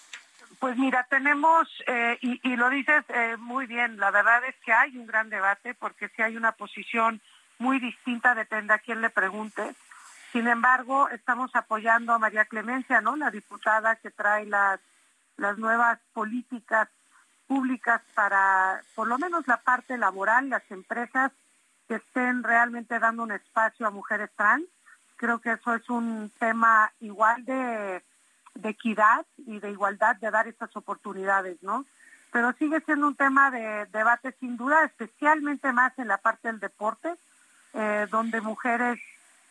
Pues 0.58 0.76
mira, 0.76 1.06
tenemos, 1.08 1.68
eh, 1.86 2.18
y, 2.22 2.56
lo 2.56 2.70
dices 2.70 3.04
eh, 3.10 3.36
muy 3.38 3.66
bien, 3.66 3.98
la 3.98 4.10
verdad 4.10 4.44
es 4.46 4.56
que 4.64 4.72
hay 4.72 4.96
un 4.96 5.06
gran 5.06 5.30
debate 5.30 5.74
porque 5.74 6.08
si 6.08 6.22
hay 6.22 6.36
una 6.36 6.50
posición 6.50 7.20
muy 7.58 7.78
distinta, 7.78 8.34
depende 8.34 8.74
a 8.74 8.78
quién 8.78 9.00
le 9.00 9.10
preguntes. 9.10 9.76
Sin 10.36 10.48
embargo, 10.48 11.08
estamos 11.08 11.50
apoyando 11.56 12.12
a 12.12 12.18
María 12.18 12.44
Clemencia, 12.44 13.00
¿no? 13.00 13.16
La 13.16 13.30
diputada 13.30 13.96
que 13.96 14.10
trae 14.10 14.44
las, 14.44 14.78
las 15.38 15.56
nuevas 15.56 15.98
políticas 16.12 16.90
públicas 17.46 18.02
para, 18.14 18.82
por 18.94 19.08
lo 19.08 19.16
menos 19.16 19.48
la 19.48 19.56
parte 19.56 19.96
laboral, 19.96 20.50
las 20.50 20.70
empresas 20.70 21.32
que 21.88 21.94
estén 21.94 22.42
realmente 22.42 22.98
dando 22.98 23.22
un 23.22 23.32
espacio 23.32 23.86
a 23.86 23.90
mujeres 23.90 24.28
trans. 24.36 24.66
Creo 25.16 25.38
que 25.38 25.52
eso 25.52 25.74
es 25.74 25.88
un 25.88 26.30
tema 26.38 26.92
igual 27.00 27.42
de, 27.46 28.02
equidad 28.62 29.24
y 29.38 29.58
de 29.58 29.70
igualdad 29.70 30.16
de 30.16 30.30
dar 30.30 30.46
estas 30.48 30.76
oportunidades, 30.76 31.62
¿no? 31.62 31.86
Pero 32.30 32.52
sigue 32.52 32.82
siendo 32.82 33.06
un 33.06 33.16
tema 33.16 33.50
de 33.50 33.86
debate 33.86 34.32
sin 34.38 34.58
duda, 34.58 34.84
especialmente 34.84 35.72
más 35.72 35.98
en 35.98 36.08
la 36.08 36.18
parte 36.18 36.48
del 36.48 36.60
deporte, 36.60 37.14
eh, 37.72 38.06
donde 38.10 38.42
mujeres 38.42 39.00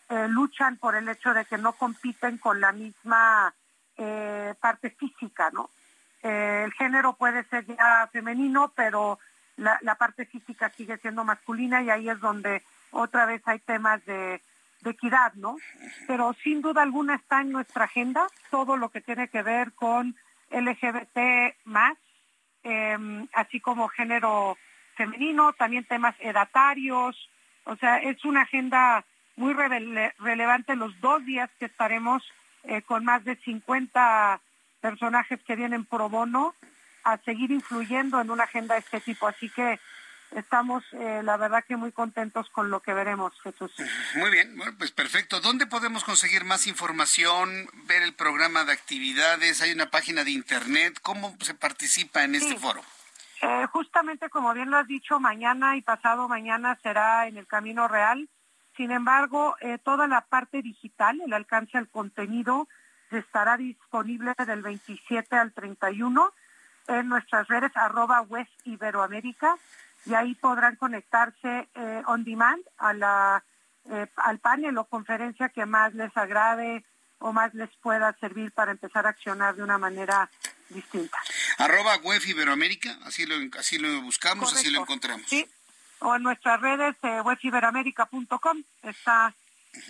eh, 0.10 0.28
luchan 0.28 0.78
por 0.78 0.96
el 0.96 1.10
hecho 1.10 1.34
de 1.34 1.46
que 1.46 1.58
no 1.58 1.74
compiten 1.74 2.38
con 2.38 2.62
la 2.62 2.72
misma 2.72 3.54
eh, 3.98 4.54
parte 4.60 4.92
física, 4.92 5.50
¿no? 5.52 5.70
Eh, 6.22 6.64
el 6.66 6.74
género 6.74 7.14
puede 7.14 7.44
ser 7.46 7.66
ya 7.66 8.08
femenino, 8.12 8.72
pero 8.76 9.20
la, 9.58 9.96
parte 9.96 10.26
física 10.26 10.70
sigue 10.70 10.98
siendo 10.98 11.24
masculina 11.24 11.82
y 11.82 11.90
ahí 11.90 12.10
es 12.10 12.20
donde 12.20 12.62
otra 12.92 13.26
vez 13.26 13.42
hay 13.46 13.60
temas 13.60 14.04
de, 14.06 14.42
equidad, 14.84 15.34
¿no? 15.34 15.58
Pero 16.06 16.34
sin 16.44 16.62
duda 16.62 16.84
alguna 16.84 17.16
está 17.16 17.42
en 17.42 17.52
nuestra 17.52 17.86
agenda 17.86 18.28
todo 18.52 18.78
lo 18.78 18.90
que 18.90 19.02
tiene 19.02 19.30
que 19.30 19.42
ver 19.42 19.72
con 19.74 20.16
LGBT 20.52 21.56
más, 21.64 21.98
em, 22.62 23.28
así 23.34 23.60
como 23.60 23.88
género 23.88 24.56
femenino, 24.96 25.54
también 25.54 25.86
temas 25.86 26.16
edatarios, 26.20 27.30
o 27.64 27.76
sea, 27.78 27.98
es 27.98 28.24
una 28.26 28.42
agenda 28.44 29.04
muy 29.36 29.54
relevante 29.54 30.76
los 30.76 31.00
dos 31.02 31.26
días 31.26 31.50
que 31.60 31.66
estaremos 31.66 32.24
eh, 32.64 32.82
con 32.82 33.06
más 33.06 33.24
de 33.24 33.36
50 33.36 34.40
personajes 34.82 35.40
que 35.44 35.56
vienen 35.56 35.86
pro 35.86 36.10
bono 36.10 36.56
a 37.04 37.18
seguir 37.20 37.52
influyendo 37.52 38.20
en 38.20 38.32
una 38.32 38.46
agenda 38.46 38.76
de 38.76 38.82
este 38.82 39.00
tipo. 39.02 39.28
Así 39.28 39.50
que 39.50 39.80
estamos, 40.32 40.84
eh, 40.94 41.22
la 41.24 41.38
verdad 41.38 41.64
que 41.68 41.76
muy 41.76 41.92
contentos 41.92 42.50
con 42.50 42.70
lo 42.70 42.80
que 42.80 42.94
veremos, 42.94 43.34
Jesús. 43.42 43.72
Muy 44.16 44.32
bien, 44.32 44.58
bueno, 44.58 44.74
pues 44.78 44.92
perfecto. 44.92 45.40
¿Dónde 45.40 45.68
podemos 45.68 46.04
conseguir 46.04 46.44
más 46.44 46.66
información, 46.68 47.68
ver 47.86 48.02
el 48.02 48.14
programa 48.14 48.64
de 48.64 48.74
actividades? 48.74 49.62
¿Hay 49.62 49.72
una 49.72 49.92
página 49.92 50.24
de 50.24 50.32
internet? 50.32 51.00
¿Cómo 51.02 51.36
se 51.42 51.54
participa 51.54 52.24
en 52.24 52.36
este 52.36 52.56
foro? 52.56 52.82
Eh, 53.42 53.66
justamente 53.72 54.30
como 54.30 54.54
bien 54.54 54.72
lo 54.72 54.78
has 54.78 54.88
dicho, 54.88 55.20
mañana 55.20 55.78
y 55.78 55.82
pasado 55.82 56.28
mañana 56.28 56.80
será 56.82 57.28
en 57.28 57.38
el 57.38 57.46
Camino 57.46 57.88
Real 57.88 58.28
sin 58.76 58.92
embargo, 58.92 59.56
eh, 59.62 59.78
toda 59.78 60.08
la 60.08 60.22
parte 60.22 60.62
digital, 60.62 61.22
el 61.26 61.34
alcance 61.34 61.78
al 61.78 61.88
contenido, 61.88 62.68
estará 63.12 63.58
disponible 63.58 64.34
del 64.46 64.62
27 64.62 65.36
al 65.36 65.54
31 65.54 66.34
en 66.88 67.08
nuestras 67.08 67.48
redes 67.48 67.72
arroba 67.76 68.22
West 68.22 68.52
Iberoamérica 68.66 69.56
y 70.06 70.14
ahí 70.14 70.36
podrán 70.36 70.76
conectarse 70.76 71.68
eh, 71.74 72.04
on 72.06 72.24
demand 72.24 72.62
a 72.78 72.94
la, 72.94 73.44
eh, 73.90 74.08
al 74.18 74.40
panel 74.40 74.78
o 74.78 74.86
conferencia 74.86 75.50
que 75.50 75.66
más 75.66 75.94
les 75.94 76.16
agrade 76.16 76.84
o 77.20 77.34
más 77.34 77.54
les 77.54 77.70
pueda 77.82 78.14
servir 78.20 78.52
para 78.52 78.72
empezar 78.72 79.08
a 79.08 79.10
accionar 79.10 79.56
de 79.56 79.64
una 79.64 79.78
manera 79.78 80.30
distinta. 80.70 81.18
Arroba 81.58 81.96
Web 81.98 82.22
Iberoamérica, 82.26 82.98
así 83.06 83.26
lo, 83.26 83.36
así 83.58 83.78
lo 83.78 84.02
buscamos, 84.02 84.54
así 84.54 84.70
lo 84.70 84.82
encontramos. 84.82 85.26
Sí, 85.28 85.48
o 86.06 86.16
en 86.16 86.24
nuestras 86.24 86.62
redes 86.62 86.96
eh, 87.02 87.22
está 88.84 89.34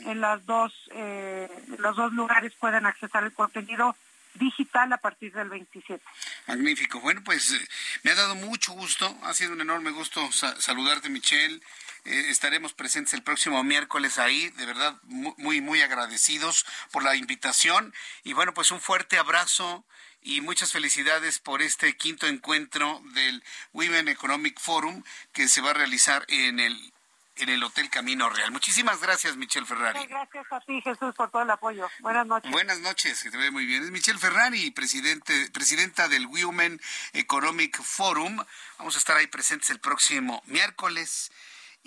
en 0.06 0.22
las 0.22 0.46
dos 0.46 0.74
eh, 0.96 1.50
los 1.78 1.96
dos 1.96 2.14
lugares 2.14 2.54
pueden 2.58 2.86
accesar 2.86 3.24
el 3.24 3.34
contenido 3.34 3.96
digital 4.34 4.92
a 4.94 4.98
partir 4.98 5.32
del 5.34 5.50
27. 5.50 6.04
Magnífico. 6.48 7.00
Bueno, 7.02 7.22
pues 7.24 7.52
eh, 7.52 7.68
me 8.04 8.12
ha 8.12 8.16
dado 8.16 8.36
mucho 8.36 8.74
gusto, 8.74 9.14
ha 9.24 9.34
sido 9.34 9.54
un 9.54 9.62
enorme 9.62 9.92
gusto 9.92 10.32
saludarte, 10.32 11.10
Michelle. 11.10 11.62
Eh, 12.06 12.30
estaremos 12.30 12.74
presentes 12.74 13.14
el 13.14 13.24
próximo 13.24 13.64
miércoles 13.64 14.20
ahí, 14.20 14.50
de 14.52 14.66
verdad 14.66 14.96
muy, 15.04 15.60
muy 15.60 15.82
agradecidos 15.82 16.66
por 16.92 17.04
la 17.04 17.16
invitación. 17.16 17.94
Y 18.24 18.34
bueno, 18.34 18.54
pues 18.54 18.72
un 18.72 18.80
fuerte 18.80 19.18
abrazo 19.18 19.84
y 20.22 20.42
muchas 20.42 20.72
felicidades 20.72 21.40
por 21.40 21.62
este 21.62 21.98
quinto 21.98 22.28
encuentro 22.28 23.02
del 23.14 23.44
Women 23.74 24.08
Economic 24.08 24.60
Forum 24.60 25.04
que 25.34 25.48
se 25.48 25.62
va 25.62 25.72
a 25.72 25.74
realizar 25.74 26.26
en 26.28 26.60
el 26.60 26.94
en 27.38 27.50
el 27.50 27.64
Hotel 27.64 27.90
Camino 27.90 28.30
Real. 28.30 28.52
Muchísimas 28.52 29.02
gracias, 29.02 29.36
Michelle 29.36 29.66
Ferrari. 29.66 30.06
Gracias 30.06 30.46
a 30.52 30.60
ti, 30.62 30.82
Jesús, 30.82 31.14
por 31.16 31.30
todo 31.32 31.42
el 31.42 31.50
apoyo. 31.50 31.90
Buenas 32.00 32.26
noches. 32.26 32.52
Buenas 32.52 32.80
noches, 32.80 33.24
que 33.24 33.30
te 33.30 33.38
ve 33.38 33.52
muy 33.52 33.66
bien. 33.66 33.84
Es 33.84 33.92
Michelle 33.92 34.20
Ferrari, 34.20 34.72
presidente, 34.72 35.50
presidenta 35.52 36.08
del 36.08 36.28
Women 36.28 36.80
Economic 37.14 37.82
Forum. 37.82 38.42
Vamos 38.78 38.96
a 38.96 39.00
estar 39.00 39.18
ahí 39.18 39.28
presentes 39.28 39.70
el 39.70 39.80
próximo 39.80 40.42
miércoles. 40.46 41.32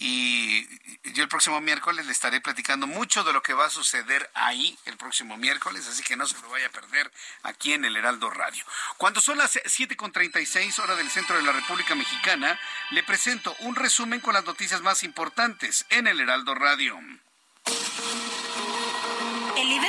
Y 0.00 0.64
yo 1.10 1.24
el 1.24 1.28
próximo 1.28 1.60
miércoles 1.60 2.06
le 2.06 2.12
estaré 2.12 2.40
platicando 2.40 2.86
mucho 2.86 3.24
de 3.24 3.32
lo 3.32 3.42
que 3.42 3.52
va 3.52 3.66
a 3.66 3.70
suceder 3.70 4.30
ahí 4.32 4.78
el 4.84 4.96
próximo 4.96 5.36
miércoles, 5.36 5.88
así 5.88 6.04
que 6.04 6.16
no 6.16 6.24
se 6.24 6.40
lo 6.40 6.48
vaya 6.50 6.68
a 6.68 6.70
perder 6.70 7.10
aquí 7.42 7.72
en 7.72 7.84
el 7.84 7.96
Heraldo 7.96 8.30
Radio. 8.30 8.64
Cuando 8.96 9.20
son 9.20 9.38
las 9.38 9.56
7.36 9.56 10.78
horas 10.78 10.98
del 10.98 11.10
centro 11.10 11.36
de 11.36 11.42
la 11.42 11.50
República 11.50 11.96
Mexicana, 11.96 12.60
le 12.92 13.02
presento 13.02 13.56
un 13.58 13.74
resumen 13.74 14.20
con 14.20 14.34
las 14.34 14.44
noticias 14.44 14.82
más 14.82 15.02
importantes 15.02 15.84
en 15.90 16.06
el 16.06 16.20
Heraldo 16.20 16.54
Radio. 16.54 16.96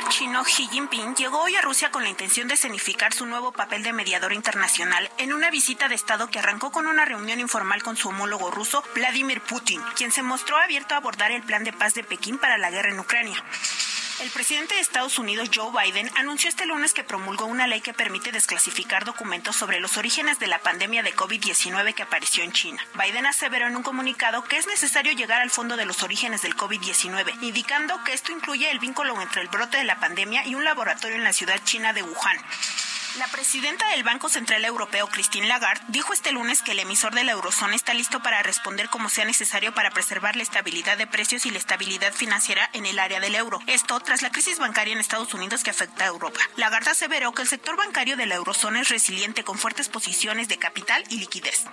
Chino 0.09 0.43
Xi 0.43 0.67
Jinping 0.67 1.13
llegó 1.15 1.39
hoy 1.39 1.55
a 1.55 1.61
Rusia 1.61 1.91
con 1.91 2.01
la 2.01 2.09
intención 2.09 2.47
de 2.47 2.55
escenificar 2.55 3.13
su 3.13 3.27
nuevo 3.27 3.51
papel 3.51 3.83
de 3.83 3.93
mediador 3.93 4.33
internacional 4.33 5.07
en 5.19 5.33
una 5.33 5.51
visita 5.51 5.87
de 5.87 5.93
Estado 5.93 6.27
que 6.29 6.39
arrancó 6.39 6.71
con 6.71 6.87
una 6.87 7.05
reunión 7.05 7.39
informal 7.39 7.83
con 7.83 7.95
su 7.95 8.09
homólogo 8.09 8.49
ruso, 8.49 8.83
Vladimir 8.95 9.39
Putin, 9.39 9.79
quien 9.95 10.11
se 10.11 10.23
mostró 10.23 10.57
abierto 10.57 10.95
a 10.95 10.97
abordar 10.97 11.31
el 11.31 11.43
plan 11.43 11.63
de 11.63 11.73
paz 11.73 11.93
de 11.93 12.03
Pekín 12.03 12.39
para 12.39 12.57
la 12.57 12.71
guerra 12.71 12.89
en 12.89 12.99
Ucrania. 12.99 13.43
El 14.21 14.29
presidente 14.31 14.75
de 14.75 14.81
Estados 14.81 15.17
Unidos, 15.17 15.49
Joe 15.53 15.71
Biden, 15.71 16.11
anunció 16.17 16.49
este 16.49 16.65
lunes 16.65 16.93
que 16.93 17.05
promulgó 17.05 17.45
una 17.45 17.67
ley 17.67 17.79
que 17.79 17.93
permite 17.93 18.33
desclasificar 18.33 19.05
documentos 19.05 19.55
sobre 19.55 19.79
los 19.79 19.95
orígenes 19.95 20.39
de 20.39 20.47
la 20.47 20.59
pandemia 20.59 21.03
de 21.03 21.15
COVID-19 21.15 21.93
que 21.93 22.03
apareció 22.03 22.43
en 22.43 22.51
China. 22.51 22.85
Biden 22.95 23.25
aseveró 23.25 23.67
en 23.67 23.77
un 23.77 23.83
comunicado 23.83 24.43
que 24.43 24.57
es 24.57 24.67
necesario 24.67 25.13
llegar 25.13 25.39
al 25.39 25.51
fondo 25.51 25.77
de 25.77 25.85
los 25.85 26.03
orígenes 26.03 26.41
del 26.41 26.57
COVID-19, 26.57 27.43
indicando 27.43 28.03
que 28.03 28.11
esto 28.11 28.33
incluye 28.33 28.69
el 28.69 28.79
vínculo 28.79 29.21
entre 29.21 29.41
el 29.41 29.47
brote 29.47 29.77
de 29.77 29.85
la 29.85 30.01
pandemia 30.01 30.45
y 30.45 30.53
un 30.53 30.65
laboratorio 30.65 31.15
en 31.15 31.23
la 31.23 31.31
ciudad 31.31 31.63
china 31.63 31.93
de 31.93 32.03
Wuhan. 32.03 32.37
La 33.17 33.27
presidenta 33.27 33.87
del 33.89 34.03
Banco 34.03 34.29
Central 34.29 34.63
Europeo, 34.63 35.07
Christine 35.07 35.47
Lagarde, 35.47 35.83
dijo 35.87 36.13
este 36.13 36.31
lunes 36.31 36.61
que 36.61 36.73
el 36.73 36.79
emisor 36.79 37.15
de 37.15 37.23
la 37.23 37.31
eurozona 37.31 37.75
está 37.75 37.95
listo 37.95 38.21
para 38.21 38.43
responder 38.43 38.87
como 38.89 39.09
sea 39.09 39.25
necesario 39.25 39.73
para 39.73 39.89
preservar 39.89 40.35
la 40.35 40.43
estabilidad 40.43 40.95
de 40.95 41.07
precios 41.07 41.47
y 41.47 41.51
la 41.51 41.57
estabilidad 41.57 42.13
financiera 42.13 42.69
en 42.73 42.85
el 42.85 42.99
área 42.99 43.19
del 43.19 43.33
euro. 43.33 43.61
Esto 43.65 43.99
tras 43.99 44.21
la 44.21 44.31
crisis 44.31 44.59
bancaria 44.59 44.93
en 44.93 44.99
Estados 44.99 45.33
Unidos 45.33 45.63
que 45.63 45.71
afecta 45.71 46.03
a 46.03 46.07
Europa. 46.07 46.39
Lagarde 46.55 46.91
aseveró 46.91 47.31
que 47.33 47.41
el 47.41 47.47
sector 47.47 47.75
bancario 47.75 48.15
de 48.15 48.27
la 48.27 48.35
eurozona 48.35 48.81
es 48.81 48.89
resiliente 48.89 49.43
con 49.43 49.57
fuertes 49.57 49.89
posiciones 49.89 50.47
de 50.47 50.59
capital 50.59 51.03
y 51.09 51.17
liquidez. 51.17 51.65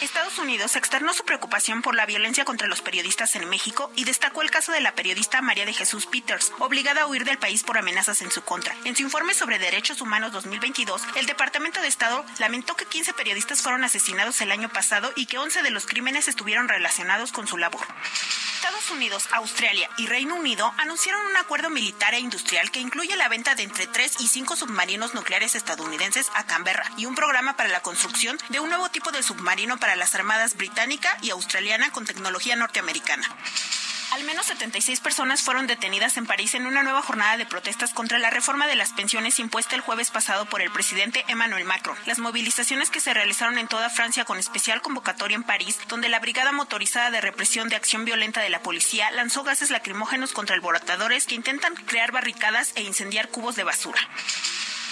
Estados 0.00 0.38
Unidos 0.38 0.76
externó 0.76 1.12
su 1.12 1.24
preocupación 1.24 1.82
por 1.82 1.96
la 1.96 2.06
violencia 2.06 2.44
contra 2.44 2.68
los 2.68 2.82
periodistas 2.82 3.34
en 3.34 3.48
México 3.48 3.90
y 3.96 4.04
destacó 4.04 4.42
el 4.42 4.50
caso 4.50 4.70
de 4.70 4.80
la 4.80 4.94
periodista 4.94 5.42
María 5.42 5.66
de 5.66 5.72
Jesús 5.72 6.06
Peters, 6.06 6.52
obligada 6.60 7.02
a 7.02 7.06
huir 7.08 7.24
del 7.24 7.38
país 7.38 7.64
por 7.64 7.78
amenazas 7.78 8.22
en 8.22 8.30
su 8.30 8.42
contra. 8.42 8.76
En 8.84 8.94
su 8.94 9.02
informe 9.02 9.34
sobre 9.34 9.58
derechos 9.58 10.00
humanos 10.00 10.30
2022, 10.48 11.02
el 11.16 11.26
Departamento 11.26 11.82
de 11.82 11.88
Estado 11.88 12.24
lamentó 12.38 12.74
que 12.74 12.86
15 12.86 13.12
periodistas 13.12 13.60
fueron 13.60 13.84
asesinados 13.84 14.40
el 14.40 14.50
año 14.50 14.68
pasado 14.70 15.12
y 15.14 15.26
que 15.26 15.38
11 15.38 15.62
de 15.62 15.70
los 15.70 15.86
crímenes 15.86 16.26
estuvieron 16.26 16.68
relacionados 16.68 17.32
con 17.32 17.46
su 17.46 17.58
labor. 17.58 17.86
Estados 18.54 18.90
Unidos, 18.90 19.28
Australia 19.32 19.88
y 19.98 20.06
Reino 20.06 20.34
Unido 20.34 20.72
anunciaron 20.78 21.24
un 21.26 21.36
acuerdo 21.36 21.70
militar 21.70 22.14
e 22.14 22.20
industrial 22.20 22.70
que 22.70 22.80
incluye 22.80 23.14
la 23.16 23.28
venta 23.28 23.54
de 23.54 23.62
entre 23.62 23.86
3 23.86 24.20
y 24.20 24.28
5 24.28 24.56
submarinos 24.56 25.14
nucleares 25.14 25.54
estadounidenses 25.54 26.28
a 26.34 26.46
Canberra 26.46 26.90
y 26.96 27.06
un 27.06 27.14
programa 27.14 27.56
para 27.56 27.68
la 27.68 27.80
construcción 27.80 28.38
de 28.48 28.60
un 28.60 28.70
nuevo 28.70 28.88
tipo 28.88 29.12
de 29.12 29.22
submarino 29.22 29.78
para 29.78 29.96
las 29.96 30.14
Armadas 30.14 30.56
británica 30.56 31.16
y 31.20 31.30
australiana 31.30 31.90
con 31.92 32.06
tecnología 32.06 32.56
norteamericana. 32.56 33.28
Al 34.10 34.24
menos 34.24 34.46
76 34.46 35.00
personas 35.00 35.42
fueron 35.42 35.66
detenidas 35.66 36.16
en 36.16 36.24
París 36.24 36.54
en 36.54 36.66
una 36.66 36.82
nueva 36.82 37.02
jornada 37.02 37.36
de 37.36 37.44
protestas 37.44 37.92
contra 37.92 38.18
la 38.18 38.30
reforma 38.30 38.66
de 38.66 38.74
las 38.74 38.92
pensiones 38.92 39.38
impuesta 39.38 39.74
el 39.74 39.82
jueves 39.82 40.10
pasado 40.10 40.46
por 40.46 40.62
el 40.62 40.70
presidente 40.70 41.26
Emmanuel 41.28 41.66
Macron. 41.66 41.96
Las 42.06 42.18
movilizaciones 42.18 42.88
que 42.88 43.00
se 43.00 43.12
realizaron 43.12 43.58
en 43.58 43.68
toda 43.68 43.90
Francia 43.90 44.24
con 44.24 44.38
especial 44.38 44.80
convocatoria 44.80 45.34
en 45.34 45.42
París, 45.42 45.78
donde 45.88 46.08
la 46.08 46.20
Brigada 46.20 46.52
Motorizada 46.52 47.10
de 47.10 47.20
Represión 47.20 47.68
de 47.68 47.76
Acción 47.76 48.06
Violenta 48.06 48.40
de 48.40 48.48
la 48.48 48.62
Policía 48.62 49.10
lanzó 49.10 49.44
gases 49.44 49.70
lacrimógenos 49.70 50.32
contra 50.32 50.54
alborotadores 50.54 51.26
que 51.26 51.34
intentan 51.34 51.74
crear 51.74 52.10
barricadas 52.10 52.72
e 52.76 52.82
incendiar 52.82 53.28
cubos 53.28 53.56
de 53.56 53.64
basura. 53.64 54.00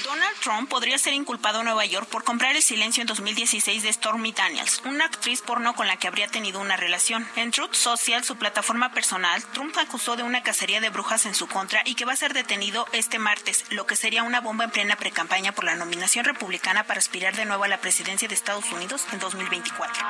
Donald 0.04 0.36
Trump 0.40 0.68
podría 0.68 0.98
ser 0.98 1.14
inculpado 1.14 1.60
en 1.60 1.66
Nueva 1.66 1.84
York 1.86 2.08
por 2.08 2.24
comprar 2.24 2.54
el 2.54 2.62
silencio 2.62 3.00
en 3.00 3.06
2016 3.06 3.82
de 3.82 3.92
Stormy 3.92 4.32
Daniels, 4.32 4.82
una 4.84 5.06
actriz 5.06 5.42
porno 5.42 5.74
con 5.74 5.86
la 5.86 5.96
que 5.96 6.08
habría 6.08 6.28
tenido 6.28 6.60
una 6.60 6.76
relación. 6.76 7.26
En 7.36 7.50
Truth 7.50 7.74
Social, 7.74 8.24
su 8.24 8.36
plataforma 8.36 8.92
personal, 8.92 9.42
Trump 9.52 9.76
acusó 9.78 10.16
de 10.16 10.22
una 10.22 10.42
cacería 10.42 10.80
de 10.80 10.90
brujas 10.90 11.26
en 11.26 11.34
su 11.34 11.46
contra 11.48 11.82
y 11.84 11.94
que 11.94 12.04
va 12.04 12.12
a 12.12 12.16
ser 12.16 12.34
detenido 12.34 12.86
este 12.92 13.18
martes, 13.18 13.64
lo 13.70 13.86
que 13.86 13.96
sería 13.96 14.22
una 14.22 14.40
bomba 14.40 14.64
en 14.64 14.70
plena 14.70 14.96
precampaña 14.96 15.52
por 15.52 15.64
la 15.64 15.76
nominación 15.76 16.24
republicana 16.24 16.84
para 16.84 16.98
aspirar 16.98 17.34
de 17.34 17.44
nuevo 17.44 17.64
a 17.64 17.68
la 17.68 17.80
presidencia 17.80 18.28
de 18.28 18.34
Estados 18.34 18.70
Unidos 18.72 19.06
en 19.12 19.18
2024. 19.18 20.04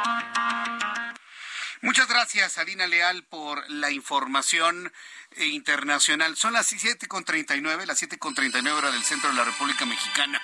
Muchas 1.82 2.08
gracias, 2.08 2.58
Alina 2.58 2.86
Leal, 2.86 3.22
por 3.24 3.62
la 3.70 3.90
información 3.90 4.92
internacional. 5.36 6.36
Son 6.36 6.52
las 6.52 6.72
7.39, 6.72 7.84
las 7.84 8.02
7.39 8.02 8.70
horas 8.72 8.92
del 8.92 9.04
centro 9.04 9.30
de 9.30 9.36
la 9.36 9.44
República 9.44 9.84
Mexicana. 9.84 10.40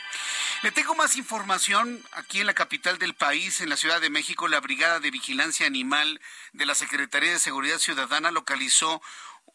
Le 0.63 0.71
tengo 0.71 0.95
más 0.95 1.17
información 1.17 2.05
aquí 2.13 2.41
en 2.41 2.47
la 2.47 2.55
capital 2.55 2.99
del 2.99 3.15
país, 3.15 3.61
en 3.61 3.69
la 3.69 3.77
Ciudad 3.77 4.01
de 4.01 4.11
México. 4.11 4.47
La 4.47 4.61
Brigada 4.61 5.01
de 5.01 5.11
Vigilancia 5.11 5.67
Animal 5.67 6.21
de 6.53 6.67
la 6.67 6.75
Secretaría 6.75 7.33
de 7.33 7.39
Seguridad 7.39 7.79
Ciudadana 7.79 8.31
localizó 8.31 9.03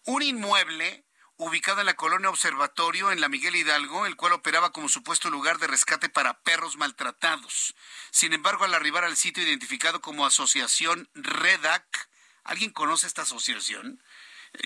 un 0.04 0.22
inmueble 0.22 1.06
ubicado 1.38 1.82
en 1.82 1.86
la 1.86 1.96
colonia 1.96 2.30
Observatorio 2.30 3.12
en 3.12 3.22
la 3.22 3.30
Miguel 3.30 3.56
Hidalgo, 3.56 4.06
el 4.06 4.16
cual 4.16 4.34
operaba 4.34 4.74
como 4.74 4.90
supuesto 4.90 5.30
lugar 5.30 5.60
de 5.60 5.68
rescate 5.68 6.10
para 6.10 6.42
perros 6.42 6.78
maltratados. 6.78 7.76
Sin 8.12 8.34
embargo, 8.34 8.66
al 8.66 8.74
arribar 8.74 9.04
al 9.04 9.16
sitio 9.16 9.44
identificado 9.44 10.02
como 10.02 10.26
Asociación 10.26 11.10
REDAC, 11.14 12.10
¿alguien 12.44 12.72
conoce 12.72 13.06
esta 13.06 13.22
asociación? 13.22 14.02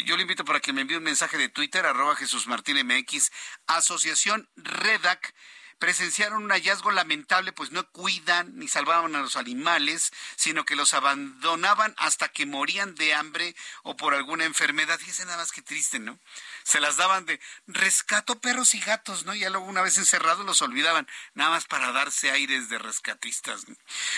Yo 0.05 0.15
le 0.15 0.23
invito 0.23 0.45
para 0.45 0.59
que 0.59 0.73
me 0.73 0.81
envíe 0.81 0.97
un 0.97 1.03
mensaje 1.03 1.37
de 1.37 1.49
Twitter, 1.49 1.85
arroba 1.85 2.15
Jesús 2.15 2.47
Martín 2.47 2.77
MX, 2.85 3.31
Asociación 3.67 4.49
REDAC 4.55 5.33
presenciaron 5.81 6.43
un 6.43 6.51
hallazgo 6.51 6.91
lamentable, 6.91 7.53
pues 7.53 7.71
no 7.71 7.89
cuidan 7.89 8.55
ni 8.55 8.67
salvaban 8.67 9.15
a 9.15 9.21
los 9.21 9.35
animales, 9.35 10.11
sino 10.35 10.63
que 10.63 10.75
los 10.75 10.93
abandonaban 10.93 11.95
hasta 11.97 12.29
que 12.29 12.45
morían 12.45 12.93
de 12.93 13.15
hambre 13.15 13.55
o 13.81 13.97
por 13.97 14.13
alguna 14.13 14.45
enfermedad. 14.45 14.99
Fíjense 14.99 15.25
nada 15.25 15.37
más 15.37 15.51
que 15.51 15.63
triste, 15.63 15.97
¿no? 15.97 16.19
Se 16.63 16.79
las 16.79 16.97
daban 16.97 17.25
de 17.25 17.39
rescato 17.67 18.39
perros 18.39 18.73
y 18.75 18.79
gatos, 18.79 19.25
¿no? 19.25 19.33
Ya 19.33 19.49
luego 19.49 19.65
una 19.65 19.81
vez 19.81 19.97
encerrados 19.97 20.45
los 20.45 20.61
olvidaban, 20.61 21.07
nada 21.33 21.51
más 21.51 21.65
para 21.65 21.91
darse 21.91 22.31
aires 22.31 22.69
de 22.69 22.77
rescatistas. 22.77 23.65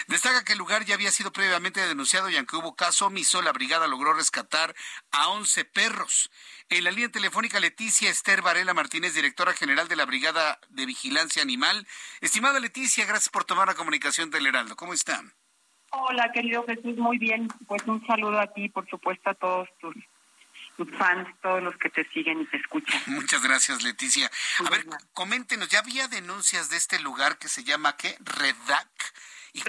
Destaca 0.07 0.44
que 0.44 0.53
el 0.53 0.60
lugar 0.60 0.86
ya 0.86 0.95
había 0.95 1.11
sido 1.11 1.32
previamente 1.32 1.86
denunciado 1.86 2.30
y 2.30 2.38
aunque 2.38 2.56
hubo 2.56 2.76
caso 2.76 3.07
omiso, 3.07 3.41
la 3.41 3.52
brigada 3.53 3.88
logró 3.88 4.14
rescatar 4.14 4.76
a 5.11 5.30
11 5.30 5.65
perros. 5.65 6.32
En 6.70 6.84
la 6.84 6.91
línea 6.91 7.10
telefónica 7.10 7.60
Leticia 7.60 8.10
Esther 8.10 8.41
Varela 8.41 8.74
Martínez, 8.74 9.14
directora 9.14 9.53
general 9.53 9.88
de 9.88 9.95
la 9.95 10.06
Brigada 10.06 10.60
de 10.70 10.86
Vigilancia 10.86 11.41
Animal. 11.41 11.88
Estimada 12.22 12.60
Leticia, 12.60 13.06
gracias 13.06 13.30
por 13.30 13.44
tomar 13.44 13.68
la 13.68 13.76
comunicación 13.76 14.30
del 14.30 14.48
Heraldo. 14.48 14.76
¿Cómo 14.76 14.94
están? 14.94 15.34
Hola, 15.91 16.32
querido 16.32 16.65
Jesús, 16.65 16.98
muy 16.98 17.20
bien. 17.20 17.48
Pues 17.68 17.86
un 17.86 18.03
saludo 18.07 18.40
a 18.40 18.48
ti, 18.48 18.70
por 18.70 18.90
supuesto, 18.90 19.30
a 19.30 19.36
todos 19.36 19.70
tus, 19.80 19.94
tus 19.94 20.06
fans, 20.97 21.27
todos 21.41 21.61
los 21.61 21.75
que 21.77 21.89
te 21.89 22.07
siguen 22.09 22.41
y 22.41 22.45
te 22.45 22.57
escuchan. 22.57 23.01
Muchas 23.07 23.41
gracias, 23.43 23.83
Leticia. 23.83 24.29
A 24.65 24.69
ver, 24.69 24.85
coméntenos, 25.13 25.69
¿ya 25.69 25.79
había 25.79 26.07
denuncias 26.07 26.69
de 26.69 26.77
este 26.77 26.99
lugar 26.99 27.37
que 27.37 27.47
se 27.47 27.63
llama 27.63 27.95
qué? 27.97 28.15
Redac. 28.19 29.13
¿Y 29.55 29.61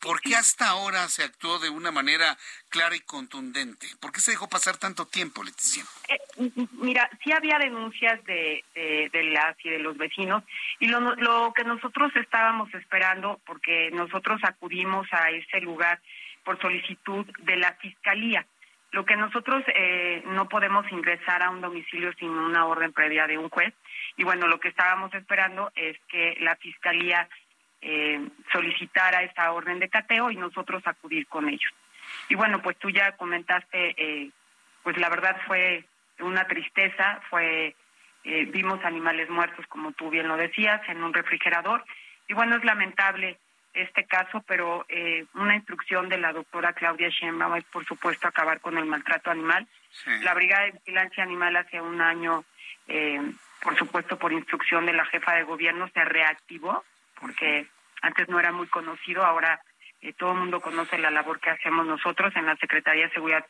por, 0.00 0.20
qué 0.20 0.36
hasta 0.36 0.68
ahora 0.68 1.08
se 1.08 1.24
actuó 1.24 1.58
de 1.58 1.70
una 1.70 1.90
manera 1.90 2.36
clara 2.68 2.94
y 2.94 3.00
contundente? 3.00 3.86
¿Por 3.98 4.12
qué 4.12 4.20
se 4.20 4.32
dejó 4.32 4.50
pasar 4.50 4.76
tanto 4.76 5.06
tiempo, 5.06 5.42
Leticia? 5.42 5.82
Eh, 6.08 6.50
mira, 6.72 7.08
sí 7.24 7.32
había 7.32 7.58
denuncias 7.58 8.22
de, 8.24 8.62
de, 8.74 9.24
las 9.24 9.56
y 9.64 9.70
de 9.70 9.78
los 9.78 9.96
vecinos 9.96 10.44
y 10.78 10.88
lo, 10.88 11.00
lo 11.16 11.54
que 11.54 11.64
nosotros 11.64 12.12
estábamos 12.16 12.72
esperando, 12.74 13.40
porque 13.46 13.90
nosotros 13.92 14.40
acudimos 14.44 15.06
a 15.10 15.30
ese 15.30 15.62
lugar 15.62 16.02
por 16.44 16.60
solicitud 16.60 17.24
de 17.38 17.56
la 17.56 17.72
Fiscalía. 17.76 18.46
Lo 18.92 19.04
que 19.04 19.16
nosotros 19.16 19.62
eh, 19.68 20.22
no 20.26 20.48
podemos 20.48 20.90
ingresar 20.90 21.42
a 21.42 21.50
un 21.50 21.60
domicilio 21.60 22.12
sin 22.14 22.30
una 22.30 22.66
orden 22.66 22.92
previa 22.92 23.26
de 23.26 23.38
un 23.38 23.48
juez. 23.48 23.72
Y 24.16 24.24
bueno, 24.24 24.48
lo 24.48 24.58
que 24.58 24.68
estábamos 24.68 25.14
esperando 25.14 25.70
es 25.76 25.96
que 26.08 26.36
la 26.40 26.56
Fiscalía 26.56 27.28
eh, 27.82 28.20
solicitara 28.52 29.22
esta 29.22 29.52
orden 29.52 29.78
de 29.78 29.88
cateo 29.88 30.30
y 30.30 30.36
nosotros 30.36 30.82
acudir 30.86 31.26
con 31.28 31.48
ellos. 31.48 31.72
Y 32.28 32.34
bueno, 32.34 32.60
pues 32.62 32.76
tú 32.78 32.90
ya 32.90 33.16
comentaste, 33.16 33.94
eh, 33.96 34.30
pues 34.82 34.96
la 34.98 35.08
verdad 35.08 35.36
fue 35.46 35.84
una 36.18 36.46
tristeza, 36.46 37.20
fue 37.30 37.74
eh, 38.24 38.44
vimos 38.46 38.84
animales 38.84 39.30
muertos, 39.30 39.66
como 39.68 39.92
tú 39.92 40.10
bien 40.10 40.28
lo 40.28 40.36
decías, 40.36 40.80
en 40.88 41.02
un 41.02 41.14
refrigerador. 41.14 41.84
Y 42.28 42.34
bueno, 42.34 42.56
es 42.56 42.64
lamentable 42.64 43.38
este 43.72 44.04
caso, 44.04 44.42
pero 44.46 44.84
eh, 44.88 45.24
una 45.34 45.54
instrucción 45.54 46.08
de 46.08 46.18
la 46.18 46.32
doctora 46.32 46.72
Claudia 46.72 47.08
Sheinbaum 47.08 47.56
es, 47.56 47.64
por 47.64 47.84
supuesto, 47.84 48.26
acabar 48.26 48.60
con 48.60 48.76
el 48.78 48.84
maltrato 48.84 49.30
animal. 49.30 49.66
La 50.22 50.34
Brigada 50.34 50.66
de 50.66 50.72
Vigilancia 50.72 51.22
Animal 51.22 51.56
hace 51.56 51.80
un 51.80 52.00
año, 52.00 52.44
eh, 52.88 53.20
por 53.62 53.76
supuesto, 53.76 54.18
por 54.18 54.32
instrucción 54.32 54.86
de 54.86 54.92
la 54.92 55.04
jefa 55.06 55.34
de 55.34 55.44
gobierno, 55.44 55.88
se 55.88 56.04
reactivó, 56.04 56.84
porque 57.20 57.66
antes 58.02 58.28
no 58.28 58.38
era 58.38 58.52
muy 58.52 58.66
conocido, 58.68 59.24
ahora 59.24 59.60
eh, 60.00 60.12
todo 60.14 60.32
el 60.32 60.38
mundo 60.38 60.60
conoce 60.60 60.98
la 60.98 61.10
labor 61.10 61.40
que 61.40 61.50
hacemos 61.50 61.86
nosotros 61.86 62.34
en 62.36 62.46
la 62.46 62.56
Secretaría 62.56 63.06
de 63.06 63.14
Seguridad 63.14 63.44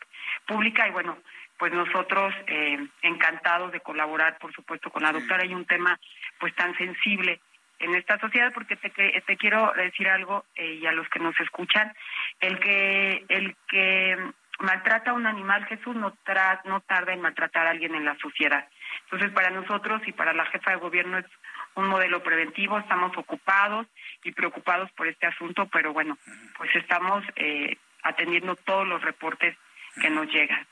Pública 0.46 0.88
y 0.88 0.90
bueno, 0.90 1.18
pues 1.58 1.72
nosotros 1.72 2.34
eh, 2.46 2.88
encantados 3.02 3.70
de 3.70 3.80
colaborar, 3.80 4.38
por 4.38 4.52
supuesto, 4.52 4.90
con 4.90 5.02
la 5.02 5.12
doctora. 5.12 5.42
Hay 5.42 5.54
un 5.54 5.66
tema 5.66 5.98
pues 6.38 6.54
tan 6.54 6.74
sensible 6.76 7.40
en 7.80 7.94
esta 7.94 8.18
sociedad 8.18 8.52
porque 8.52 8.76
te, 8.76 8.90
te 8.90 9.36
quiero 9.36 9.72
decir 9.76 10.08
algo 10.08 10.44
eh, 10.54 10.74
y 10.74 10.86
a 10.86 10.92
los 10.92 11.08
que 11.08 11.18
nos 11.18 11.38
escuchan, 11.40 11.92
el 12.40 12.58
que 12.60 13.24
el 13.28 13.56
que 13.68 14.16
maltrata 14.60 15.10
a 15.10 15.14
un 15.14 15.26
animal, 15.26 15.66
Jesús 15.66 15.96
no, 15.96 16.12
tra 16.24 16.60
no 16.64 16.80
tarda 16.82 17.12
en 17.12 17.22
maltratar 17.22 17.66
a 17.66 17.70
alguien 17.70 17.94
en 17.94 18.04
la 18.04 18.16
sociedad. 18.18 18.68
Entonces, 19.04 19.30
para 19.32 19.50
nosotros 19.50 20.02
y 20.06 20.12
para 20.12 20.32
la 20.34 20.46
jefa 20.46 20.72
de 20.72 20.76
gobierno 20.76 21.18
es 21.18 21.26
un 21.74 21.88
modelo 21.88 22.22
preventivo, 22.22 22.78
estamos 22.78 23.16
ocupados 23.16 23.86
y 24.22 24.32
preocupados 24.32 24.90
por 24.92 25.06
este 25.06 25.26
asunto, 25.26 25.66
pero 25.68 25.92
bueno, 25.92 26.18
pues 26.58 26.70
estamos 26.74 27.24
eh, 27.36 27.78
atendiendo 28.02 28.56
todos 28.56 28.86
los 28.86 29.02
reportes 29.02 29.56
que 30.00 30.10
nos 30.10 30.26
llegan. 30.28 30.66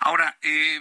Ahora, 0.00 0.36
eh, 0.42 0.78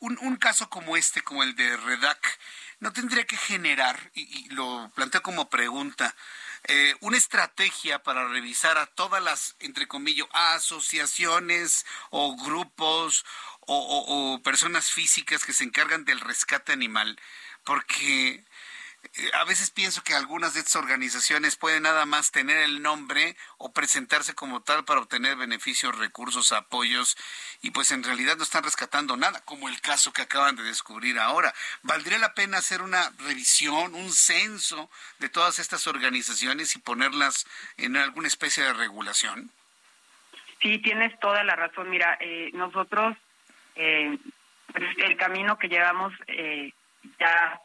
un, 0.00 0.18
un 0.22 0.36
caso 0.36 0.70
como 0.70 0.96
este, 0.96 1.22
como 1.22 1.42
el 1.42 1.54
de 1.54 1.76
Redac, 1.76 2.38
no 2.80 2.92
tendría 2.92 3.24
que 3.24 3.36
generar, 3.36 4.10
y, 4.14 4.48
lo 4.50 4.90
planteo 4.94 5.22
como 5.22 5.48
pregunta, 5.48 6.14
eh, 6.64 6.94
una 7.00 7.16
estrategia 7.16 8.02
para 8.02 8.26
revisar 8.28 8.78
a 8.78 8.86
todas 8.86 9.22
las, 9.22 9.56
entre 9.60 9.86
comillas, 9.86 10.26
asociaciones 10.32 11.84
o 12.10 12.36
grupos 12.36 13.24
o, 13.66 14.40
personas 14.42 14.90
físicas 14.90 15.44
que 15.44 15.52
se 15.52 15.64
encargan 15.64 16.04
del 16.04 16.20
rescate 16.20 16.72
animal, 16.72 17.18
porque 17.64 18.44
a 19.34 19.44
veces 19.44 19.70
pienso 19.70 20.02
que 20.02 20.14
algunas 20.14 20.54
de 20.54 20.60
estas 20.60 20.76
organizaciones 20.76 21.56
pueden 21.56 21.84
nada 21.84 22.06
más 22.06 22.30
tener 22.30 22.58
el 22.58 22.82
nombre 22.82 23.36
o 23.58 23.72
presentarse 23.72 24.34
como 24.34 24.62
tal 24.62 24.84
para 24.84 25.00
obtener 25.00 25.36
beneficios, 25.36 25.96
recursos, 25.98 26.52
apoyos 26.52 27.16
y 27.62 27.70
pues 27.70 27.90
en 27.90 28.02
realidad 28.02 28.36
no 28.36 28.42
están 28.42 28.64
rescatando 28.64 29.16
nada, 29.16 29.40
como 29.44 29.68
el 29.68 29.80
caso 29.80 30.12
que 30.12 30.22
acaban 30.22 30.56
de 30.56 30.62
descubrir 30.62 31.18
ahora. 31.18 31.54
¿Valdría 31.82 32.18
la 32.18 32.34
pena 32.34 32.58
hacer 32.58 32.82
una 32.82 33.10
revisión, 33.18 33.94
un 33.94 34.12
censo 34.12 34.90
de 35.18 35.28
todas 35.28 35.58
estas 35.58 35.86
organizaciones 35.86 36.74
y 36.76 36.80
ponerlas 36.80 37.46
en 37.76 37.96
alguna 37.96 38.28
especie 38.28 38.64
de 38.64 38.72
regulación? 38.72 39.50
Sí, 40.62 40.78
tienes 40.78 41.18
toda 41.20 41.44
la 41.44 41.56
razón. 41.56 41.90
Mira, 41.90 42.16
eh, 42.20 42.50
nosotros 42.54 43.16
eh, 43.74 44.18
el 44.98 45.16
camino 45.16 45.58
que 45.58 45.68
llevamos 45.68 46.12
ya 47.18 47.60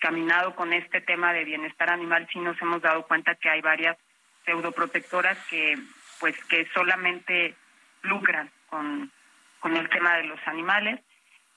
caminado 0.00 0.54
con 0.54 0.72
este 0.72 1.00
tema 1.00 1.32
de 1.32 1.44
bienestar 1.44 1.90
animal, 1.90 2.28
sí 2.32 2.38
nos 2.38 2.60
hemos 2.60 2.82
dado 2.82 3.06
cuenta 3.06 3.34
que 3.34 3.48
hay 3.48 3.60
varias 3.60 3.96
pseudoprotectoras 4.44 5.38
que 5.48 5.78
pues 6.20 6.36
que 6.44 6.66
solamente 6.72 7.56
lucran 8.02 8.50
con, 8.66 9.10
con 9.58 9.76
el 9.76 9.88
tema 9.88 10.16
de 10.16 10.24
los 10.24 10.40
animales. 10.46 11.00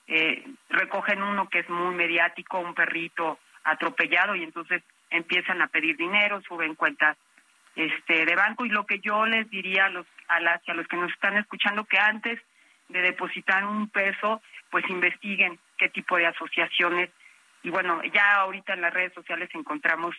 Eh, 0.08 0.44
recogen 0.68 1.22
uno 1.22 1.48
que 1.48 1.60
es 1.60 1.68
muy 1.68 1.94
mediático, 1.94 2.58
un 2.58 2.74
perrito 2.74 3.38
atropellado 3.64 4.34
y 4.34 4.42
entonces 4.42 4.82
empiezan 5.10 5.62
a 5.62 5.68
pedir 5.68 5.96
dinero, 5.96 6.40
suben 6.42 6.74
cuentas 6.74 7.16
este 7.74 8.24
de 8.24 8.34
banco 8.34 8.64
y 8.64 8.70
lo 8.70 8.86
que 8.86 9.00
yo 9.00 9.26
les 9.26 9.48
diría 9.50 9.86
a 9.86 9.90
los 9.90 10.06
a 10.28 10.40
las 10.40 10.66
a 10.68 10.74
los 10.74 10.88
que 10.88 10.96
nos 10.96 11.12
están 11.12 11.36
escuchando 11.36 11.84
que 11.84 11.98
antes 11.98 12.40
de 12.88 13.02
depositar 13.02 13.64
un 13.64 13.88
peso, 13.88 14.40
pues 14.70 14.88
investiguen 14.88 15.58
qué 15.76 15.88
tipo 15.88 16.16
de 16.16 16.26
asociaciones 16.26 17.10
y 17.66 17.70
bueno, 17.70 18.00
ya 18.14 18.36
ahorita 18.42 18.74
en 18.74 18.80
las 18.80 18.94
redes 18.94 19.12
sociales 19.12 19.50
encontramos 19.52 20.14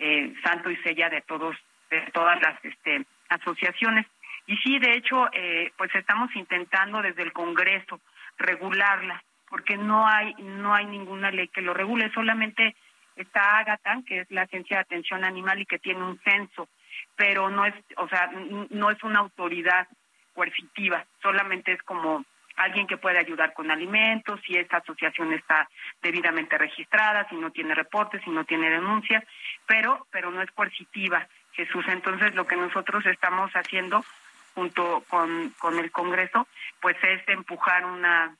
eh, 0.00 0.34
santo 0.42 0.68
y 0.68 0.76
sella 0.78 1.08
de 1.08 1.20
todos, 1.20 1.56
de 1.90 2.00
todas 2.12 2.42
las 2.42 2.58
este, 2.64 3.06
asociaciones. 3.28 4.04
Y 4.48 4.56
sí, 4.56 4.80
de 4.80 4.94
hecho, 4.94 5.28
eh, 5.32 5.70
pues 5.76 5.94
estamos 5.94 6.34
intentando 6.34 7.00
desde 7.00 7.22
el 7.22 7.32
Congreso 7.32 8.00
regularla, 8.36 9.22
porque 9.48 9.76
no 9.76 10.08
hay, 10.08 10.34
no 10.40 10.74
hay 10.74 10.86
ninguna 10.86 11.30
ley 11.30 11.46
que 11.46 11.60
lo 11.60 11.72
regule, 11.72 12.10
solamente 12.12 12.74
está 13.14 13.58
Agatan, 13.58 14.02
que 14.02 14.22
es 14.22 14.30
la 14.32 14.42
Agencia 14.42 14.78
de 14.78 14.82
Atención 14.82 15.24
Animal 15.24 15.60
y 15.60 15.66
que 15.66 15.78
tiene 15.78 16.02
un 16.02 16.18
censo, 16.22 16.68
pero 17.14 17.48
no 17.48 17.64
es, 17.64 17.74
o 17.96 18.08
sea, 18.08 18.28
no 18.70 18.90
es 18.90 19.00
una 19.04 19.20
autoridad 19.20 19.86
coercitiva, 20.34 21.06
solamente 21.22 21.74
es 21.74 21.82
como 21.84 22.24
alguien 22.58 22.86
que 22.86 22.98
puede 22.98 23.18
ayudar 23.18 23.52
con 23.54 23.70
alimentos, 23.70 24.40
si 24.46 24.56
esta 24.56 24.78
asociación 24.78 25.32
está 25.32 25.68
debidamente 26.02 26.58
registrada, 26.58 27.26
si 27.28 27.36
no 27.36 27.50
tiene 27.50 27.74
reportes, 27.74 28.22
si 28.24 28.30
no 28.30 28.44
tiene 28.44 28.68
denuncias, 28.68 29.24
pero, 29.66 30.06
pero 30.10 30.30
no 30.30 30.42
es 30.42 30.50
coercitiva, 30.50 31.26
Jesús. 31.52 31.84
Entonces, 31.88 32.34
lo 32.34 32.46
que 32.46 32.56
nosotros 32.56 33.06
estamos 33.06 33.50
haciendo 33.52 34.04
junto 34.54 35.04
con, 35.08 35.50
con 35.58 35.78
el 35.78 35.90
Congreso, 35.92 36.48
pues 36.80 36.96
es 37.02 37.26
empujar 37.28 37.84
una 37.84 38.36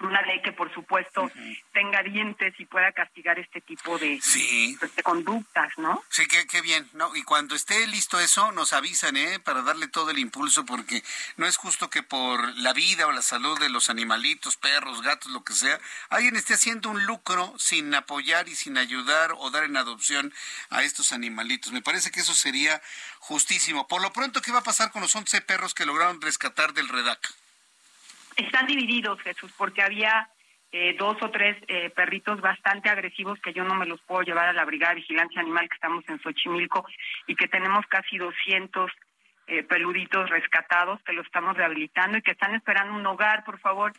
una 0.00 0.22
ley 0.22 0.40
que 0.42 0.52
por 0.52 0.72
supuesto 0.72 1.30
tenga 1.72 2.02
dientes 2.02 2.54
y 2.58 2.64
pueda 2.64 2.92
castigar 2.92 3.38
este 3.38 3.60
tipo 3.60 3.98
de, 3.98 4.20
pues, 4.78 4.96
de 4.96 5.02
conductas, 5.02 5.72
¿no? 5.76 6.02
Sí, 6.08 6.26
qué, 6.26 6.60
bien, 6.60 6.88
¿no? 6.92 7.14
Y 7.16 7.22
cuando 7.22 7.54
esté 7.54 7.86
listo 7.86 8.20
eso, 8.20 8.52
nos 8.52 8.72
avisan, 8.72 9.16
¿eh? 9.16 9.40
Para 9.40 9.62
darle 9.62 9.88
todo 9.88 10.10
el 10.10 10.18
impulso, 10.18 10.64
porque 10.64 11.02
no 11.36 11.46
es 11.46 11.56
justo 11.56 11.90
que 11.90 12.02
por 12.02 12.56
la 12.58 12.72
vida 12.72 13.06
o 13.06 13.12
la 13.12 13.22
salud 13.22 13.58
de 13.58 13.68
los 13.68 13.90
animalitos, 13.90 14.56
perros, 14.56 15.02
gatos, 15.02 15.32
lo 15.32 15.42
que 15.44 15.54
sea, 15.54 15.80
alguien 16.10 16.36
esté 16.36 16.54
haciendo 16.54 16.90
un 16.90 17.04
lucro 17.04 17.54
sin 17.58 17.94
apoyar 17.94 18.48
y 18.48 18.54
sin 18.54 18.78
ayudar 18.78 19.34
o 19.36 19.50
dar 19.50 19.64
en 19.64 19.76
adopción 19.76 20.32
a 20.70 20.82
estos 20.82 21.12
animalitos. 21.12 21.72
Me 21.72 21.82
parece 21.82 22.10
que 22.10 22.20
eso 22.20 22.34
sería 22.34 22.80
justísimo. 23.18 23.86
Por 23.88 24.02
lo 24.02 24.12
pronto, 24.12 24.40
¿qué 24.42 24.52
va 24.52 24.60
a 24.60 24.64
pasar 24.64 24.90
con 24.90 25.02
los 25.02 25.14
11 25.14 25.40
perros 25.42 25.74
que 25.74 25.86
lograron 25.86 26.20
rescatar 26.20 26.72
del 26.72 26.88
REDAC? 26.88 27.34
Están 28.38 28.68
divididos, 28.68 29.20
Jesús, 29.20 29.52
porque 29.58 29.82
había 29.82 30.28
eh, 30.70 30.94
dos 30.96 31.16
o 31.22 31.30
tres 31.30 31.56
eh, 31.66 31.90
perritos 31.90 32.40
bastante 32.40 32.88
agresivos 32.88 33.40
que 33.40 33.52
yo 33.52 33.64
no 33.64 33.74
me 33.74 33.84
los 33.84 34.00
puedo 34.02 34.22
llevar 34.22 34.48
a 34.48 34.52
la 34.52 34.64
Brigada 34.64 34.94
de 34.94 35.00
Vigilancia 35.00 35.40
Animal 35.40 35.68
que 35.68 35.74
estamos 35.74 36.04
en 36.08 36.20
Xochimilco 36.20 36.86
y 37.26 37.34
que 37.34 37.48
tenemos 37.48 37.84
casi 37.86 38.16
200 38.16 38.92
eh, 39.48 39.64
peluditos 39.64 40.30
rescatados 40.30 41.02
que 41.02 41.14
lo 41.14 41.22
estamos 41.22 41.56
rehabilitando 41.56 42.16
y 42.16 42.22
que 42.22 42.30
están 42.30 42.54
esperando 42.54 42.94
un 42.94 43.04
hogar, 43.06 43.42
por 43.44 43.58
favor, 43.58 43.92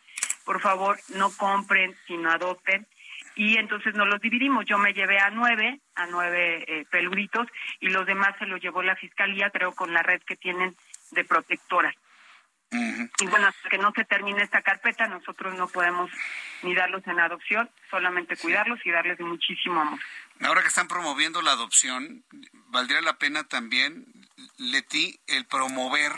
por 0.46 0.62
favor, 0.62 0.98
no 1.16 1.32
compren, 1.36 1.94
sino 2.08 2.32
adopten. 2.32 2.88
Y 3.36 3.58
entonces 3.58 3.94
nos 3.94 4.08
los 4.08 4.22
dividimos. 4.22 4.64
Yo 4.66 4.78
me 4.78 4.94
llevé 4.94 5.20
a 5.20 5.32
nueve, 5.32 5.82
a 5.96 6.08
nueve 6.08 6.86
peluditos 6.90 7.46
y 7.82 7.90
los 7.90 8.06
demás 8.06 8.36
se 8.40 8.46
los 8.46 8.62
llevó 8.62 8.84
la 8.84 8.96
fiscalía, 8.96 9.50
creo, 9.50 9.74
con 9.74 9.94
la 9.94 10.02
red 10.02 10.22
que 10.22 10.38
tienen 10.38 10.76
de 11.12 11.26
protectoras. 11.26 11.94
Y 12.72 13.28
bueno, 13.28 13.48
hasta 13.48 13.70
que 13.70 13.78
no 13.78 13.92
se 13.96 14.06
termine 14.06 14.44
esta 14.44 14.62
carpeta, 14.62 15.08
nosotros 15.08 15.56
no 15.56 15.68
podemos 15.68 16.12
ni 16.62 16.76
darlos 16.76 17.06
en 17.08 17.20
adopción, 17.20 17.70
solamente 17.90 18.38
cuidarlos 18.38 18.80
y 18.86 18.92
darles 18.92 19.20
muchísimo 19.20 19.82
amor. 19.82 20.00
Ahora 20.42 20.62
que 20.62 20.68
están 20.68 20.88
promoviendo 20.88 21.42
la 21.42 21.52
adopción, 21.52 22.24
valdría 22.68 23.02
la 23.02 23.18
pena 23.18 23.44
también, 23.46 24.06
Leti, 24.58 25.20
el 25.28 25.46
promover 25.46 26.12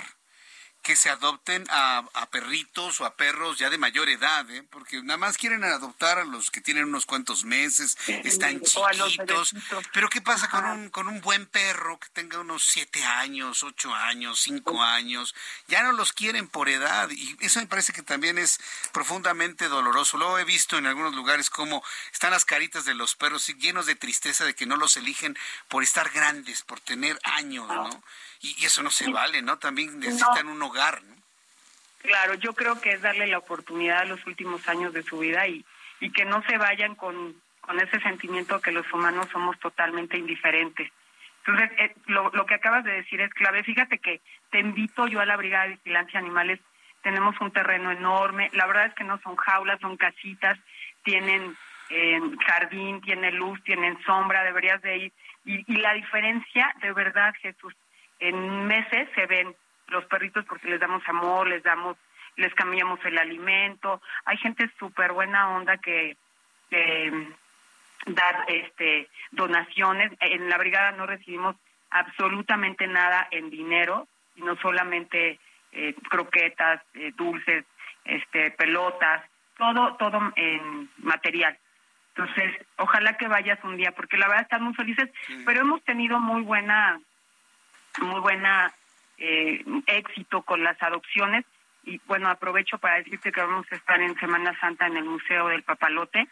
que 0.82 0.96
se 0.96 1.10
adopten 1.10 1.66
a, 1.70 2.08
perritos 2.32 3.02
o 3.02 3.06
a 3.06 3.16
perros 3.16 3.60
ya 3.60 3.70
de 3.70 3.78
mayor 3.78 4.08
edad, 4.10 4.50
¿eh? 4.50 4.64
porque 4.70 5.02
nada 5.04 5.18
más 5.18 5.38
quieren 5.38 5.64
adoptar 5.64 6.18
a 6.18 6.24
los 6.24 6.50
que 6.50 6.62
tienen 6.62 6.86
unos 6.86 7.06
cuantos 7.06 7.44
meses, 7.44 7.98
están 8.08 8.62
chiquitos. 8.62 9.54
Pero 9.94 10.10
¿qué 10.10 10.22
pasa 10.22 10.50
con 10.50 10.66
un, 10.66 10.90
con 10.90 11.08
un 11.08 11.20
buen 11.20 11.46
perro 11.46 12.00
que 12.00 12.08
tenga 12.10 12.40
unos 12.40 12.64
siete 12.64 13.04
años, 13.04 13.64
ocho 13.64 13.94
años, 13.94 14.40
cinco 14.40 14.82
años? 14.82 15.36
Ya 15.68 15.84
no 15.84 15.92
los 15.92 16.14
quieren 16.14 16.48
por 16.48 16.70
edad 16.70 17.10
y 17.12 17.36
eso 17.42 17.60
me 17.60 17.68
parece 17.68 17.92
que 17.92 18.02
también 18.02 18.38
es 18.38 18.60
profundamente 18.94 19.68
doloroso. 19.68 20.18
Luego 20.18 20.40
he 20.40 20.46
visto 20.46 20.78
en 20.78 20.86
algunos 20.86 21.14
lugares 21.14 21.50
cómo 21.50 21.84
están 22.14 22.32
las 22.32 22.46
caritas 22.46 22.86
de 22.86 22.94
los 22.94 23.16
perros 23.16 23.48
llenos 23.60 23.86
de 23.86 23.96
tristeza 23.96 24.46
de 24.46 24.56
que 24.56 24.66
no 24.66 24.78
los 24.78 24.98
eligen 24.98 25.38
por 25.68 25.84
estar 25.84 26.10
grandes, 26.12 26.64
por 26.64 26.80
tener 26.80 27.20
años, 27.24 27.68
¿no? 27.68 28.04
Y, 28.42 28.66
eso 28.66 28.82
no 28.84 28.90
se 28.90 29.10
vale, 29.12 29.42
¿no? 29.42 29.58
También 29.60 30.00
necesitan 30.00 30.48
un 30.48 30.62
hogar, 30.62 31.04
¿no? 31.04 31.16
Claro, 32.00 32.34
yo 32.36 32.54
creo 32.54 32.82
que 32.82 32.94
es 32.94 33.02
darle 33.02 33.28
la 33.28 33.38
oportunidad 33.38 34.00
a 34.00 34.06
los 34.06 34.26
últimos 34.26 34.68
años 34.68 34.92
de 34.94 35.04
su 35.04 35.20
vida 35.20 35.48
y, 35.48 35.64
y 36.00 36.12
que 36.12 36.26
no 36.26 36.42
se 36.44 36.58
vayan 36.58 36.96
con, 36.96 37.36
con 37.62 37.80
ese 37.80 38.00
sentimiento 38.02 38.60
que 38.60 38.72
los 38.72 38.92
humanos 38.92 39.28
somos 39.32 39.60
totalmente 39.60 40.18
indiferentes. 40.18 40.92
Entonces, 41.46 41.72
eh, 41.78 41.96
lo, 42.08 42.30
lo 42.32 42.46
que 42.46 42.56
acabas 42.56 42.84
de 42.84 42.92
decir 42.92 43.22
es 43.22 43.34
clave. 43.34 43.64
Fíjate 43.64 44.00
que 44.00 44.22
te 44.50 44.60
invito 44.60 45.08
yo 45.08 45.20
a 45.22 45.26
la 45.26 45.38
Brigada 45.38 45.66
de 45.66 45.76
Vigilancia 45.76 46.20
Animales. 46.20 46.60
Tenemos 47.04 47.40
un 47.40 47.52
terreno 47.52 47.92
enorme. 47.92 48.50
La 48.54 48.68
verdad 48.68 48.88
es 48.88 48.94
que 48.94 49.04
no 49.04 49.20
son 49.22 49.36
jaulas, 49.36 49.80
son 49.80 49.98
casitas. 49.98 50.60
Tienen 51.04 51.56
eh, 51.90 52.20
jardín, 52.46 53.02
tienen 53.02 53.38
luz, 53.38 53.64
tienen 53.64 53.98
sombra. 54.06 54.44
Deberías 54.44 54.82
de 54.82 54.98
ir. 54.98 55.14
Y, 55.46 55.72
y 55.72 55.78
la 55.78 55.94
diferencia, 55.94 56.76
de 56.82 56.94
verdad, 56.94 57.34
Jesús, 57.42 57.76
en 58.22 58.68
meses 58.68 59.10
se 59.16 59.26
ven 59.26 59.54
los 59.88 60.06
perritos 60.06 60.46
porque 60.46 60.70
les 60.70 60.80
damos 60.80 61.04
amor, 61.08 61.48
les 61.48 61.62
damos, 61.64 61.98
les 62.38 62.54
cambiamos 62.54 63.04
el 63.04 63.18
alimento. 63.18 64.02
Hay 64.24 64.38
gente 64.38 64.72
súper 64.80 65.12
buena 65.12 65.50
onda 65.50 65.78
que, 65.78 66.16
que 66.70 67.28
dar 68.06 68.46
este 68.48 69.10
donaciones. 69.32 70.14
En 70.22 70.50
la 70.50 70.58
brigada 70.58 70.92
no 70.94 71.06
recibimos 71.06 71.58
absolutamente 71.90 72.88
nada 72.88 73.28
en 73.32 73.50
dinero, 73.50 74.08
no 74.38 74.56
solamente 74.58 75.40
eh, 75.74 75.96
croquetas, 76.10 76.82
eh, 76.94 77.12
dulces, 77.16 77.66
este 78.06 78.52
pelotas, 78.52 79.24
todo 79.58 79.96
todo 79.98 80.32
en 80.36 80.90
material. 80.98 81.58
Entonces, 82.16 82.54
ojalá 82.78 83.18
que 83.18 83.28
vayas 83.28 83.64
un 83.64 83.78
día, 83.78 83.94
porque 83.94 84.18
la 84.18 84.28
verdad 84.28 84.44
están 84.44 84.64
muy 84.64 84.74
felices, 84.74 85.10
pero 85.46 85.62
hemos 85.62 85.82
tenido 85.84 86.20
muy 86.20 86.42
buena, 86.42 87.00
muy 88.00 88.20
buena 88.20 88.74
eh, 89.18 89.64
éxito 89.88 90.42
con 90.44 90.64
las 90.64 90.82
adopciones. 90.82 91.46
Y 91.84 92.00
bueno, 92.06 92.30
aprovecho 92.30 92.78
para 92.78 92.98
decirte 92.98 93.32
que 93.32 93.42
vamos 93.42 93.66
a 93.72 93.76
estar 93.76 94.00
en 94.00 94.16
Semana 94.20 94.58
Santa 94.60 94.86
en 94.86 94.98
el 94.98 95.04
Museo 95.04 95.48
del 95.48 95.64
Papalote, 95.64 96.28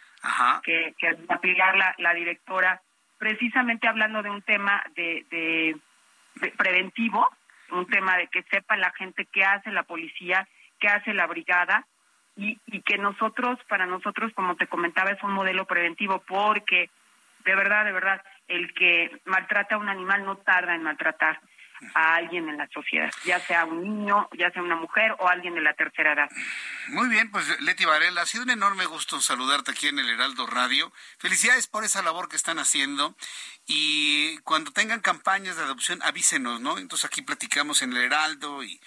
que, 0.63 0.93
que 0.97 1.17
Pilar, 1.41 1.75
la, 1.75 1.95
la 1.97 2.13
directora, 2.13 2.81
precisamente 3.17 3.87
hablando 3.87 4.21
de 4.21 4.29
un 4.29 4.43
tema 4.43 4.83
de, 4.95 5.25
de, 5.31 6.51
preventivo, 6.55 7.27
un 7.71 7.87
tema 7.87 8.15
de 8.17 8.27
que 8.27 8.43
sepa 8.43 8.77
la 8.77 8.91
gente 8.91 9.27
qué 9.31 9.43
hace 9.43 9.71
la 9.71 9.83
policía, 9.83 10.47
qué 10.79 10.87
hace 10.87 11.15
la 11.15 11.25
brigada, 11.25 11.87
y, 12.35 12.59
y 12.67 12.81
que 12.83 12.99
nosotros, 12.99 13.57
para 13.67 13.87
nosotros, 13.87 14.31
como 14.35 14.55
te 14.55 14.67
comentaba, 14.67 15.09
es 15.09 15.21
un 15.23 15.31
modelo 15.31 15.65
preventivo, 15.65 16.23
porque 16.27 16.91
de 17.43 17.55
verdad, 17.55 17.85
de 17.85 17.91
verdad, 17.91 18.21
el 18.49 18.73
que 18.73 19.21
maltrata 19.25 19.75
a 19.75 19.77
un 19.77 19.89
animal 19.89 20.25
no 20.25 20.37
tarda 20.37 20.75
en 20.75 20.83
maltratar 20.83 21.39
a 21.93 22.15
alguien 22.15 22.49
en 22.49 22.57
la 22.57 22.67
sociedad, 22.69 23.11
ya 23.25 23.39
sea 23.39 23.65
un 23.65 23.81
niño, 23.83 24.29
ya 24.37 24.51
sea 24.51 24.61
una 24.61 24.75
mujer 24.75 25.15
o 25.19 25.27
alguien 25.27 25.55
de 25.55 25.61
la 25.61 25.73
tercera 25.73 26.13
edad. 26.13 26.29
Muy 26.87 27.07
bien, 27.07 27.31
pues 27.31 27.45
Leti 27.61 27.85
Varela, 27.85 28.21
ha 28.21 28.25
sido 28.25 28.43
un 28.43 28.49
enorme 28.49 28.85
gusto 28.85 29.21
saludarte 29.21 29.71
aquí 29.71 29.87
en 29.87 29.99
el 29.99 30.09
Heraldo 30.09 30.47
Radio. 30.47 30.91
Felicidades 31.17 31.67
por 31.67 31.83
esa 31.83 32.01
labor 32.01 32.29
que 32.29 32.35
están 32.35 32.59
haciendo 32.59 33.15
y 33.71 34.39
cuando 34.39 34.71
tengan 34.71 34.99
campañas 34.99 35.55
de 35.55 35.61
adopción 35.61 36.01
avísenos, 36.01 36.59
¿no? 36.59 36.79
Entonces 36.79 37.05
aquí 37.05 37.21
platicamos 37.21 37.83
en 37.83 37.91
el 37.91 38.03
Heraldo 38.03 38.63
y, 38.63 38.79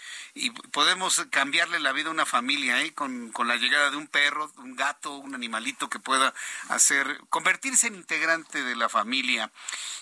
podemos 0.72 1.24
cambiarle 1.30 1.78
la 1.78 1.92
vida 1.92 2.08
a 2.08 2.12
una 2.12 2.26
familia, 2.26 2.80
¿eh? 2.82 2.92
Con, 2.94 3.30
con 3.30 3.46
la 3.46 3.56
llegada 3.56 3.90
de 3.90 3.96
un 3.96 4.08
perro, 4.08 4.50
un 4.56 4.74
gato, 4.74 5.14
un 5.18 5.34
animalito 5.34 5.88
que 5.88 6.00
pueda 6.00 6.34
hacer, 6.68 7.20
convertirse 7.28 7.86
en 7.86 7.94
integrante 7.94 8.62
de 8.64 8.74
la 8.74 8.88
familia. 8.88 9.52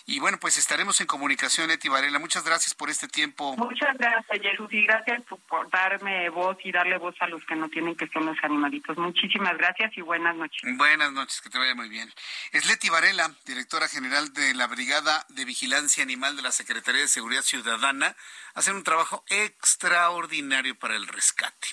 Y 0.07 0.19
bueno, 0.19 0.39
pues 0.41 0.57
estaremos 0.57 1.01
en 1.01 1.07
comunicación, 1.07 1.69
Leti 1.69 1.89
Varela. 1.89 2.19
Muchas 2.19 2.45
gracias 2.45 2.75
por 2.81 2.89
este 2.89 3.09
tiempo. 3.09 3.55
Muchas 3.59 3.94
gracias, 3.98 4.40
Jesús, 4.40 4.73
y 4.73 4.86
gracias 4.86 5.23
por 5.47 5.69
darme 5.69 6.31
voz 6.31 6.57
y 6.65 6.73
darle 6.73 6.97
voz 6.97 7.15
a 7.20 7.27
los 7.27 7.44
que 7.44 7.55
no 7.55 7.69
tienen 7.69 7.94
que 7.94 8.09
ser 8.09 8.23
los 8.23 8.39
animalitos. 8.43 8.97
Muchísimas 8.97 9.59
gracias 9.59 9.94
y 9.98 10.01
buenas 10.01 10.35
noches. 10.35 10.62
Buenas 10.78 11.12
noches, 11.12 11.43
que 11.43 11.51
te 11.51 11.59
vaya 11.59 11.74
muy 11.74 11.90
bien. 11.90 12.11
Es 12.52 12.65
Leti 12.65 12.89
Varela, 12.89 13.35
directora 13.44 13.86
general 13.86 14.32
de 14.32 14.55
la 14.55 14.66
Brigada 14.66 15.27
de 15.28 15.44
Vigilancia 15.44 16.02
Animal 16.02 16.36
de 16.36 16.43
la 16.43 16.52
Secretaría 16.52 17.02
de 17.02 17.09
Seguridad 17.09 17.43
Ciudadana, 17.43 18.16
hacen 18.55 18.77
un 18.77 18.82
trabajo 18.82 19.24
extraordinario 19.28 20.74
para 20.74 20.97
el 20.97 21.07
rescate. 21.07 21.69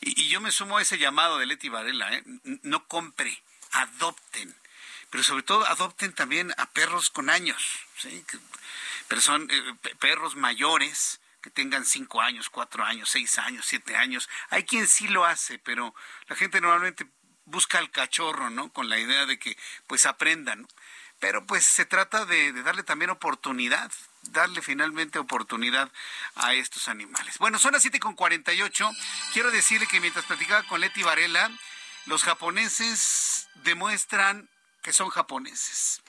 Y, 0.00 0.30
yo 0.30 0.40
me 0.40 0.50
sumo 0.50 0.78
a 0.78 0.82
ese 0.82 0.98
llamado 0.98 1.38
de 1.38 1.46
Leti 1.46 1.68
Varela, 1.68 2.12
¿eh? 2.12 2.24
no 2.64 2.88
compre, 2.88 3.40
adopten 3.70 4.52
pero 5.10 5.24
sobre 5.24 5.42
todo 5.42 5.66
adopten 5.66 6.12
también 6.12 6.54
a 6.56 6.66
perros 6.66 7.10
con 7.10 7.30
años, 7.30 7.60
¿sí? 7.98 8.24
Eh, 9.10 9.74
perros 9.98 10.36
mayores 10.36 11.20
que 11.42 11.50
tengan 11.50 11.84
cinco 11.84 12.20
años, 12.20 12.48
cuatro 12.48 12.84
años, 12.84 13.10
seis 13.10 13.38
años, 13.38 13.66
siete 13.66 13.96
años. 13.96 14.28
Hay 14.50 14.64
quien 14.64 14.86
sí 14.86 15.08
lo 15.08 15.24
hace, 15.24 15.58
pero 15.58 15.94
la 16.28 16.36
gente 16.36 16.60
normalmente 16.60 17.06
busca 17.44 17.78
al 17.78 17.90
cachorro, 17.90 18.50
¿no? 18.50 18.72
Con 18.72 18.88
la 18.88 18.98
idea 18.98 19.26
de 19.26 19.38
que 19.38 19.56
pues 19.86 20.06
aprendan. 20.06 20.68
Pero 21.18 21.44
pues 21.44 21.64
se 21.66 21.84
trata 21.84 22.24
de, 22.24 22.52
darle 22.62 22.82
también 22.82 23.10
oportunidad, 23.10 23.90
darle 24.22 24.62
finalmente 24.62 25.18
oportunidad 25.18 25.90
a 26.36 26.54
estos 26.54 26.88
animales. 26.88 27.38
Bueno, 27.38 27.58
son 27.58 27.72
las 27.72 27.82
siete 27.82 27.98
con 27.98 28.16
ocho. 28.18 28.90
Quiero 29.32 29.50
decirle 29.50 29.86
que 29.86 30.00
mientras 30.00 30.24
platicaba 30.24 30.62
con 30.62 30.80
Leti 30.80 31.02
Varela, 31.02 31.50
los 32.06 32.22
japoneses 32.22 33.48
demuestran 33.56 34.48
que 34.82 34.92
son 34.92 35.10
japoneses. 35.10 36.00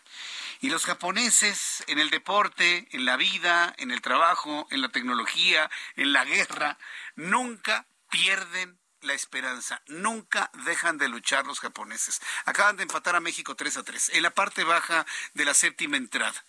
Y 0.62 0.70
los 0.70 0.86
japoneses 0.86 1.84
en 1.88 1.98
el 1.98 2.12
deporte, 2.12 2.88
en 2.92 3.06
la 3.06 3.18
vida, 3.18 3.74
en 3.80 3.90
el 3.90 4.02
trabajo, 4.02 4.68
en 4.70 4.82
la 4.82 4.90
tecnología, 4.90 5.70
en 5.96 6.14
la 6.14 6.24
guerra, 6.24 6.78
nunca 7.16 7.88
pierden 8.12 8.80
la 9.02 9.14
esperanza. 9.14 9.82
Nunca 9.88 10.52
dejan 10.66 11.00
de 11.00 11.10
luchar 11.10 11.48
los 11.48 11.60
japoneses. 11.60 12.22
Acaban 12.46 12.78
de 12.78 12.84
empatar 12.84 13.16
a 13.16 13.20
México 13.20 13.56
3 13.56 13.78
a 13.78 13.84
3 13.84 14.10
en 14.14 14.22
la 14.22 14.30
parte 14.30 14.64
baja 14.64 15.08
de 15.34 15.46
la 15.46 15.56
séptima 15.56 15.98
entrada. 15.98 16.46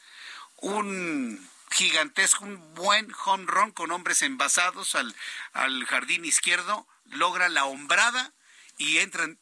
Un 0.57 1.49
gigantesco, 1.71 2.45
un 2.45 2.75
buen 2.75 3.11
home 3.25 3.47
run 3.47 3.71
con 3.71 3.91
hombres 3.93 4.21
envasados 4.21 4.95
al, 4.95 5.17
al 5.55 5.87
jardín 5.87 6.27
izquierdo, 6.27 6.87
logra 7.07 7.49
la 7.49 7.65
hombrada 7.65 8.35
y 8.77 8.99
entran, 8.99 9.39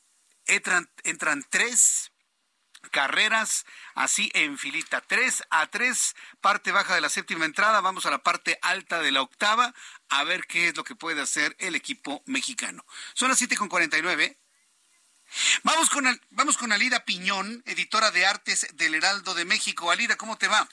entran, 0.46 0.88
entran 1.02 1.44
tres 1.50 2.12
carreras 2.90 3.66
así 3.94 4.30
en 4.34 4.58
filita. 4.58 5.00
3 5.00 5.44
a 5.50 5.66
3, 5.66 6.16
parte 6.40 6.72
baja 6.72 6.94
de 6.94 7.00
la 7.00 7.08
séptima 7.08 7.44
entrada. 7.44 7.80
Vamos 7.80 8.06
a 8.06 8.10
la 8.10 8.22
parte 8.22 8.58
alta 8.62 9.00
de 9.00 9.12
la 9.12 9.22
octava 9.22 9.74
a 10.08 10.24
ver 10.24 10.46
qué 10.46 10.68
es 10.68 10.76
lo 10.76 10.84
que 10.84 10.94
puede 10.94 11.20
hacer 11.20 11.56
el 11.58 11.74
equipo 11.74 12.22
mexicano. 12.26 12.84
Son 13.14 13.28
las 13.28 13.38
7 13.38 13.56
con 13.56 13.68
49. 13.68 14.36
Vamos 15.62 15.90
con, 15.90 16.20
vamos 16.30 16.56
con 16.56 16.72
Alida 16.72 17.04
Piñón, 17.04 17.62
editora 17.66 18.10
de 18.10 18.26
artes 18.26 18.66
del 18.74 18.94
Heraldo 18.94 19.34
de 19.34 19.44
México. 19.44 19.90
Alida, 19.90 20.16
¿cómo 20.16 20.36
te 20.36 20.48
va? 20.48 20.68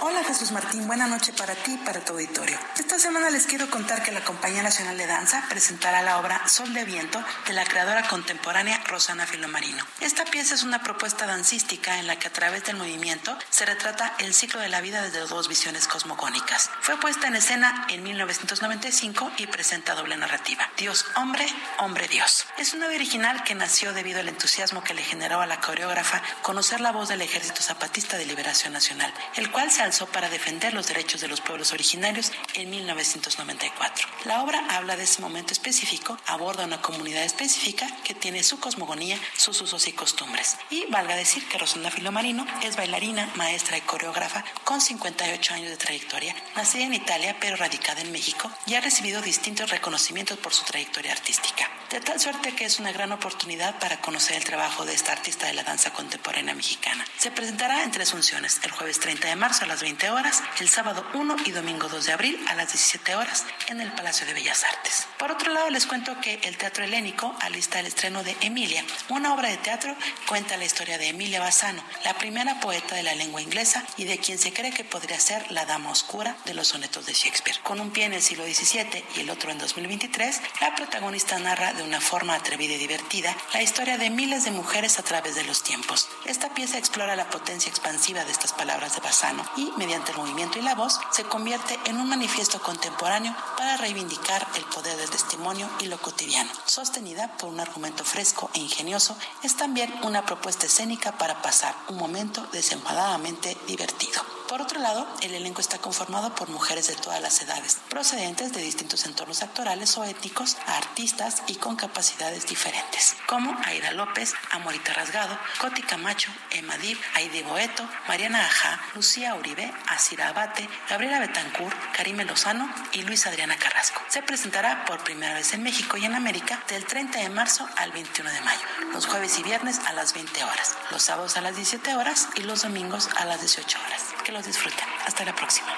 Hola 0.00 0.22
Jesús 0.22 0.52
Martín, 0.52 0.86
buena 0.86 1.08
noche 1.08 1.32
para 1.32 1.56
ti 1.56 1.72
y 1.72 1.76
para 1.78 1.98
tu 1.98 2.12
auditorio. 2.12 2.56
Esta 2.76 3.00
semana 3.00 3.30
les 3.30 3.46
quiero 3.46 3.68
contar 3.68 4.00
que 4.04 4.12
la 4.12 4.22
Compañía 4.22 4.62
Nacional 4.62 4.96
de 4.96 5.08
Danza 5.08 5.44
presentará 5.48 6.02
la 6.02 6.18
obra 6.18 6.46
Sol 6.46 6.72
de 6.72 6.84
Viento 6.84 7.20
de 7.48 7.52
la 7.52 7.64
creadora 7.64 8.06
contemporánea 8.06 8.80
Rosana 8.86 9.26
Filomarino. 9.26 9.84
Esta 10.00 10.24
pieza 10.24 10.54
es 10.54 10.62
una 10.62 10.84
propuesta 10.84 11.26
dancística 11.26 11.98
en 11.98 12.06
la 12.06 12.16
que 12.16 12.28
a 12.28 12.32
través 12.32 12.64
del 12.64 12.76
movimiento 12.76 13.36
se 13.50 13.66
retrata 13.66 14.14
el 14.20 14.34
ciclo 14.34 14.60
de 14.60 14.68
la 14.68 14.80
vida 14.80 15.02
desde 15.02 15.18
dos 15.26 15.48
visiones 15.48 15.88
cosmogónicas. 15.88 16.70
Fue 16.80 17.00
puesta 17.00 17.26
en 17.26 17.34
escena 17.34 17.84
en 17.88 18.04
1995 18.04 19.32
y 19.38 19.48
presenta 19.48 19.96
doble 19.96 20.16
narrativa. 20.16 20.70
Dios 20.76 21.06
hombre, 21.16 21.44
hombre 21.78 22.06
Dios. 22.06 22.46
Es 22.56 22.72
una 22.72 22.86
original 22.86 23.42
que 23.42 23.56
nació 23.56 23.92
debido 23.92 24.20
al 24.20 24.28
entusiasmo 24.28 24.84
que 24.84 24.94
le 24.94 25.02
generó 25.02 25.40
a 25.40 25.46
la 25.46 25.60
coreógrafa 25.60 26.22
conocer 26.42 26.80
la 26.80 26.92
voz 26.92 27.08
del 27.08 27.22
Ejército 27.22 27.62
Zapatista 27.62 28.16
de 28.16 28.26
Liberación 28.26 28.72
Nacional, 28.72 29.12
el 29.34 29.50
cual 29.50 29.72
se 29.72 29.87
para 29.88 30.28
defender 30.28 30.74
los 30.74 30.86
derechos 30.86 31.22
de 31.22 31.28
los 31.28 31.40
pueblos 31.40 31.72
originarios 31.72 32.30
en 32.54 32.68
1994. 32.68 34.06
La 34.26 34.42
obra 34.42 34.62
habla 34.68 34.96
de 34.96 35.04
ese 35.04 35.22
momento 35.22 35.54
específico, 35.54 36.18
aborda 36.26 36.66
una 36.66 36.82
comunidad 36.82 37.24
específica 37.24 37.88
que 38.04 38.14
tiene 38.14 38.42
su 38.44 38.60
cosmogonía, 38.60 39.18
sus 39.36 39.62
usos 39.62 39.88
y 39.88 39.92
costumbres. 39.92 40.58
Y 40.68 40.84
valga 40.90 41.16
decir 41.16 41.48
que 41.48 41.56
Rosana 41.56 41.90
Filomarino 41.90 42.46
es 42.62 42.76
bailarina, 42.76 43.32
maestra 43.36 43.78
y 43.78 43.80
coreógrafa 43.80 44.44
con 44.64 44.82
58 44.82 45.54
años 45.54 45.70
de 45.70 45.78
trayectoria, 45.78 46.36
nacida 46.54 46.84
en 46.84 46.92
Italia 46.92 47.36
pero 47.40 47.56
radicada 47.56 48.02
en 48.02 48.12
México 48.12 48.50
y 48.66 48.74
ha 48.74 48.82
recibido 48.82 49.22
distintos 49.22 49.70
reconocimientos 49.70 50.36
por 50.36 50.52
su 50.52 50.64
trayectoria 50.64 51.12
artística. 51.12 51.66
De 51.90 52.00
tal 52.00 52.20
suerte 52.20 52.54
que 52.54 52.66
es 52.66 52.78
una 52.78 52.92
gran 52.92 53.12
oportunidad 53.12 53.78
para 53.78 54.02
conocer 54.02 54.36
el 54.36 54.44
trabajo 54.44 54.84
de 54.84 54.92
esta 54.92 55.12
artista 55.12 55.46
de 55.46 55.54
la 55.54 55.64
danza 55.64 55.90
contemporánea 55.94 56.54
mexicana. 56.54 57.06
Se 57.16 57.30
presentará 57.30 57.82
en 57.82 57.90
tres 57.90 58.10
funciones, 58.10 58.60
el 58.62 58.70
jueves 58.72 59.00
30 59.00 59.28
de 59.28 59.36
marzo 59.36 59.64
a 59.64 59.66
las 59.66 59.77
20 59.80 60.10
horas, 60.10 60.42
el 60.60 60.68
sábado 60.68 61.04
1 61.14 61.36
y 61.44 61.50
domingo 61.52 61.88
2 61.88 62.06
de 62.06 62.12
abril 62.12 62.44
a 62.48 62.54
las 62.54 62.72
17 62.72 63.14
horas 63.14 63.44
en 63.68 63.80
el 63.80 63.92
Palacio 63.92 64.26
de 64.26 64.34
Bellas 64.34 64.64
Artes. 64.64 65.06
Por 65.18 65.30
otro 65.30 65.52
lado, 65.52 65.70
les 65.70 65.86
cuento 65.86 66.20
que 66.20 66.40
el 66.44 66.56
Teatro 66.56 66.84
Helénico 66.84 67.34
alista 67.40 67.80
el 67.80 67.86
estreno 67.86 68.22
de 68.22 68.36
Emilia, 68.40 68.84
una 69.08 69.34
obra 69.34 69.48
de 69.48 69.56
teatro 69.56 69.94
cuenta 70.26 70.56
la 70.56 70.64
historia 70.64 70.98
de 70.98 71.08
Emilia 71.08 71.40
Bassano, 71.40 71.82
la 72.04 72.14
primera 72.14 72.60
poeta 72.60 72.94
de 72.94 73.02
la 73.02 73.14
lengua 73.14 73.42
inglesa 73.42 73.84
y 73.96 74.04
de 74.04 74.18
quien 74.18 74.38
se 74.38 74.52
cree 74.52 74.72
que 74.72 74.84
podría 74.84 75.18
ser 75.18 75.50
la 75.50 75.66
dama 75.66 75.90
oscura 75.90 76.36
de 76.44 76.54
los 76.54 76.68
sonetos 76.68 77.06
de 77.06 77.12
Shakespeare. 77.12 77.58
Con 77.62 77.80
un 77.80 77.90
pie 77.90 78.04
en 78.04 78.14
el 78.14 78.22
siglo 78.22 78.44
XVII 78.44 79.04
y 79.16 79.20
el 79.20 79.30
otro 79.30 79.50
en 79.50 79.58
2023, 79.58 80.40
la 80.60 80.74
protagonista 80.74 81.38
narra 81.38 81.72
de 81.72 81.82
una 81.82 82.00
forma 82.00 82.34
atrevida 82.34 82.74
y 82.74 82.78
divertida 82.78 83.36
la 83.52 83.62
historia 83.62 83.98
de 83.98 84.10
miles 84.10 84.44
de 84.44 84.50
mujeres 84.50 84.98
a 84.98 85.02
través 85.02 85.34
de 85.34 85.44
los 85.44 85.62
tiempos. 85.62 86.08
Esta 86.24 86.54
pieza 86.54 86.78
explora 86.78 87.16
la 87.16 87.30
potencia 87.30 87.70
expansiva 87.70 88.24
de 88.24 88.32
estas 88.32 88.52
palabras 88.52 88.94
de 88.94 89.00
Bassano 89.00 89.44
y 89.56 89.67
mediante 89.76 90.12
el 90.12 90.18
movimiento 90.18 90.58
y 90.58 90.62
la 90.62 90.74
voz, 90.74 90.98
se 91.10 91.24
convierte 91.24 91.78
en 91.86 91.98
un 91.98 92.08
manifiesto 92.08 92.60
contemporáneo 92.60 93.34
para 93.56 93.76
reivindicar 93.76 94.46
el 94.56 94.64
poder 94.64 94.96
del 94.96 95.10
testimonio 95.10 95.68
y 95.80 95.86
lo 95.86 95.98
cotidiano. 95.98 96.50
Sostenida 96.66 97.36
por 97.36 97.48
un 97.48 97.60
argumento 97.60 98.04
fresco 98.04 98.50
e 98.54 98.60
ingenioso, 98.60 99.16
es 99.42 99.56
también 99.56 99.92
una 100.02 100.24
propuesta 100.24 100.66
escénica 100.66 101.12
para 101.12 101.42
pasar 101.42 101.74
un 101.88 101.96
momento 101.96 102.46
desenfadadamente 102.52 103.56
divertido. 103.66 104.37
Por 104.48 104.62
otro 104.62 104.80
lado, 104.80 105.06
el 105.20 105.34
elenco 105.34 105.60
está 105.60 105.76
conformado 105.76 106.34
por 106.34 106.48
mujeres 106.48 106.88
de 106.88 106.96
todas 106.96 107.20
las 107.20 107.42
edades, 107.42 107.80
procedentes 107.90 108.54
de 108.54 108.62
distintos 108.62 109.04
entornos 109.04 109.42
actorales 109.42 109.98
o 109.98 110.04
étnicos, 110.04 110.56
artistas 110.66 111.42
y 111.48 111.56
con 111.56 111.76
capacidades 111.76 112.46
diferentes, 112.46 113.14
como 113.26 113.54
Aida 113.66 113.92
López, 113.92 114.32
Amorita 114.50 114.94
Rasgado, 114.94 115.38
Coti 115.60 115.82
Camacho, 115.82 116.32
Emma 116.50 116.78
Dib, 116.78 116.98
Aide 117.14 117.42
Boeto, 117.42 117.86
Mariana 118.08 118.40
Ajá, 118.40 118.80
Lucía 118.94 119.34
Uribe, 119.34 119.70
Asira 119.86 120.28
Abate, 120.28 120.66
Gabriela 120.88 121.20
Betancourt, 121.20 121.76
Karime 121.92 122.24
Lozano 122.24 122.72
y 122.92 123.02
Luis 123.02 123.26
Adriana 123.26 123.58
Carrasco. 123.58 124.00
Se 124.08 124.22
presentará 124.22 124.86
por 124.86 125.04
primera 125.04 125.34
vez 125.34 125.52
en 125.52 125.62
México 125.62 125.98
y 125.98 126.06
en 126.06 126.14
América 126.14 126.64
del 126.68 126.86
30 126.86 127.18
de 127.18 127.28
marzo 127.28 127.68
al 127.76 127.92
21 127.92 128.30
de 128.30 128.40
mayo, 128.40 128.66
los 128.94 129.06
jueves 129.06 129.38
y 129.38 129.42
viernes 129.42 129.78
a 129.86 129.92
las 129.92 130.14
20 130.14 130.42
horas, 130.42 130.74
los 130.90 131.02
sábados 131.02 131.36
a 131.36 131.42
las 131.42 131.54
17 131.54 131.96
horas 131.96 132.28
y 132.34 132.40
los 132.44 132.62
domingos 132.62 133.10
a 133.18 133.26
las 133.26 133.40
18 133.40 133.78
horas. 133.78 134.04
Los 134.38 134.46
disfruten. 134.46 134.86
Hasta 135.04 135.24
la 135.24 135.34
próxima. 135.34 135.68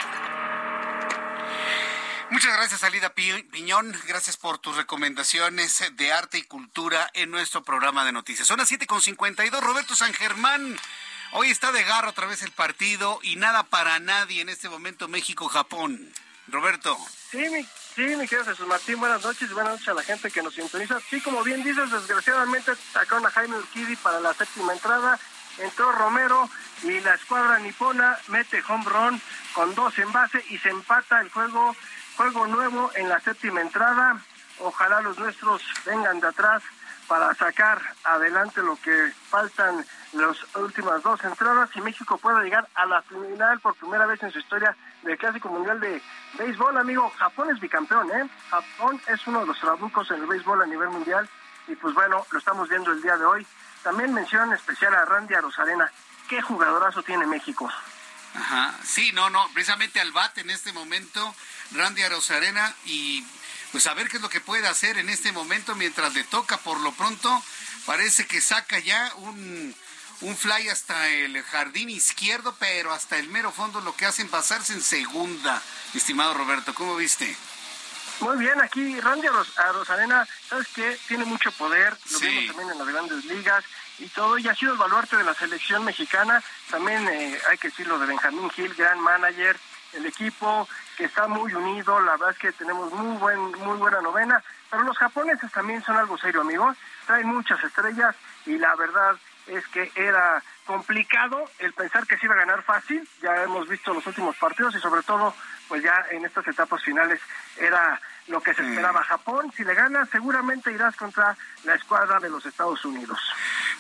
Muchas 2.31 2.53
gracias, 2.53 2.85
Alida 2.85 3.13
Piñón. 3.15 3.97
Gracias 4.07 4.37
por 4.37 4.59
tus 4.59 4.77
recomendaciones 4.77 5.83
de 5.93 6.13
arte 6.13 6.39
y 6.39 6.43
cultura 6.43 7.11
en 7.15 7.31
nuestro 7.31 7.65
programa 7.65 8.05
de 8.05 8.13
noticias. 8.13 8.47
Son 8.47 8.59
las 8.59 8.71
7.52. 8.71 9.61
Roberto 9.61 9.97
San 9.97 10.13
Germán. 10.13 10.79
Hoy 11.33 11.51
está 11.51 11.73
de 11.73 11.83
garra 11.85 12.11
otra 12.11 12.27
vez 12.27 12.43
el 12.43 12.53
partido 12.53 13.19
y 13.23 13.37
nada 13.37 13.63
para 13.65 13.99
nadie 13.99 14.43
en 14.43 14.49
este 14.49 14.69
momento 14.69 15.09
México-Japón. 15.09 16.13
Roberto. 16.49 16.99
Sí, 17.31 17.39
mi, 17.39 17.63
sí, 17.95 18.17
mi 18.17 18.27
querido 18.27 18.45
Jesús 18.45 18.67
Martín, 18.67 18.99
buenas 18.99 19.23
noches, 19.23 19.53
buenas 19.53 19.75
noches 19.75 19.89
a 19.89 19.95
la 19.95 20.03
gente 20.03 20.31
que 20.31 20.43
nos 20.43 20.55
sintoniza. 20.55 20.99
Sí, 21.09 21.21
como 21.21 21.43
bien 21.45 21.63
dices, 21.63 21.91
desgraciadamente 21.91 22.73
sacaron 22.93 23.25
a 23.25 23.31
Jaime 23.31 23.57
Urquidi 23.57 23.97
para 23.97 24.21
la 24.21 24.35
séptima 24.35 24.73
entrada, 24.73 25.19
entró 25.63 25.93
Romero 25.93 26.49
y 26.83 27.01
la 27.01 27.15
escuadra 27.15 27.59
nipona 27.59 28.19
mete 28.29 28.63
home 28.69 28.85
run 28.85 29.23
con 29.55 29.75
dos 29.75 29.99
en 29.99 30.13
base 30.13 30.43
y 30.49 30.59
se 30.59 30.71
empata 30.71 31.21
el 31.21 31.31
juego 31.31 31.75
Juego 32.21 32.47
nuevo 32.47 32.91
en 32.97 33.09
la 33.09 33.19
séptima 33.21 33.63
entrada. 33.63 34.21
Ojalá 34.59 35.01
los 35.01 35.19
nuestros 35.19 35.63
vengan 35.87 36.21
de 36.21 36.29
atrás 36.29 36.63
para 37.09 37.35
sacar 37.35 37.81
adelante 38.05 38.63
lo 38.63 38.77
que 38.77 39.11
faltan 39.31 39.87
las 40.13 40.37
últimas 40.55 41.03
dos 41.03 41.25
entradas 41.25 41.71
y 41.75 41.81
México 41.81 42.19
pueda 42.19 42.43
llegar 42.43 42.69
a 42.75 42.85
la 42.85 43.01
final 43.01 43.59
por 43.61 43.75
primera 43.75 44.05
vez 44.05 44.23
en 44.23 44.31
su 44.31 44.39
historia 44.39 44.77
del 45.03 45.17
Clásico 45.17 45.49
Mundial 45.49 45.81
de 45.81 46.03
Béisbol, 46.39 46.77
amigo. 46.77 47.11
Japón 47.17 47.49
es 47.51 47.59
bicampeón, 47.59 48.11
¿eh? 48.11 48.29
Japón 48.51 49.01
es 49.07 49.27
uno 49.27 49.41
de 49.41 49.47
los 49.47 49.59
trabucos 49.59 50.11
en 50.11 50.21
el 50.21 50.27
béisbol 50.27 50.63
a 50.63 50.67
nivel 50.67 50.91
mundial 50.91 51.27
y 51.69 51.75
pues 51.77 51.95
bueno, 51.95 52.27
lo 52.31 52.39
estamos 52.39 52.69
viendo 52.69 52.93
el 52.93 53.01
día 53.01 53.17
de 53.17 53.25
hoy. 53.25 53.47
También 53.83 54.13
mención 54.13 54.53
especial 54.53 54.95
a 54.95 55.05
Randy 55.05 55.35
Arozarena. 55.35 55.91
¿Qué 56.29 56.41
jugadorazo 56.43 57.03
tiene 57.03 57.27
México? 57.27 57.71
Ajá, 58.35 58.75
sí, 58.85 59.11
no, 59.13 59.29
no, 59.31 59.45
precisamente 59.53 60.01
al 60.01 60.13
bate 60.13 60.43
en 60.43 60.51
este 60.51 60.73
momento, 60.73 61.35
Randy 61.73 62.03
Arozarena, 62.03 62.75
y 62.85 63.27
pues 63.73 63.87
a 63.87 63.95
ver 63.95 64.09
qué 64.09 64.17
es 64.19 64.23
lo 64.23 64.29
que 64.29 64.41
puede 64.41 64.69
hacer 64.69 64.99
en 64.99 65.09
este 65.09 65.33
momento 65.33 65.75
mientras 65.75 66.15
le 66.15 66.23
toca 66.25 66.57
por 66.59 66.79
lo 66.81 66.93
pronto, 66.93 67.43
parece 67.87 68.27
que 68.27 68.41
saca 68.41 68.79
ya 68.79 69.13
un, 69.17 69.75
un 70.21 70.37
fly 70.37 70.69
hasta 70.69 71.09
el 71.09 71.43
jardín 71.43 71.91
izquierdo, 71.91 72.55
pero 72.61 72.93
hasta 72.93 73.17
el 73.17 73.29
mero 73.29 73.51
fondo 73.51 73.81
lo 73.81 73.97
que 73.97 74.07
hacen 74.07 74.29
pasarse 74.29 74.75
en 74.75 74.83
segunda, 74.83 75.61
estimado 75.95 76.35
Roberto, 76.35 76.73
¿cómo 76.75 76.95
viste? 76.95 77.37
Muy 78.21 78.37
bien, 78.37 78.61
aquí 78.61 79.01
Randy 79.01 79.29
Arozarena, 79.57 80.27
¿sabes 80.49 80.69
qué? 80.75 80.99
Tiene 81.09 81.25
mucho 81.25 81.51
poder, 81.53 81.97
lo 82.13 82.19
vimos 82.19 82.47
también 82.49 82.71
en 82.71 82.79
las 82.79 82.89
grandes 82.89 83.25
ligas, 83.25 83.65
y 83.99 84.09
todo, 84.09 84.39
y 84.39 84.49
ha 84.49 84.55
sido 84.55 84.73
el 84.73 84.79
baluarte 84.79 85.17
de 85.17 85.25
la 85.25 85.35
selección 85.35 85.85
mexicana. 85.85 86.43
También 86.71 87.07
eh, 87.09 87.39
hay 87.51 87.59
que 87.59 87.69
decirlo 87.69 87.99
de 87.99 88.07
Benjamín 88.07 88.51
Gil, 88.51 88.75
gran 88.75 89.01
manager, 89.01 89.57
el 89.93 90.07
equipo 90.07 90.69
que 90.97 91.05
está 91.05 91.27
muy 91.27 91.55
unido, 91.55 92.01
la 92.01 92.13
verdad 92.13 92.31
es 92.31 92.39
que 92.39 92.53
tenemos 92.53 92.93
muy 92.93 93.17
buen, 93.17 93.41
muy 93.41 93.77
buena 93.79 94.01
novena, 94.01 94.43
pero 94.71 94.83
los 94.85 94.97
japoneses 94.99 95.51
también 95.53 95.83
son 95.83 95.97
algo 95.97 96.17
serio, 96.19 96.43
amigos, 96.43 96.77
traen 97.07 97.27
muchas 97.27 97.63
estrellas 97.63 98.15
y 98.47 98.57
la 98.57 98.75
verdad 98.77 99.17
es 99.47 99.67
que 99.69 99.91
era 99.97 100.43
complicado 100.65 101.51
el 101.59 101.73
pensar 101.73 102.07
que 102.07 102.17
se 102.17 102.27
iba 102.27 102.35
a 102.35 102.39
ganar 102.39 102.63
fácil, 102.63 103.07
ya 103.21 103.43
hemos 103.43 103.69
visto 103.69 103.93
los 103.93 104.07
últimos 104.07 104.37
partidos 104.37 104.75
y 104.77 104.81
sobre 104.81 105.03
todo 105.03 105.35
pues 105.69 105.83
ya 105.83 106.07
en 106.11 106.25
estas 106.25 106.47
etapas 106.47 106.83
finales 106.83 107.21
era 107.57 108.01
lo 108.31 108.43
que 108.43 108.55
se 108.55 108.63
esperaba. 108.63 109.03
Japón, 109.05 109.53
si 109.57 109.65
le 109.65 109.75
gana, 109.75 110.07
seguramente 110.07 110.73
irás 110.73 110.97
contra 110.97 111.37
la 111.65 111.75
escuadra 111.75 112.21
de 112.21 112.31
los 112.31 112.45
Estados 112.47 112.85
Unidos. 112.85 113.19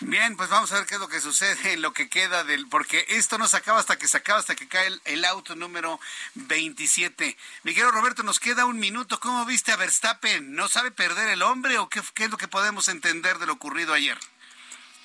Bien, 0.00 0.36
pues 0.36 0.50
vamos 0.50 0.72
a 0.72 0.76
ver 0.76 0.86
qué 0.86 0.94
es 0.94 1.00
lo 1.00 1.08
que 1.08 1.20
sucede 1.20 1.72
en 1.72 1.82
lo 1.82 1.92
que 1.92 2.08
queda 2.08 2.44
del, 2.44 2.68
porque 2.68 3.04
esto 3.08 3.38
no 3.38 3.46
se 3.46 3.56
acaba 3.56 3.78
hasta 3.78 3.96
que 3.96 4.08
se 4.08 4.16
acaba, 4.16 4.38
hasta 4.38 4.54
que 4.54 4.68
cae 4.68 4.88
el, 5.04 5.24
auto 5.24 5.54
número 5.54 6.00
27. 6.34 7.36
Miguel 7.62 7.92
Roberto, 7.92 8.22
nos 8.22 8.40
queda 8.40 8.66
un 8.66 8.78
minuto. 8.78 9.20
¿Cómo 9.20 9.44
viste 9.46 9.72
a 9.72 9.76
Verstappen? 9.76 10.54
¿No 10.54 10.68
sabe 10.68 10.90
perder 10.90 11.28
el 11.28 11.42
hombre 11.42 11.78
o 11.78 11.88
qué, 11.88 12.00
qué 12.14 12.24
es 12.24 12.30
lo 12.30 12.36
que 12.36 12.48
podemos 12.48 12.88
entender 12.88 13.38
de 13.38 13.46
lo 13.46 13.52
ocurrido 13.52 13.94
ayer? 13.94 14.18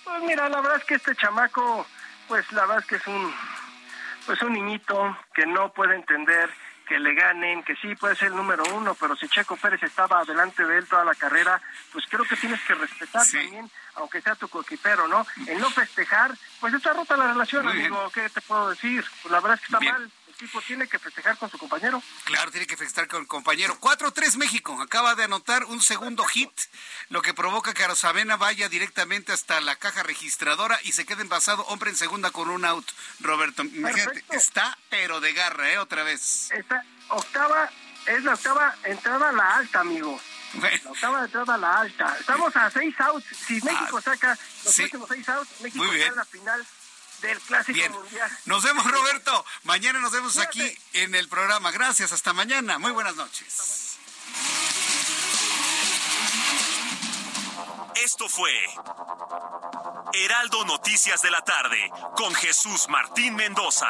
Pues 0.04 0.22
mira, 0.24 0.50
la 0.50 0.62
verdad 0.62 0.78
es 0.78 0.86
que 0.86 0.96
este 0.96 1.16
chamaco, 1.16 1.86
pues 2.28 2.50
la 2.52 2.62
verdad 2.62 2.80
es 2.80 2.86
que 2.86 2.96
es 2.96 3.08
un, 3.08 3.34
pues 4.26 4.42
un 4.42 4.54
niñito 4.54 5.18
que 5.34 5.46
no 5.46 5.72
puede 5.74 5.96
entender 5.96 6.50
que 6.86 7.00
le 7.00 7.14
ganen, 7.14 7.64
que 7.64 7.76
sí 7.76 7.96
puede 7.96 8.16
ser 8.16 8.30
el 8.30 8.36
número 8.36 8.64
uno, 8.74 8.96
pero 8.96 9.16
si 9.16 9.28
Checo 9.28 9.58
Pérez 9.58 9.82
estaba 9.84 10.24
delante 10.24 10.66
de 10.66 10.78
él 10.78 10.88
toda 10.88 11.04
la 11.04 11.16
carrera, 11.16 11.62
pues 11.92 12.06
creo 12.10 12.24
que 12.24 12.36
tienes 12.36 12.62
que 12.62 12.76
respetar 12.76 13.26
también, 13.26 13.70
aunque 13.96 14.22
sea 14.22 14.36
tu 14.36 14.48
coquipero, 14.48 15.08
¿no? 15.08 15.26
El 15.48 15.60
no 15.60 15.70
festejar, 15.70 16.32
pues 16.60 16.74
está 16.74 16.94
rota 16.94 17.18
la 17.18 17.34
relación, 17.34 17.68
amigo, 17.68 18.10
¿qué 18.14 18.30
te 18.30 18.42
puedo 18.42 18.70
decir? 18.70 19.04
Pues 19.22 19.32
la 19.32 19.40
verdad 19.40 19.56
es 19.56 19.60
que 19.62 19.76
está 19.76 19.80
mal 19.80 20.12
tipo 20.36 20.62
tiene 20.62 20.88
que 20.88 21.00
festejar 21.00 21.38
con 21.38 21.50
su 21.50 21.58
compañero. 21.58 22.02
Claro, 22.26 22.52
tiene 22.52 22.68
que 22.68 22.78
festejar 22.78 23.08
con 23.08 23.22
el 23.22 23.28
compañero. 23.28 23.78
4-3 23.80 24.38
México. 24.38 24.80
Acaba 24.82 25.16
de 25.16 25.24
anotar 25.24 25.66
un 25.66 25.82
segundo 25.82 26.24
hit, 26.26 26.52
lo 27.10 27.22
que 27.22 27.34
provoca 27.34 27.74
que 27.74 27.84
Arozavena 27.84 28.38
vaya 28.38 28.70
directamente 28.70 29.32
hasta 29.32 29.60
la 29.62 29.76
caja 29.76 30.04
registradora 30.04 30.80
y 30.84 30.92
se 30.92 31.06
quede 31.06 31.22
envasado 31.22 31.64
hombre 31.66 31.90
en 31.90 31.96
segunda 31.96 32.32
con 32.32 32.50
un 32.50 32.66
out. 32.66 32.90
Roberto, 33.20 33.64
imagínate, 33.64 34.24
está 34.30 34.78
pero 34.90 35.20
de 35.22 35.34
garra, 35.34 35.72
¿eh? 35.72 35.78
Otra 35.78 36.04
vez. 36.04 36.52
Esta 36.52 36.84
octava, 37.10 37.70
es 38.06 38.24
la 38.24 38.34
octava 38.34 38.76
entrada 38.84 39.30
a 39.30 39.32
la 39.32 39.56
alta, 39.58 39.80
amigo. 39.82 40.20
La 40.62 40.92
octava 40.92 41.26
entrada 41.26 41.56
a 41.56 41.58
la 41.58 41.80
alta. 41.80 42.18
Estamos 42.20 42.56
a 42.56 42.70
seis 42.72 42.96
outs. 43.00 43.26
Si 43.48 43.62
México 43.62 43.98
ah, 43.98 44.02
saca 44.02 44.38
los 44.64 44.80
últimos 44.80 45.10
seis 45.10 45.30
outs, 45.30 45.62
México 45.62 45.86
está 45.86 46.08
en 46.08 46.16
la 46.16 46.26
final 46.26 46.66
del 47.26 47.40
Clásico 47.42 47.90
Mundial. 47.90 48.38
Nos 48.46 48.64
vemos, 48.64 48.90
Roberto. 48.90 49.46
Mañana 49.64 50.00
nos 50.00 50.12
vemos 50.12 50.38
aquí 50.38 50.78
en 50.94 51.16
el 51.16 51.28
programa. 51.28 51.72
Gracias, 51.72 52.12
hasta 52.12 52.34
mañana. 52.34 52.78
Muy 52.78 52.92
buenas 52.92 53.16
noches. 53.16 53.98
Esto 57.96 58.28
fue 58.30 58.52
Heraldo 60.14 60.66
Noticias 60.66 61.22
de 61.22 61.32
la 61.32 61.42
tarde 61.42 61.92
con 62.16 62.34
Jesús 62.36 62.88
Martín 62.90 63.36
Mendoza. 63.36 63.90